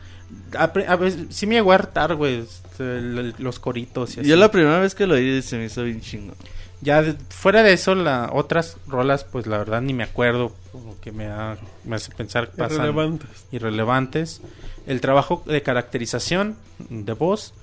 [0.58, 4.20] A, a veces sí me llegó a hartar, güey, este, el- el- los coritos y
[4.20, 4.28] así.
[4.28, 6.34] Yo la primera vez que lo oí se me hizo bien chingo.
[6.80, 10.98] Ya de- fuera de eso, la, otras rolas, pues la verdad ni me acuerdo, como
[11.00, 13.28] que me, da- me hace pensar que pasan Irrelevantes.
[13.52, 14.40] irrelevantes.
[14.86, 16.56] El trabajo de caracterización
[16.88, 17.54] de voz,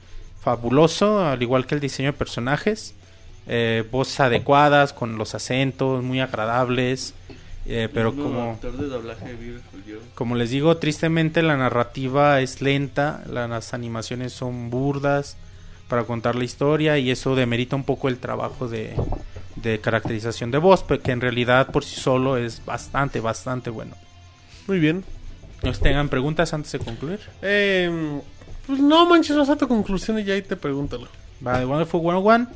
[0.41, 2.95] fabuloso, al igual que el diseño de personajes.
[3.47, 7.13] Eh, voces adecuadas, con los acentos, muy agradables.
[7.65, 8.59] eh, pero como...
[8.61, 9.35] de doblaje.
[10.15, 15.37] Como les digo, tristemente la narrativa es lenta, las animaciones son burdas
[15.87, 18.95] para contar la historia y eso demerita un poco el trabajo de,
[19.55, 23.95] de caracterización de voz, pero que en realidad por sí solo es bastante, bastante bueno.
[24.67, 25.03] Muy bien.
[25.63, 27.19] ¿Nos tengan preguntas antes de concluir?
[27.41, 28.21] Eh,
[28.69, 31.07] pues no manches, vas a tu conclusión y ya ahí te pregúntalo.
[31.45, 32.47] Va, The Wonderful 101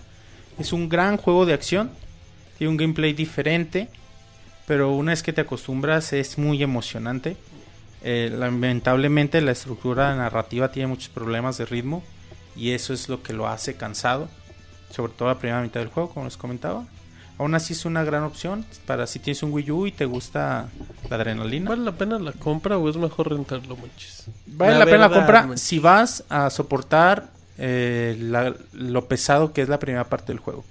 [0.59, 1.89] es un gran juego de acción,
[2.59, 3.89] tiene un gameplay diferente,
[4.67, 7.35] pero una vez que te acostumbras es muy emocionante.
[8.03, 12.03] Eh, lamentablemente la estructura narrativa tiene muchos problemas de ritmo
[12.55, 14.29] y eso es lo que lo hace cansado,
[14.91, 16.85] sobre todo la primera mitad del juego, como les comentaba.
[17.39, 20.69] Aún así es una gran opción para si tienes un Wii U y te gusta
[21.09, 21.69] la adrenalina.
[21.71, 24.25] ¿Vale la pena la compra o es mejor rentarlo, manches?
[24.45, 25.61] Vale La la, pena la compra manches.
[25.61, 30.63] si vas a soportar eh, la- lo pesado que es la primera parte del juego.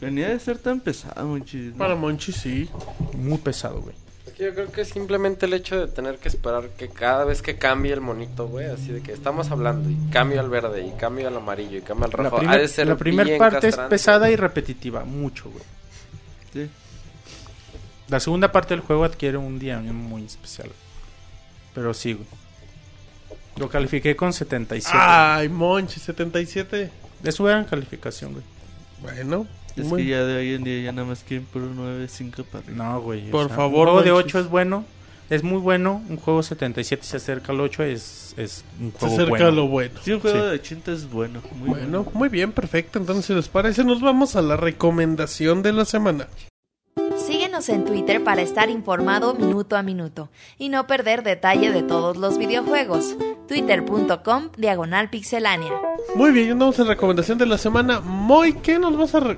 [0.00, 1.76] Venía de ser tan pesado, muchísimo.
[1.76, 2.68] Para Monchi sí.
[3.16, 3.94] Muy pesado, güey.
[4.36, 7.56] que yo creo que simplemente el hecho de tener que esperar que cada vez que
[7.56, 11.28] cambie el monito, güey, así de que estamos hablando y cambio al verde y cambio
[11.28, 13.76] al amarillo y cambio al La, rojo, primer- ha de ser la primera parte es
[13.76, 15.62] pesada y repetitiva, mucho, güey.
[16.54, 16.70] Sí.
[18.08, 20.70] La segunda parte del juego adquiere un día muy especial.
[21.74, 22.26] Pero sí, güey.
[23.56, 24.96] Lo califiqué con 77.
[24.98, 26.90] Ay, Monchi, 77.
[27.22, 28.44] Es su gran calificación, güey.
[29.02, 31.76] Bueno, Es muy- que ya de hoy en día ya nada más quieren por un
[31.76, 32.64] 9, 5 para.
[32.70, 33.28] No, güey.
[33.28, 34.34] o Por sea, favor, Un juego de Monchis.
[34.34, 34.84] 8 es bueno.
[35.34, 36.02] Es muy bueno.
[36.08, 39.46] Un juego 77 se acerca al 8 es, es un se juego acerca bueno.
[39.46, 40.00] a lo bueno.
[40.02, 40.44] Sí, un juego Sí.
[40.44, 41.40] de 80 es bueno.
[41.56, 42.98] Muy Bueno, muy bien, perfecto.
[42.98, 46.28] Entonces, si les parece, nos vamos a la recomendación de la semana.
[47.54, 52.16] Síguenos en Twitter para estar informado minuto a minuto y no perder detalle de todos
[52.16, 53.14] los videojuegos.
[53.46, 55.70] Twitter.com Diagonal Pixelánea.
[56.16, 58.00] Muy bien, andamos en recomendación de la semana.
[58.00, 59.20] Moy, ¿qué nos vas a...
[59.20, 59.36] Re...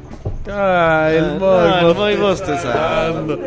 [0.48, 1.82] Ah, el Ah, Moy.
[1.82, 3.38] no, el Moy bostezando.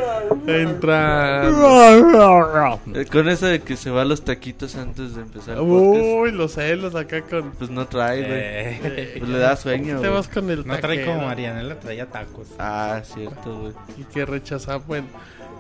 [0.46, 2.80] Entrando.
[2.94, 5.64] Eh, con eso de que se va a los taquitos antes de empezar el.
[5.64, 7.52] Uy, los celos acá con...
[7.52, 8.32] Pues no trae, güey.
[8.34, 12.48] Eh, Pues le da sueño, Te vas con el no trae como Marianela, traía tacos.
[12.60, 13.74] Ah, cierto, güey.
[13.98, 14.26] Y que
[14.60, 14.78] rechaza.
[14.88, 15.08] Bueno,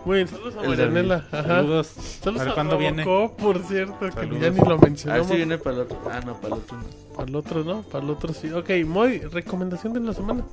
[0.06, 1.28] muy saludos a El Marianela.
[1.32, 1.44] Ajá.
[1.44, 1.88] Saludos.
[1.88, 3.04] Saludos A ver a cuándo viene.
[3.04, 5.28] Por cierto, que ya ni lo A ver mencionamos.
[5.28, 6.02] si viene para el otro.
[6.12, 7.16] Ah, no, para el otro no.
[7.16, 7.82] Para el otro, ¿no?
[7.84, 8.52] Para el otro sí.
[8.52, 10.44] Ok, muy recomendación de la semana.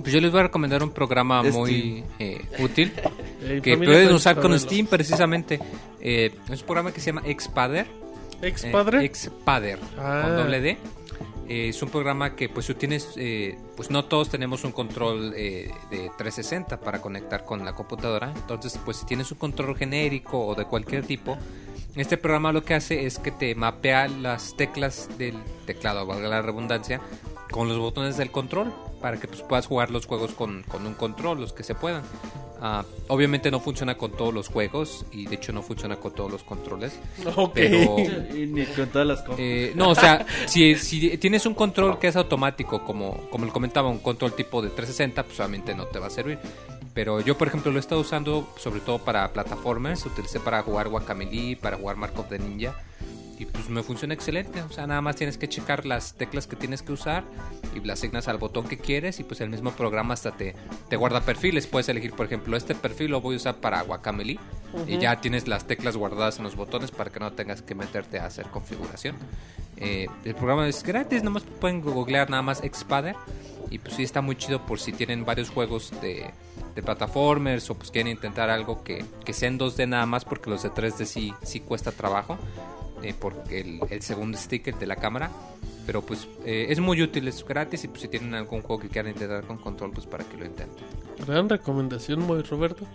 [0.00, 1.54] Pues yo les voy a recomendar un programa Steam.
[1.54, 2.92] muy eh, útil
[3.44, 4.56] Eh, que pueden puede usar con.
[4.58, 5.58] Steam precisamente.
[6.00, 7.86] Eh, es un programa que se llama Expader.
[8.40, 9.04] Ex Eh.
[9.04, 10.22] Expader, Ah.
[10.26, 10.78] con doble D.
[11.48, 15.32] Eh, es un programa que pues tú tienes, eh, pues no todos tenemos un control
[15.36, 18.32] eh, de 360 para conectar con la computadora.
[18.34, 21.36] Entonces pues si tienes un control genérico o de cualquier tipo,
[21.96, 26.42] este programa lo que hace es que te mapea las teclas del teclado, valga la
[26.42, 27.00] redundancia,
[27.50, 28.72] con los botones del control
[29.02, 32.02] para que pues, puedas jugar los juegos con, con un control, los que se puedan.
[32.64, 36.30] Ah, obviamente no funciona con todos los juegos y de hecho no funciona con todos
[36.30, 36.98] los controles.
[37.34, 37.54] Ok.
[37.54, 37.96] Pero
[38.34, 42.06] Y ni con todas las eh, no, o sea, si, si tienes un control que
[42.06, 45.98] es automático, como, como le comentaba, un control tipo de 360, pues obviamente no te
[45.98, 46.38] va a servir.
[46.94, 50.06] Pero yo, por ejemplo, lo he estado usando sobre todo para plataformas.
[50.06, 52.76] Utilicé para jugar Guacamelee, para jugar Mark of the Ninja.
[53.42, 54.62] Y pues me funciona excelente.
[54.62, 57.24] O sea, nada más tienes que checar las teclas que tienes que usar
[57.74, 59.18] y las asignas al botón que quieres.
[59.18, 60.54] Y pues el mismo programa hasta te,
[60.88, 61.66] te guarda perfiles.
[61.66, 64.38] Puedes elegir, por ejemplo, este perfil lo voy a usar para Guacamelee.
[64.86, 68.20] Y ya tienes las teclas guardadas en los botones para que no tengas que meterte
[68.20, 69.16] a hacer configuración.
[69.76, 73.16] Eh, el programa es gratis, nada más pueden googlear nada más Expader.
[73.70, 76.30] Y pues sí está muy chido por si tienen varios juegos de,
[76.76, 80.48] de plataformers o pues quieren intentar algo que, que sea en 2D nada más porque
[80.48, 82.38] los de 3D sí, sí cuesta trabajo.
[83.02, 85.30] Eh, porque el, el segundo stick el de la cámara.
[85.84, 88.88] Pero pues eh, es muy útil, es gratis y pues si tienen algún juego que
[88.88, 90.84] quieran intentar con control pues para que lo intenten.
[91.26, 92.86] Gran recomendación, muy Roberto.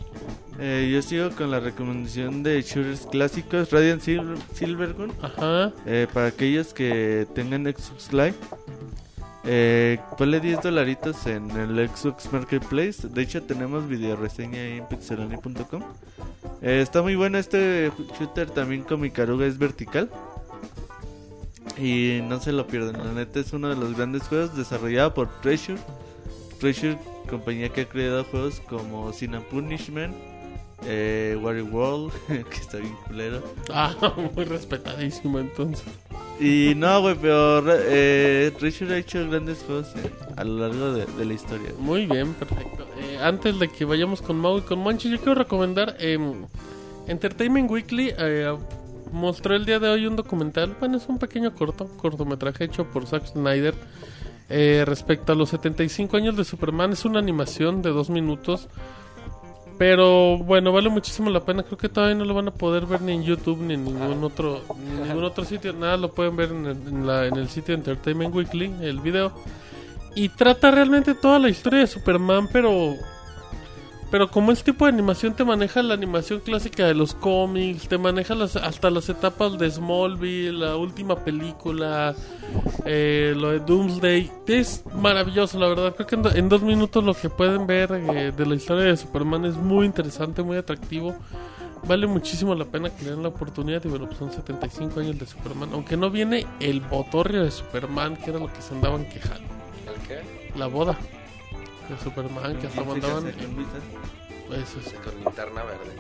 [0.58, 5.12] Eh, yo sigo con la recomendación de shooters clásicos Radiant Sil- Silvergun.
[5.22, 5.74] Ajá.
[5.86, 8.36] Eh, para aquellos que tengan Xbox Live,
[9.50, 13.08] eh, ponle 10 dolaritos en el Xbox Marketplace.
[13.08, 15.84] De hecho, tenemos video reseña ahí en pixelani.com.
[16.62, 20.10] Eh, está muy bueno este shooter también con mi caruga es vertical.
[21.78, 25.30] Y no se lo pierdan, la neta es uno de los grandes juegos desarrollado por
[25.42, 25.80] Treasure.
[26.60, 26.98] Treasure,
[27.30, 30.16] compañía que ha creado juegos como Sin Punishment,
[30.86, 33.42] eh, World, que está bien culero.
[33.74, 33.96] Ah,
[34.36, 35.86] muy respetadísimo entonces.
[36.40, 41.06] Y no, güey, pero eh, Treasure ha hecho grandes juegos eh, a lo largo de,
[41.08, 41.72] de la historia.
[41.80, 42.86] Muy bien, perfecto.
[43.00, 46.46] Eh, antes de que vayamos con Mau y con Monchi, yo quiero recomendar em,
[47.08, 48.14] Entertainment Weekly.
[49.12, 50.76] mostró el día de hoy un documental.
[50.80, 53.74] Bueno, es un pequeño corto, cortometraje hecho por Zack Snyder.
[54.50, 58.68] eh, respecto a los 75 años de Superman, es una animación de dos minutos.
[59.78, 61.62] Pero bueno, vale muchísimo la pena.
[61.64, 64.24] Creo que todavía no lo van a poder ver ni en YouTube ni en ningún
[64.24, 65.72] otro ni en ningún otro sitio.
[65.74, 69.32] Nada, lo pueden ver en el, en la- en el sitio Entertainment Weekly, el video.
[70.16, 72.94] Y trata realmente toda la historia de Superman, pero.
[74.10, 77.98] Pero como este tipo de animación te maneja la animación clásica de los cómics, te
[77.98, 82.16] maneja las, hasta las etapas de Smallville, la última película,
[82.86, 84.32] eh, lo de Doomsday.
[84.48, 85.94] Es maravilloso, la verdad.
[85.94, 88.86] Creo que en, do- en dos minutos lo que pueden ver eh, de la historia
[88.86, 91.14] de Superman es muy interesante, muy atractivo.
[91.86, 93.84] Vale muchísimo la pena que le den la oportunidad.
[93.84, 95.70] Y bueno, pues son 75 años de Superman.
[95.74, 99.48] Aunque no viene el botorrio de Superman, que era lo que se andaban quejando
[99.86, 100.22] ¿El qué?
[100.58, 100.98] la boda
[101.90, 105.96] de Superman que hasta mandaban eso es Con linterna verde.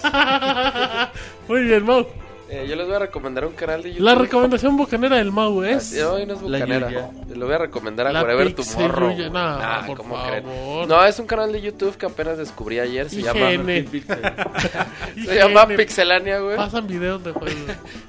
[1.48, 2.06] muy bien Mau
[2.52, 4.04] Eh, yo les voy a recomendar un canal de YouTube.
[4.04, 5.76] La recomendación bocanera del Mau es.
[5.76, 7.10] Así, hoy no es La bucanera.
[7.32, 9.16] Lo voy a recomendar a La Pixel Tomorrow.
[9.16, 10.30] No, Nah, por ¿cómo favor.
[10.30, 10.88] creen?
[10.88, 13.08] No, es un canal de YouTube que apenas descubrí ayer.
[13.08, 13.88] Se llama, IGN.
[15.26, 15.66] se llama.
[15.68, 16.56] Pixelania, güey.
[16.56, 17.54] Pasan videos de juegos.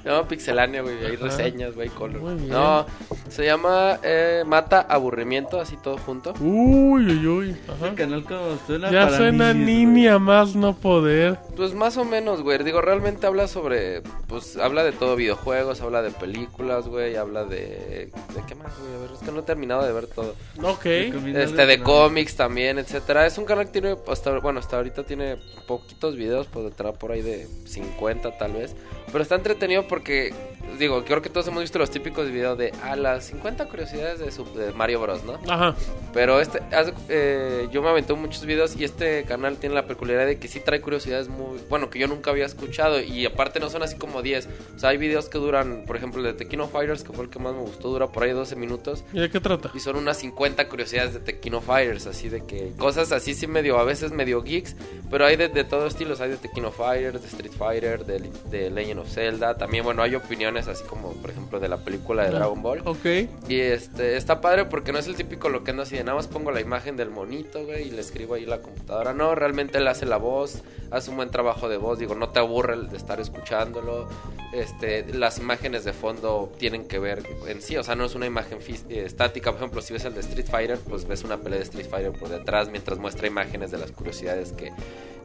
[0.02, 1.04] Se llama Pixelania, güey.
[1.06, 2.20] Hay reseñas, güey, color.
[2.20, 2.48] Muy bien.
[2.50, 2.84] No,
[3.28, 6.34] se llama eh, Mata Aburrimiento, así todo junto.
[6.40, 7.56] Uy, uy, uy.
[7.68, 7.88] Ajá.
[7.90, 11.38] El canal como suena Ya para suena niños, Nini a más no poder.
[11.56, 12.62] Pues más o menos, güey.
[12.64, 14.02] Digo, realmente habla sobre.
[14.32, 17.16] Pues habla de todo: videojuegos, habla de películas, güey.
[17.16, 18.10] Habla de.
[18.34, 18.94] ¿De qué más, güey?
[18.94, 20.34] A ver, es que no he terminado de ver todo.
[20.62, 20.86] Ok.
[20.86, 23.26] Este, de cómics también, etcétera.
[23.26, 25.36] Es un canal que tiene, hasta, bueno, hasta ahorita tiene
[25.68, 28.74] poquitos videos, pues detrás por ahí de 50 tal vez.
[29.12, 30.32] Pero está entretenido porque,
[30.78, 34.32] digo, creo que todos hemos visto los típicos videos de, a las 50 curiosidades de,
[34.32, 35.38] su- de Mario Bros, ¿no?
[35.48, 35.74] Ajá.
[36.14, 36.60] Pero este,
[37.08, 40.60] eh, yo me aventé muchos videos y este canal tiene la peculiaridad de que sí
[40.60, 44.22] trae curiosidades muy, bueno, que yo nunca había escuchado y aparte no son así como
[44.22, 44.48] 10.
[44.76, 47.30] O sea, hay videos que duran, por ejemplo, el de Tequino Fighters, que fue el
[47.30, 49.04] que más me gustó, dura por ahí 12 minutos.
[49.12, 49.70] ¿Y de qué trata?
[49.74, 53.78] Y son unas 50 curiosidades de Tequino Fighters, así de que cosas así sí medio,
[53.78, 54.76] a veces medio geeks,
[55.10, 58.70] pero hay de, de todos estilos, hay de Tequino Fighters, de Street Fighter, de, de
[58.70, 62.30] Legend of Zelda, también bueno, hay opiniones así como por ejemplo de la película de
[62.30, 62.82] Dragon Ball.
[62.84, 63.06] Ok.
[63.48, 66.16] Y este, está padre porque no es el típico lo que ando así de nada
[66.16, 69.12] más pongo la imagen del monito, güey, y le escribo ahí la computadora.
[69.12, 72.38] No, realmente él hace la voz, hace un buen trabajo de voz, digo, no te
[72.38, 74.08] aburre el de estar escuchándolo.
[74.52, 78.26] Este, las imágenes de fondo tienen que ver en sí, o sea, no es una
[78.26, 79.50] imagen eh, estática.
[79.50, 82.12] Por ejemplo, si ves el de Street Fighter, pues ves una pelea de Street Fighter
[82.12, 84.72] por detrás mientras muestra imágenes de las curiosidades que,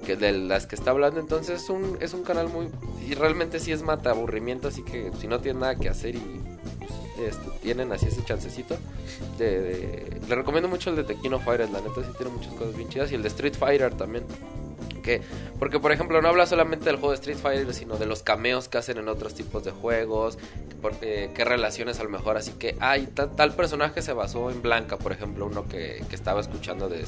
[0.06, 1.20] que de las que está hablando.
[1.20, 2.68] Entonces es un, es un canal muy...
[3.08, 6.20] Y realmente sí es mata aburrimiento, así que si no tienen nada que hacer y
[6.80, 6.92] pues,
[7.30, 8.76] este, tienen así ese chancecito,
[9.38, 12.76] de, de- le recomiendo mucho el de Tequino Fighters, la neta sí tiene muchas cosas
[12.76, 13.12] bien chidas.
[13.12, 14.24] Y el de Street Fighter también.
[15.08, 15.22] Que,
[15.58, 18.68] porque por ejemplo no habla solamente del juego de Street Fighter, sino de los cameos
[18.68, 20.38] que hacen en otros tipos de juegos,
[20.82, 24.52] por- eh, qué relaciones a lo mejor, así que, ay, ta- tal personaje se basó
[24.52, 27.04] en Blanca, por ejemplo, uno que, que estaba escuchando de, de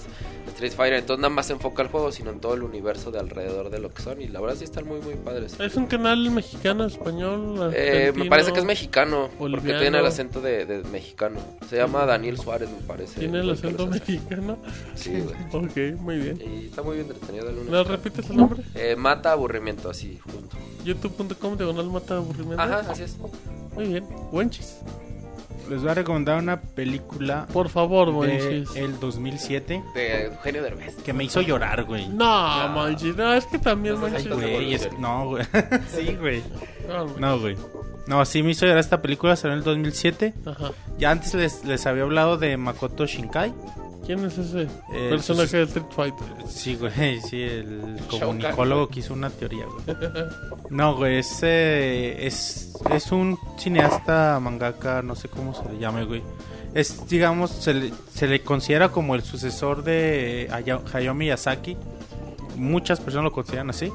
[0.47, 3.19] Street Fighter, entonces nada más se enfoca el juego, sino en todo el universo de
[3.19, 5.59] alrededor de lo que son, y la verdad sí están muy muy padres.
[5.59, 7.71] Es un canal mexicano, español.
[7.75, 11.37] Eh, me parece que es mexicano, porque tiene el acento de, de mexicano.
[11.69, 13.19] Se llama Daniel Suárez, me parece.
[13.19, 14.57] Tiene el acento mexicano.
[14.95, 15.11] Sí,
[15.51, 15.65] güey.
[15.65, 16.39] Ok, muy bien.
[16.41, 17.49] Y está muy bien entretenido.
[17.49, 18.63] una ¿No repites el nombre?
[18.75, 20.57] Eh, mata aburrimiento, así, junto.
[20.85, 22.61] youtube.com diagonal mata aburrimiento.
[22.61, 23.17] Ajá, así es.
[23.75, 24.05] Muy bien.
[24.31, 24.77] Wenchis.
[25.69, 28.75] Les voy a recomendar una película Por favor, de Wenchis.
[28.75, 30.95] el 2007 De Eugenio Derbez.
[30.95, 32.07] que me hizo llorar, güey.
[32.09, 33.15] No, Wenchis.
[33.15, 34.29] No, es que también Ay, Wenchis.
[34.33, 35.45] güey, es- no, güey.
[35.95, 36.41] sí, güey.
[36.87, 37.19] No, güey.
[37.19, 37.55] No, güey.
[38.07, 40.33] No, sí me hizo llorar esta película, salió en el 2007.
[40.43, 40.71] Ajá.
[40.97, 43.53] Ya antes les, les había hablado de Makoto Shinkai.
[44.05, 44.63] ¿Quién es ese
[44.93, 46.27] Eh, personaje pues- de Street Fighter?
[46.47, 49.97] Sí, güey, sí, el comunicólogo que hizo una teoría, güey.
[50.69, 56.05] No, güey, es, eh, es, es un cineasta, mangaka, no sé cómo se le llame,
[56.05, 56.21] güey.
[56.73, 61.75] Es, digamos, se le, se le considera como el sucesor de Haya- Hayao Miyazaki.
[62.55, 63.91] Muchas personas lo consideran así.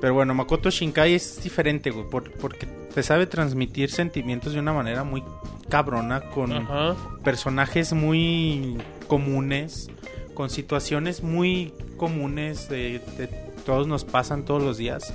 [0.00, 4.72] Pero bueno, Makoto Shinkai es diferente, güey, por- porque te sabe transmitir sentimientos de una
[4.72, 5.22] manera muy
[5.68, 6.96] cabrona, con Ajá.
[7.22, 8.78] personajes muy
[9.10, 9.90] comunes,
[10.34, 13.26] con situaciones muy comunes de, de
[13.66, 15.12] todos nos pasan todos los días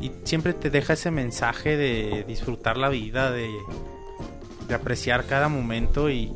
[0.00, 3.48] y siempre te deja ese mensaje de disfrutar la vida, de,
[4.66, 6.32] de apreciar cada momento y,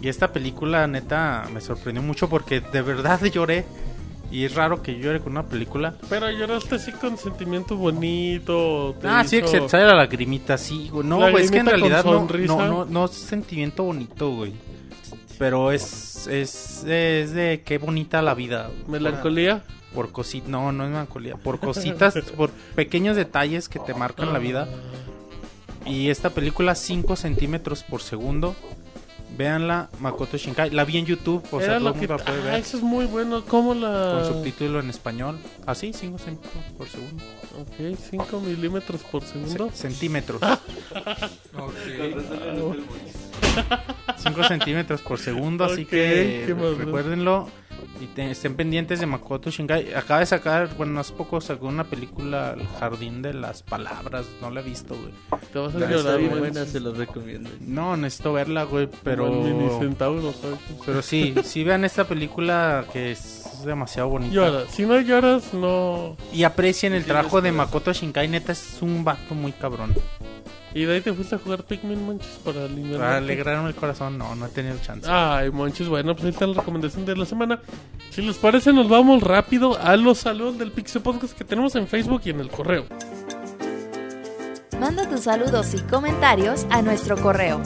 [0.00, 3.64] y esta película neta me sorprendió mucho porque de verdad lloré
[4.30, 5.96] y es raro que llore con una película.
[6.08, 8.94] Pero lloraste así con sentimiento bonito.
[9.02, 11.04] Ah, sí, que se sale la lagrimita, sí, güey.
[11.04, 14.52] No, güey, es que en realidad no, no, no es sentimiento bonito, güey.
[15.40, 18.70] Pero es, es, es de qué bonita la vida.
[18.86, 19.64] Melancolía.
[19.94, 21.34] Por cositas, no, no es melancolía.
[21.36, 24.68] Por cositas, por pequeños detalles que te marcan la vida.
[25.86, 28.54] Y esta película, 5 centímetros por segundo.
[29.38, 30.70] Véanla, Makoto Shinkai.
[30.70, 32.06] La vi en YouTube, o sea, Era todo lo el que.
[32.08, 32.60] mundo la puede Ah, ver.
[32.60, 33.42] eso es muy bueno.
[33.46, 34.20] ¿Cómo la.?
[34.22, 35.38] Con subtítulo en español.
[35.64, 37.24] Así, 5 centímetros por segundo.
[37.58, 39.70] Ok, 5 milímetros por segundo.
[39.70, 40.42] Ce- centímetros.
[40.42, 40.58] Ah.
[44.20, 47.48] 5 centímetros por segundo, así Ok, que recuérdenlo.
[48.00, 49.94] Y te- estén pendientes de Makoto Shinkai.
[49.94, 54.26] Acaba de sacar, bueno, hace poco sacó una película, El Jardín de las Palabras.
[54.40, 55.12] No la he visto, güey.
[55.52, 57.50] Te vas a Está llorar, bien buena, se los recomiendo.
[57.60, 59.26] No, necesito verla, güey, pero...
[59.26, 60.58] Como el mini centauro, ¿sabes?
[60.84, 64.32] Pero sí, sí vean esta película que es demasiado bonita.
[64.34, 64.62] Llora.
[64.70, 66.16] Si no lloras, no.
[66.32, 68.28] Y aprecien el trabajo de Makoto Shinkai.
[68.28, 69.94] Neta, es un vato muy cabrón.
[70.74, 73.00] Y de ahí te fuiste a jugar Pikmin, Monchis, para aliviar.
[73.00, 75.08] Para alegrarme el corazón, no, no he tenido chance.
[75.10, 77.58] Ay, Monchis, bueno, pues ahí está la recomendación de la semana.
[78.10, 81.88] Si les parece, nos vamos rápido a los saludos del Pixel Podcast que tenemos en
[81.88, 82.86] Facebook y en el correo.
[84.78, 87.60] Manda tus saludos y comentarios a nuestro correo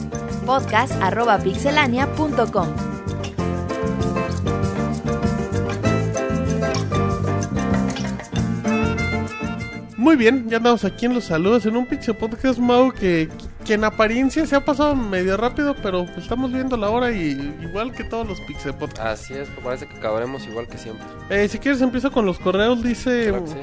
[0.45, 2.67] podcast.pixelania.com.
[10.05, 13.27] Muy bien, ya andamos aquí en los saludos en un Pixel Podcast Mau que,
[13.65, 17.31] que en apariencia se ha pasado medio rápido, pero estamos viendo la hora y
[17.63, 19.23] igual que todos los Pixel Podcasts.
[19.23, 21.03] Así es, pues parece que acabaremos igual que siempre.
[21.31, 23.29] Eh, si quieres empiezo con los correos, dice...
[23.29, 23.57] Claro que sí.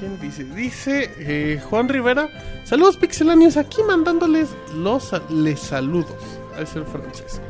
[0.00, 0.44] ¿Quién dice?
[0.44, 2.30] Dice eh, Juan Rivera.
[2.64, 6.16] Saludos pixelanios, aquí mandándoles los les saludos.
[6.58, 7.42] A ser francés.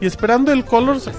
[0.00, 1.10] Y esperando el Colors.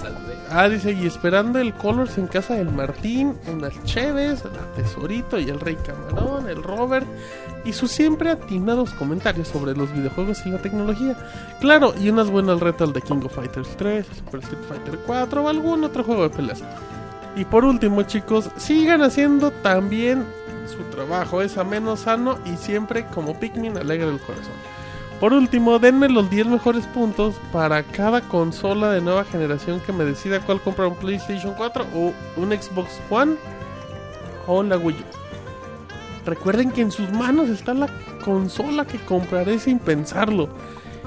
[0.49, 5.49] Ah, dice, y esperando el Colors en casa del Martín, unas Cheves, la Tesorito y
[5.49, 7.07] el Rey Camarón, el Robert,
[7.65, 11.17] y sus siempre atinados comentarios sobre los videojuegos y la tecnología.
[11.59, 15.49] Claro, y unas buenas retas de King of Fighters 3, Super Street Fighter 4 o
[15.49, 16.63] algún otro juego de peleas.
[17.35, 20.23] Y por último, chicos, sigan haciendo también
[20.67, 21.41] su trabajo.
[21.41, 24.74] Es ameno, sano y siempre como Pikmin alegra el corazón.
[25.19, 30.03] Por último, denme los 10 mejores puntos para cada consola de nueva generación que me
[30.03, 33.35] decida cuál comprar un PlayStation 4 o un Xbox One
[34.45, 36.25] o la Wii U.
[36.25, 37.87] Recuerden que en sus manos está la
[38.25, 40.49] consola que compraré sin pensarlo.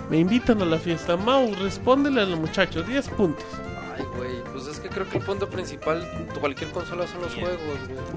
[0.09, 1.17] Me invitan a la fiesta.
[1.17, 2.87] Mau, respóndele a los muchachos.
[2.87, 3.45] 10 puntos.
[3.97, 7.35] Ay, güey, pues es que creo que el punto principal de cualquier consola son los
[7.35, 7.59] juegos,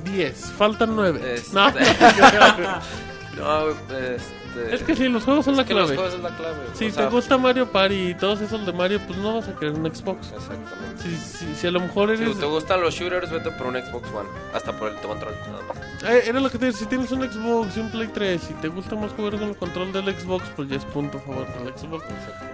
[0.04, 0.16] güey.
[0.16, 0.52] 10.
[0.58, 1.34] Faltan 9.
[1.36, 1.70] Este- No,
[3.38, 3.66] No,
[4.56, 4.76] este...
[4.76, 5.96] es que sí, los juegos son la los clave.
[5.96, 6.58] juegos es la clave.
[6.74, 9.48] Si o te sea, gusta Mario Party y todos esos de Mario, pues no vas
[9.48, 10.32] a querer un Xbox.
[10.32, 11.02] Exactamente.
[11.04, 12.40] Si, si, si a lo mejor Si eres...
[12.40, 14.30] te gustan los shooters, vete por un Xbox One.
[14.54, 15.78] Hasta por el control, nada más.
[16.12, 18.54] Eh, era lo que te decía, si tienes un Xbox y un Play 3 y
[18.56, 21.48] te gusta más jugar con el control del Xbox, pues ya es punto a favor
[21.64, 22.04] del Xbox.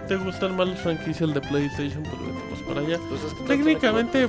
[0.06, 2.98] Te gustan más las franquicias de PlayStation, pues vete más para allá.
[3.08, 4.28] Pues es que todos Técnicamente,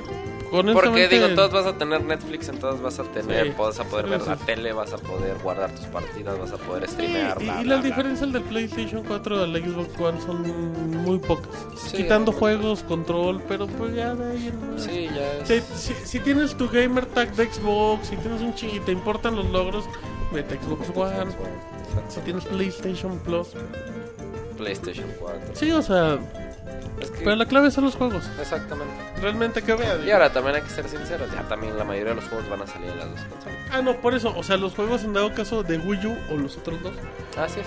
[0.50, 3.52] Porque digo, en todas vas a tener Netflix, en todas vas a tener, Sí.
[3.58, 4.28] vas a poder Sí, ver sí.
[4.28, 7.36] la tele, vas a poder guardar tus partidas, vas a poder streamear.
[7.40, 11.48] y, bla, y las diferencias del PlayStation 4 al Xbox One son muy pocas.
[11.92, 14.82] Quitando juegos, control, pero pues ya de ahí en más.
[14.82, 15.64] Sí, ya es.
[15.72, 18.92] Si, si- si tienes tu gamer tag de Xbox, si tienes un chi y te
[18.92, 19.84] importan los logros,
[20.32, 21.30] vete Xbox One.
[22.08, 23.48] Si tienes PlayStation Plus.
[24.56, 25.40] PlayStation 4.
[25.54, 26.18] Sí, o sea,
[27.00, 28.24] Es que- pero la clave son los juegos.
[28.40, 28.92] Exactamente.
[29.20, 29.96] Realmente que vea.
[30.04, 32.62] Y ahora también hay que ser sinceros, ya también la mayoría de los juegos van
[32.62, 33.58] a salir en las dos consolas.
[33.70, 36.36] Ah, no, por eso, o sea, los juegos en dado caso de Wii U o
[36.36, 36.92] los otros dos.
[37.36, 37.66] Así es.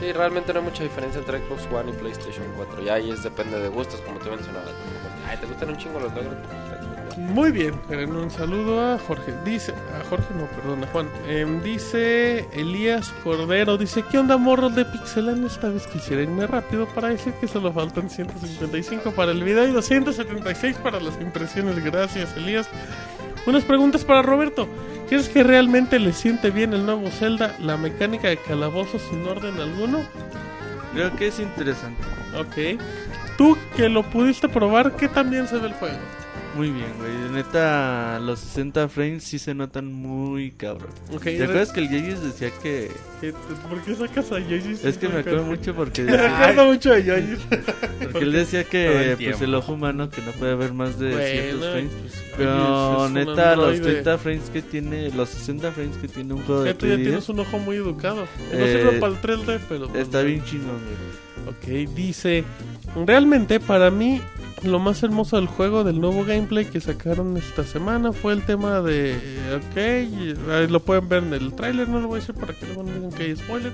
[0.00, 2.82] Sí, realmente no hay mucha diferencia entre Xbox One y PlayStation 4.
[2.82, 4.64] Ya ahí es depende de gustos, como te mencionaba.
[5.28, 6.34] Ay, ¿te gustan un chingo los logros?
[7.16, 9.34] Muy bien, un saludo a Jorge.
[9.44, 11.08] Dice, a Jorge no, perdón, a Juan.
[11.28, 15.44] Em, dice Elías Cordero, dice, ¿qué onda morros de Pixelan?
[15.44, 19.72] Esta vez quisiera irme rápido para decir que solo faltan 155 para el video y
[19.72, 21.82] 276 para las impresiones.
[21.84, 22.68] Gracias, Elías.
[23.46, 24.68] Unas preguntas para Roberto.
[25.08, 29.60] ¿Crees que realmente le siente bien el nuevo Zelda la mecánica de calabozo sin orden
[29.60, 30.00] alguno?
[30.94, 32.02] Creo que es interesante.
[32.38, 32.80] Ok.
[33.36, 35.98] Tú que lo pudiste probar, ¿qué también se ve el juego?
[36.54, 37.12] Muy bien, güey.
[37.32, 40.90] Neta, los 60 frames sí se notan muy cabrón.
[41.14, 42.90] Ok, ¿Te acuerdas que el Yeyes decía que...
[43.22, 44.76] ¿Qué- ¿Por qué sacas a Yoshi?
[44.84, 46.02] Es que me acuerdo mucho porque...
[46.02, 47.36] Me acuerdo mucho de Yoshi.
[48.12, 51.12] Porque él decía que el pues el ojo humano que no puede ver más de
[51.12, 51.92] Bueno, ciertos frames.
[52.02, 53.80] pues, Pero neta, los androide.
[54.02, 56.94] 30 frames que tiene, los 60 frames que tiene un juego de Ya tú ya
[56.96, 58.26] 3D tienes un ojo muy educado.
[58.52, 59.88] No Eh, sirve para el 3D, pero...
[59.88, 61.31] pues, está bien chingón, güey.
[61.48, 62.44] Ok, dice...
[63.06, 64.20] Realmente para mí
[64.64, 68.80] lo más hermoso del juego, del nuevo gameplay que sacaron esta semana fue el tema
[68.80, 69.16] de...
[69.56, 69.76] Ok,
[70.50, 72.82] ahí lo pueden ver en el tráiler, no lo voy a decir para que luego
[72.84, 73.72] no digan que hay spoiler.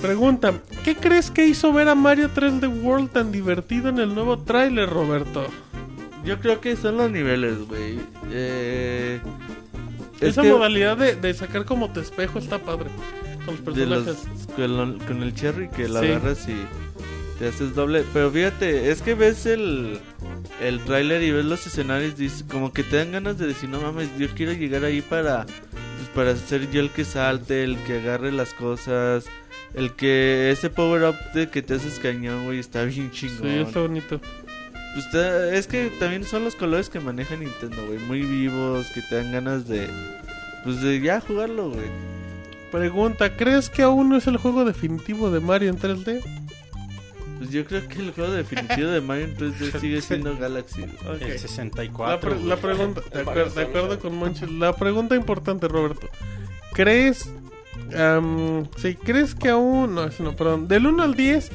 [0.00, 4.38] Pregunta, ¿qué crees que hizo ver a Mario 3D World tan divertido en el nuevo
[4.38, 5.46] tráiler, Roberto?
[6.24, 7.98] Yo creo que son los niveles, güey.
[8.30, 9.20] Eh,
[10.20, 12.90] es Esa que modalidad de, de sacar como te espejo está padre.
[13.56, 13.76] Con los
[14.56, 16.06] de los, con, el cherry que lo Sí.
[16.06, 16.56] agarras y
[17.38, 18.04] te haces doble.
[18.12, 19.98] Pero fíjate, es que ves el,
[20.60, 22.14] el tráiler y ves los escenarios
[22.50, 26.08] como que te dan ganas de decir, no mames, yo quiero llegar ahí para, pues,
[26.14, 29.26] para ser yo el que salte, el que agarre las cosas.
[29.74, 33.42] El que ese power up de que te haces cañón, güey, está bien chingón.
[33.42, 34.18] Sí, está bonito.
[34.94, 37.98] Pues está- es que también son los colores que maneja Nintendo, güey.
[37.98, 39.86] Muy vivos, que te dan ganas de.
[40.64, 41.84] Pues de ya jugarlo, güey.
[42.70, 46.22] Pregunta, ¿crees que aún no es el juego definitivo de Mario en 3D?
[47.38, 50.82] Pues yo creo que el juego definitivo de Mario en 3D sigue siendo Galaxy.
[50.82, 52.30] El La, 64.
[52.30, 53.20] pre- la pregunta, de,
[53.62, 56.08] acuerdo con Monchi, la pregunta importante, Roberto.
[56.72, 57.32] ¿Crees,
[57.98, 61.50] am, sí, crees que aún, no, eso no, perdón, del 1 al 10,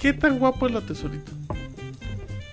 [0.00, 1.32] qué tan guapo es la tesorito?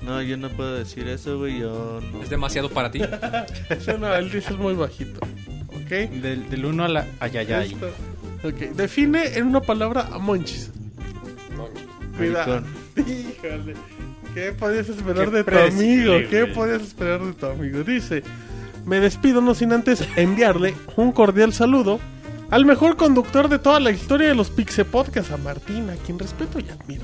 [0.01, 1.59] No, yo no puedo decir eso, güey.
[1.59, 2.21] Yo no.
[2.23, 2.99] Es demasiado para ti.
[3.79, 5.19] Sí, no, el 10 es muy bajito.
[5.93, 7.07] Del, del 1 a la.
[7.19, 7.77] Ay,
[8.75, 10.71] define en una palabra a Monchis.
[12.17, 12.63] Cuidado.
[12.97, 13.73] Híjole.
[14.33, 16.13] ¿Qué podías esperar Qué de tu amigo?
[16.29, 17.83] ¿Qué podías esperar de tu amigo?
[17.83, 18.23] Dice,
[18.85, 21.99] me despido no sin antes enviarle un cordial saludo
[22.49, 26.19] al mejor conductor de toda la historia de los Pixe Podcast, a Martín, a quien
[26.19, 27.03] respeto y admiro.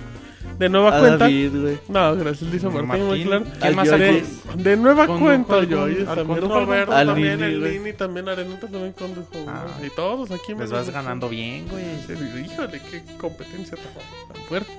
[0.60, 1.18] De nueva A cuenta...
[1.20, 1.52] David.
[1.88, 3.46] No, gracias, dice Martín, muy claro.
[3.62, 4.00] ¿Quién más Al?
[4.58, 5.84] De, de nueva Condujo cuenta, yo.
[5.86, 7.78] al también Roberto, algún- también Al el Lini.
[7.80, 9.30] Lini, también Arenita también condujo.
[9.48, 9.68] Ah.
[9.86, 11.86] y todos aquí me Les vas ganando bien, güey.
[12.46, 14.72] Híjole, qué competencia tan, tan fuerte.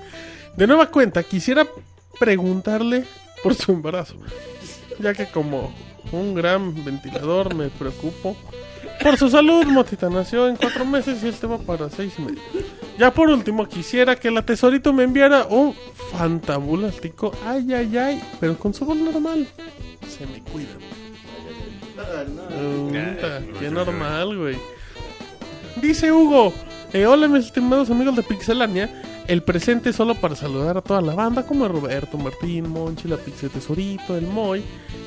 [0.55, 1.65] De nueva cuenta, quisiera
[2.19, 3.03] preguntarle
[3.41, 4.15] por su embarazo.
[4.99, 5.73] Ya que como
[6.11, 8.37] un gran ventilador me preocupo
[9.03, 9.65] por su salud.
[9.65, 12.41] Motita nació en cuatro meses y este va para seis y medio.
[12.97, 15.75] Ya por último, quisiera que la tesorito me enviara un
[16.11, 17.31] fantabulástico.
[17.45, 18.23] Ay, ay, ay.
[18.39, 19.47] Pero con su voz normal.
[20.07, 20.69] Se me cuida.
[21.95, 24.57] Puta, qué normal, güey.
[25.77, 26.53] Dice Hugo,
[26.93, 28.89] eh, hola mis estimados amigos de Pixelania,
[29.27, 33.49] el presente solo para saludar a toda la banda como Roberto, Martín, Monchi, la Pixel
[33.49, 34.63] Tesorito, el Moy,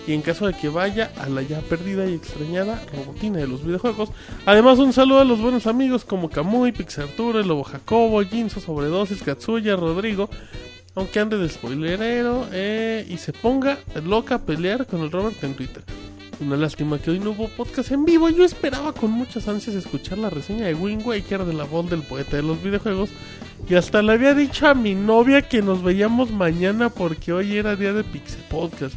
[0.06, 3.64] y en caso de que vaya a la ya perdida y extrañada Robotina de los
[3.64, 4.10] videojuegos.
[4.46, 9.22] Además un saludo a los buenos amigos como Kamui, Pixarturo, el Lobo Jacobo, Jinso, Sobredosis,
[9.22, 10.30] Katsuya, Rodrigo,
[10.94, 15.54] aunque ande de spoilerero eh, y se ponga loca a pelear con el Robert en
[15.54, 15.82] Twitter.
[16.44, 18.28] Una lástima que hoy no hubo podcast en vivo.
[18.28, 22.02] Yo esperaba con muchas ansias escuchar la reseña de Wind Waker de la voz del
[22.02, 23.08] poeta de los videojuegos.
[23.66, 27.76] Y hasta le había dicho a mi novia que nos veíamos mañana porque hoy era
[27.76, 28.94] día de Pixel Podcast.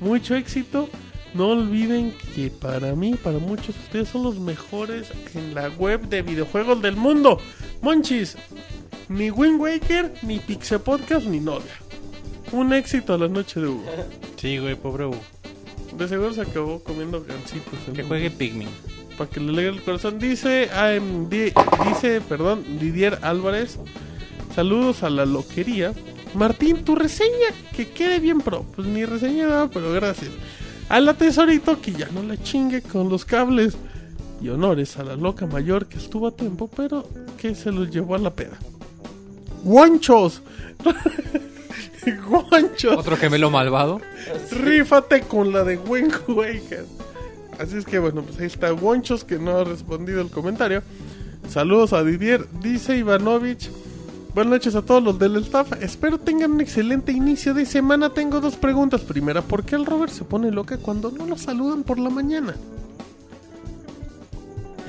[0.00, 0.88] Mucho éxito.
[1.34, 6.08] No olviden que para mí, para muchos de ustedes son los mejores en la web
[6.08, 7.38] de videojuegos del mundo.
[7.82, 8.34] Monchis,
[9.10, 11.74] ni Wind Waker, ni Pixel Podcast, ni novia.
[12.50, 13.84] Un éxito a la noche de Hugo.
[14.36, 15.20] Sí, güey, pobre Hugo.
[15.96, 17.74] De seguro se acabó comiendo gancitos.
[17.94, 18.68] Que juegue Pikmin.
[19.16, 20.18] Para que le alegre el corazón.
[20.18, 20.68] Dice,
[21.28, 21.52] di-
[21.88, 23.78] dice, perdón, Didier Álvarez.
[24.54, 25.92] Saludos a la loquería.
[26.34, 28.64] Martín, tu reseña que quede bien pro.
[28.76, 30.30] Pues ni reseña nada, pero gracias.
[30.88, 33.76] A la tesorito que ya no la chingue con los cables.
[34.40, 37.08] Y honores a la loca mayor que estuvo a tiempo, pero
[37.38, 38.56] que se los llevó a la peda.
[39.64, 40.42] ¡Guanchos!
[42.12, 42.96] ¡Guanchos!
[42.96, 44.00] Otro gemelo malvado.
[44.50, 46.84] Rífate con la de Wind Waker.
[47.58, 50.82] Así es que bueno, pues ahí está Wonchos que no ha respondido el comentario.
[51.48, 53.70] Saludos a Didier, dice Ivanovich.
[54.34, 55.72] Buenas noches a todos los del staff.
[55.80, 58.10] Espero tengan un excelente inicio de semana.
[58.10, 59.00] Tengo dos preguntas.
[59.00, 62.54] Primera, ¿por qué el Robert se pone loca cuando no lo saludan por la mañana?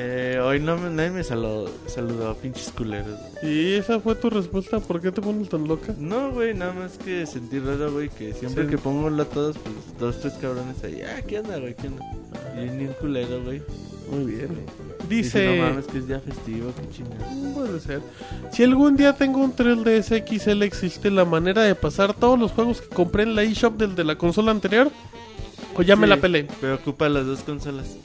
[0.02, 3.19] Eh, hoy no me, nadie me saludó, saludó, pinches culeros.
[3.44, 4.80] Y esa fue tu respuesta.
[4.80, 5.94] ¿Por qué te pones tan loca?
[5.98, 8.69] No, güey, nada más que sentí raro, güey, que siempre Sí.
[8.69, 11.02] que pongo hola a todos, pues dos, tres cabrones ahí.
[11.02, 11.76] Ah, ¿qué onda, güey?
[11.76, 12.06] ¿Qué onda?
[12.56, 13.61] Y ni un culero, güey.
[14.10, 14.48] Muy bien.
[15.10, 15.58] Dice, Dice...
[15.58, 17.53] no mames, que es día festivo, qué chingada.
[17.53, 18.02] Puede ser.
[18.53, 22.80] Si algún día tengo un 3DS XL, ¿existe la manera de pasar todos los juegos
[22.80, 24.90] que compré en la eShop del de la consola anterior?
[25.76, 26.48] ¿O ya me la pelé?
[26.61, 27.98] Pero ocupa las dos consolas.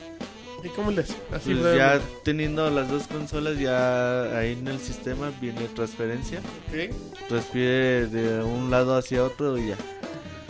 [0.64, 1.14] ¿Y cómo le hace?
[1.30, 6.40] Así Pues ya teniendo las dos consolas, ya ahí en el sistema viene transferencia.
[6.68, 6.94] Ok.
[7.28, 9.76] Transfiere de un lado hacia otro y ya.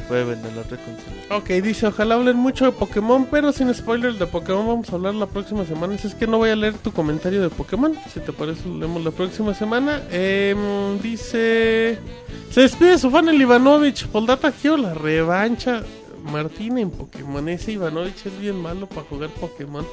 [0.06, 1.36] Puede vender la otra consola.
[1.36, 5.14] Ok, dice, ojalá hablen mucho de Pokémon, pero sin spoilers de Pokémon vamos a hablar
[5.14, 5.96] la próxima semana.
[5.98, 8.78] Si es que no voy a leer tu comentario de Pokémon, si te parece lo
[8.78, 10.02] leemos la próxima semana.
[10.12, 11.98] Em, dice,
[12.50, 14.06] se despide su fan el Ivanovich.
[14.08, 15.82] Poldata, quiero la revancha.
[16.24, 19.86] Martín en Pokémon, ese Ivanovich es bien malo para jugar Pokémon.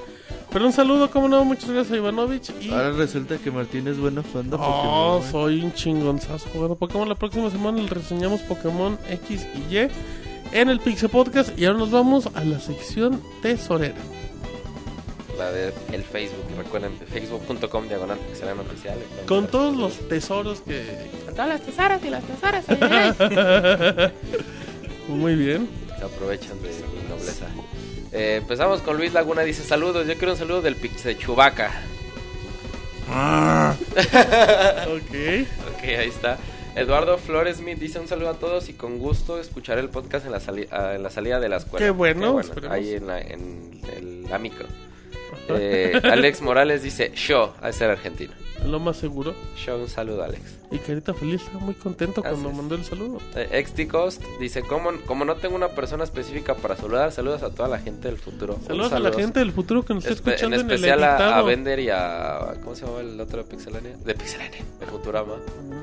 [0.51, 2.51] Pero un saludo, como no, muchas gracias a Ivanovich.
[2.61, 2.71] Y...
[2.71, 5.31] Ahora resulta que Martín es bueno jugando Oh, Pokémon.
[5.31, 7.07] soy un chingonzazo jugando Pokémon.
[7.07, 9.87] La próxima semana le reseñamos Pokémon X y Y
[10.53, 11.57] en el Pixel Podcast.
[11.59, 13.95] Y ahora nos vamos a la sección tesorera.
[15.37, 18.97] La de el Facebook, recuerden, facebook.com diagonal oficial.
[19.27, 20.83] Con todos los tesoros que.
[21.25, 22.65] Con todas las tesoras y las tesoras.
[25.07, 25.67] Muy bien.
[26.01, 27.45] Se aprovechan de mi nobleza.
[28.11, 31.71] Eh, empezamos con Luis Laguna, dice saludos, yo quiero un saludo del Pixel Chubaca.
[34.87, 35.15] Ok.
[35.75, 36.37] Ok, ahí está.
[36.75, 40.31] Eduardo Flores Smith dice un saludo a todos y con gusto escucharé el podcast en
[40.31, 41.85] la, sali- ah, en la salida de la escuela.
[41.85, 42.75] Qué bueno, esperemos.
[42.75, 44.65] ahí en la, en el- la micro.
[45.49, 48.33] Eh, Alex Morales dice, show, a ser argentino.
[48.65, 49.33] Lo más seguro.
[49.57, 50.41] Show, un saludo Alex.
[50.71, 53.17] Y Carita Feliz muy contento Así cuando mandó el saludo.
[53.35, 57.67] Eh, XT dice, como, como no tengo una persona específica para saludar, saludos a toda
[57.67, 58.59] la gente del futuro.
[58.67, 61.03] Saludos a la gente del futuro que nos está Espe- escuchando en en, el especial
[61.03, 61.41] a, a.
[61.41, 62.53] Bender y a...
[62.63, 63.97] ¿Cómo se llama el otro de Pixelania?
[64.05, 65.33] De Pixelania, de Futurama.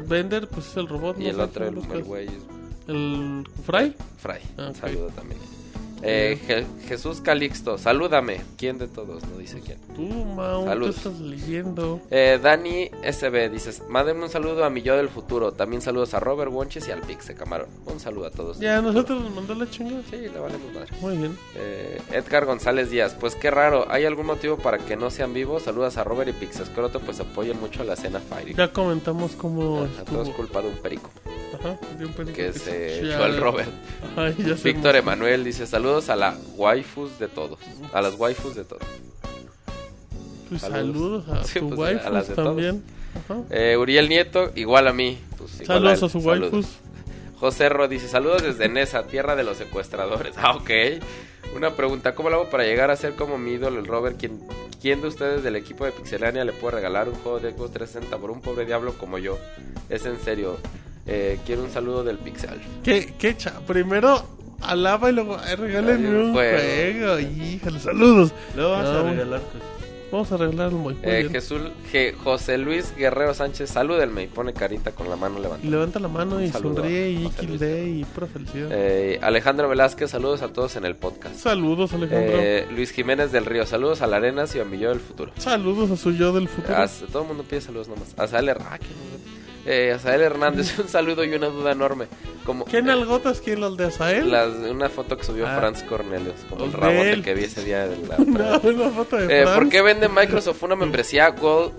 [0.07, 1.19] Bender, pues es el robot.
[1.21, 2.29] Y no el otro, el, el güey,
[2.87, 3.93] ¿El Fry?
[4.19, 4.39] Fry.
[4.57, 5.41] Ah, Un saludo también.
[6.03, 8.41] Eh, Je- Jesús Calixto, salúdame.
[8.57, 9.23] ¿Quién de todos?
[9.29, 9.79] No dice quién.
[9.97, 12.01] Tú, Mau, ¿qué estás leyendo?
[12.11, 15.53] Eh, Dani SB dices, mándenme un saludo a mi yo del futuro.
[15.53, 17.69] También saludos a Robert Wonches y al Pixe Camarón.
[17.87, 18.59] Un saludo a todos.
[18.61, 20.03] Ya, nosotros nos mandó la chingada.
[20.11, 20.89] Sí, le valemos madre.
[21.01, 21.37] Muy bien.
[21.57, 23.87] Eh, Edgar González Díaz, pues qué raro.
[23.91, 25.65] ¿Hay algún motivo para que no sean vivos?
[25.65, 28.55] Saludos a Robert y Pixescroto, pues apoyen mucho a la cena Fire.
[28.57, 31.11] Ya comentamos cómo Ajá, todo es culpa de un perico
[31.59, 33.69] Ajá, de un perico que se ya- echó al Robert.
[34.39, 37.59] Se Víctor Emanuel dice saludos a la waifus de todos.
[37.93, 38.83] A las waifus de todos.
[40.49, 41.25] Pues Saludos.
[41.25, 42.49] saludos a Sí, tu pues, a las de todos.
[42.49, 42.83] también.
[43.25, 43.41] Ajá.
[43.51, 45.19] Eh, Uriel Nieto, igual a mí.
[45.37, 46.05] Pues, igual Saludos él.
[46.05, 46.53] a su Saludos.
[46.53, 46.67] waifus.
[47.41, 50.35] José Ro dice saludos desde Nesa, tierra de los secuestradores.
[50.39, 50.71] Ah, ok.
[51.57, 54.17] Una pregunta, ¿cómo lo hago para llegar a ser como mi ídolo, el Robert?
[54.19, 54.39] ¿Quién,
[54.83, 58.19] ¿Quién de ustedes del equipo de Pixelania le puede regalar un juego de Xbox 360
[58.19, 59.39] por un pobre diablo como yo?
[59.89, 60.59] Es en serio.
[61.07, 62.61] Eh, quiero un saludo del Pixel.
[62.85, 63.61] ¿Qué, qué cha?
[63.67, 64.23] Primero
[64.63, 66.59] alaba y luego ay, regálenme un juego.
[66.59, 67.21] juego.
[67.21, 68.33] Híjole, saludos.
[68.57, 69.63] Luego vamos Ah, a regalar cosas.
[70.11, 71.33] Vamos a arreglar muy, muy Eh, bien.
[71.33, 71.61] Jesús,
[72.25, 75.71] José Luis Guerrero Sánchez, salúdenme y pone carita con la mano Y levantada.
[75.71, 77.27] levanta la mano y saludo sonríe y.
[77.29, 78.69] XD y pura felicidad.
[78.73, 81.35] Eh, Alejandro Velázquez, saludos a todos en el podcast.
[81.37, 82.39] Saludos, Alejandro.
[82.41, 85.31] Eh, Luis Jiménez del Río, saludos a la Arenas y a mi yo del futuro.
[85.37, 86.75] Saludos a su yo del futuro.
[86.75, 88.15] A- todo el mundo pide saludos nomás.
[88.17, 88.79] A Sael, Her- ah.
[89.71, 92.07] Eh, a Sael Hernández, un saludo y una duda enorme.
[92.47, 94.31] Como, ¿Qué nalgotas quién las de Azael?
[94.31, 95.57] las- una foto que subió Ah.
[95.59, 99.25] Franz Cornelius, como el rabote que vi ese día de la No, una foto de
[99.41, 99.59] Eh, Franz.
[99.59, 101.73] ¿Por qué vende Microsoft una membresía Gold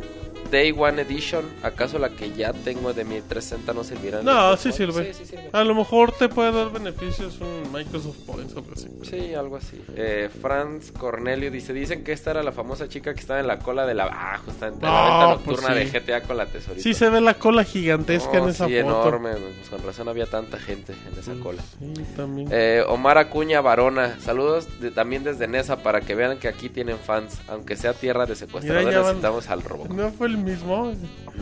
[0.52, 1.46] Day One Edition?
[1.64, 4.22] ¿Acaso la que ya tengo de mi 360 no servirá?
[4.22, 5.14] No, sí sirve.
[5.14, 5.50] Sí, sí sirve.
[5.54, 8.88] A lo mejor te puede dar beneficios un Microsoft Points o algo así.
[9.04, 9.82] Sí, algo así.
[9.96, 13.60] Eh, Franz Cornelio dice, dicen que esta era la famosa chica que estaba en la
[13.60, 14.06] cola de la...
[14.12, 15.92] Ah, justamente, en la No, venta pues nocturna sí.
[15.92, 16.82] de GTA con la tesorita.
[16.84, 18.86] Sí se ve la cola gigantesca No, en esa sí, foto.
[18.88, 19.32] enorme.
[19.34, 21.62] Pues con razón había tanta gente en esa cola.
[21.80, 22.48] Sí, también.
[22.52, 26.98] Eh, Omar Acuña Varona, saludos de- también desde Nesa para que vean que aquí tienen
[26.98, 29.92] fans, aunque sea tierra de secuestradores, necesitamos al Robocop.
[29.96, 30.94] ¿No fue el mismo?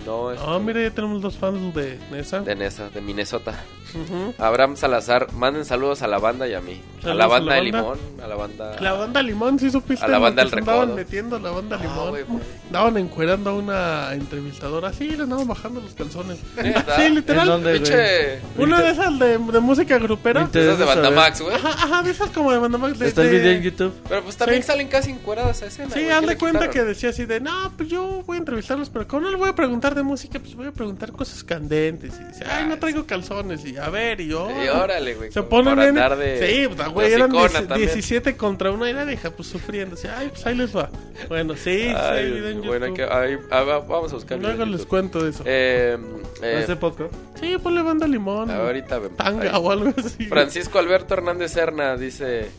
[0.06, 2.42] No, es Ah, mira, ya tenemos dos fans de Nesa.
[2.42, 3.54] de Nesa, de Minnesota.
[3.96, 4.34] Ujú.
[4.38, 6.82] Abraham Salazar, manden saludos a la banda y a mí.
[7.04, 7.80] a la a banda de banda.
[7.80, 8.76] Limón, a la banda...
[8.82, 10.04] La banda Limón, sí supiste.
[10.04, 10.96] A la banda que El se andaban Recodo.
[10.98, 12.42] metiendo la banda Ah, Limón.
[12.68, 14.92] Andaban encuerando a una entrevistadora.
[14.92, 16.38] Sí, le andaban bajando los calzones.
[16.38, 17.48] Sí, ¿En literal.
[17.48, 18.42] dónde.
[18.58, 20.42] Una de esas de, de música grupera.
[20.42, 21.04] Inter- Esas de saber.
[21.04, 21.56] Bandamax, güey.
[21.56, 23.00] Ajá, ajá, de esas como de banda Max.
[23.00, 23.94] de- Está el de- video en YouTube.
[24.10, 24.68] Pero pues también Sí.
[24.68, 25.92] salen casi encueradas a escena.
[25.94, 28.40] Sí, haz ¿qué de cuenta que decía así de, no, pues yo voy a
[28.90, 32.14] pero como no le voy a preguntar de música, pues voy a preguntar cosas candentes.
[32.20, 33.66] Y dice, ay, no traigo calzones.
[33.66, 34.50] Y a ver, y yo.
[34.64, 35.32] Y órale, güey.
[35.32, 37.90] Se ponen andar de- Sí, pues, güey, de eran hocicona 10 también.
[37.90, 39.96] 17 contra una y la deja pues sufriendo.
[39.96, 40.90] Así, ay, pues ahí les va.
[41.28, 44.40] Bueno, sí, sí, Ay, en bueno, que, ahí- ah, va- vamos a buscar.
[44.40, 45.44] Luego en les cuento de eso.
[45.46, 45.98] Eh,
[46.42, 47.10] eh, Hace poco.
[47.40, 48.50] Sí, ponle banda limón.
[48.52, 49.18] ahorita vemos.
[49.18, 49.62] Tanga Ahí.
[49.64, 50.26] o algo así.
[50.28, 52.50] Francisco Alberto Hernández Serna dice: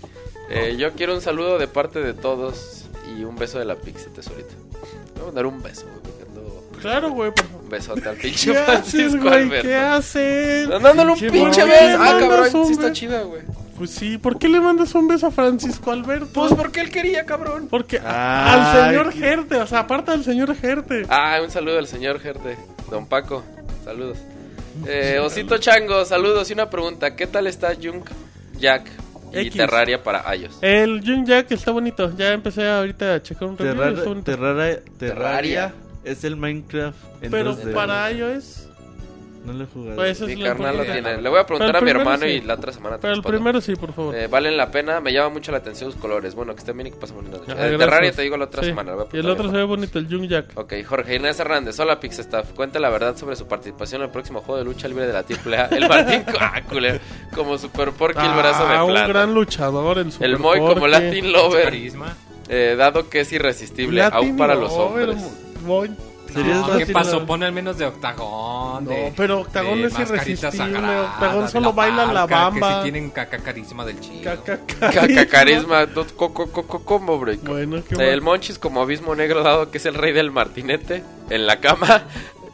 [0.51, 4.09] eh, Yo quiero un saludo de parte de todos y un beso de la Pixie
[4.11, 4.55] Tesorito.
[5.17, 5.98] Le voy a dar un beso, güey.
[6.81, 7.63] Claro, güey, por favor.
[7.65, 9.43] Un besote al pinche ¿Qué haces, Francisco güey?
[9.43, 9.69] Alberto.
[9.69, 10.69] ¿Qué haces?
[10.69, 11.85] Dándole un Pinche beso.
[11.95, 12.57] Ah, mandas cabrón.
[12.63, 12.95] un Sí está beso.
[12.95, 13.43] chida, güey.
[13.77, 16.27] Pues sí, ¿por qué le mandas un beso a Francisco Alberto?
[16.33, 17.69] Pues porque él quería, cabrón.
[17.71, 21.07] Porque Ay, al señor qué- Gerte, o sea, aparte del señor Gerte.
[21.09, 22.57] Ah, un saludo al señor Gerte.
[22.91, 23.45] Don Paco,
[23.85, 24.19] saludos.
[24.87, 26.51] Eh, Osito Chango, saludos.
[26.51, 28.11] Y una pregunta: ¿Qué tal está Junk
[28.59, 28.87] Jack
[29.33, 29.53] y X.
[29.57, 30.59] Terraria para iOS?
[30.61, 32.13] El Jun Jack está bonito.
[32.17, 33.75] Ya empecé ahorita a checar un review.
[33.75, 34.25] está Terrar- bonito.
[34.33, 35.75] Terraria, Terraria.
[36.05, 37.75] Es el Minecraft en Pero 2D.
[37.75, 38.65] para iOS,
[39.45, 39.97] No lo he jugado.
[39.97, 41.21] pues eso Mi es lo carnal lo tiene.
[41.23, 42.27] Le voy a preguntar a mi hermano sí.
[42.29, 43.39] y la otra semana te Pero el respondo.
[43.39, 44.15] primero sí, por favor.
[44.15, 46.35] Eh, valen la pena, me llama mucho la atención sus colores.
[46.35, 47.49] Bueno, que estén bien y que pasen noches.
[47.49, 47.77] Ajá, Eh.
[47.79, 48.69] Terraria te digo la otra Sí.
[48.71, 48.93] semana.
[48.93, 50.53] le voy a Y el otro se ve bonito, el Jung Jack.
[50.55, 52.53] Ok, Jorge Inés Hernández, hola Pixestaff.
[52.53, 55.25] Cuenta la verdad sobre su participación en el próximo juego de lucha libre de la
[55.25, 55.67] AAA.
[55.77, 56.99] El Martín ah, culero,
[57.35, 59.09] como Super Porky, el brazo de Ah, un plata.
[59.09, 60.87] gran luchador, el Super El Moy como.
[60.87, 61.75] Latin Lover,
[62.51, 65.17] eh, dado que es irresistible, Latin aún para los hombres.
[66.33, 67.25] ¿Serías No, ¿Qué pasó?
[67.25, 68.85] Pone al menos de octagón.
[68.85, 72.69] No, de- pero Octagón de es irresistible, sagrada, Octagón solo baila la bamba.
[72.69, 74.25] Que si tienen caca carisma del chido.
[74.45, 77.41] Caca, Caca carisma, dos- co- co- co- co- combo break.
[77.45, 78.21] Bueno, qué El.
[78.21, 82.03] Monchis como abismo negro, dado que es el rey del martinete, en la cama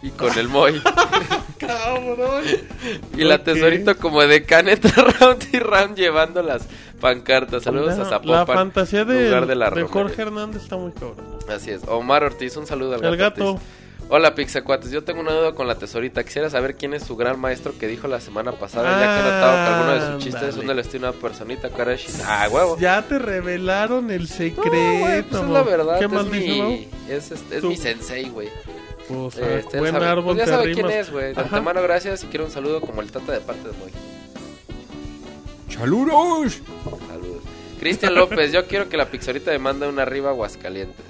[0.02, 0.80] y con el Moy.
[1.58, 2.44] Cabrón.
[3.16, 3.44] Y la Ok.
[3.44, 4.88] tesorito como de Caneta
[5.20, 6.42] Round y Round llevando
[6.94, 7.62] las pancartas.
[7.62, 8.30] Saludos a Zapopan.
[8.38, 9.82] la fantasía de, lugar de la de.
[9.84, 11.16] Jorge Hernández está muy cabrón.
[11.48, 11.82] Así es.
[11.88, 13.52] Omar Ortiz, un saludo al El gato.
[13.54, 13.66] Ortiz.
[14.10, 16.22] Hola Pixacuates, yo tengo una duda con la tesorita.
[16.24, 19.32] Quisiera saber quién es su gran maestro que dijo la semana pasada, ya que he
[19.32, 22.76] notado que alguno de sus chistes es un destino a personita cara de Ah, huevo.
[22.78, 25.26] Ya te revelaron el No, secreto.
[25.30, 25.98] pues es la verdad.
[25.98, 26.68] ¿Qué es más dice, Mau?
[26.68, 28.50] mi, es, es, es mi sensei, güey.
[29.08, 31.32] Pues, este, buen sabe- árbol pues ya te sabe quién es, güey.
[31.34, 33.90] De antemano, gracias y quiero un saludo como el tata de parte de Moy.
[35.74, 36.62] Saludos.
[37.80, 41.04] Cristian López, yo quiero que la pixorita me mande una arriba Aguascalientes.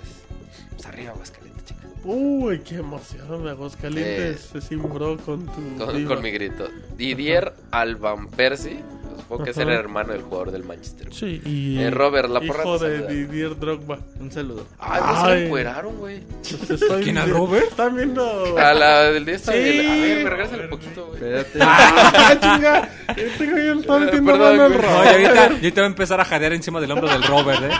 [0.71, 1.87] Pues arriba Aguascalientes, chica.
[2.05, 3.47] Uy, qué emoción.
[3.47, 6.07] Aguascalientes se cimbró con tu.
[6.07, 6.69] Con mi grito.
[6.97, 8.79] Didier Alban Percy.
[9.17, 11.09] Supongo que es el hermano del jugador del Manchester.
[11.13, 11.79] Sí, y.
[11.81, 13.07] Eh, Robert, la porra Hijo te de.
[13.27, 13.99] Didier Drogba.
[14.21, 14.67] Un saludo.
[14.79, 16.21] Ay, güey, se lo encueraron, güey.
[16.67, 17.67] Pues ¿Quién, a Robert?
[17.71, 18.59] Están viendo.
[18.59, 19.59] A la del día está Sí.
[19.61, 19.87] bien.
[19.91, 21.15] A ver, regrésale poquito, güey.
[21.35, 21.59] Espérate.
[21.63, 22.89] ¡Ah, chinga!
[23.17, 24.73] Este güey le está metiendo Perdón, mano al.
[24.73, 25.05] No, Robert.
[25.05, 27.71] y ahorita, y ahorita va a empezar a jadear encima del hombro del Robert, ¿eh?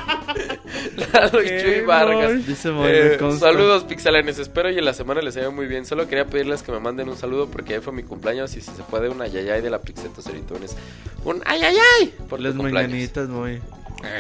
[1.13, 2.47] Lalo y Qué Chuy Vargas.
[2.47, 5.87] Dice Eh, saludos pixelanes, espero y en la semana les haya muy bien.
[5.87, 8.71] Solo quería pedirles que me manden un saludo porque hoy fue mi cumpleaños y si
[8.73, 10.77] se puede un ayayay de la Pixetos Eritones.
[11.25, 12.91] Un ayayay por Las tu cumpleaños.
[12.91, 13.61] mañanitas, Moy.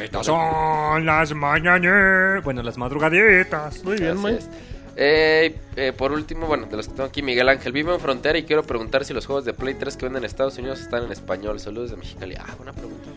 [0.02, 2.42] Estas son las mañanas.
[2.42, 3.84] Bueno, las madrugaditas.
[3.84, 4.48] Muy bien, es.
[4.96, 8.38] Eh, eh, por último, bueno, de los que tengo aquí, Miguel Ángel vive en frontera
[8.38, 11.04] y quiero preguntar si los juegos de Play 3 que venden en Estados Unidos están
[11.04, 11.58] en español.
[11.60, 12.36] Saludos de Mexicali.
[12.38, 13.10] Ah, buena pregunta.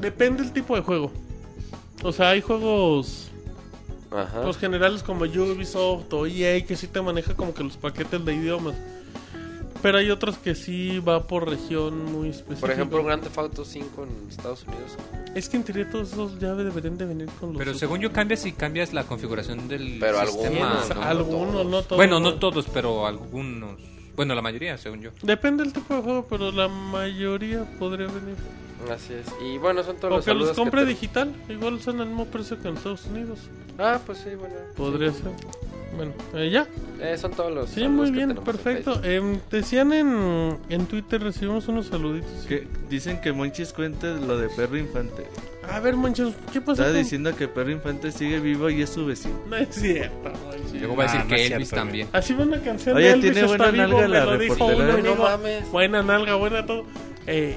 [0.00, 1.12] Depende del tipo de juego.
[2.02, 3.30] O sea, hay juegos
[4.10, 4.42] Ajá.
[4.42, 8.34] los generales como Ubisoft o EA que sí te maneja como que los paquetes de
[8.34, 8.74] idiomas.
[9.86, 12.60] Pero hay otros que sí va por región muy específica.
[12.60, 14.96] Por ejemplo, Grand Theft Auto 5 en Estados Unidos.
[15.36, 17.58] Es que en teoría todos esos ya deberían de venir con los...
[17.58, 20.80] Pero según yo cambias si cambias la configuración del Pero sistema.
[20.82, 21.02] algunos, ¿no?
[21.04, 21.96] Algunos, no todos.
[21.98, 23.78] Bueno, no todos, pero algunos.
[24.16, 25.10] Bueno, la mayoría, según yo.
[25.22, 28.34] Depende del tipo de juego, pero la mayoría podría venir.
[28.92, 29.26] Así es.
[29.46, 31.32] Y bueno, son todos O los que los compre te- digital.
[31.48, 33.38] Igual son al mismo precio que en Estados Unidos.
[33.78, 34.54] Ah, pues sí, bueno.
[34.76, 35.30] Podría ser.
[35.96, 36.66] Bueno, eh, ya.
[37.00, 39.00] Eh, son todos los Sí, muy bien, perfecto.
[39.02, 42.46] Em, decían en, en Twitter, recibimos unos saluditos.
[42.46, 45.26] Que dicen que Monchis cuente lo de Perro Infante.
[45.72, 46.82] A ver, manchos, ¿qué pasó?
[46.82, 49.34] Está con- diciendo que Perro Infante sigue vivo y es su vecino.
[49.48, 50.74] No es cierto, Monchis.
[50.74, 52.08] Y luego va a decir Ah, no que es Elvis cierto, también.
[52.12, 55.02] Así va una canción Oye, de Elvis, tiene buena vivo, nalga me la reportera, ¿eh?
[55.02, 55.70] No mames.
[55.72, 56.84] Buena nalga, buena todo.
[57.26, 57.56] Eh,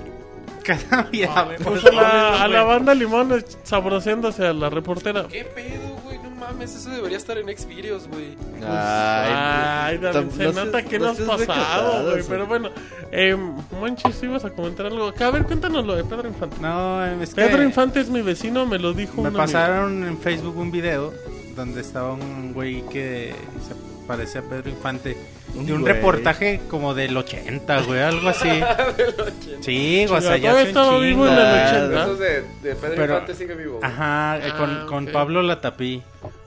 [0.63, 5.27] Cada día me puso a la, a la banda Limón sabroseándose a la reportera.
[5.27, 6.17] ¿Qué pedo, güey?
[6.17, 8.35] No mames, eso debería estar en Xvideos, güey.
[8.67, 12.23] Ay, David, tam- se no nota que no no has pasado, güey.
[12.27, 12.69] Pero bueno,
[13.11, 13.35] eh,
[13.79, 15.07] Monchis, ibas a comentar algo.
[15.07, 15.27] acá.
[15.27, 16.57] A ver, cuéntanos lo de Pedro Infante.
[16.61, 19.41] No, es que Pedro Infante es mi vecino, me lo dijo me un amigo.
[19.43, 21.13] pasaron en Facebook un video
[21.55, 23.33] donde estaba un güey que
[23.67, 23.75] se
[24.07, 25.17] parecía a Pedro Infante.
[25.55, 25.93] Un de un güey.
[25.93, 28.47] reportaje como del 80, güey, algo así.
[29.61, 32.03] Sí, o sea, ya estaba vivo en el Ah, 80.
[32.03, 32.27] Esos de,
[32.63, 33.77] de Pedro Pero- Infante sigue vivo.
[33.79, 33.91] güey.
[33.91, 35.11] Ajá, eh, con, Ah, con ok.
[35.11, 36.01] Pablo Latapí.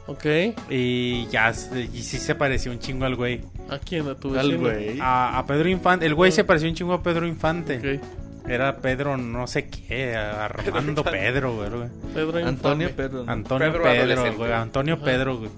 [0.07, 0.25] Ok.
[0.69, 3.41] Y ya, y sí se pareció un chingo al güey.
[3.71, 4.09] ¿A quién?
[4.09, 4.61] ¿A tu Al vecino?
[4.61, 4.99] güey.
[5.01, 6.07] A, a Pedro Infante.
[6.07, 7.99] El güey se pareció un chingo a Pedro Infante.
[7.99, 8.03] Ok.
[8.49, 11.71] Era Pedro no sé qué, Armando Pedro, güey.
[11.71, 11.89] güey.
[12.13, 12.91] Pedro Antonio.
[12.97, 13.33] ¿no?
[13.33, 14.53] Antonio Pedro Pedro, güey.
[14.53, 15.51] Antonio Pedro, güey.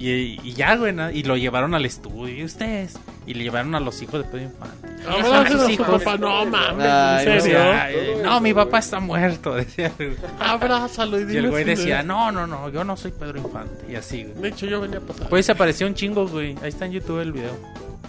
[0.00, 2.98] Y, y ya, güey, na- y lo llevaron al estudio, ¿y ustedes?
[3.26, 4.88] Y le llevaron a los hijos de Pedro Infante.
[5.06, 6.02] Abrazo sus a su hijos.
[6.02, 6.16] papá.
[6.16, 7.58] No mames, Ay, en no serio.
[7.58, 9.92] Decía, no, mi papá está muerto, decía.
[10.40, 13.92] Abrázalo y Y dile el güey decía, no, no, no, yo no soy Pedro Infante.
[13.92, 14.40] Y así, güey.
[14.42, 15.28] De hecho, yo venía a pasar.
[15.28, 16.56] Pues apareció un chingo, güey.
[16.62, 17.52] Ahí está en YouTube el video.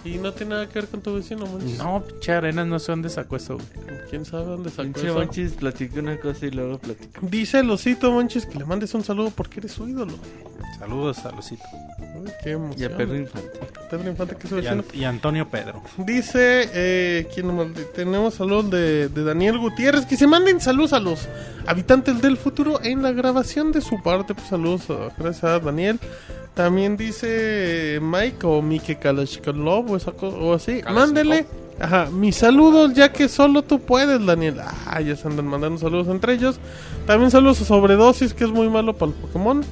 [0.04, 1.78] Y no tiene nada que ver con tu vecino, Monchis.
[1.78, 3.98] No, pinche arenas, no sé dónde sacó eso, güey.
[4.10, 5.14] ¿Quién sabe dónde sacó Pinche eso?
[5.14, 7.20] Monchis platica una cosa y luego platica.
[7.22, 10.14] Dice el osito, Monchis, que le mandes un saludo porque eres su ídolo.
[10.78, 11.62] Saludos a Lucito.
[12.16, 12.92] Uy, qué Y emoción.
[12.92, 13.60] a Perro Infante.
[13.88, 14.80] Pedro Infante, que es su Y, vecino.
[14.92, 15.80] An- y Antonio Pedro.
[15.98, 17.28] Dice, eh,
[17.94, 21.28] tenemos saludos de, de Daniel Gutiérrez, que se manden saludos a los
[21.66, 24.34] habitantes del futuro en la grabación de su parte.
[24.34, 26.00] Pues saludos, a- gracias a Daniel.
[26.54, 28.98] También dice Mike o Mike
[29.88, 30.80] o, esa co- o así.
[30.92, 31.46] Mándele,
[31.80, 34.60] ajá, mis saludos ya que solo tú puedes, Daniel.
[34.86, 36.58] Ah, ya se andan mandando saludos entre ellos.
[37.06, 39.62] También saludos a Sobredosis, que es muy malo para el Pokémon.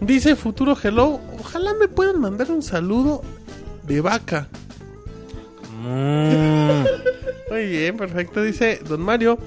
[0.00, 3.22] Dice Futuro Hello, ojalá me puedan mandar un saludo
[3.86, 4.48] de vaca.
[5.84, 6.84] Mm.
[7.50, 8.42] Muy bien, perfecto.
[8.42, 9.38] Dice Don Mario,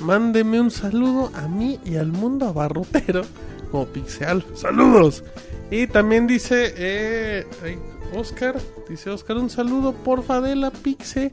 [0.00, 3.22] mándeme un saludo a mí y al mundo abarrotero
[3.70, 4.44] como Pixel.
[4.54, 5.24] Saludos.
[5.70, 7.78] Y también dice eh, ay,
[8.16, 8.56] Oscar,
[8.88, 11.32] dice Oscar, un saludo porfa de la Pixe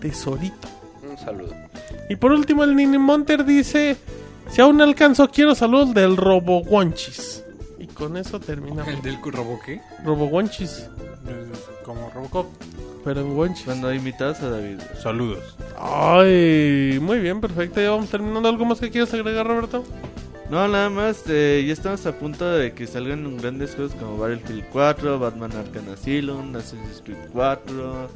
[0.00, 0.68] Tesorito.
[1.08, 1.54] Un saludo.
[2.08, 3.96] Y por último el Nini Monter dice,
[4.50, 7.44] si aún no alcanzo quiero saludos del Robo Guanchis.
[7.78, 8.92] Y con eso terminamos.
[8.92, 9.80] ¿El del robo qué?
[10.04, 10.88] Robo Guanchis,
[11.84, 12.46] Como Robocop.
[13.04, 13.64] pero en Guanchis.
[13.64, 14.78] Cuando imitabas a David.
[15.02, 15.56] Saludos.
[15.78, 17.80] Ay, muy bien, perfecto.
[17.80, 18.48] Ya vamos terminando.
[18.48, 19.84] ¿Algo más que quieras agregar, Roberto?
[20.50, 24.64] No, nada más, eh, ya estamos a punto de que salgan grandes juegos como Battlefield
[24.72, 28.10] 4, Batman Arkham Asylum, Assassin's Creed 4,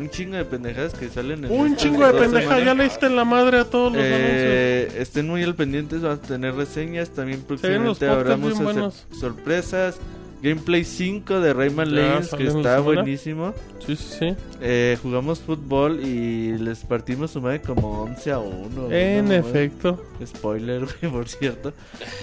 [0.00, 3.06] un chingo de pendejadas que salen en Un chingo de dos pendeja, ya le diste
[3.06, 4.26] en la madre a todos los anuncios.
[4.26, 9.06] Eh, estén muy al pendientes, vamos a tener reseñas, también próximamente hacer buenos.
[9.20, 9.98] sorpresas.
[10.42, 13.54] Gameplay 5 de Rayman Ya Legends, que está buenísimo.
[13.86, 14.34] Sí, sí, sí.
[14.60, 18.90] Eh, jugamos fútbol y les partimos su madre como 11 a 1.
[18.92, 19.34] En ¿no?
[19.34, 20.04] efecto.
[20.24, 21.72] Spoiler, güey, por cierto.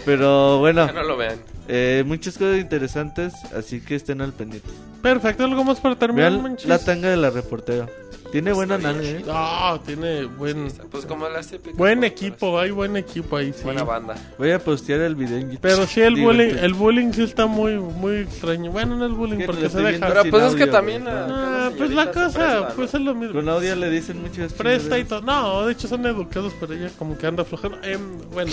[0.06, 1.38] Pero bueno, Ya no lo vean.
[1.67, 4.69] eh, muchas cosas interesantes, así que estén al pendiente.
[5.01, 7.88] Perfecto, algo más para terminar, Vean la tanga de la reportera.
[8.32, 9.25] Tiene buena nalga, eh.
[9.27, 11.75] Ah, tiene buen, Pues como las típicas.
[11.77, 13.64] buen equipo, hay buen equipo ahí, sí.
[13.64, 14.16] Buena banda.
[14.38, 15.59] Voy a postear el video en YouTube.
[15.61, 18.72] Pero sí, el bullying, el bullying sí está muy, muy extraño.
[18.72, 20.08] Bueno, no el bullying, Que porque se deja.
[20.08, 21.06] Pero pues es que también.
[21.08, 22.75] Ah, pues la cosa, presta, ¿no?
[22.75, 23.33] pues es lo mismo.
[23.33, 25.22] Con audio le dicen muchas Presta y todo.
[25.22, 27.80] No, de hecho son educados, pero ella como que anda flojando.
[27.83, 27.99] Em,
[28.32, 28.51] bueno,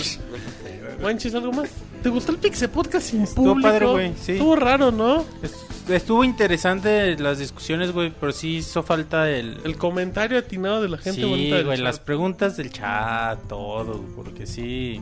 [1.01, 1.69] Manchis, ¿algo más?
[2.03, 3.69] ¿Te gustó el Pixel Podcast sin Estuvo público?
[3.69, 4.33] padre, güey, sí.
[4.33, 5.23] Estuvo raro, ¿no?
[5.41, 9.57] Es- Estuvo interesante las discusiones, güey, pero sí hizo falta el...
[9.63, 11.83] El comentario atinado de la gente sí, bonita del güey, chat.
[11.85, 15.01] las preguntas del chat, todo, porque sí...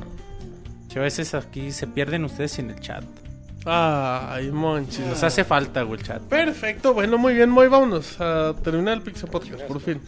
[0.96, 3.04] a veces aquí se pierden ustedes en el chat.
[3.66, 5.00] Ay, Monchis.
[5.08, 6.22] Nos hace falta, güey, el chat.
[6.22, 10.00] Perfecto, bueno, muy bien, muy vámonos a terminar el Pixel Podcast, por fin.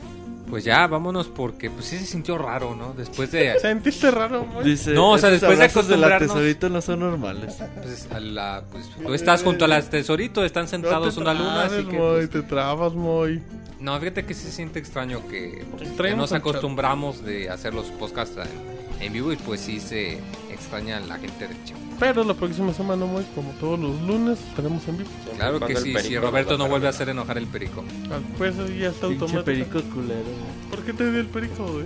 [0.50, 2.94] Pues ya, vámonos porque pues sí se sintió raro, ¿no?
[2.94, 3.60] Después de...
[3.62, 4.64] ¿Sentiste raro, Moy?
[4.64, 7.58] Dice, No, o sea, "Esos después de abrazos de la acostumbrarnos- tesorito no son normales.
[7.84, 11.34] pues, a la- pues, tú estás junto a las tesorito, están No sentados te una
[11.34, 11.98] luna, así que...
[11.98, 13.42] Moy, pues, te trabas, Moy.
[13.82, 15.66] no, fíjate que sí se siente extraño que,
[15.98, 20.18] que nos acostumbramos de hacer los podcasts en, en vivo y pues sí se
[20.60, 21.78] extraña la gente del chat.
[22.00, 25.10] Pero la próxima semana, como todos los lunes, estaremos en vivo.
[25.36, 27.84] Claro que sí, si Roberto no vuelve a hacer enojar el perico.
[28.12, 29.44] Ah, Pues ya está automático.
[29.44, 30.24] perico culero.
[30.24, 30.70] güey.
[30.70, 31.86] ¿Por qué te dio el perico, güey?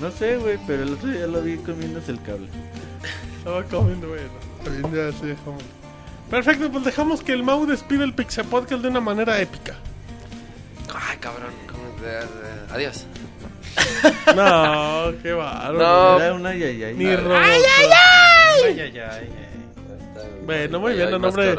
[0.00, 2.48] No sé, güey, pero el otro día lo vi comiéndose el cable.
[3.38, 4.28] Estaba comiendo, bueno.
[4.64, 5.62] Bien, ya sí, dejamos.
[6.30, 9.74] Perfecto, pues dejamos que el Mau despide el Pixel Podcast de una manera épica.
[10.94, 11.50] Ay, cabrón.
[11.70, 13.04] ¿cómo de- de- Adiós.
[14.34, 15.78] No, qué bárbaro.
[15.78, 16.20] No.
[16.20, 16.94] Era una yayay.
[16.94, 17.36] Ni robot.
[17.36, 19.28] Ay, ay, ay, ay.
[20.44, 21.56] Bueno, muy Ay, bien, ay, a nombre,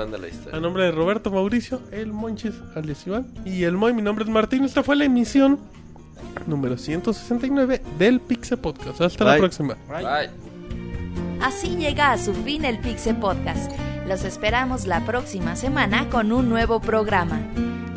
[0.52, 4.32] a nombre de Roberto Mauricio, el Monches, alias Iván, y el Moy, mi nombre es
[4.32, 4.64] Martín.
[4.66, 5.60] Esta fue la emisión
[6.48, 9.00] número 169 del Pixel Podcast.
[9.02, 9.40] Hasta la Bye.
[9.42, 9.78] próxima.
[9.88, 10.30] Bye.
[11.42, 13.72] Así llega a su fin el Pixel Podcast.
[14.10, 17.44] Los esperamos la próxima semana con un nuevo programa.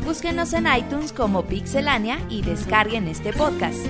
[0.05, 3.83] Búsquenos en iTunes como Pixelania y descarguen este podcast.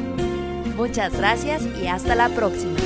[0.77, 2.77] Muchas gracias y hasta la próxima.